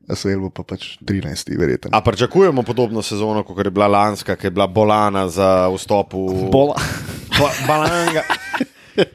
Svel 0.08 0.40
bo 0.40 0.50
pa 0.50 0.62
pač 0.64 0.98
13, 1.00 1.58
verjetno. 1.58 1.90
A 1.92 2.00
pričakujemo 2.00 2.62
podobno 2.62 3.02
sezono, 3.02 3.42
kot 3.42 3.64
je 3.64 3.70
bila 3.70 3.86
lanska, 3.86 4.36
ki 4.36 4.46
je 4.46 4.50
bila 4.50 4.66
bolana 4.66 5.28
za 5.28 5.68
vstop 5.68 6.12
v 6.12 6.50
Bola. 6.50 6.74
Ba- 7.38 7.54
Balanga. 7.66 8.22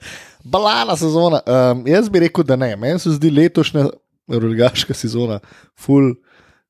Balana 0.43 0.95
sezona. 0.97 1.41
Um, 1.45 1.83
jaz 1.87 2.09
bi 2.09 2.19
rekel, 2.19 2.43
da 2.43 2.55
ne. 2.55 2.75
Meni 2.75 2.99
se 2.99 3.11
zdi 3.11 3.29
letošnja 3.31 3.85
Euroligaška 4.27 4.93
sezona 4.93 5.39
ful. 5.75 6.13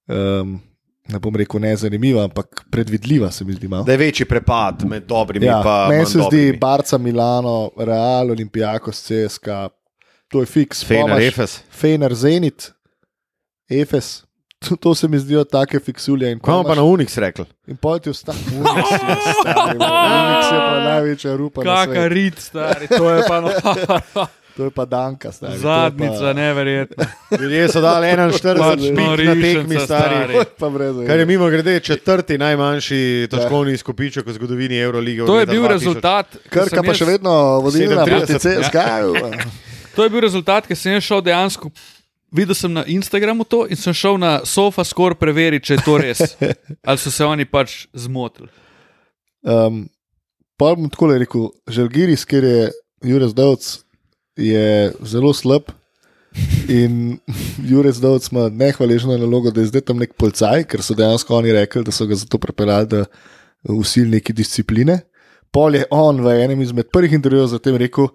Um, 0.07 0.59
Ne 1.07 1.19
bom 1.19 1.35
rekel 1.35 1.61
nezanimiva, 1.61 2.23
ampak 2.23 2.65
predvidljiva 2.71 3.29
se 3.31 3.45
mi 3.45 3.53
zdi 3.53 3.67
malo. 3.67 3.83
Da 3.83 3.91
je 3.91 3.97
večji 3.97 4.25
prepad 4.25 4.83
med 4.85 5.03
dobrimi 5.07 5.45
Ja, 5.45 5.61
in 5.61 5.89
meni 5.89 6.05
se 6.05 6.11
zdi 6.11 6.19
dobrimi. 6.21 6.57
Barca, 6.57 6.97
Milano, 6.97 7.71
Real, 7.77 8.31
Olimpijakos, 8.31 8.99
CSK, 9.01 9.47
to 10.27 10.39
je 10.39 10.45
fiks. 10.45 10.83
Fener, 10.85 11.21
Efes. 11.21 11.61
Fener, 11.71 12.13
Zenit, 12.13 12.73
Efes. 13.71 14.23
To, 14.79 14.95
se 14.95 15.07
mi 15.07 15.19
zdijo 15.19 15.43
take 15.43 15.79
fiksulje. 15.79 16.31
Kaj 16.35 16.51
bomo 16.51 16.63
pa 16.63 16.75
na 16.75 16.81
Unix 16.83 17.17
rekli? 17.17 17.45
In 17.67 17.77
pojdi 17.77 18.09
ostati. 18.09 18.39
Unix 18.53 18.91
je 18.91 18.97
stari, 19.33 19.77
Unix 19.77 20.45
je 20.45 20.59
pa 20.59 20.79
največja 20.81 21.35
rupa. 21.35 21.61
na 21.61 21.75
Kaka 21.75 21.91
svetu. 21.93 22.07
rit, 22.09 22.39
stari, 22.39 22.87
to 22.87 23.09
je 23.09 23.23
pa 23.27 23.41
no, 23.41 23.49
To 24.57 24.63
je 24.63 24.71
pa 24.71 24.85
Danka, 24.85 25.31
stari. 25.31 25.57
zadnica, 25.57 26.19
pa- 26.19 26.33
neverjetna. 26.33 27.05
Ljudje 27.31 27.69
so 27.69 27.81
dali 27.81 28.07
41 28.07 28.57
Pač 28.57 28.79
pik 28.79 28.97
na 28.97 29.35
tekmi, 29.35 29.77
stari. 29.77 30.15
stari. 30.25 31.07
Kar 31.07 31.19
je 31.19 31.25
mimo 31.25 31.45
grede 31.47 31.79
četrti 31.79 32.37
najmanjši 32.37 33.27
točkovni 33.31 33.73
izkupiček 33.73 34.25
v 34.25 34.33
zgodovini 34.33 34.77
Eurolige. 34.77 35.21
od 35.21 35.27
To 35.27 35.39
je 35.39 35.45
bil 35.45 35.61
2000. 35.61 35.67
rezultat. 35.69 36.25
Krka 36.49 36.69
sem 36.71 36.83
pa 36.83 36.93
še 36.93 37.05
vedno 37.05 37.31
vodilna 37.61 38.01
37, 38.01 38.09
proti 38.09 38.33
CSK. 38.35 38.75
To 39.95 40.03
je 40.03 40.09
bil 40.09 40.21
rezultat, 40.21 40.65
ker 40.65 40.75
sem 40.75 40.97
šel 40.97 41.21
dejansko. 41.21 41.69
Videl 42.31 42.55
sem 42.55 42.73
na 42.73 42.83
Instagramu 42.85 43.45
to 43.47 43.63
in 43.71 43.79
sem 43.79 43.95
šel 43.95 44.17
na 44.19 44.41
SofaScore 44.45 45.15
preveriti, 45.15 45.69
če 45.69 45.77
je 45.77 45.83
to 45.85 45.97
res. 46.01 46.23
Ali 46.87 46.99
so 46.99 47.11
se 47.11 47.25
oni 47.25 47.45
pač 47.47 47.85
zmotili. 47.95 48.49
Um, 49.47 49.85
pa 50.59 50.73
bom 50.75 50.89
tako 50.91 51.13
rekel, 51.13 51.49
Žalgiris, 51.71 52.25
ker 52.27 52.43
je 52.43 52.69
Jurek 53.07 53.35
Dovc, 53.37 53.77
je 54.35 54.91
zelo 55.07 55.31
slab. 55.33 55.71
In 56.67 57.17
Jurek 57.69 58.01
Dovc 58.03 58.27
ima 58.33 58.49
nehvaležno 58.51 59.15
nalogo, 59.17 59.51
da 59.51 59.63
je 59.63 59.71
zdaj 59.71 59.87
tam 59.87 60.03
nek 60.03 60.17
policaj, 60.19 60.67
ker 60.67 60.83
so 60.83 60.97
dejansko 60.97 61.37
oni 61.39 61.55
rekli, 61.55 61.85
da 61.87 61.95
so 61.95 62.09
ga 62.09 62.19
zato 62.19 62.41
prepeljali, 62.43 62.91
da 62.91 63.05
usil 63.71 64.11
neki 64.11 64.35
discipline. 64.35 64.99
Pol 65.51 65.79
je 65.79 65.87
on 65.95 66.19
v 66.21 66.35
enem 66.43 66.59
izmed 66.61 66.91
prvih 66.91 67.15
intervjujev 67.15 67.53
zatem 67.55 67.79
rekel, 67.79 68.11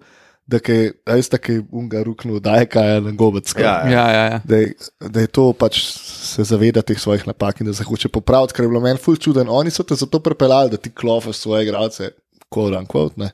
da 0.47 0.59
je 0.67 0.91
res 1.07 1.29
tako 1.29 1.53
unga 1.71 2.01
ruknil, 2.03 2.39
da 2.43 2.55
je 2.59 2.65
kaj 2.65 3.01
na 3.01 3.11
gobec. 3.11 3.53
Ja, 3.57 3.75
Ja, 3.87 4.05
ja, 4.11 4.23
ja. 4.31 4.39
da 4.43 4.57
je, 4.57 4.73
da 4.99 5.19
je 5.23 5.27
to 5.27 5.53
pač 5.53 5.79
se 6.23 6.43
zaveda 6.43 6.81
teh 6.81 6.99
svojih 6.99 7.27
napak 7.27 7.61
in 7.61 7.67
da 7.67 7.73
se 7.73 7.83
hoče 7.83 8.09
popraviti, 8.09 8.53
ker 8.53 8.65
je 8.65 8.69
bilo 8.69 8.81
meni 8.81 8.99
ful 8.99 9.15
čuden. 9.15 9.47
Oni 9.49 9.71
so 9.71 9.83
te 9.83 9.95
zato 9.95 10.19
pripeljali, 10.19 10.69
da 10.69 10.77
ti 10.77 10.91
klofaš 10.91 11.35
svoje 11.37 11.63
igralce, 11.63 12.11
quote 12.51 12.75
unquote. 12.75 13.15
Ne? 13.17 13.31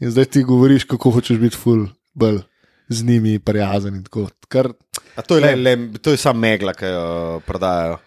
In 0.00 0.10
zdaj 0.10 0.24
ti 0.24 0.42
govoriš, 0.44 0.84
kako 0.84 1.10
hočeš 1.10 1.38
biti 1.38 1.56
ful 1.56 1.86
bolj 2.14 2.40
z 2.88 3.04
njimi 3.04 3.38
prijazen 3.38 3.94
in 3.94 4.04
tako. 4.04 4.28
Kar, 4.48 4.68
A 5.16 5.22
to 5.22 5.36
je, 5.38 5.44
le, 5.44 5.56
le, 5.56 5.98
to 6.02 6.10
je 6.10 6.16
samo 6.16 6.40
megla, 6.40 6.74
ki 6.74 6.84
jo 6.86 7.40
prodajajo. 7.46 7.98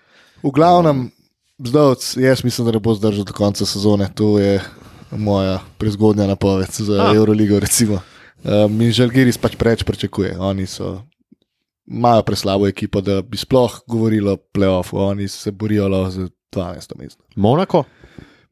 v 0.44 0.52
glavnem, 0.52 1.12
zdaj, 1.60 1.96
jaz 2.20 2.44
mislim, 2.44 2.66
da 2.68 2.72
ne 2.72 2.80
bo 2.80 2.94
zdržal 2.94 3.24
do 3.24 3.34
konca 3.34 3.66
sezone. 3.66 4.10
To 4.16 4.40
je 4.40 4.60
moja 5.12 5.60
prezgodnja 5.78 6.28
napoved 6.28 6.68
za 6.72 7.10
A. 7.10 7.16
Euroligo. 7.16 7.60
Recimo. 7.60 8.02
Um, 8.44 8.82
in 8.84 8.92
Žalgiris 8.92 9.40
pač 9.40 9.56
preveč 9.56 9.86
pričakuje. 9.88 10.36
Oni 10.40 10.68
so. 10.68 11.02
Imajo 11.84 12.24
preslabo 12.24 12.68
ekipo, 12.68 13.02
da 13.04 13.22
bi 13.22 13.36
sploh 13.38 13.74
govorili 13.92 14.30
o 14.32 14.38
playoffu, 14.38 15.02
oni 15.04 15.28
se 15.28 15.52
borijo 15.52 15.90
za 16.10 16.30
12. 16.56 16.96
mesto. 16.98 17.24
Monako? 17.36 17.84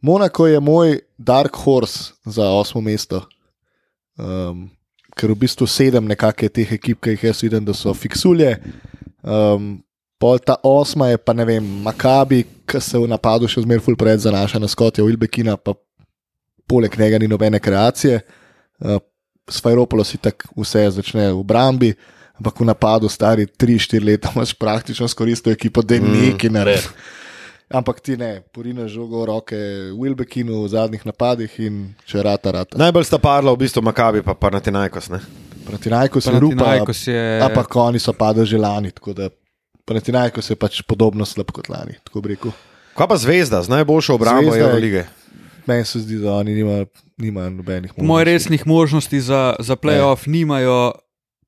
Monako 0.02 0.48
je 0.48 0.60
moj 0.60 1.00
dark 1.18 1.56
horse 1.56 2.14
za 2.26 2.44
8. 2.44 2.82
mesto, 2.82 3.22
um, 4.18 4.70
ker 5.16 5.32
v 5.32 5.38
bistvu 5.46 5.68
sedem 5.68 6.10
nekakšne 6.12 6.50
teh 6.50 6.74
ekip, 6.76 7.00
ki 7.00 7.16
jih 7.16 7.24
jaz 7.30 7.44
vidim, 7.44 7.64
da 7.66 7.74
so 7.74 7.94
fiksulje. 7.94 8.58
Um, 9.24 9.78
pol 10.20 10.40
ta 10.44 10.58
osma 10.64 11.08
je 11.14 11.22
pa 11.22 11.34
ne 11.34 11.46
vem, 11.46 11.64
Makabi, 11.86 12.44
ki 12.68 12.82
se 12.82 13.00
v 13.00 13.08
napadu 13.08 13.48
še 13.48 13.64
zmeraj 13.64 13.86
ful 13.86 13.96
pred 13.96 14.20
zanaša 14.20 14.60
na 14.60 14.68
Skotja 14.68 15.06
Wilbekina, 15.08 15.56
pa 15.56 15.78
poleg 16.68 17.00
njega 17.00 17.20
ni 17.22 17.32
nobene 17.32 17.64
kreacije. 17.64 18.20
Uh, 18.82 19.00
Sfajropolo 19.50 20.04
si 20.04 20.18
tako 20.18 20.48
vse 20.56 20.90
začne 20.92 21.32
v 21.32 21.38
obrambi, 21.38 21.94
ampak 22.36 22.54
v 22.56 22.66
napadu 22.66 23.10
stari 23.10 23.46
3-4 23.46 24.00
leta 24.02 24.30
imaš 24.32 24.54
praktično 24.54 25.08
skoristo 25.08 25.50
ekipo, 25.50 25.82
da 25.82 25.96
je 25.96 26.02
Mm. 26.02 26.12
nekaj 26.12 26.50
naredi. 26.50 26.88
Ampak 27.70 28.00
ti 28.00 28.18
ne, 28.18 28.44
porinaš 28.52 28.92
žogo 28.92 29.22
v 29.22 29.26
roke 29.26 29.56
Wilbekinu 29.96 30.60
v 30.60 30.68
zadnjih 30.68 31.06
napadih 31.06 31.48
in 31.60 31.96
če 32.06 32.20
rata, 32.20 32.52
rata. 32.52 32.76
Najbolj 32.76 33.06
sta 33.06 33.16
padla 33.18 33.48
v 33.50 33.58
bistvu 33.58 33.80
Makabi, 33.80 34.20
pa 34.20 34.34
Panathinaikos. 34.34 35.08
ne? 35.08 35.20
Panathinaikos 35.64 36.26
je 36.26 36.36
rupa, 36.36 36.76
je. 37.08 37.40
ampak 37.40 37.72
oni 37.72 37.96
so 37.96 38.12
padli 38.12 38.44
že 38.44 38.58
lani, 38.58 38.92
tako 38.92 39.14
da 39.14 39.30
Panathinaikos 39.86 40.50
je 40.50 40.56
pač 40.56 40.82
podobno 40.82 41.24
slab 41.26 41.48
kot 41.48 41.70
lani, 41.70 41.96
tako 42.04 42.22
bi 42.22 42.36
rekel. 42.36 42.52
Kaj 42.92 43.08
pa 43.08 43.16
zvezda 43.16 43.64
z 43.64 43.72
najboljšo 43.72 44.14
obrambo 44.14 44.52
Zvezda 44.52 44.76
je-? 44.76 45.08
Meni 45.66 45.86
se 45.86 46.00
zdi, 46.00 46.16
da 46.16 46.34
oni 46.34 46.54
nimajo 46.54 46.86
nima 47.18 47.50
nobenih 47.50 47.94
Po 47.94 48.04
mojem 48.04 48.26
resnih 48.26 48.68
možnosti 48.68 49.22
za, 49.22 49.56
za 49.60 49.76
playoff 49.76 50.28
nimajo. 50.28 50.92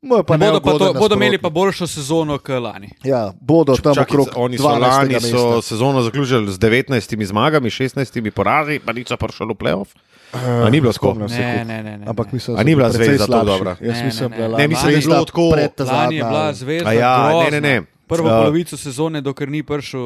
Moje 0.01 0.23
pa 0.23 0.37
bodo, 0.37 0.59
pa 0.61 0.71
to, 0.71 0.93
bodo 0.93 1.15
imeli 1.15 1.37
pa 1.37 1.49
boljšo 1.49 1.87
sezono 1.87 2.37
kot 2.37 2.61
lani. 2.61 2.89
Ja, 3.03 3.33
bodo 3.41 3.75
tam 3.75 3.95
Čakaj, 3.95 4.03
okrog 4.03 4.27
oni 4.35 4.57
so 4.57 4.63
12. 4.63 4.79
lani 4.81 5.13
mesta. 5.13 5.27
so 5.29 5.61
sezono 5.61 6.01
zaključili 6.01 6.51
z 6.51 6.59
19 6.59 7.25
zmagami, 7.25 7.69
16 7.69 8.31
porazi, 8.31 8.79
pa 8.79 8.93
niso 8.93 9.17
prišli 9.17 9.45
v 9.45 9.55
playoff. 9.55 9.87
A 10.33 10.69
ni 10.69 10.81
bilo? 10.81 10.93
Spomnim 10.93 11.29
se, 11.29 11.37
Ne, 11.37 11.65
ne, 11.65 11.83
ne. 11.83 11.97
ne, 11.97 12.05
Ampak 12.07 12.25
ne. 12.25 12.31
mislim, 12.33 12.57
da 12.57 12.63
ni 12.63 12.75
bila 12.75 12.89
zvezda 12.89 13.27
tako 13.27 13.45
dobra? 13.45 13.75
Jaz 13.81 13.97
Ne, 13.97 14.05
mislim, 14.05 14.31
ne, 14.31 14.37
da 14.37 14.47
ne. 14.47 14.57
Ne, 14.57 14.63
je 14.63 14.67
da 14.83 14.89
je 14.89 14.97
bila 14.97 15.15
bilo 15.15 15.25
tako- 15.25 15.49
Lani 15.85 16.15
je 16.15 16.23
bila 16.23 16.53
zvezda. 16.53 16.91
Ja, 16.91 17.31
ne, 17.43 17.51
ne, 17.51 17.61
ne. 17.61 17.81
Prvo 18.13 18.27
Ja. 18.27 18.37
polovico 18.37 18.77
sezone, 18.77 19.21
dokler 19.21 19.49
ni 19.49 19.63
prišel. 19.63 19.99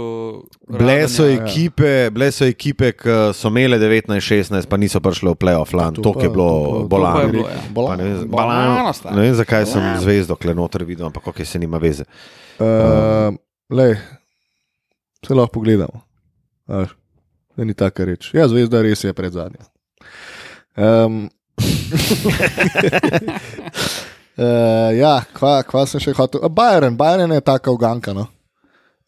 Bile 0.70 1.08
so, 1.08 1.24
Radonja. 1.24 1.44
ekipe, 1.44 2.10
bile 2.10 2.32
so 2.32 2.46
ekipe, 2.46 2.92
ki 2.92 3.10
so 3.34 3.48
imele 3.48 3.78
19-16, 3.78 4.66
pa 4.66 4.78
niso 4.78 5.00
prišle 5.00 5.30
v 5.30 5.36
playoff 5.36 5.74
lan. 5.74 5.94
To 5.94 6.02
To 6.02 6.14
je 6.18 6.30
bilo 6.30 6.84
bolano. 6.84 7.20
ja. 7.20 7.28
Ne 7.98 8.26
Bolano 8.26 8.92
ne 9.06 9.22
vem, 9.22 9.36
zakaj 9.36 9.66
sem 9.66 10.00
zvezdo 10.00 10.36
klenoter 10.36 10.84
videl, 10.84 11.06
ampak 11.06 11.28
ok, 11.28 11.46
se 11.46 11.60
nima 11.60 11.78
veze. 11.78 12.04
Uh, 12.58 13.36
lej, 13.70 13.96
se 15.22 15.34
lahko 15.34 15.54
pogledamo. 15.54 16.02
Až, 16.68 16.90
da 17.58 17.64
ni 17.64 17.74
taka 17.74 18.06
reč. 18.06 18.34
Ja, 18.34 18.48
zvezda 18.48 18.82
res 18.82 19.04
je 19.04 19.14
pred 19.14 19.34
zadnja. 19.34 19.62
Um, 20.78 21.30
uh, 24.38 24.93
ja, 24.97 25.19
kva, 25.34 25.61
kva 25.68 25.85
sem 25.89 26.01
še 26.01 26.14
hotel. 26.18 26.41
Uh, 26.41 26.51
Bayern, 26.53 26.97
Bayern 26.97 27.34
je 27.34 27.41
taka 27.41 27.73
uganka. 27.73 28.14
No? 28.14 28.27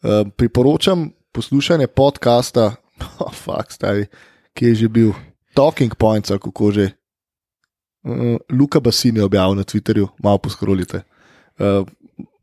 Uh, 0.02 0.26
priporočam 0.36 1.10
poslušanje 1.32 1.86
podcasta, 1.86 2.74
oh, 3.22 3.32
fuck, 3.32 3.72
stari, 3.72 4.06
ki 4.54 4.72
je 4.72 4.84
že 4.84 4.88
bil 4.88 5.12
Talking 5.54 5.94
Points, 5.94 6.30
kako 6.30 6.72
že. 6.72 6.90
Uh, 8.00 8.40
Luka 8.48 8.80
Basin 8.80 9.16
je 9.16 9.24
objavil 9.24 9.54
na 9.54 9.64
Twitterju, 9.64 10.08
malo 10.22 10.38
poskrolite. 10.38 11.04
Uh, 11.60 11.84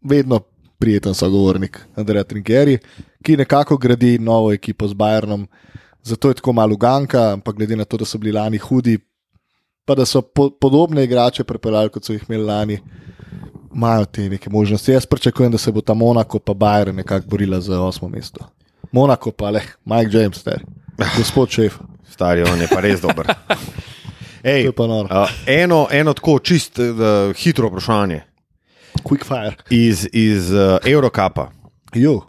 vedno 0.01 0.39
prijeten 0.79 1.13
sogovornik, 1.13 1.79
Andrej 1.95 2.23
Trinkeri, 2.23 2.77
ki 3.23 3.37
nekako 3.37 3.77
gradi 3.77 4.17
novo 4.19 4.53
ekipo 4.53 4.87
z 4.87 4.93
Bayernom. 4.93 5.47
Zato 6.03 6.29
je 6.29 6.37
tako 6.39 6.53
malo 6.53 6.77
ganka, 6.77 7.33
ampak 7.33 7.55
glede 7.55 7.75
na 7.75 7.85
to, 7.85 7.97
da 7.97 8.05
so 8.05 8.17
bili 8.17 8.31
lani 8.31 8.57
hudi, 8.57 8.99
pa 9.87 9.95
da 9.95 10.05
so 10.05 10.21
po, 10.21 10.49
podobne 10.49 11.03
igrače 11.03 11.43
prepeljali, 11.43 11.89
kot 11.89 12.03
so 12.03 12.13
jih 12.13 12.23
imeli 12.27 12.43
lani, 12.43 12.79
imajo 13.75 14.05
te 14.05 14.29
neke 14.29 14.49
možnosti. 14.49 14.91
Jaz 14.91 15.05
pričakujem, 15.05 15.51
da 15.51 15.57
se 15.57 15.71
bo 15.71 15.81
ta 15.81 15.93
Monako 15.93 16.39
pa 16.39 16.53
Bayern 16.53 16.91
nekako 16.91 17.27
borila 17.27 17.61
za 17.61 17.81
osmo 17.81 18.09
mesto. 18.09 18.45
Monako 18.91 19.31
pa 19.31 19.49
le, 19.49 19.61
Mike 19.85 20.17
James, 20.17 20.43
ter, 20.43 20.63
gospod 21.17 21.49
šef. 21.49 21.79
Stari, 22.13 22.43
on 22.43 22.61
je 22.61 22.67
pa 22.67 22.81
res 22.81 23.01
dober. 23.01 23.31
Ej, 24.43 24.67
uh, 24.67 25.29
eno, 25.45 25.87
eno 25.91 26.13
tako 26.13 26.39
čist 26.39 26.79
uh, 26.79 27.35
hitro 27.35 27.67
vprašanje 27.67 28.21
Quick 29.03 29.25
fire. 29.25 29.55
iz, 29.69 30.07
iz 30.13 30.51
uh, 30.51 30.77
Eurocapa. 30.85 31.51
Jo. 31.93 32.21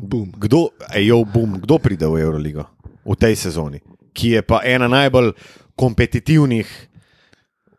Boom. 0.00 0.32
Kdo, 0.36 0.68
ej, 0.94 1.06
jo, 1.06 1.24
bum, 1.24 1.58
kdo 1.60 1.78
pride 1.78 2.06
v 2.06 2.20
Euroligo 2.20 2.64
v 3.04 3.16
tej 3.16 3.36
sezoni, 3.36 3.80
ki 4.12 4.28
je 4.28 4.42
pa 4.42 4.60
ena 4.64 4.88
najbolj 4.88 5.32
kompetitivnih 5.76 6.68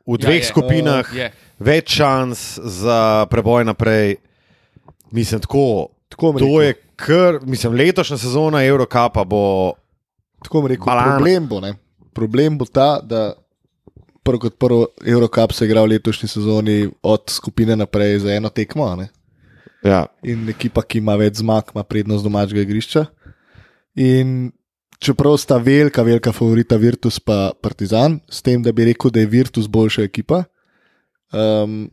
v 0.06 0.18
dveh 0.18 0.42
je. 0.42 0.50
skupinah, 0.50 1.06
Je. 1.16 1.32
več 1.60 1.96
šans 1.98 2.60
za 2.60 3.26
preboj 3.32 3.66
naprej. 3.66 4.16
Mislim, 5.12 5.42
tako. 5.42 5.90
Tako 6.10 6.34
To 6.40 6.62
je 6.62 6.74
kar, 6.96 7.40
mislim, 7.44 7.74
letošnja 7.74 8.18
sezona 8.18 8.64
Eurocapa 8.64 9.24
bo. 9.24 9.74
Tako 10.44 10.62
bom 10.62 10.68
rekel, 10.70 10.86
Balana. 10.86 11.16
problem 11.18 11.48
bo, 11.48 11.60
ne? 11.60 11.74
problem 12.14 12.58
bo 12.58 12.66
ta, 12.66 13.00
da 13.02 13.34
prvo 14.24 14.40
kot 14.40 14.56
prvo 14.60 14.88
Eurocup 15.06 15.52
se 15.54 15.66
igra 15.66 15.82
v 15.82 15.96
letošnji 15.96 16.30
sezoni 16.30 16.90
od 17.04 17.24
skupine 17.30 17.76
naprej 17.76 18.20
za 18.20 18.32
eno 18.34 18.50
tekmo. 18.50 18.86
a 18.86 18.96
Ne? 18.96 19.08
Ja, 19.84 20.06
In 20.24 20.50
ekipa, 20.50 20.82
ki 20.82 20.98
ima 20.98 21.16
več 21.16 21.42
zmag, 21.42 21.70
ima 21.76 21.84
prednost 21.84 22.24
domačega 22.24 22.62
igrišča. 22.62 23.06
In 23.96 24.52
čeprav 25.00 25.38
sta 25.38 25.58
velika, 25.58 26.04
velika 26.04 26.32
favorita 26.32 26.76
Virtus 26.76 27.20
pa 27.20 27.52
Partizan, 27.62 28.20
s 28.30 28.42
tem, 28.42 28.64
da 28.64 28.72
bi 28.72 28.86
rekel, 28.86 29.12
da 29.12 29.20
je 29.20 29.26
Virtus 29.26 29.68
boljša 29.68 30.04
ekipa. 30.04 30.44
Um, 31.34 31.90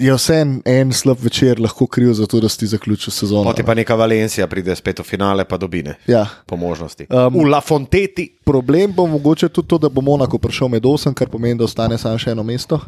je 0.00 0.14
vse 0.14 0.36
en, 0.40 0.52
en 0.64 0.92
slab 0.92 1.20
večer 1.20 1.60
lahko 1.60 1.86
kriv 1.86 2.12
za 2.16 2.26
to, 2.26 2.40
da 2.40 2.48
si 2.48 2.66
zaključil 2.66 3.12
sezono. 3.12 3.44
Potem 3.44 3.66
pa 3.66 3.74
neka 3.74 3.94
Valencija 3.94 4.46
pride 4.46 4.76
spet 4.76 4.98
v 4.98 5.04
finale, 5.04 5.44
pa 5.44 5.56
dobine 5.56 5.98
Ja, 6.06 6.26
po 6.46 6.56
možnosti. 6.56 7.06
Um, 7.10 7.34
v 7.34 7.50
La 7.50 7.60
Fonteti. 7.60 8.38
problem 8.44 8.92
bo 8.92 9.06
mogoče 9.06 9.48
tudi 9.48 9.68
to, 9.68 9.78
da 9.78 9.88
bo 9.88 10.00
Monako 10.00 10.38
prišel 10.38 10.68
med 10.68 10.82
8, 10.82 11.14
kar 11.14 11.28
pomeni, 11.28 11.58
da 11.58 11.64
ostane 11.64 11.98
samo 11.98 12.18
še 12.18 12.30
eno 12.30 12.42
mesto. 12.42 12.80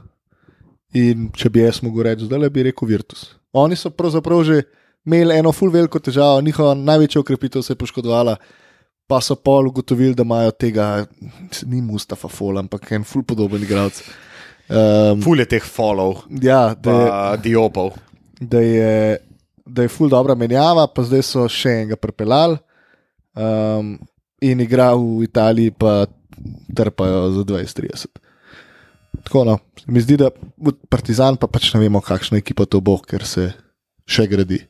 In 0.95 1.29
če 1.37 1.51
bi 1.51 1.61
jaz 1.61 1.83
mogel 1.83 2.03
reči, 2.09 2.25
zdaj 2.25 2.51
bi 2.51 2.63
rekel 2.63 2.89
Virtus. 2.89 3.29
Oni 3.53 3.77
so 3.77 3.91
pravzaprav 3.91 4.45
že 4.45 4.63
imeli 5.07 5.37
eno 5.37 5.53
ful 5.53 5.71
veliko 5.71 5.99
težavo, 5.99 6.41
njihova 6.41 6.75
največja 6.75 7.21
ukrepitev 7.21 7.63
se 7.63 7.73
je 7.73 7.77
poškodovala, 7.77 8.37
pa 9.07 9.21
so 9.21 9.37
pol 9.37 9.69
ugotovili, 9.69 10.15
da 10.15 10.23
imajo 10.23 10.51
tega, 10.51 11.07
ni 11.67 11.83
Mustafa 11.83 12.29
Fol, 12.29 12.59
ampak 12.59 12.93
en 12.93 13.05
ful 13.05 13.25
podoben 13.27 13.63
igralec. 13.63 14.03
Um, 14.73 15.21
Ful 15.21 15.43
je 15.43 15.49
teh 15.51 15.65
follow, 15.67 16.23
ja, 16.43 16.75
da 16.75 16.93
je, 16.93 17.39
diopov. 17.45 17.93
da 18.41 18.61
je, 18.63 19.19
da 19.67 19.85
je 19.85 19.91
ful 19.93 20.09
dobra 20.09 20.35
menjava, 20.39 20.87
pa 20.87 21.05
zdaj 21.05 21.25
so 21.27 21.45
še 21.51 21.75
enega 21.83 21.99
prepeljali 22.01 22.57
um, 23.37 23.97
in 24.41 24.63
igra 24.65 24.93
v 24.97 25.27
Italiji, 25.27 25.75
pa 25.77 26.07
trpajo 26.75 27.31
za 27.37 27.45
20-30. 27.45 28.23
Tako 29.23 29.45
no, 29.45 29.59
mi 29.87 30.01
zdi, 30.01 30.17
da 30.17 30.31
Partizan 30.89 31.37
pa 31.37 31.47
pač 31.51 31.69
ne 31.75 31.83
vemo, 31.83 32.01
kakšna 32.01 32.41
ekipa 32.41 32.65
to 32.67 32.81
bo, 32.81 32.97
ker 32.99 33.27
se 33.29 33.51
še 34.09 34.27
gradi 34.31 34.63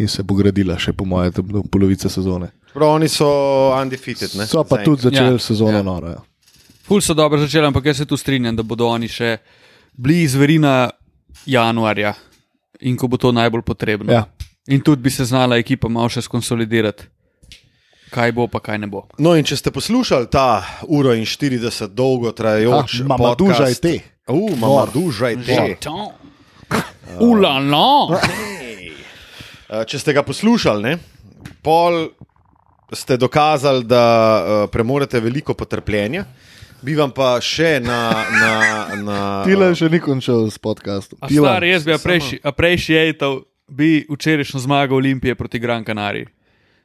in 0.00 0.10
se 0.10 0.24
bo 0.26 0.34
gradila 0.34 0.76
še 0.80 0.92
po 0.92 1.06
mojem 1.06 1.32
do 1.38 1.62
polovice 1.70 2.10
sezone. 2.10 2.50
Prav, 2.74 2.88
oni 2.90 3.08
so 3.08 3.28
undefeated. 3.72 4.34
Ne? 4.34 4.46
So 4.46 4.64
pa 4.64 4.76
Zaenkrat. 4.76 4.84
tudi 4.84 5.02
začeli 5.02 5.32
Ja, 5.32 5.38
sezono 5.38 5.76
ja. 5.76 5.82
noro. 5.82 6.08
Ja. 6.08 6.20
Ful 6.82 7.00
so 7.00 7.14
dobro 7.14 7.38
začeli, 7.38 7.66
ampak 7.66 7.84
jaz 7.84 7.96
se 7.96 8.06
tu 8.06 8.16
strinjam, 8.16 8.56
da 8.56 8.62
bodo 8.62 8.88
oni 8.88 9.08
še 9.08 9.36
bili 9.94 10.22
izverina 10.22 10.90
januarja 11.46 12.14
in 12.80 12.96
ko 12.96 13.06
bo 13.06 13.16
to 13.16 13.32
najbolj 13.32 13.62
potrebno. 13.62 14.12
Ja. 14.12 14.24
In 14.66 14.80
tudi 14.80 15.02
bi 15.02 15.10
se 15.10 15.24
znala 15.24 15.56
ekipa 15.56 15.88
malo 15.88 16.08
še 16.08 16.22
skonsolidirati, 16.22 17.04
kaj 18.10 18.32
bo, 18.32 18.46
pa 18.46 18.60
kaj 18.60 18.78
ne 18.78 18.86
bo. 18.86 19.04
No, 19.18 19.34
in 19.34 19.44
če 19.44 19.56
ste 19.56 19.70
poslušali 19.70 20.26
ta 20.26 20.64
uro 20.88 21.12
in 21.12 21.24
40 21.24 21.88
dolgo 21.88 22.32
trajajoč 22.32 23.00
Ah, 23.00 23.06
mama, 23.06 23.34
duža 23.34 23.66
je 23.66 23.74
te. 23.76 23.94
Uh, 24.26 24.50
mama, 24.56 24.86
duža 24.88 25.28
je 25.28 25.44
te. 25.76 25.94
Ulala! 27.20 28.18
Uh, 29.70 29.82
Če 29.84 29.98
ste 29.98 30.12
ga 30.12 30.22
poslušali, 30.22 30.82
ne, 30.82 30.94
pol 31.62 32.08
ste 32.92 33.16
dokazali, 33.16 33.84
da 33.84 34.04
uh, 34.04 34.70
premorete 34.70 35.20
veliko 35.20 35.54
potrpljenja. 35.54 36.24
Bi 36.84 36.94
vam 36.94 37.10
pa 37.16 37.38
še 37.40 37.78
na. 37.80 37.98
na, 38.28 38.52
na 39.00 39.18
Tile 39.48 39.70
še 39.76 39.88
ni 39.88 40.00
končal 40.04 40.50
s 40.52 40.60
podcastom. 40.60 41.18
A 41.24 41.30
Tilan, 41.32 41.56
star, 41.56 41.64
jaz 41.64 41.86
bi 41.86 41.94
appreciatal, 42.44 43.40
bi 43.68 43.90
včerajšnjo 44.10 44.60
zmago 44.66 44.98
Olimpije 45.00 45.34
proti 45.34 45.58
Gran 45.58 45.84
Canariji. 45.84 46.28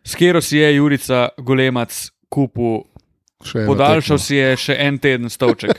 Skero 0.08 0.42
si 0.42 0.58
je 0.58 0.76
Jurica 0.76 1.30
Golemac 1.38 1.92
kupil, 2.32 2.86
še 3.44 3.66
eno 3.66 3.74
podaljšal 3.74 4.22
si 4.24 4.40
je 4.40 4.56
še 4.58 4.78
en 4.80 5.00
teden 5.04 5.30
stovček. 5.30 5.76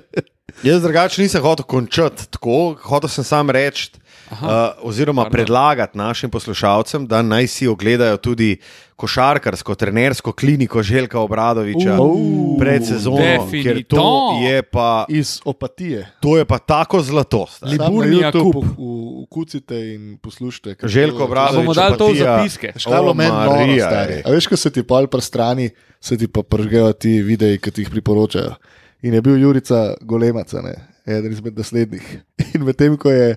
Jaz 0.66 0.82
drugače 0.82 1.22
nisem 1.22 1.44
hotel 1.44 1.64
končati 1.68 2.26
tako, 2.32 2.74
hotel 2.84 3.12
sem 3.12 3.24
sam 3.24 3.52
reči, 3.52 3.92
uh, 4.32 4.38
oziroma 4.80 5.22
Pardon. 5.22 5.32
predlagati 5.32 5.98
našim 5.98 6.30
poslušalcem, 6.30 7.06
da 7.06 7.22
naj 7.22 7.46
si 7.46 7.66
ogledajo 7.66 8.16
tudi 8.18 8.56
košarkarsko, 8.96 9.74
trenersko 9.74 10.32
kliniko 10.32 10.82
Željka 10.82 11.20
Obradoviča 11.20 11.96
Uh, 11.96 12.58
pred 12.58 12.86
sezono, 12.86 13.16
ker 13.54 13.82
to 13.84 14.06
je 14.42 14.62
pa, 14.62 15.04
Iz 15.08 15.40
opatije. 15.44 16.06
to 16.20 16.36
je 16.36 16.44
pa 16.44 16.58
tako 16.58 17.00
zlato. 17.00 17.46
stari. 17.48 17.72
Lib- 17.72 17.76
Sam 17.76 17.86
na 17.86 17.90
Liburnia 17.90 18.30
YouTube 18.30 18.52
kup. 18.52 18.64
v- 18.66 19.00
Vkucite 19.22 19.94
in 19.94 20.18
poslušajte. 20.18 20.88
Željko 20.88 21.24
Obradovič. 21.24 21.56
bomo 21.56 21.74
dali 21.74 21.98
to 21.98 22.06
v 22.06 22.14
zapiske. 22.16 22.72
Škalo 22.76 23.14
meni 23.14 23.30
noro, 23.30 23.50
Marija, 23.52 24.06
ej. 24.06 24.22
A 24.22 24.30
veš, 24.30 24.46
ko 24.46 24.56
se 24.56 24.70
ti 24.70 24.82
pol 24.82 25.06
pri 25.06 25.20
strani, 25.20 25.70
se 26.00 26.16
ti 26.16 26.26
pa 26.26 26.42
pržgejo 26.42 26.92
ti 26.92 27.22
videi, 27.22 27.58
ki 27.58 27.70
ti 27.70 27.80
jih 27.80 27.90
priporočajo. 27.90 28.54
In 29.02 29.14
je 29.14 29.22
bil 29.22 29.36
Jurica 29.36 29.94
Golemaca, 30.00 30.60
ne? 30.60 30.74
eden 31.08 31.32
izmed 31.32 31.56
naslednjih. 31.56 32.20
In 32.54 32.62
medtem, 32.62 32.96
ko 32.96 33.10
je 33.10 33.36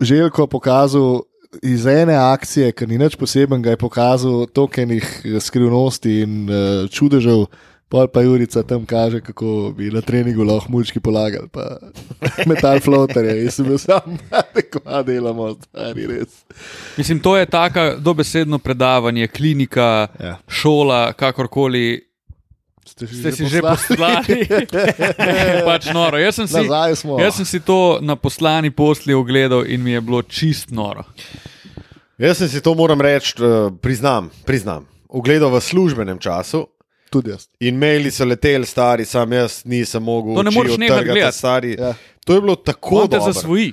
Željko 0.00 0.46
pokazal 0.46 1.20
iz 1.62 1.86
ene 1.86 2.14
akcije, 2.16 2.72
ker 2.72 2.88
ni 2.88 2.98
nič 2.98 3.16
poseben, 3.16 3.64
je 3.64 3.76
pokazal 3.76 4.46
tokenih 4.46 5.22
skrivnosti 5.40 6.20
in 6.20 6.50
uh, 6.50 6.90
čudežev. 6.90 7.46
Pol 7.88 8.08
pa 8.10 8.20
Jurica 8.20 8.62
tam 8.66 8.82
kaže, 8.86 9.20
kako 9.20 9.70
bi 9.76 9.90
na 9.94 10.00
treningu 10.02 10.42
lahko 10.44 10.72
mulčki 10.72 10.98
polagali, 11.00 11.46
pa 11.52 11.78
metal 12.50 12.80
floterje. 12.82 13.44
In 13.44 13.50
sem 13.50 13.64
bil 13.66 13.78
sam, 13.78 14.18
da 14.84 15.02
delamo, 15.06 15.54
stari 15.54 16.06
res. 16.06 16.42
Mislim, 16.98 17.20
to 17.22 17.36
je 17.36 17.46
tako 17.46 17.94
dobesedno 17.98 18.58
predavanje, 18.58 19.28
klinika, 19.28 20.08
Ja. 20.20 20.36
šola, 20.48 21.12
kakorkoli. 21.12 22.05
Ste, 22.86 23.06
Ste 23.06 23.30
si 23.34 23.44
že 23.50 23.58
poslali? 23.58 24.46
pač 25.68 25.90
noro. 25.90 26.14
Jaz 26.22 26.38
sem, 26.38 26.46
si, 26.46 26.62
jaz 27.18 27.34
sem 27.34 27.46
si 27.46 27.58
to 27.58 27.98
na 27.98 28.14
poslani 28.14 28.70
posli 28.70 29.10
ogledal 29.10 29.66
in 29.66 29.82
mi 29.82 29.90
je 29.90 30.00
bilo 30.00 30.22
čist 30.22 30.70
noro. 30.70 31.02
Jaz 32.18 32.38
sem 32.38 32.48
si 32.48 32.62
to, 32.62 32.74
moram 32.78 33.00
reči, 33.02 33.34
eh, 33.42 33.74
priznam, 33.82 34.30
priznam. 34.46 34.86
Ugledal 35.10 35.50
v 35.50 35.60
službenem 35.60 36.18
času 36.22 36.66
Tudi 37.10 37.30
jaz. 37.30 37.50
in 37.60 37.74
maili 37.78 38.10
so 38.10 38.24
leteli, 38.24 38.66
stari, 38.66 39.04
sam 39.04 39.32
jaz 39.32 39.62
nisem 39.66 40.02
mogel. 40.02 40.38
To 40.38 40.42
ne 40.42 40.50
moreš 40.50 40.78
odtrgati, 40.78 41.04
gledati. 41.04 41.74
Ja. 41.78 41.94
To 42.24 42.34
je 42.34 42.40
bilo 42.40 42.56
tako 42.56 42.88
Ko 42.88 43.06
te 43.06 43.18
dobro. 43.18 43.32
zasvoji. 43.32 43.72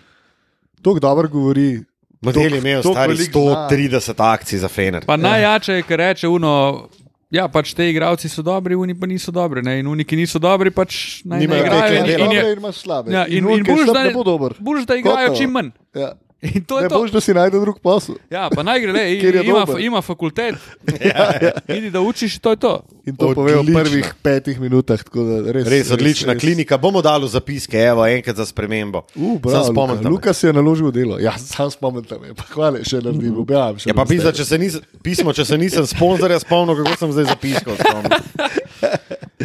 To 0.81 0.99
dobro 0.99 1.29
govori. 1.29 1.83
Model 2.21 2.53
je 2.53 2.57
imel 2.57 2.81
stari 2.81 3.13
veliko 3.13 3.39
zna. 3.39 3.67
130 3.69 4.13
akcij 4.17 4.59
za 4.59 4.67
Fener. 4.67 5.05
Pa 5.05 5.17
najjače 5.17 5.73
je, 5.73 5.83
ker 5.83 5.97
reče 5.99 6.27
uno. 6.27 6.87
Ja, 7.33 7.47
pač 7.49 7.71
te 7.73 7.87
igravci 7.89 8.29
so 8.29 8.43
dobri, 8.45 8.75
oni 8.77 8.93
pa 8.93 9.07
niso 9.09 9.31
dobri. 9.33 9.63
Ne? 9.65 9.79
In 9.81 9.87
oni, 9.89 10.05
ki 10.05 10.15
niso 10.15 10.37
dobri, 10.37 10.69
pač 10.69 11.23
naj 11.25 11.39
ne 11.39 11.45
igrajo. 11.45 11.63
nekaj 11.65 11.95
In, 11.95 12.05
dela. 12.05 12.13
in, 12.13 12.25
Dobre 12.25 12.37
je, 12.37 12.51
in 12.51 12.59
imaš 12.59 12.75
slabe. 12.77 13.11
ja, 13.11 13.23
in, 13.25 13.37
in 13.37 13.47
unke 13.49 13.71
boš, 13.71 13.81
slab 13.83 13.95
da, 13.95 14.03
ne 14.03 14.11
bo 14.13 14.23
dober. 14.23 14.53
boš, 14.59 14.85
da 14.85 14.95
igrajo 14.95 15.27
Gotovo. 15.27 15.37
čim 15.37 15.49
manj. 15.49 15.71
Ja. 15.95 16.11
In 16.43 16.59
to 16.61 16.75
je 16.75 16.83
Ne 16.83 16.89
to. 16.89 16.97
boš, 16.97 17.11
da 17.11 17.19
si 17.19 17.31
najde 17.31 17.55
drug 17.55 17.79
posel. 17.79 18.15
Ja, 18.27 18.49
pa 18.49 18.59
naj 18.61 18.81
gre, 18.81 18.91
le, 18.91 19.03
ima, 19.39 19.63
dober. 19.63 19.79
ima 19.79 20.01
fakultet. 20.01 20.55
Idi, 21.69 21.87
da 21.87 22.01
učiš, 22.01 22.39
to 22.39 22.51
je 22.51 22.57
to. 22.57 22.73
In 23.05 23.15
to 23.15 23.31
pove 23.31 23.53
v 23.53 23.63
prvih 23.65 24.13
petih 24.21 24.59
minutah. 24.59 24.99
tako 24.99 25.23
Da 25.23 25.51
res, 25.51 25.63
Res 25.65 25.91
odlična 25.91 26.33
res. 26.33 26.41
klinika. 26.41 26.77
Bomo 26.77 27.01
dali 27.01 27.27
zapiske, 27.27 27.79
evo, 27.79 28.03
enkrat 28.05 28.35
za 28.35 28.45
spremembo. 28.45 29.05
Uh, 29.13 29.23
Sam 29.33 29.39
bravo, 29.39 29.63
spomnim. 29.65 29.97
Luka. 29.97 30.09
Lukas 30.09 30.43
je 30.43 30.53
naložil 30.53 30.91
delo. 30.91 31.15
Ja, 31.17 31.37
sam 31.37 31.71
spomnim 31.71 32.03
tam. 32.03 32.19
Pa 32.35 32.43
Hvala, 32.49 32.83
še 32.83 32.99
naredim, 32.99 33.37
objavim. 33.37 33.79
še 33.79 33.87
Ja, 33.87 33.93
pa 33.93 34.03
pisa, 34.03 34.31
če 34.31 34.43
se 34.43 34.57
nis, 34.57 34.75
pismo, 35.01 35.31
če 35.31 35.45
se 35.45 35.57
nisem 35.57 35.87
sponzorja 35.87 36.39
spomnil, 36.39 36.75
kako 36.77 36.97
sem 36.97 37.11
zdaj 37.13 37.31
zapiskal. 37.31 37.75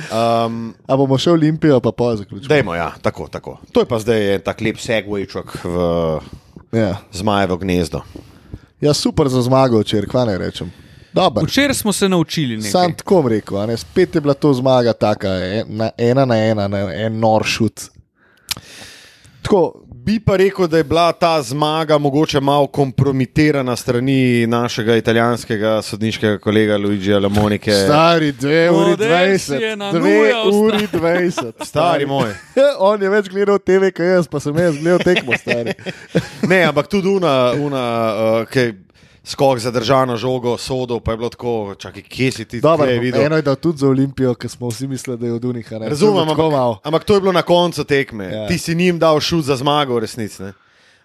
Um, 0.08 0.74
A 0.86 0.94
bomo 0.94 1.18
še 1.18 1.30
Olimpijo, 1.30 1.80
pa 1.80 1.90
pa 1.90 2.14
zaključimo. 2.16 2.48
dajmo, 2.48 2.74
ja, 2.74 2.92
tako, 3.02 3.26
tako. 3.28 3.58
To 3.72 3.82
je 3.82 3.86
pa 3.86 3.98
zdaj 3.98 4.34
en 4.36 4.40
tak 4.40 4.60
lep 4.60 4.78
segwayček 4.78 5.50
v 5.58 5.74
Ja. 6.72 6.96
zmajevo 7.12 7.56
gnezdo. 7.56 8.00
ja, 8.80 8.94
super 8.94 9.28
za 9.28 9.42
zmago 9.42 9.80
včeraj, 9.80 10.08
kva 10.08 10.24
naj 10.24 10.38
rečem. 10.38 10.72
Dobar. 11.12 11.44
Včeraj 11.44 11.74
smo 11.74 11.92
se 11.92 12.08
naučili 12.08 12.62
Sam 12.62 12.80
nekaj. 12.82 12.96
tako 12.96 13.14
bom 13.14 13.26
rekel, 13.28 13.58
a 13.58 13.66
ne? 13.66 13.76
spet 13.76 14.14
je 14.14 14.20
bila 14.20 14.34
to 14.34 14.52
zmaga, 14.54 14.92
taka, 14.92 15.28
ena, 15.28 15.90
ena 15.98 16.24
na 16.24 16.36
ena, 16.36 16.68
na 16.68 16.78
en 16.94 17.18
nor 17.18 17.44
šut. 17.44 17.80
Tako, 19.42 19.72
Bi 20.08 20.20
pa 20.20 20.36
rekel, 20.36 20.66
da 20.66 20.76
je 20.76 20.84
bila 20.84 21.12
ta 21.12 21.42
zmaga 21.42 21.98
mogoče 21.98 22.40
malo 22.40 22.66
kompromitirana 22.66 23.76
strani 23.76 24.46
našega 24.46 24.96
italijanskega 24.96 25.82
sodniškega 25.82 26.38
kolega 26.38 26.76
Luigija 26.76 27.18
Lamonike. 27.18 27.72
stari 27.72 28.32
2 28.32 28.70
uri 28.70 28.90
Model 28.90 29.38
si 29.38 29.52
je 29.52 29.58
20. 29.58 29.76
nanujal, 29.76 30.46
2 30.46 30.64
uri 30.64 30.88
20. 30.92 31.52
Stari 31.64 32.06
moj. 32.06 32.32
On 32.88 33.02
je 33.02 33.10
več 33.10 33.28
gledal 33.28 33.58
TV, 33.58 33.92
kot 33.92 34.06
jaz, 34.06 34.28
pa 34.28 34.40
sem 34.40 34.56
jaz 34.56 34.80
gledal 34.80 35.04
tekmo, 35.04 35.36
stari. 35.36 35.76
Ne, 36.48 36.62
ampak 36.64 36.88
tudi 36.88 37.08
una, 37.08 37.52
una 37.52 37.84
uh, 38.14 38.46
ki 38.48 38.72
skok 39.28 39.58
za 39.58 39.70
držano 39.70 40.16
žogo, 40.16 40.56
sodo, 40.58 41.00
pa 41.00 41.10
je 41.10 41.16
bilo 41.16 41.28
tako, 41.28 41.74
čakaj, 41.78 42.02
kje 42.02 42.32
si 42.32 42.44
ti 42.44 42.60
Dobro, 42.60 42.86
tukaj 42.86 42.98
videl? 42.98 43.22
eno 43.22 43.36
je 43.36 43.42
dal 43.42 43.56
tudi 43.56 43.78
za 43.78 43.88
Olimpijo, 43.88 44.34
ker 44.34 44.50
smo 44.50 44.68
vsi 44.68 44.88
mislili, 44.88 45.18
da 45.18 45.26
je 45.26 45.32
od 45.32 45.44
Unika. 45.44 45.78
Razumem, 45.78 46.28
je 46.28 46.32
ampak, 46.32 46.78
ampak 46.84 47.04
to 47.04 47.14
je 47.14 47.20
bilo 47.20 47.32
na 47.32 47.42
koncu 47.42 47.84
tekme. 47.84 48.24
Ja. 48.24 48.46
Ti 48.48 48.58
si 48.58 48.74
njim 48.74 48.98
dal 48.98 49.20
šut 49.20 49.44
za 49.44 49.56
zmago, 49.56 50.00
resnici. 50.00 50.42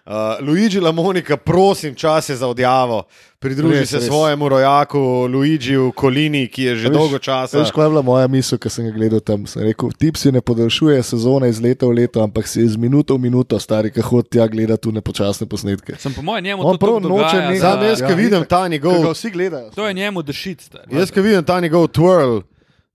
Uh, 0.06 0.12
Luigi 0.40 0.80
Lamonika, 0.80 1.36
prosim, 1.38 1.94
čas 1.94 2.28
je 2.28 2.36
za 2.36 2.46
odjavo. 2.46 3.02
Pridruži 3.38 3.78
Res, 3.78 3.90
se 3.90 3.96
res. 3.96 4.06
svojemu 4.06 4.48
rojaku 4.48 4.98
Luigiju 5.26 5.92
Kolini, 5.92 6.48
ki 6.48 6.62
je 6.62 6.76
že 6.76 6.88
Veš- 6.88 6.92
dolgo 6.92 7.18
časa. 7.18 7.58
Veš, 7.58 7.70
kaj 7.70 7.84
je 7.84 7.88
bila 7.88 8.02
moja 8.02 8.26
misel, 8.26 8.58
ko 8.58 8.68
sem 8.68 8.84
ga 8.84 8.92
gledal 8.92 9.20
tam? 9.20 9.46
Sem 9.46 9.62
rekel, 9.62 9.88
tip 9.92 10.16
si 10.16 10.28
ne 10.28 10.40
podaljšuje 10.40 11.02
sezone 11.02 11.48
iz 11.48 11.56
leta 11.58 11.86
v 11.86 11.92
leto, 11.94 12.20
ampak 12.20 12.44
si 12.44 12.60
iz 12.60 12.76
minuto 12.76 13.14
v 13.14 13.20
minuto, 13.22 13.56
stari, 13.56 13.88
ki 13.90 14.00
hodi 14.02 14.28
tja 14.30 14.44
gledati 14.46 14.82
tu 14.82 14.92
nepočasne 14.92 15.46
posnetke. 15.46 15.96
Sem 15.96 16.12
po 16.12 16.20
mojem 16.22 16.44
njemu 16.44 16.62
On 16.62 16.76
to 16.76 16.78
prav 16.78 17.00
noče 17.00 17.36
nekaj- 17.38 17.60
Sam 17.60 17.82
jaz, 17.82 18.00
Ja, 18.00 18.08
ki 18.08 18.14
vidim 18.14 18.44
ta 18.44 18.68
njegov, 18.68 19.08
vsi 19.10 19.30
gledajo. 19.30 19.70
To 19.70 19.88
je 19.88 19.94
njemu 19.94 20.22
dešit. 20.22 20.68
jaz, 20.90 21.10
ki 21.10 21.20
vidim 21.22 21.44
ta 21.44 21.60
njegov 21.60 21.88
twirl 21.88 22.42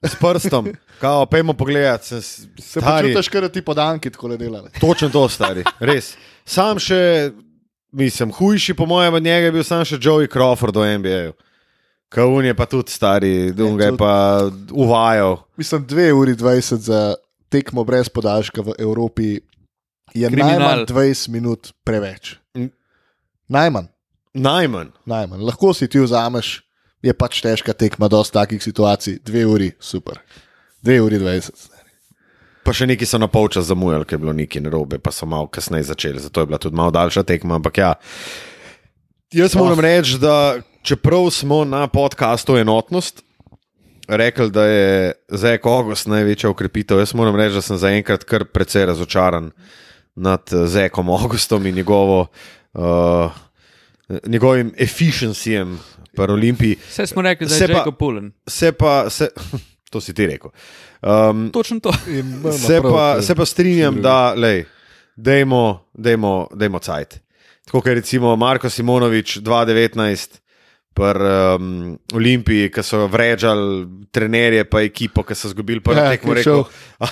s 0.04 0.14
prstom, 0.16 0.68
kao, 1.00 1.26
pejmo 1.26 1.54
pogledat. 1.54 2.04
Se 2.04 2.22
stari, 2.22 3.08
počutiš, 3.08 3.30
ker 3.30 3.50
ti 3.50 3.62
podanki 3.62 4.10
tako 4.10 4.38
delali. 4.38 4.70
Točno 4.78 5.10
to, 5.10 5.26
stari, 5.28 5.64
res. 5.80 6.14
Sam 6.50 6.80
še, 6.82 7.30
mislim, 7.94 8.32
hujši 8.34 8.74
po 8.74 8.88
mojem 8.90 9.14
od 9.14 9.24
njega 9.24 9.50
je 9.50 9.54
bil 9.54 9.64
sam 9.64 9.86
še 9.86 10.00
Joey 10.02 10.30
Crawford 10.32 10.76
v 10.82 10.98
NBA-ju. 10.98 11.36
Kaun 12.10 12.46
je 12.46 12.56
pa 12.58 12.66
tudi 12.66 12.90
stari, 12.90 13.52
Dunga 13.54 13.92
je 13.92 13.98
pa 13.98 14.14
uvajal. 14.74 15.38
Mislim, 15.62 15.86
2 15.86 16.10
uri 16.18 16.34
20 16.34 16.82
za 16.82 17.02
tekmo 17.54 17.84
brez 17.86 18.10
podaljška 18.10 18.66
v 18.66 18.74
Evropi 18.82 19.38
je 20.14 20.26
Kriminal. 20.26 20.58
najmanj 20.58 20.86
20 20.90 21.30
minut 21.30 21.70
preveč. 21.86 22.40
Najmanj. 23.48 23.92
Najmanj. 24.34 24.90
Najmanj. 25.06 25.46
Lahko 25.46 25.74
si 25.74 25.86
ti 25.86 26.02
vzameš, 26.02 26.64
je 27.06 27.14
pač 27.14 27.42
težka 27.46 27.78
tekma, 27.78 28.10
dosta 28.10 28.42
takih 28.42 28.64
situacij, 28.64 29.22
2 29.22 29.46
uri, 29.46 29.70
super. 29.80 30.18
2 30.82 30.98
uri 31.06 31.22
20. 31.22 31.79
Pa 32.70 32.74
še 32.78 32.86
neki 32.86 33.02
so 33.10 33.18
na 33.18 33.26
polčas 33.26 33.66
zamujali, 33.66 34.06
ker 34.06 34.20
je 34.20 34.22
bilo 34.22 34.34
nekaj 34.38 34.62
narobe, 34.62 35.00
pa 35.02 35.10
so 35.10 35.26
malo 35.26 35.48
kasneje 35.50 35.88
začeli, 35.88 36.22
zato 36.22 36.44
je 36.44 36.50
bila 36.52 36.60
tudi 36.62 36.78
malo 36.78 36.92
daljša 36.94 37.24
tekma. 37.26 37.56
Ampak 37.58 37.80
ja, 37.82 37.96
jaz 39.34 39.56
moram 39.58 39.80
reči, 39.82 40.20
da 40.22 40.62
čeprav 40.86 41.32
smo 41.34 41.64
na 41.66 41.88
podkastu 41.90 42.60
Enotnost 42.62 43.24
rekli, 44.06 44.52
da 44.54 44.68
je 44.70 45.12
Zek 45.34 45.66
August 45.66 46.06
največja 46.14 46.52
ukrepitev, 46.54 47.02
jaz 47.02 47.16
moram 47.18 47.40
reči, 47.42 47.58
da 47.58 47.66
sem 47.66 47.82
zaenkrat 47.82 48.28
kar 48.30 48.46
precej 48.46 48.86
razočaran 48.94 49.50
nad 50.14 50.54
eh, 50.54 50.68
Zekom 50.70 51.10
Augustom 51.10 51.66
in 51.66 51.82
njegovo. 51.82 52.28
Uh, 52.74 53.34
Njegovim 54.26 54.72
efficiencyjem 54.78 55.78
pri 56.14 56.34
Olimpiji, 56.34 56.78
Vse 56.90 57.08
smo 57.08 57.22
rekli, 57.22 57.48
da 57.48 57.56
je 57.56 57.68
Jacob 57.70 57.98
Pullen. 57.98 58.32
se 58.48 58.72
pa, 58.72 59.10
se, 59.10 59.30
to 59.90 60.02
si 60.02 60.14
ti 60.14 60.28
rekel. 60.28 60.52
Um, 61.02 61.50
Točno 61.52 61.80
to. 61.80 61.94
Se 62.52 62.82
pa, 62.82 63.22
se 63.22 63.36
pa 63.36 63.46
strinjam, 63.46 64.02
da 64.02 64.34
lej, 64.34 64.66
dejmo, 65.16 65.86
dejmo, 65.94 66.48
dejmo 66.54 66.80
cajt. 66.80 67.20
Tako 67.66 67.82
kot 67.82 67.88
je 67.88 67.96
recimo 67.96 68.36
Marko 68.36 68.70
Simonovič 68.70 69.38
2019 69.38 70.40
pri 70.94 71.56
um, 71.56 72.00
Olimpiji, 72.14 72.72
ki 72.74 72.84
so 72.84 73.06
vrežali 73.08 73.86
trenerje, 74.12 74.64
pa 74.66 74.82
ekipo, 74.82 75.24
ki 75.24 75.36
so 75.38 75.48
izgubili 75.48 75.80
prvo 75.80 76.02
Ja, 76.02 76.10
tekmo, 76.12 76.34
rekel. 76.34 76.64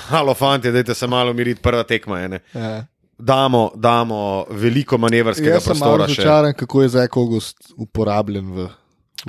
Halo, 0.09 0.33
fanti, 0.33 0.71
dajte 0.71 0.95
se 0.97 1.07
malo 1.07 1.31
umiriti, 1.31 1.61
prva 1.61 1.83
tekma 1.83 2.19
je. 2.19 2.29
Ne? 2.29 2.39
Ja. 2.53 2.85
Damo, 3.17 3.71
damo 3.75 4.45
veliko 4.49 4.97
manevrskega 4.97 5.55
Jaz 5.55 5.63
sem 5.63 5.77
prostora. 5.77 6.05
še. 6.07 6.21
razočaran, 6.21 6.53
kako 6.53 6.81
je 6.81 6.89
Zek 6.89 7.15
August 7.17 7.71
uporabljen 7.77 8.51
v 8.53 8.67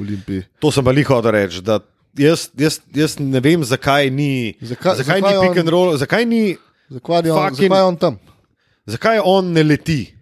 Olimpiji. 0.01 0.43
To 0.61 0.73
sem 0.73 0.85
pa 0.85 0.93
liho 0.93 1.15
hotel 1.15 1.31
reči. 1.33 1.63
da 1.63 1.79
Jaz, 2.19 2.51
jaz, 2.55 2.81
jaz 2.93 3.19
ne 3.19 3.41
vem, 3.41 3.65
zakaj 3.65 4.11
ni, 4.11 4.55
Zakaj- 4.61 4.97
zakaj 4.97 4.97
zakaj 4.97 5.21
ni 5.23 5.37
on- 5.37 5.47
pick 5.47 5.59
and 5.59 5.69
roll, 5.69 5.97
zakaj 5.97 6.25
ni 6.25 6.57
Zakaj 6.91 7.21
je 7.21 7.33
on, 7.33 7.39
Fucking- 7.41 7.57
zakaj 7.63 7.79
je 7.79 7.85
on 7.85 7.97
tam? 7.97 8.19
Zakaj 8.87 9.19
on 9.25 9.53
ne 9.53 9.63
leti 9.63 10.15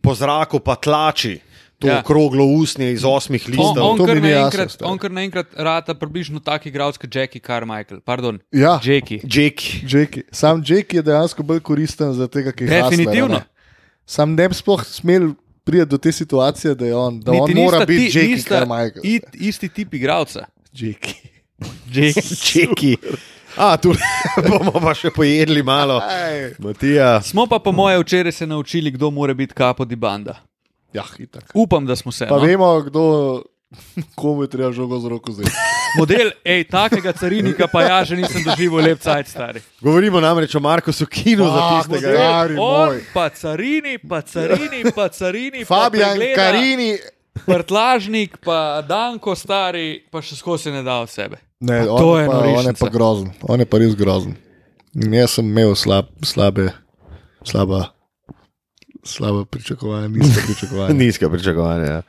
po 0.00 0.14
zraku, 0.14 0.60
pa 0.60 0.76
tlači 0.76 1.40
to 1.78 1.88
Ja. 1.88 2.00
okroglo 2.00 2.44
usnje 2.46 2.92
iz 2.92 3.04
osmih 3.04 3.42
On, 3.42 3.50
listov? 3.50 3.82
on, 3.82 3.96
to 3.96 4.04
kar 4.04 4.16
jasno, 4.16 4.28
naenkrat, 4.30 4.70
stari. 4.70 4.90
on 4.90 4.98
kar 4.98 5.10
naenkrat 5.10 5.46
rata 5.56 5.94
približno 5.94 6.40
tak 6.40 6.66
igralec 6.66 6.98
kot 6.98 7.08
Jackie 7.10 7.40
Carmichael. 7.40 8.00
Pardon, 8.00 8.38
Ja. 8.52 8.78
Jackie. 8.84 9.20
Jake. 9.24 9.80
Jackie. 9.84 10.22
Sam 10.30 10.62
Jake 10.62 10.96
je 10.96 11.02
dejansko 11.02 11.42
bolj 11.42 11.60
koristen 11.60 12.12
za 12.12 12.28
tega, 12.28 12.52
ki 12.52 12.64
je 12.64 12.70
Definitivno. 12.70 13.34
Ne. 13.34 13.44
Sam 14.06 14.34
ne 14.34 14.48
bi 14.48 14.54
sploh 14.54 14.84
smel 14.84 15.32
priti 15.64 15.86
do 15.86 15.96
te 15.96 16.12
situacije, 16.12 16.74
da, 16.74 16.84
je 16.84 16.94
on, 16.94 17.20
da 17.20 17.32
on 17.32 17.38
Niti 17.40 17.54
mora 17.54 17.78
nista 17.78 17.86
biti 17.86 17.98
ti- 18.02 18.18
Jackie 18.18 18.34
nista 18.34 18.54
Carmichael. 18.54 19.00
it- 19.04 19.34
Isti 19.34 19.68
tip 19.68 19.94
igralca. 19.94 20.44
Jackie. 20.72 21.29
Jake. 21.88 22.96
A, 23.56 23.76
tu 23.76 23.92
bomo 24.48 24.72
pa 24.74 24.94
še 24.94 25.10
pojedli 25.10 25.62
malo. 25.62 25.98
Matija. 26.58 27.18
Smo 27.20 27.46
pa, 27.46 27.58
po 27.58 27.72
moje, 27.72 27.98
včeraj 27.98 28.32
se 28.32 28.46
naučili, 28.46 28.90
kdo 28.90 29.10
mora 29.10 29.34
biti 29.34 29.54
kapo 29.54 29.84
di 29.84 29.96
banda. 29.96 30.38
Ja, 30.92 31.02
itak. 31.18 31.50
Upam, 31.54 31.86
da 31.86 31.96
smo 31.96 32.12
se. 32.12 32.26
Pa 32.26 32.36
No? 32.36 32.42
vemo, 32.42 32.80
kdo, 32.80 33.02
komu 34.14 34.42
je 34.42 34.48
treba 34.48 34.72
žogo 34.72 34.98
z 34.98 35.06
roko 35.06 35.32
zdaj. 35.32 35.50
Model, 35.92 36.30
ej, 36.44 36.64
takega 36.64 37.10
carinika 37.12 37.66
pa 37.66 37.82
ja 37.82 38.04
že 38.04 38.14
nisem 38.14 38.44
doživel 38.44 38.78
lep 38.80 39.00
cajt, 39.00 39.26
stari. 39.26 39.58
Govorimo 39.80 40.20
namreč 40.20 40.54
o 40.54 40.60
Markusu 40.60 41.02
Kinu 41.04 41.42
za 41.44 41.60
Ah, 41.60 41.70
tistega. 41.76 42.12
Stari 42.12 42.54
On 42.54 42.88
moj. 42.88 43.00
pa 43.12 43.28
carini, 43.28 43.98
pa 43.98 44.22
carini, 44.22 44.86
pa 44.86 45.08
carini. 45.08 45.64
Fabijan 45.64 46.14
pa 46.14 46.30
Karini. 46.36 46.90
Prtlažnik, 47.44 48.38
pa 48.38 48.82
Danko, 48.82 49.34
stari, 49.34 50.06
pa 50.06 50.22
še 50.22 50.36
skozi 50.36 50.62
se 50.62 50.70
ne 50.70 50.82
da 50.82 51.00
od 51.00 51.10
sebe. 51.10 51.42
Ne, 51.60 51.80
on, 51.90 51.98
to 51.98 52.18
je 52.18 52.22
je 52.22 52.28
pa, 52.28 52.38
on 52.38 52.46
je 52.46 52.52
norišnica. 52.52 52.84
pa 52.84 52.88
grozen, 52.88 53.30
on 53.42 53.60
je 53.60 53.66
pa 53.66 53.78
res 53.78 53.96
grozen. 53.96 54.36
In 54.94 55.14
Jaz 55.14 55.36
sem 55.36 55.46
imel 55.46 55.74
slab, 55.76 56.08
slabe, 56.24 56.70
slaba, 57.44 57.92
slaba 59.04 59.44
pričakovanja, 59.44 60.08
nizka 60.08 60.40
pričakovanja. 60.46 60.94
Nizka 61.04 61.30
pričakovanja. 61.30 61.84
ja. 61.84 62.02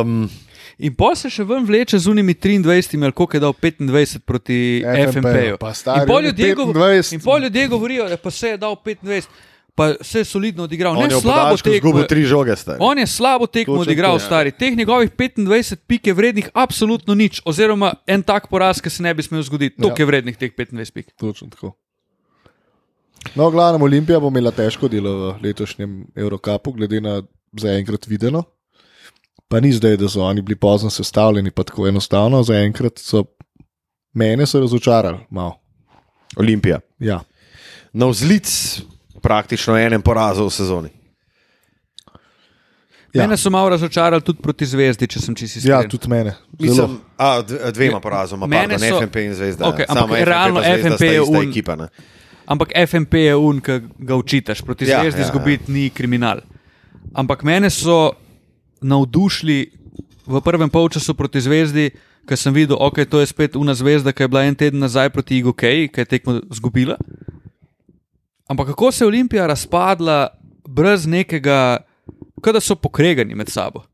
Um, 0.00 0.30
In 0.78 0.94
pa 0.98 1.12
se 1.14 1.30
še 1.30 1.44
ven 1.46 1.62
vleče 1.68 1.98
z 2.02 2.10
unimi 2.10 2.34
23, 2.34 2.98
ali 3.02 3.14
koliko 3.14 3.36
je 3.36 3.40
dal 3.40 3.52
25 3.54 4.18
proti 4.26 4.82
pa 5.60 5.74
stari, 5.74 6.02
In 6.02 6.08
pol 6.08 6.24
ljudje, 6.26 6.54
gov 6.54 6.72
25. 6.74 7.14
in 7.14 7.20
pol 7.22 7.44
ljudje 7.46 7.68
govorijo, 7.68 8.08
da 8.08 8.16
pa 8.16 8.30
se 8.30 8.48
je 8.48 8.56
dal 8.58 8.74
25, 8.84 9.28
pa 9.74 9.94
se 10.00 10.18
je 10.18 10.24
solidno 10.24 10.62
odigral. 10.64 10.92
on 10.92 10.98
Ne 10.98 11.04
je 11.06 11.20
slabo 11.20 11.56
tekmo. 11.56 12.02
tri 12.02 12.24
žoge. 12.24 12.56
Stari. 12.56 12.78
On 12.80 12.98
je 12.98 13.06
slabo 13.06 13.46
tekmo 13.46 13.74
Točno 13.74 13.82
odigral, 13.82 14.12
to, 14.12 14.18
stari. 14.20 14.52
Teh 14.52 14.76
njegovih 14.76 15.10
25 15.10 15.76
pik 15.76 16.06
je 16.06 16.12
vrednih 16.12 16.48
absolutno 16.54 17.14
nič, 17.14 17.42
oziroma 17.44 17.94
en 18.06 18.22
tak 18.22 18.48
poraz, 18.48 18.80
ki 18.80 18.90
se 18.90 19.02
ne 19.02 19.14
bi 19.14 19.22
smel 19.22 19.42
zgoditi. 19.42 19.76
Toliko 19.76 19.94
Ja. 19.94 20.02
je 20.02 20.06
vrednih 20.06 20.36
teh 20.36 20.52
25 20.52 20.92
pik. 20.92 21.06
Točno 21.16 21.48
tako. 21.48 21.72
No, 23.34 23.50
glavno, 23.50 23.84
Olimpija 23.84 24.20
bo 24.20 24.28
imela 24.28 24.50
težko 24.50 24.88
delo 24.88 25.10
v 25.32 25.42
letošnjem 25.42 26.06
Eurocapu, 26.14 26.72
glede 26.72 27.00
na 27.00 27.22
zaenkrat 27.54 28.06
videno. 28.06 28.42
Pa 29.48 29.60
ni 29.60 29.72
zdaj, 29.72 29.96
da 29.96 30.08
so 30.08 30.22
oni 30.22 30.42
bili 30.42 30.56
pozno 30.56 30.90
sestavljeni, 30.90 31.50
pa 31.50 31.62
tako 31.62 31.88
enostavno. 31.88 32.42
Zaenkrat 32.42 32.98
so 32.98 33.24
mene 34.12 34.46
so 34.46 34.60
razočarali, 34.60 35.18
malo. 35.30 35.56
Olimpija. 36.36 36.80
Ja. 36.98 37.20
Na 37.92 38.06
vzlic 38.06 38.80
praktično 39.24 39.76
enem 39.76 40.02
porazu 40.02 40.44
v 40.44 40.52
sezoni. 40.52 40.90
Ja. 43.14 43.22
Mene 43.22 43.36
so 43.36 43.46
malo 43.48 43.68
razočarali 43.68 44.22
tudi 44.22 44.42
proti 44.42 44.66
zvezdi, 44.66 45.06
če 45.06 45.20
sem 45.20 45.34
čisto 45.34 45.60
iskren. 45.60 45.70
ja, 45.76 45.88
tudi 45.88 46.08
mene. 46.10 46.32
Zelo. 46.52 46.88
Mislim, 46.88 46.96
a, 47.16 47.28
dve- 47.42 47.70
dvema 47.70 48.00
porazoma, 48.00 48.46
Mene 48.46 48.74
pardon, 48.74 48.88
so- 48.88 48.98
FNP 48.98 49.16
in 49.22 49.34
Zvezda. 49.34 49.64
Samo 49.64 49.70
ampak 50.00 50.10
FNP 50.10 50.24
realno 50.24 50.62
sta 50.90 51.06
je 51.06 51.20
un- 51.22 51.36
ekipa. 51.44 51.76
Ne? 51.76 51.86
Ampak 52.44 52.74
FNP 52.76 53.14
je 53.20 53.36
un, 53.38 53.60
ki 53.60 53.76
ga 54.00 54.14
učitaš, 54.14 54.60
proti 54.60 54.84
Ja, 54.84 54.90
ja, 54.90 55.00
zvezdi 55.00 55.20
ja, 55.20 55.22
ja, 55.22 55.24
ja. 55.24 55.30
izgubiti 55.30 55.72
ni 55.72 55.90
kriminal. 55.90 56.42
Ampak 57.14 57.42
mene 57.42 57.70
so 57.70 58.12
navdušili 58.82 59.70
v 60.26 60.40
prvem 60.40 60.68
polčasu 60.68 61.14
proti 61.14 61.40
zvezdi, 61.40 61.90
ker 62.26 62.36
sem 62.36 62.52
videl, 62.52 62.74
da 62.74 62.82
okay, 62.82 63.06
to 63.06 63.20
je 63.20 63.26
spet 63.26 63.56
una 63.56 63.74
zvezda, 63.74 64.10
ki 64.10 64.22
je 64.22 64.28
bila 64.28 64.42
en 64.42 64.54
teden 64.54 64.80
nazaj 64.80 65.10
proti 65.10 65.38
IGOK, 65.38 65.62
ki 65.88 65.98
je 65.98 66.04
tekmo 66.04 66.40
izgubila. 66.50 66.98
Ampak 68.48 68.66
kako 68.66 68.92
se 68.92 69.04
je 69.04 69.08
Olimpija 69.08 69.46
razpadla 69.46 70.28
brez 70.68 71.06
nekega, 71.06 71.76
da 72.52 72.60
so 72.60 72.74
pokregani 72.74 73.34
med 73.34 73.48
sabo. 73.48 73.84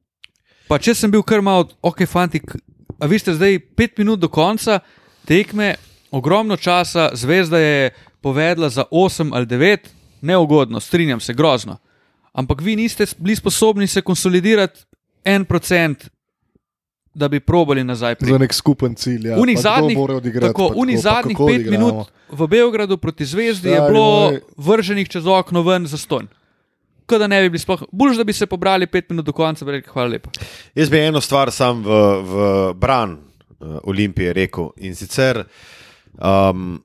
Pa 0.68 0.78
če 0.78 0.94
sem 0.94 1.10
bil 1.10 1.22
kar 1.22 1.42
malo, 1.42 1.68
ok, 1.82 2.04
fanti, 2.06 2.40
a 2.98 3.06
vi 3.06 3.18
ste 3.18 3.34
zdaj 3.34 3.58
pet 3.76 3.98
minut 3.98 4.20
do 4.20 4.28
konca 4.28 4.80
tekme, 5.26 5.74
ogromno 6.10 6.56
časa, 6.56 7.10
zvezda 7.14 7.58
je 7.58 7.90
povedala 8.20 8.68
za 8.70 8.84
8 8.90 9.30
ali 9.34 9.46
9, 9.46 9.90
neugodno, 10.20 10.80
strinjam 10.80 11.20
se, 11.20 11.34
grozno. 11.34 11.78
Ampak 12.32 12.60
vi 12.60 12.76
niste 12.76 13.06
bili 13.18 13.36
sposobni 13.36 13.86
se 13.86 14.02
konsolidirati 14.02 14.84
en 15.24 15.44
procent, 15.44 16.08
da 17.14 17.28
bi 17.28 17.40
probali 17.40 17.84
nazaj 17.84 18.14
priti. 18.14 18.32
Za 18.32 18.38
nek 18.38 18.54
skupen 18.54 18.94
cilj. 18.94 19.28
Ja. 19.28 19.38
Unih 19.40 19.58
zadnjih, 19.58 19.98
odigrati, 19.98 20.46
tako, 20.46 20.72
unih 20.76 20.96
tako, 20.96 21.02
zadnjih 21.02 21.36
pet 21.38 21.54
odigramo. 21.54 21.86
minut 21.86 22.06
v 22.30 22.46
Beogradu 22.46 22.96
proti 22.96 23.24
Zvezdi 23.24 23.68
je 23.68 23.76
Stari 23.76 23.92
bilo 23.92 24.30
moj. 24.30 24.40
vrženih 24.56 25.08
čez 25.08 25.26
okno 25.26 25.62
ven 25.62 25.86
za 25.86 25.98
ston. 25.98 26.28
Da 27.10 27.26
ne 27.26 27.42
bi 27.42 27.48
bili 27.50 27.58
sploh, 27.58 27.82
bolj 27.92 28.14
da 28.16 28.24
bi 28.24 28.32
se 28.32 28.46
pobrali 28.46 28.86
pet 28.86 29.10
minut 29.10 29.26
do 29.26 29.32
konca, 29.32 29.64
bi 29.64 29.72
rekli 29.72 29.92
hvala 29.92 30.08
lepa. 30.08 30.30
Jaz 30.74 30.90
bi 30.90 30.98
eno 30.98 31.20
stvar 31.20 31.50
sam 31.50 31.82
v, 31.82 31.96
v 32.22 32.74
bran 32.74 33.12
uh, 33.12 33.78
Olimpije 33.82 34.32
rekel 34.32 34.70
in 34.76 34.94
sicer 34.94 35.42
um, 36.14 36.78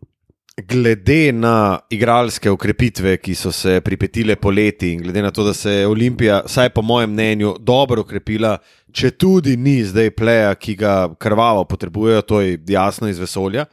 glede 0.64 1.32
na 1.32 1.80
igralske 1.90 2.52
ukrepitve, 2.52 3.18
ki 3.18 3.36
so 3.36 3.52
se 3.52 3.82
pripetile 3.84 4.36
poleti 4.36 4.94
in 4.94 5.02
glede 5.04 5.22
na 5.22 5.32
to, 5.32 5.44
da 5.44 5.54
se 5.54 5.72
je 5.72 5.88
Olimpija, 5.88 6.42
vsaj 6.46 6.70
po 6.70 6.82
mojem 6.82 7.12
mnenju, 7.12 7.56
dobro 7.60 8.02
ukrepila, 8.02 8.58
če 8.92 9.12
tudi 9.12 9.58
ni 9.58 9.82
zdaj 9.84 10.12
pleja, 10.16 10.56
ki 10.56 10.76
ga 10.80 10.96
krvavo 11.20 11.66
potrebujejo, 11.68 12.22
to 12.22 12.42
je 12.42 12.60
jasno 12.68 13.10
iz 13.12 13.20
vesolja. 13.20 13.66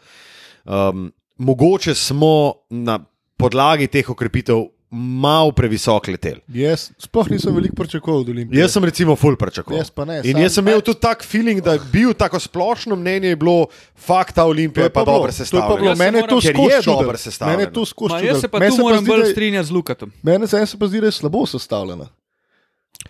Um, 0.64 1.12
mogoče 1.38 1.94
smo 1.94 2.54
na 2.70 2.98
podlagi 3.36 3.86
teh 3.86 4.10
ukrepitev 4.10 4.66
malo 4.92 5.52
previsok 5.52 6.08
letel. 6.08 6.34
Jaz 6.48 6.90
sploh 6.98 7.30
nisem 7.30 7.54
veliko 7.54 7.74
pričakoval 7.74 8.20
od 8.20 8.28
Olimpije. 8.28 8.60
Jaz 8.60 8.72
sem 8.72 8.84
recimo 8.84 9.16
full 9.16 9.36
pričakoval. 9.36 9.80
Jaz 9.80 9.90
pa 9.90 10.04
ne, 10.04 10.20
In 10.24 10.38
jaz 10.38 10.54
sem 10.54 10.68
imel 10.68 10.80
tudi 10.84 11.00
tak 11.00 11.24
feeling, 11.24 11.62
da 11.64 11.72
je 11.72 11.80
bil 11.92 12.12
tako 12.14 12.40
splošno 12.40 12.96
mnenje, 12.96 13.28
je 13.28 13.36
bilo, 13.36 13.66
fakt 13.96 14.34
ta 14.34 14.44
Olimpija 14.44 14.84
je 14.84 14.90
pa 14.90 15.04
dobro 15.04 15.32
to 15.32 15.56
je 15.56 15.60
pa 15.60 15.76
bilo, 15.76 15.94
sestavljena. 15.94 15.94
Mene 15.94 16.18
je 16.18 16.26
to 16.26 16.40
skozi 16.40 17.22
sestavljeno. 17.22 17.58
Mene 17.58 17.68
je 17.70 17.72
to 17.72 17.84
skozi 17.84 18.14
čudilo. 18.14 18.28
jaz 18.28 18.40
se 18.40 18.48
pa 18.48 18.58
tu 18.58 18.76
moram 18.78 19.04
zdi, 19.04 19.10
bolj 19.10 19.24
strinjati 19.30 19.66
z 19.66 19.70
Lukatom. 19.70 20.12
Mene 20.22 20.46
se, 20.46 20.66
se 20.66 20.78
pa 20.78 20.86
zdi, 20.86 21.00
da 21.00 21.06
je 21.06 21.12
slabo 21.12 21.46
sestavljena. 21.46 22.08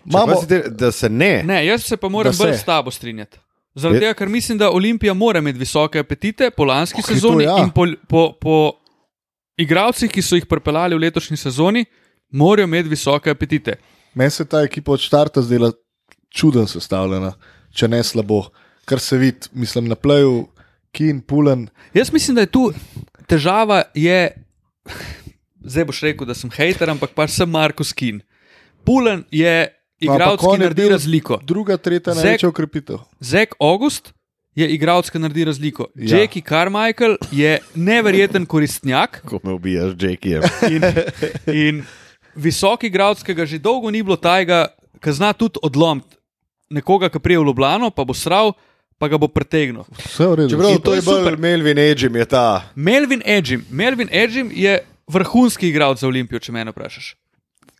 Imamo, 0.05 0.33
Imamo, 0.33 0.69
da 0.69 0.91
se 0.91 1.09
ne. 1.09 1.43
Ne, 1.43 1.65
jaz 1.65 1.83
se 1.83 1.97
pa 1.97 2.09
moram 2.09 2.33
bolj 2.37 2.53
s 2.53 2.63
tabo 2.63 2.91
strinjati. 2.91 3.37
Zaradi 3.75 3.99
tega, 3.99 4.13
ker 4.13 4.29
mislim, 4.29 4.57
da 4.57 4.71
Olimpija 4.71 5.13
mora 5.13 5.39
imeti 5.39 5.59
visoke 5.59 5.99
apetite 5.99 6.49
po 6.51 6.65
lanski 6.65 6.99
Ok, 6.99 7.07
to 7.07 7.13
sezoni 7.13 7.43
ja. 7.43 7.57
in 7.59 7.69
po, 7.69 7.85
po, 8.07 8.31
po 8.41 8.71
igravcih, 9.57 10.11
ki 10.11 10.21
so 10.21 10.37
jih 10.37 10.47
pripeljali 10.49 10.95
v 10.95 11.03
letošnji 11.05 11.37
sezoni, 11.37 11.85
morajo 12.29 12.67
imeti 12.67 12.89
visoke 12.89 13.31
apetite. 13.31 13.77
meni 14.13 14.31
se 14.31 14.45
ta 14.45 14.61
ekipa 14.61 14.91
od 14.91 14.99
štarta 14.99 15.41
zdela 15.41 15.71
čuden 16.29 16.67
sestavljena, 16.67 17.33
če 17.73 17.87
ne 17.87 18.03
slabo. 18.03 18.49
Kar 18.85 18.99
se 18.99 19.17
vidi, 19.17 19.47
mislim, 19.53 19.87
na 19.87 19.95
pleju, 19.95 20.47
Kin, 20.91 21.21
Pulen. 21.21 21.69
Jaz 21.93 22.11
mislim, 22.13 22.35
da 22.35 22.41
je 22.41 22.51
tu 22.51 22.73
težava, 23.27 23.83
je, 23.93 24.35
zdaj 25.63 25.85
boš 25.85 26.01
rekel, 26.01 26.27
da 26.27 26.35
sem 26.37 26.51
hater, 26.53 26.89
ampak 26.89 27.15
pač 27.15 27.31
sem 27.37 27.49
Markus 27.49 27.93
Kin. 27.93 28.21
Pulen 28.85 29.23
je 29.31 29.71
igralec, 30.03 30.35
Ampak 30.35 30.43
on 30.43 30.57
ki 30.57 30.63
naredi 30.63 30.89
razliko. 30.91 31.39
Druga, 31.43 31.77
tretja 31.77 32.13
največja 32.13 32.49
ukrepitev. 32.51 32.99
Zek 33.23 33.55
August 33.59 34.11
je 34.55 34.67
igralec, 34.75 35.09
ki 35.09 35.19
naredi 35.19 35.45
razliko. 35.49 35.87
Ja. 35.95 36.17
Jackie 36.17 36.43
Carmichael 36.45 37.17
je 37.31 37.57
neverjeten 37.75 38.45
koristnjak. 38.45 39.21
Ko 39.25 39.39
me 39.43 39.53
ubijaš, 39.53 39.95
Jackie. 39.99 40.41
In, 40.69 40.83
in 41.53 41.83
visoki 42.35 42.87
igralec, 42.87 43.23
ki 43.23 43.33
ga 43.33 43.45
že 43.49 43.59
dolgo 43.59 43.91
ni 43.91 44.03
bilo 44.03 44.17
tajega, 44.17 44.67
ki 45.01 45.15
zna 45.17 45.33
tudi 45.33 45.61
odlomiti 45.63 46.17
nekoga, 46.73 47.09
ki 47.09 47.19
prije 47.19 47.39
v 47.39 47.49
Ljubljano, 47.49 47.89
pa 47.91 48.05
bo 48.05 48.13
sral, 48.17 48.53
pa 48.97 49.07
ga 49.07 49.17
bo 49.17 49.27
pretegnil. 49.27 49.85
Vse 50.05 50.27
v 50.27 50.37
redu. 50.41 50.53
Čeprav 50.55 50.79
to, 50.81 50.93
je 50.93 51.01
je 51.01 51.05
bolj 51.05 51.21
super. 51.21 51.37
Melvin 51.37 51.77
Edgem, 51.77 52.15
je 52.15 52.25
ta. 52.25 52.45
Melvin 52.75 53.21
Edgim, 53.25 53.65
Melvin 53.69 54.09
Edgim 54.11 54.51
je 54.53 54.79
vrhunski 55.07 55.69
igralec 55.69 56.01
za 56.01 56.07
Olimpijo, 56.07 56.39
če 56.39 56.55
me 56.55 56.65
vprašaš. 56.71 57.13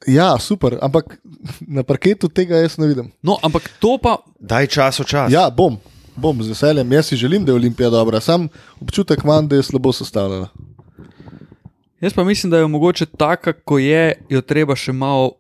Ja, 0.08 0.34
super, 0.40 0.76
ampak 0.84 1.16
na 1.64 1.84
parketu 1.88 2.28
tega 2.28 2.60
jaz 2.60 2.76
ne 2.78 2.90
vidim. 2.90 3.08
No, 3.24 3.38
ampak 3.42 3.70
to 3.80 3.96
pa, 3.98 4.18
Daj 4.40 4.68
čas 4.68 5.00
čas. 5.08 5.32
Ja, 5.32 5.48
bom, 5.48 5.80
bom 6.16 6.44
z 6.44 6.50
veseljem. 6.50 6.92
Jaz 6.92 7.06
si 7.06 7.16
želim, 7.16 7.46
da 7.46 7.52
je 7.52 7.56
Olimpija 7.56 7.90
dobra, 7.90 8.20
sam 8.20 8.48
občutek 8.82 9.24
imam, 9.24 9.48
da 9.48 9.56
je 9.56 9.64
slabo 9.64 9.94
sestavljena. 9.94 10.48
jaz 12.02 12.14
pa 12.14 12.24
mislim, 12.24 12.52
da 12.52 12.58
je 12.58 12.68
mogoče 12.68 13.06
taka, 13.06 13.54
ko 13.54 13.78
je, 13.80 14.14
jo 14.30 14.42
treba 14.42 14.76
še 14.76 14.92
malo 14.92 15.32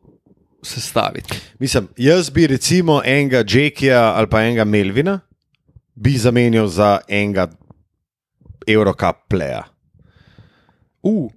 sestaviti. 0.63 1.39
Mislim, 1.59 1.87
jaz 1.97 2.29
bi 2.29 2.47
recimo 2.47 3.01
enega 3.05 3.37
Jackija 3.37 4.13
ali 4.15 4.27
pa 4.29 4.41
enega 4.43 4.63
Melvina 4.63 5.19
bi 5.95 6.17
zamenjal 6.17 6.67
za 6.67 6.99
enega 7.07 7.47
Eurocup 8.67 9.15
pleja. 9.29 9.63
Uh, 11.03 11.31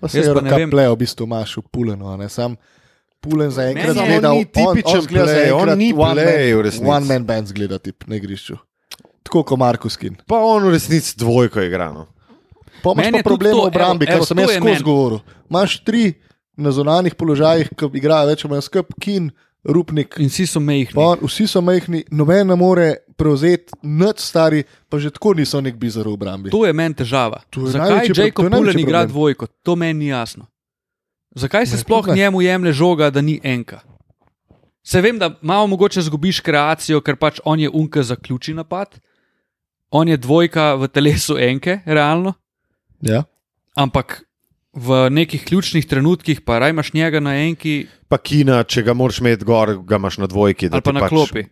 Pa 0.00 0.08
se 0.08 0.18
Jaz 0.18 0.26
je 0.26 0.34
pa 0.34 0.40
ne 0.40 0.56
vem. 0.56 0.70
plejo 0.70 0.94
v 0.94 0.98
bistvu 0.98 1.24
imaš 1.26 1.56
Pulenu, 1.72 2.06
a 2.08 2.16
ne 2.16 2.28
sam. 2.28 2.56
Pulen 3.20 3.50
za 3.50 3.62
enkrat 3.68 3.86
Meni 3.86 4.00
je- 4.00 4.06
zgleda, 4.06 4.30
on 4.30 4.36
ni 4.36 4.44
tipičen 4.44 5.00
zgleda 5.02 5.24
play, 5.26 5.52
on 5.52 5.58
zaenkrat 5.60 5.78
ni 5.78 5.92
one 5.92 6.14
play 6.14 6.52
v 6.52 6.56
man- 6.56 6.64
resnici. 6.64 6.88
One 6.88 7.06
man 7.06 7.24
band 7.24 7.46
zgleda 7.48 7.78
tip 7.78 8.06
na 8.06 8.16
igrišču. 8.16 8.56
Tako 9.22 9.42
kot 9.44 9.58
Markus 9.58 9.96
Kin. 9.96 10.16
Pa 10.26 10.36
on 10.36 10.64
v 10.64 10.70
resnici 10.70 11.14
dvojko 11.18 11.60
igra. 11.60 11.92
No. 11.92 12.06
Pa 12.82 12.92
imaš 12.92 13.12
pa 13.12 13.22
problem 13.22 13.52
v 13.52 13.66
obrambi, 13.66 14.06
kar 14.06 14.24
sem 14.24 14.38
jaz 14.38 14.56
skozi 14.56 14.82
govoril. 14.82 15.20
Imaš 15.50 15.84
tri 15.84 16.14
na 16.56 16.70
zonanih 16.72 17.14
položajih, 17.14 17.68
ki 17.76 17.90
igrajo 17.94 18.26
več 18.26 18.44
ali 18.44 18.50
manj 18.50 18.62
skup, 18.62 18.94
Kin, 19.00 19.30
Rupnik. 19.64 20.16
in 20.18 20.28
vsi 20.28 20.46
so 20.46 20.60
mehki. 20.60 20.94
Pa, 20.94 21.00
on- 21.12 21.20
vsi 21.20 21.46
so 21.46 21.60
majhni, 21.60 22.04
noben 22.10 22.46
ne 22.46 22.56
more 22.56 22.96
prevzeti, 23.16 23.72
nad 23.82 24.16
stari, 24.18 24.64
pa 24.88 24.96
že 24.98 25.10
tako 25.10 25.34
niso 25.34 25.60
nek 25.60 25.76
bizar 25.76 26.08
v 26.08 26.12
obrambi. 26.12 26.50
To 26.50 26.64
je 26.64 26.72
meni 26.72 26.94
težava. 26.94 27.42
To 27.50 27.60
je 27.60 27.72
Zakaj 27.72 28.08
Jacob 28.08 28.16
to 28.16 28.42
je 28.42 28.50
največji 28.50 28.72
Pulen 28.72 28.78
igra 28.80 29.04
dvojko? 29.06 29.46
To 29.62 29.76
meni 29.76 29.98
ni 29.98 30.06
jasno. 30.08 30.46
Zakaj 31.32 31.66
se 31.66 31.78
sploh 31.78 32.06
ne. 32.06 32.14
njemu 32.14 32.42
jemlje 32.42 32.72
žoga, 32.72 33.10
da 33.10 33.20
ni 33.20 33.40
enka? 33.42 33.80
Se 34.82 35.00
vem, 35.00 35.18
da 35.18 35.30
malo 35.42 35.66
mogoče 35.66 36.00
zgubiš 36.00 36.40
kreacijo, 36.40 37.00
ker 37.00 37.16
pač 37.16 37.40
on 37.44 37.60
je 37.60 37.70
unka 37.70 38.02
zaključi 38.02 38.54
napad, 38.54 38.98
on 39.90 40.08
je 40.08 40.16
dvojka 40.16 40.74
v 40.74 40.88
telesu 40.88 41.36
enke, 41.38 41.80
realno, 41.86 42.32
Ja. 43.00 43.22
ampak 43.74 44.22
v 44.72 45.10
nekih 45.10 45.44
ključnih 45.44 45.86
trenutkih 45.86 46.40
pa 46.40 46.58
raj 46.58 46.70
imaš 46.70 46.92
njega 46.92 47.20
na 47.20 47.34
enki 47.36 47.86
Pa 48.08 48.18
Kina, 48.18 48.62
če 48.62 48.82
ga 48.82 48.92
moraš 48.92 49.18
imeti 49.18 49.44
gor, 49.44 49.76
ga 49.78 49.96
imaš 49.96 50.18
na 50.18 50.26
dvojki. 50.26 50.68
ali 50.72 50.80
pa 50.80 50.92
na 50.92 51.00
pač, 51.00 51.08
klopi. 51.08 51.44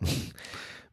Mislim, 0.00 0.32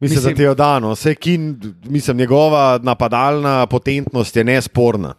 Mislim- 0.00 0.22
da 0.24 0.34
ti 0.34 0.42
je 0.42 0.54
dano. 0.54 0.90
Vse 0.90 1.14
Kin, 1.14 1.58
mislim, 1.84 2.16
njegova 2.16 2.80
napadalna 2.82 3.66
potentnost 3.66 4.36
je 4.36 4.44
nesporna. 4.44 5.14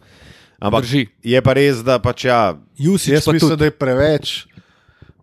Ampak 0.58 0.82
Drži. 0.82 1.06
je 1.22 1.40
pa 1.40 1.52
res, 1.52 1.76
da 1.78 1.98
pač 1.98 2.24
ja, 2.24 2.54
Jusič 2.76 3.12
Jaz 3.12 3.24
pa 3.24 3.32
mislim, 3.32 3.50
tudi. 3.50 3.58
da 3.58 3.64
je 3.64 3.70
preveč 3.72 4.46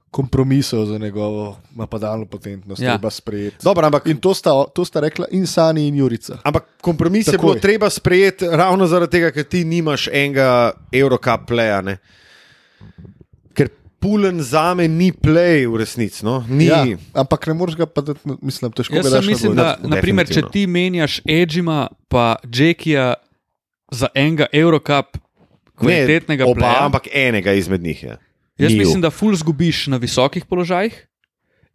kompromisov 0.09 0.85
za 0.85 0.97
njegovo 0.97 1.57
napadalno 1.71 2.25
potentnost, 2.25 2.81
Ja. 2.81 2.91
treba 2.91 3.09
sprejeti. 3.09 3.57
dobro, 3.59 3.85
ampak 3.85 4.05
In 4.05 4.17
to 4.17 4.33
sta, 4.33 4.51
to 4.65 4.83
sta 4.83 4.99
rekla 4.99 5.27
in 5.31 5.47
Sani 5.47 5.87
in 5.87 5.95
Jurica. 5.95 6.37
Ampak 6.43 6.63
kompromis 6.81 7.27
je 7.27 7.31
Takoj. 7.31 7.41
bilo 7.45 7.55
treba 7.57 7.89
sprejeti 7.89 8.45
ravno 8.45 8.87
zaradi 8.87 9.11
tega, 9.11 9.31
ker 9.31 9.43
ti 9.45 9.63
nimaš 9.63 10.07
enega 10.09 10.71
Eurocup 10.91 11.47
pleja. 11.47 11.81
Ne? 11.81 11.97
Ker 13.53 13.69
Pulen 13.97 14.41
za 14.41 14.73
me 14.73 14.87
ni 14.87 15.11
play 15.13 15.63
v 15.65 15.77
resnici. 15.77 16.25
No? 16.25 16.43
Ni. 16.43 16.65
Ja, 16.65 16.83
ampak 17.13 17.47
ne 17.47 17.53
moreš 17.53 17.75
ga 17.75 17.85
pa, 17.85 18.01
dati 18.01 18.19
na- 18.25 18.37
mislim, 18.41 18.71
težko 18.71 18.95
Jaz 18.95 19.05
daš 19.05 19.25
na 19.25 19.31
mislim, 19.31 19.55
da 19.55 19.77
naprimer, 19.79 20.27
če 20.27 20.41
ti 20.51 20.67
menjaš 20.67 21.21
Edžima 21.23 21.87
pa 22.07 22.35
Jackija 22.43 23.13
za 23.91 24.07
enega 24.15 24.47
Eurocup 24.53 25.17
kvalitetnega 25.75 26.45
ne, 26.45 26.51
oba, 26.51 26.59
pleja, 26.59 26.85
ampak 26.85 27.07
enega 27.13 27.53
izmed 27.53 27.81
njih 27.81 28.03
je. 28.03 28.17
Jaz 28.57 28.71
Njiju. 28.71 28.79
mislim, 28.79 29.01
da 29.01 29.09
ful 29.09 29.35
zgubiš 29.35 29.87
na 29.87 29.97
visokih 29.97 30.45
položajih 30.45 31.07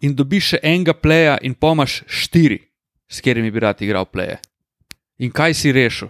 in 0.01 0.14
dobiš 0.14 0.55
še 0.55 0.59
enega 0.62 0.93
pleja, 0.94 1.38
in 1.43 1.55
pomaš 1.55 2.02
štiri, 2.06 2.60
s 3.09 3.20
katerimi 3.20 3.51
bi 3.51 3.60
rad 3.60 3.80
igral 3.82 4.05
pleje. 4.05 4.38
In 5.18 5.32
kaj 5.32 5.55
si 5.55 5.72
rešil? 5.72 6.09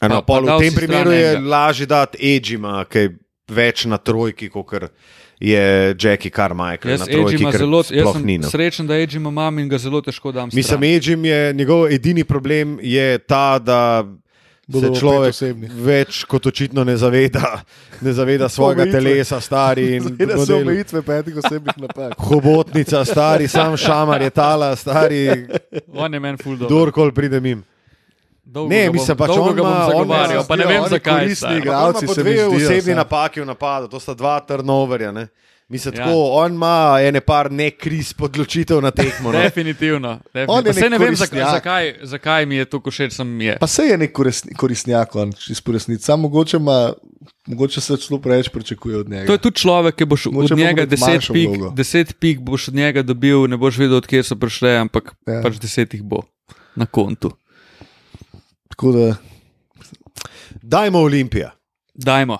Pa- 0.00 0.08
pa 0.08 0.22
pol, 0.22 0.44
dal 0.46 0.58
v 0.58 0.66
tem 0.66 0.74
primeru 0.74 1.12
je 1.14 1.38
lažje 1.40 1.86
dati 1.86 2.18
Edžima, 2.18 2.84
ki 2.90 2.98
je 2.98 3.12
več 3.48 3.84
na 3.86 3.98
trojki, 3.98 4.50
kot 4.50 4.90
je 5.42 5.94
Jackie 5.98 6.30
Carmichael 6.30 6.90
Jaz, 6.90 7.00
na 7.00 7.06
trojki, 7.06 7.44
ker 7.44 7.58
zelo, 7.58 7.82
jaz 7.90 8.12
sem 8.14 8.26
ni. 8.26 8.38
No. 8.38 8.50
srečen, 8.50 8.86
da 8.86 8.94
Edžima 8.94 9.30
imam 9.32 9.58
in 9.58 9.68
ga 9.68 9.78
zelo 9.78 9.98
težko 10.00 10.32
dam. 10.32 10.50
Mislim, 10.52 10.78
stran. 10.78 10.84
Edžim 10.84 11.24
je 11.24 11.40
njegov 11.58 11.86
edini 11.90 12.24
problem 12.24 12.78
je 12.82 13.18
ta, 13.18 13.58
da 13.58 14.04
Bodo 14.66 14.94
se 14.94 15.00
človek 15.00 15.34
več 15.82 16.22
kot 16.30 16.46
očitno 16.46 16.84
ne 16.86 16.94
zaveda, 16.96 17.64
ne 18.00 18.12
zaveda 18.14 18.48
svojega 18.48 18.86
telesa, 18.92 19.40
stari 19.42 19.98
se 20.00 20.26
model. 20.36 20.62
omejitve 20.62 21.02
petih 21.02 21.42
osebnih 21.42 21.82
napak. 21.82 22.14
Hobotnica, 22.18 23.02
stari, 23.04 23.48
sam 23.48 23.76
šamar 23.76 24.22
je 24.22 24.30
tala, 24.30 24.76
stari, 24.76 25.26
On 25.92 26.14
je 26.14 26.20
meni 26.20 26.38
ful 26.38 26.54
dobro. 26.56 26.70
kdorkoli 26.70 27.12
pride 27.12 27.40
mim. 27.40 27.64
Dolgo 28.52 28.68
Ne, 28.68 28.80
bom- 28.82 28.92
mislim, 28.92 29.16
pač 29.16 29.28
dolgo 29.28 29.42
on 29.44 29.54
ga 29.54 29.62
bom 29.62 29.72
ima- 29.72 29.86
zagovarjal, 29.86 30.42
pa 30.44 30.56
ne 30.56 30.62
ja, 30.62 30.68
vem 30.68 30.82
zakaj. 30.84 31.34
stari. 31.34 31.58
igralci 31.58 31.58
Igralci 31.58 32.06
se 32.06 32.14
se 32.14 32.20
mi 32.20 32.30
dve 32.30 32.44
zdijo, 32.44 32.68
osebni 32.68 32.94
napaki 32.94 33.40
v 33.40 33.46
napadu, 33.46 33.88
to 33.88 33.98
sta 33.98 34.14
dva 34.14 34.40
turnoverja. 34.42 35.12
Ne? 35.12 35.28
Mislim, 35.68 35.94
Ja. 35.94 36.04
tako, 36.04 36.16
on 36.34 36.52
ima 36.52 36.74
ene 37.00 37.20
par 37.22 37.48
nekris 37.50 38.12
podločitev 38.12 38.82
na 38.82 38.90
tekmo. 38.92 39.32
No. 39.32 39.38
Definitivno. 39.40 40.20
Definitivno. 40.26 40.72
Saj 40.74 40.90
ne 40.90 40.98
vem, 40.98 41.16
zakaj, 41.16 41.94
zakaj, 42.04 42.46
mi 42.46 42.56
je 42.56 42.64
to 42.66 42.76
košeč, 42.78 43.12
sem 43.12 43.40
je. 43.40 43.56
Pa 43.56 43.66
se 43.66 43.82
je 43.84 43.96
nek 43.96 44.12
koristnjak, 44.52 45.16
on 45.16 45.32
čisto 45.32 45.72
resnici. 45.72 46.04
Sam 46.04 46.20
mogoče, 46.20 46.56
ima, 46.58 46.92
mogoče 47.46 47.80
se 47.80 47.96
celo 47.96 48.20
preveč 48.20 48.48
pričakuje 48.50 48.96
od 48.98 49.08
njega. 49.08 49.26
To 49.26 49.32
je 49.32 49.38
tudi 49.40 49.56
človek, 49.56 49.94
ki 49.94 50.04
boš 50.04 50.26
Mogoče 50.26 50.54
od 50.54 50.58
njega 50.58 50.82
imeti 50.82 50.96
10 50.96 51.00
manjšo 51.02 51.32
pik. 51.32 51.48
10 51.72 52.12
pik 52.14 52.40
boš 52.40 52.68
od 52.68 52.74
njega 52.74 53.02
dobil, 53.02 53.46
ne 53.46 53.56
boš 53.56 53.78
vedel, 53.78 53.96
odkje 53.96 54.22
so 54.22 54.36
prišle, 54.36 54.76
ampak 54.76 55.14
Ja. 55.26 55.32
ja. 55.32 55.42
pač 55.42 55.56
10 55.56 55.88
jih 55.90 56.02
bo 56.02 56.20
na 56.76 56.84
kontu. 56.86 57.32
Tako 58.72 58.92
da 58.92 59.14
Dajmo 60.62 60.98
Olimpija. 60.98 61.50
Dajmo. 61.94 62.38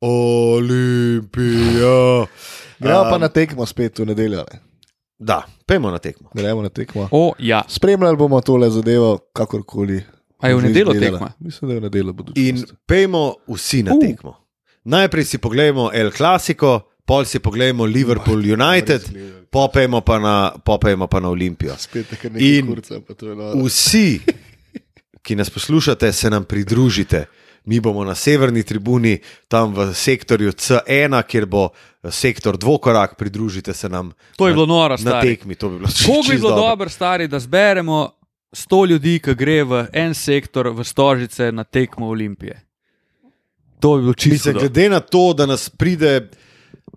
Olimpija. 0.00 2.26
gremo 2.78 3.02
pa 3.10 3.14
Um, 3.14 3.20
na 3.20 3.28
tekmo 3.28 3.66
spet 3.66 3.98
v 3.98 4.06
nedeljo. 4.06 4.44
Ne? 4.52 4.58
Da, 5.18 5.42
pejmo 5.66 5.90
na 5.90 5.98
tekmo. 5.98 6.30
Gremo 6.34 6.62
na 6.62 6.68
tekmo. 6.68 7.08
O, 7.10 7.32
ja. 7.38 7.62
Spremljali 7.68 8.16
bomo 8.16 8.40
tole 8.40 8.70
zadevo, 8.70 9.18
kakorkoli. 9.32 10.02
A 10.38 10.48
je 10.48 10.54
v 10.56 10.62
nedeljo 10.62 10.92
tekma? 11.00 11.32
Mislim, 11.40 11.68
da 11.68 11.74
je 11.74 11.80
v 11.80 11.88
nedeljo 11.88 12.12
bodo. 12.12 12.32
In 12.36 12.64
pejmo 12.86 13.34
vsi 13.48 13.82
na 13.82 13.94
Uh. 13.94 14.00
tekmo. 14.00 14.34
Najprej 14.84 15.24
si 15.24 15.38
pogledamo 15.38 15.90
El 15.92 16.10
Clasico, 16.12 16.80
pol 17.06 17.24
si 17.24 17.38
pogledamo 17.38 17.84
Liverpool 17.86 18.38
United, 18.38 19.02
popejmo 19.50 20.00
pa 20.00 20.18
na, 20.18 20.52
popejmo 20.64 21.06
pa 21.06 21.20
na 21.20 21.28
Olimpijo. 21.28 21.74
Spet 21.78 22.10
nekaj 22.12 22.30
In 22.38 22.66
kurca, 22.66 23.00
pa 23.00 23.14
to 23.14 23.28
je 23.28 23.36
noro. 23.36 23.64
Vsi, 23.64 24.20
ki 25.26 25.36
nas 25.36 25.50
poslušate, 25.50 26.12
se 26.12 26.30
nam 26.30 26.44
pridružite. 26.44 27.24
Mi 27.66 27.80
bomo 27.82 28.04
na 28.06 28.14
severni 28.14 28.62
tribuni, 28.62 29.18
tam 29.50 29.74
v 29.74 29.90
sektorju 29.94 30.52
C1, 30.54 31.22
kjer 31.26 31.46
bo 31.50 31.68
sektor 32.10 32.54
dvokorak, 32.56 33.16
pridružite 33.18 33.74
se 33.74 33.88
nam 33.88 34.12
To 34.36 34.46
je 34.46 34.54
bilo 34.54 34.66
noro, 34.66 34.94
na 34.94 34.98
stari. 34.98 35.34
tekmi. 35.34 35.54
To 35.54 35.68
bi 35.68 35.78
bilo 35.78 35.88
Kako 35.90 36.12
bi 36.12 36.22
čisto 36.22 36.32
bilo 36.32 36.50
dobro. 36.50 36.62
dobro, 36.62 36.88
stari, 36.88 37.26
da 37.28 37.40
zberemo 37.42 38.10
100 38.52 38.86
ljudi, 38.88 39.18
ki 39.18 39.34
gre 39.34 39.64
v 39.64 39.86
en 39.92 40.14
sektor, 40.14 40.70
v 40.70 40.84
Stožice 40.84 41.50
na 41.52 41.64
tekmo 41.64 42.06
Olimpije. 42.08 42.62
To 43.80 43.96
bi 43.96 44.02
bilo 44.02 44.14
čisto. 44.14 44.32
Mislim, 44.48 44.54
glede 44.54 44.88
na 44.88 45.00
to, 45.00 45.32
da 45.32 45.46
nas 45.46 45.68
pride 45.68 46.30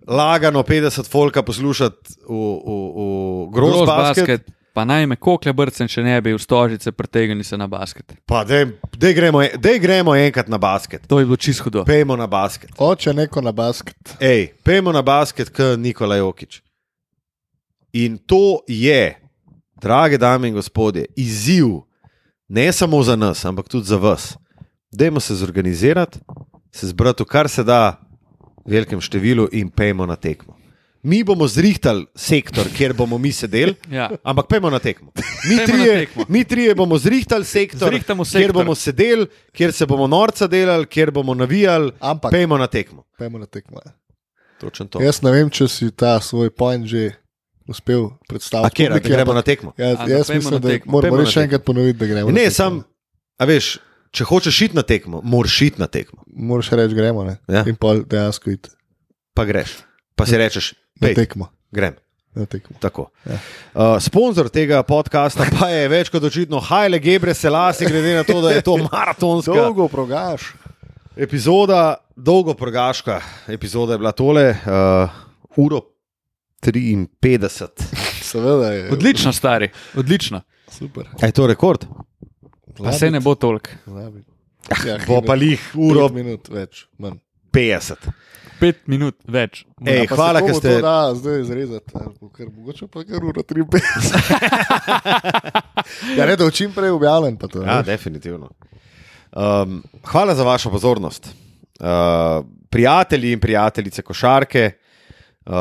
lagano 0.06 0.62
50 0.62 1.10
folka 1.10 1.42
poslušati 1.42 1.96
v, 2.28 2.32
v, 2.32 2.78
v 2.94 3.50
Gross 3.52 3.74
Gross 3.74 3.86
basket, 3.86 4.26
basket. 4.26 4.59
Pa 4.80 4.84
naj 4.84 5.06
me 5.06 5.16
koklje 5.16 5.52
brcem, 5.52 5.88
če 5.92 6.00
ne 6.00 6.14
bi 6.24 6.32
v 6.32 6.38
Stožice 6.40 6.88
pretegnili 6.96 7.44
se 7.44 7.56
na 7.60 7.66
basket. 7.68 8.14
pa 8.26 8.44
da 8.44 9.12
gremo, 9.12 9.42
dej 9.60 9.78
gremo 9.78 10.14
enkrat 10.16 10.48
na 10.48 10.58
basket. 10.58 11.04
To 11.06 11.18
je 11.20 11.26
bilo 11.26 11.36
čisto 11.36 11.64
hudo. 11.64 11.82
Pejmo 11.84 12.16
na 12.16 12.26
basket. 12.26 12.70
Oče 12.78 13.12
neko 13.12 13.42
na 13.44 13.52
basket. 13.52 14.16
Ej, 14.20 14.54
pejmo 14.64 14.92
na 14.92 15.02
basket, 15.02 15.50
kot 15.52 15.76
Nikola 15.78 16.16
Jokič. 16.16 16.62
In 17.92 18.16
to 18.18 18.64
je, 18.68 19.20
drage 19.82 20.16
dame 20.18 20.48
in 20.48 20.54
gospodje, 20.54 21.04
izziv 21.16 21.84
ne 22.48 22.72
samo 22.72 23.02
za 23.02 23.16
nas, 23.16 23.44
ampak 23.44 23.68
tudi 23.68 23.84
za 23.84 23.96
vas. 23.96 24.38
Dajmo 24.92 25.20
se 25.20 25.34
zorganizirati, 25.34 26.18
se 26.72 26.86
zbrati 26.86 27.22
v 27.22 27.26
kar 27.26 27.48
se 27.48 27.64
da 27.64 28.00
velikem 28.64 29.00
številu 29.00 29.50
in 29.52 29.68
pejmo 29.68 30.06
na 30.06 30.16
tekmo. 30.16 30.56
Mi 31.02 31.24
bomo 31.24 31.46
zrihtali 31.46 32.06
sektor, 32.14 32.66
kjer 32.68 32.92
bomo 32.92 33.18
mi 33.18 33.32
sedeli, 33.32 33.74
Ja. 33.90 34.10
ampak 34.22 34.46
pejmo 34.46 34.70
na 34.70 34.78
tekmo. 34.78 35.12
Mi 35.16 35.22
Pejmo 35.48 35.58
na 35.58 35.66
trije, 35.66 35.94
tekmo. 35.98 36.24
mi 36.28 36.44
trije 36.44 36.74
bomo 36.74 36.98
zrihtali 36.98 37.44
sektor, 37.44 37.88
Zrihtamo 37.88 38.22
kjer 38.22 38.30
sektor. 38.32 38.52
bomo 38.54 38.74
sedeli, 38.74 39.26
kjer 39.52 39.72
se 39.72 39.86
bomo 39.86 40.06
norca 40.06 40.46
delali, 40.46 40.86
kjer 40.86 41.10
bomo 41.10 41.34
navijali. 41.34 41.92
Ampak 42.00 42.30
Pejmo 42.30 42.58
na 42.58 42.66
tekmo. 42.66 43.04
pojmo 43.18 43.38
na 43.38 43.46
tekmo. 43.46 43.80
Točno 44.60 44.86
to. 44.86 45.00
Jaz 45.02 45.22
ne 45.22 45.30
vem, 45.30 45.50
če 45.50 45.68
si 45.68 45.90
ta 45.90 46.20
svoj 46.20 46.50
point 46.50 46.86
že 46.86 47.12
uspel 47.66 48.10
predstaviti. 48.28 48.66
A 48.66 48.70
kje, 48.70 48.84
da 48.84 48.90
publiki, 48.90 49.08
gremo 49.08 49.22
ampak 49.22 49.34
na 49.34 49.42
tekmo? 49.42 49.72
Jaz, 49.78 49.96
A, 49.98 50.04
jaz 50.06 50.26
pojmo 50.26 50.38
mislim, 50.38 50.60
da 50.60 50.68
moramo 50.86 51.12
Pojmo 51.12 51.24
na 51.24 51.30
še 51.30 51.40
enkrat 51.40 51.64
ponoviti, 51.64 51.98
da 51.98 52.06
gremo. 52.06 52.30
Ne, 52.30 52.50
sam, 52.50 52.82
a 53.38 53.44
veš, 53.44 53.78
če 54.10 54.24
hočeš 54.24 54.60
iti 54.62 54.76
na 54.76 54.82
tekmo, 54.82 55.20
moraš 55.24 55.62
iti 55.62 55.80
na 55.80 55.86
tekmo. 55.86 56.20
Moraš 56.26 56.68
reči, 56.70 56.94
gremo. 56.94 57.24
Ne? 57.24 57.38
Ja. 57.48 57.64
In 57.64 57.76
pol 57.76 58.04
dejansko 58.04 58.50
iti 58.50 58.68
Pa 59.32 59.44
greš. 59.44 59.78
Pa 60.16 60.26
si 60.26 60.36
rečeš, 60.36 60.74
na 61.00 61.06
pej, 61.08 61.14
tekmo. 61.14 61.48
grem. 61.72 61.94
Na 62.34 62.46
tekmo. 62.46 62.76
Tako. 62.80 63.08
Ja. 63.26 63.38
Uh, 63.74 63.96
sponzor 63.98 64.48
tega 64.48 64.82
podcasta 64.86 65.46
pa 65.58 65.66
je 65.68 65.88
več 65.90 66.08
kot 66.14 66.22
očitno 66.22 66.60
Hajle 66.62 67.00
Gebre 67.02 67.34
Selasi, 67.34 67.88
glede 67.90 68.14
na 68.14 68.24
to, 68.24 68.38
da 68.40 68.52
je 68.54 68.62
to 68.62 68.76
maratonska 68.86 69.52
Dolgo 69.52 69.88
progaš. 69.88 70.52
epizoda, 71.16 71.96
dolgo 72.16 72.54
progaška 72.54 73.20
epizoda 73.48 73.92
je 73.94 73.98
bila 73.98 74.12
tole, 74.12 74.44
uh, 74.50 75.10
uro 75.56 75.80
53. 76.62 77.68
Seveda 78.22 78.72
je. 78.72 78.90
Odlično, 78.92 79.32
stari, 79.32 79.68
odlično. 79.96 80.42
Super. 80.68 81.08
A 81.22 81.26
je 81.26 81.32
to 81.32 81.46
rekord? 81.46 81.84
Pa 82.78 82.92
se 82.92 83.10
ne 83.10 83.20
bo 83.20 83.34
toliko. 83.34 83.70
Zabi. 83.86 84.22
Ja, 84.86 84.98
Bo 85.06 85.18
pa 85.22 85.34
lih 85.34 85.60
uro 85.74 86.08
minut 86.08 86.48
več. 86.48 86.84
Manj. 86.98 87.16
50. 87.52 87.94
Pet 88.60 88.86
minut 88.86 89.16
več. 89.26 89.64
Ej, 89.80 90.02
Pa 90.02 90.06
se 90.06 90.14
hvala, 90.14 90.40
ker 90.40 90.54
ste. 90.54 90.68
To 90.70 90.80
da, 90.82 91.14
zdaj 91.14 91.40
izrezati. 91.40 91.92
ali 91.94 92.14
bo 92.20 92.28
kar- 92.28 92.50
Mogoče 92.50 92.86
pa 92.86 93.04
kar 93.04 93.24
uro 93.24 93.42
53. 93.42 93.80
ja, 96.16 96.26
ne, 96.26 96.36
da 96.36 96.50
čim 96.50 96.72
prej 96.72 96.90
objavljen. 96.90 97.36
pa 97.36 97.46
To, 97.48 97.62
Ja, 97.62 97.82
definitivno. 97.82 98.50
Um, 99.32 99.82
hvala 100.04 100.34
za 100.34 100.44
vašo 100.44 100.70
pozornost. 100.70 101.30
Uh, 101.80 101.86
prijatelji 102.70 103.32
in 103.32 103.40
prijateljice 103.40 104.02
košarke, 104.02 104.70
uh, 105.46 105.52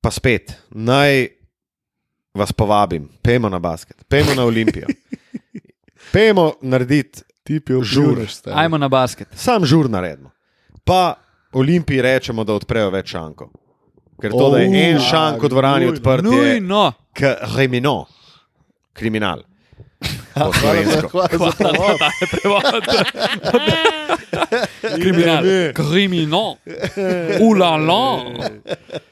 pa 0.00 0.10
spet, 0.10 0.54
naj 0.70 1.28
vas 2.34 2.52
povabim, 2.52 3.08
pejmo 3.22 3.48
na 3.48 3.58
basket, 3.58 4.04
pejmo 4.08 4.34
na 4.34 4.44
Olimpijo. 4.44 4.86
Pejmo 6.12 6.52
narediti 6.62 7.22
Tip 7.42 7.70
je 7.70 7.82
Žur. 7.82 8.18
Ajmo 8.46 8.78
na 8.78 8.88
basket. 8.88 9.28
sam 9.34 9.64
žur 9.64 9.90
naredimo. 9.90 10.30
Pa 10.84 11.14
Olimpiji 11.52 12.02
rečemo, 12.02 12.44
da 12.44 12.54
odprejo 12.54 12.90
več 12.90 13.12
šankov. 13.12 13.48
Ker 14.22 14.30
to, 14.30 14.50
da 14.50 14.58
je 14.62 14.68
en 14.90 14.96
Oh, 14.96 15.02
šank 15.02 15.42
v 15.42 15.48
dvorani 15.48 15.86
nujno, 15.86 15.98
odprt, 15.98 16.24
je 16.24 16.60
Nujno. 16.60 16.92
krimino, 17.54 18.06
kriminal. 18.92 19.42
Po 20.34 20.52
slovensko. 20.52 21.08
Hvala 21.12 21.96
za 21.98 22.08
je 22.20 22.26
prevod. 22.30 22.84
Kriminal. 25.02 25.44
Kriminal. 25.74 26.56
Ulala. 27.40 28.02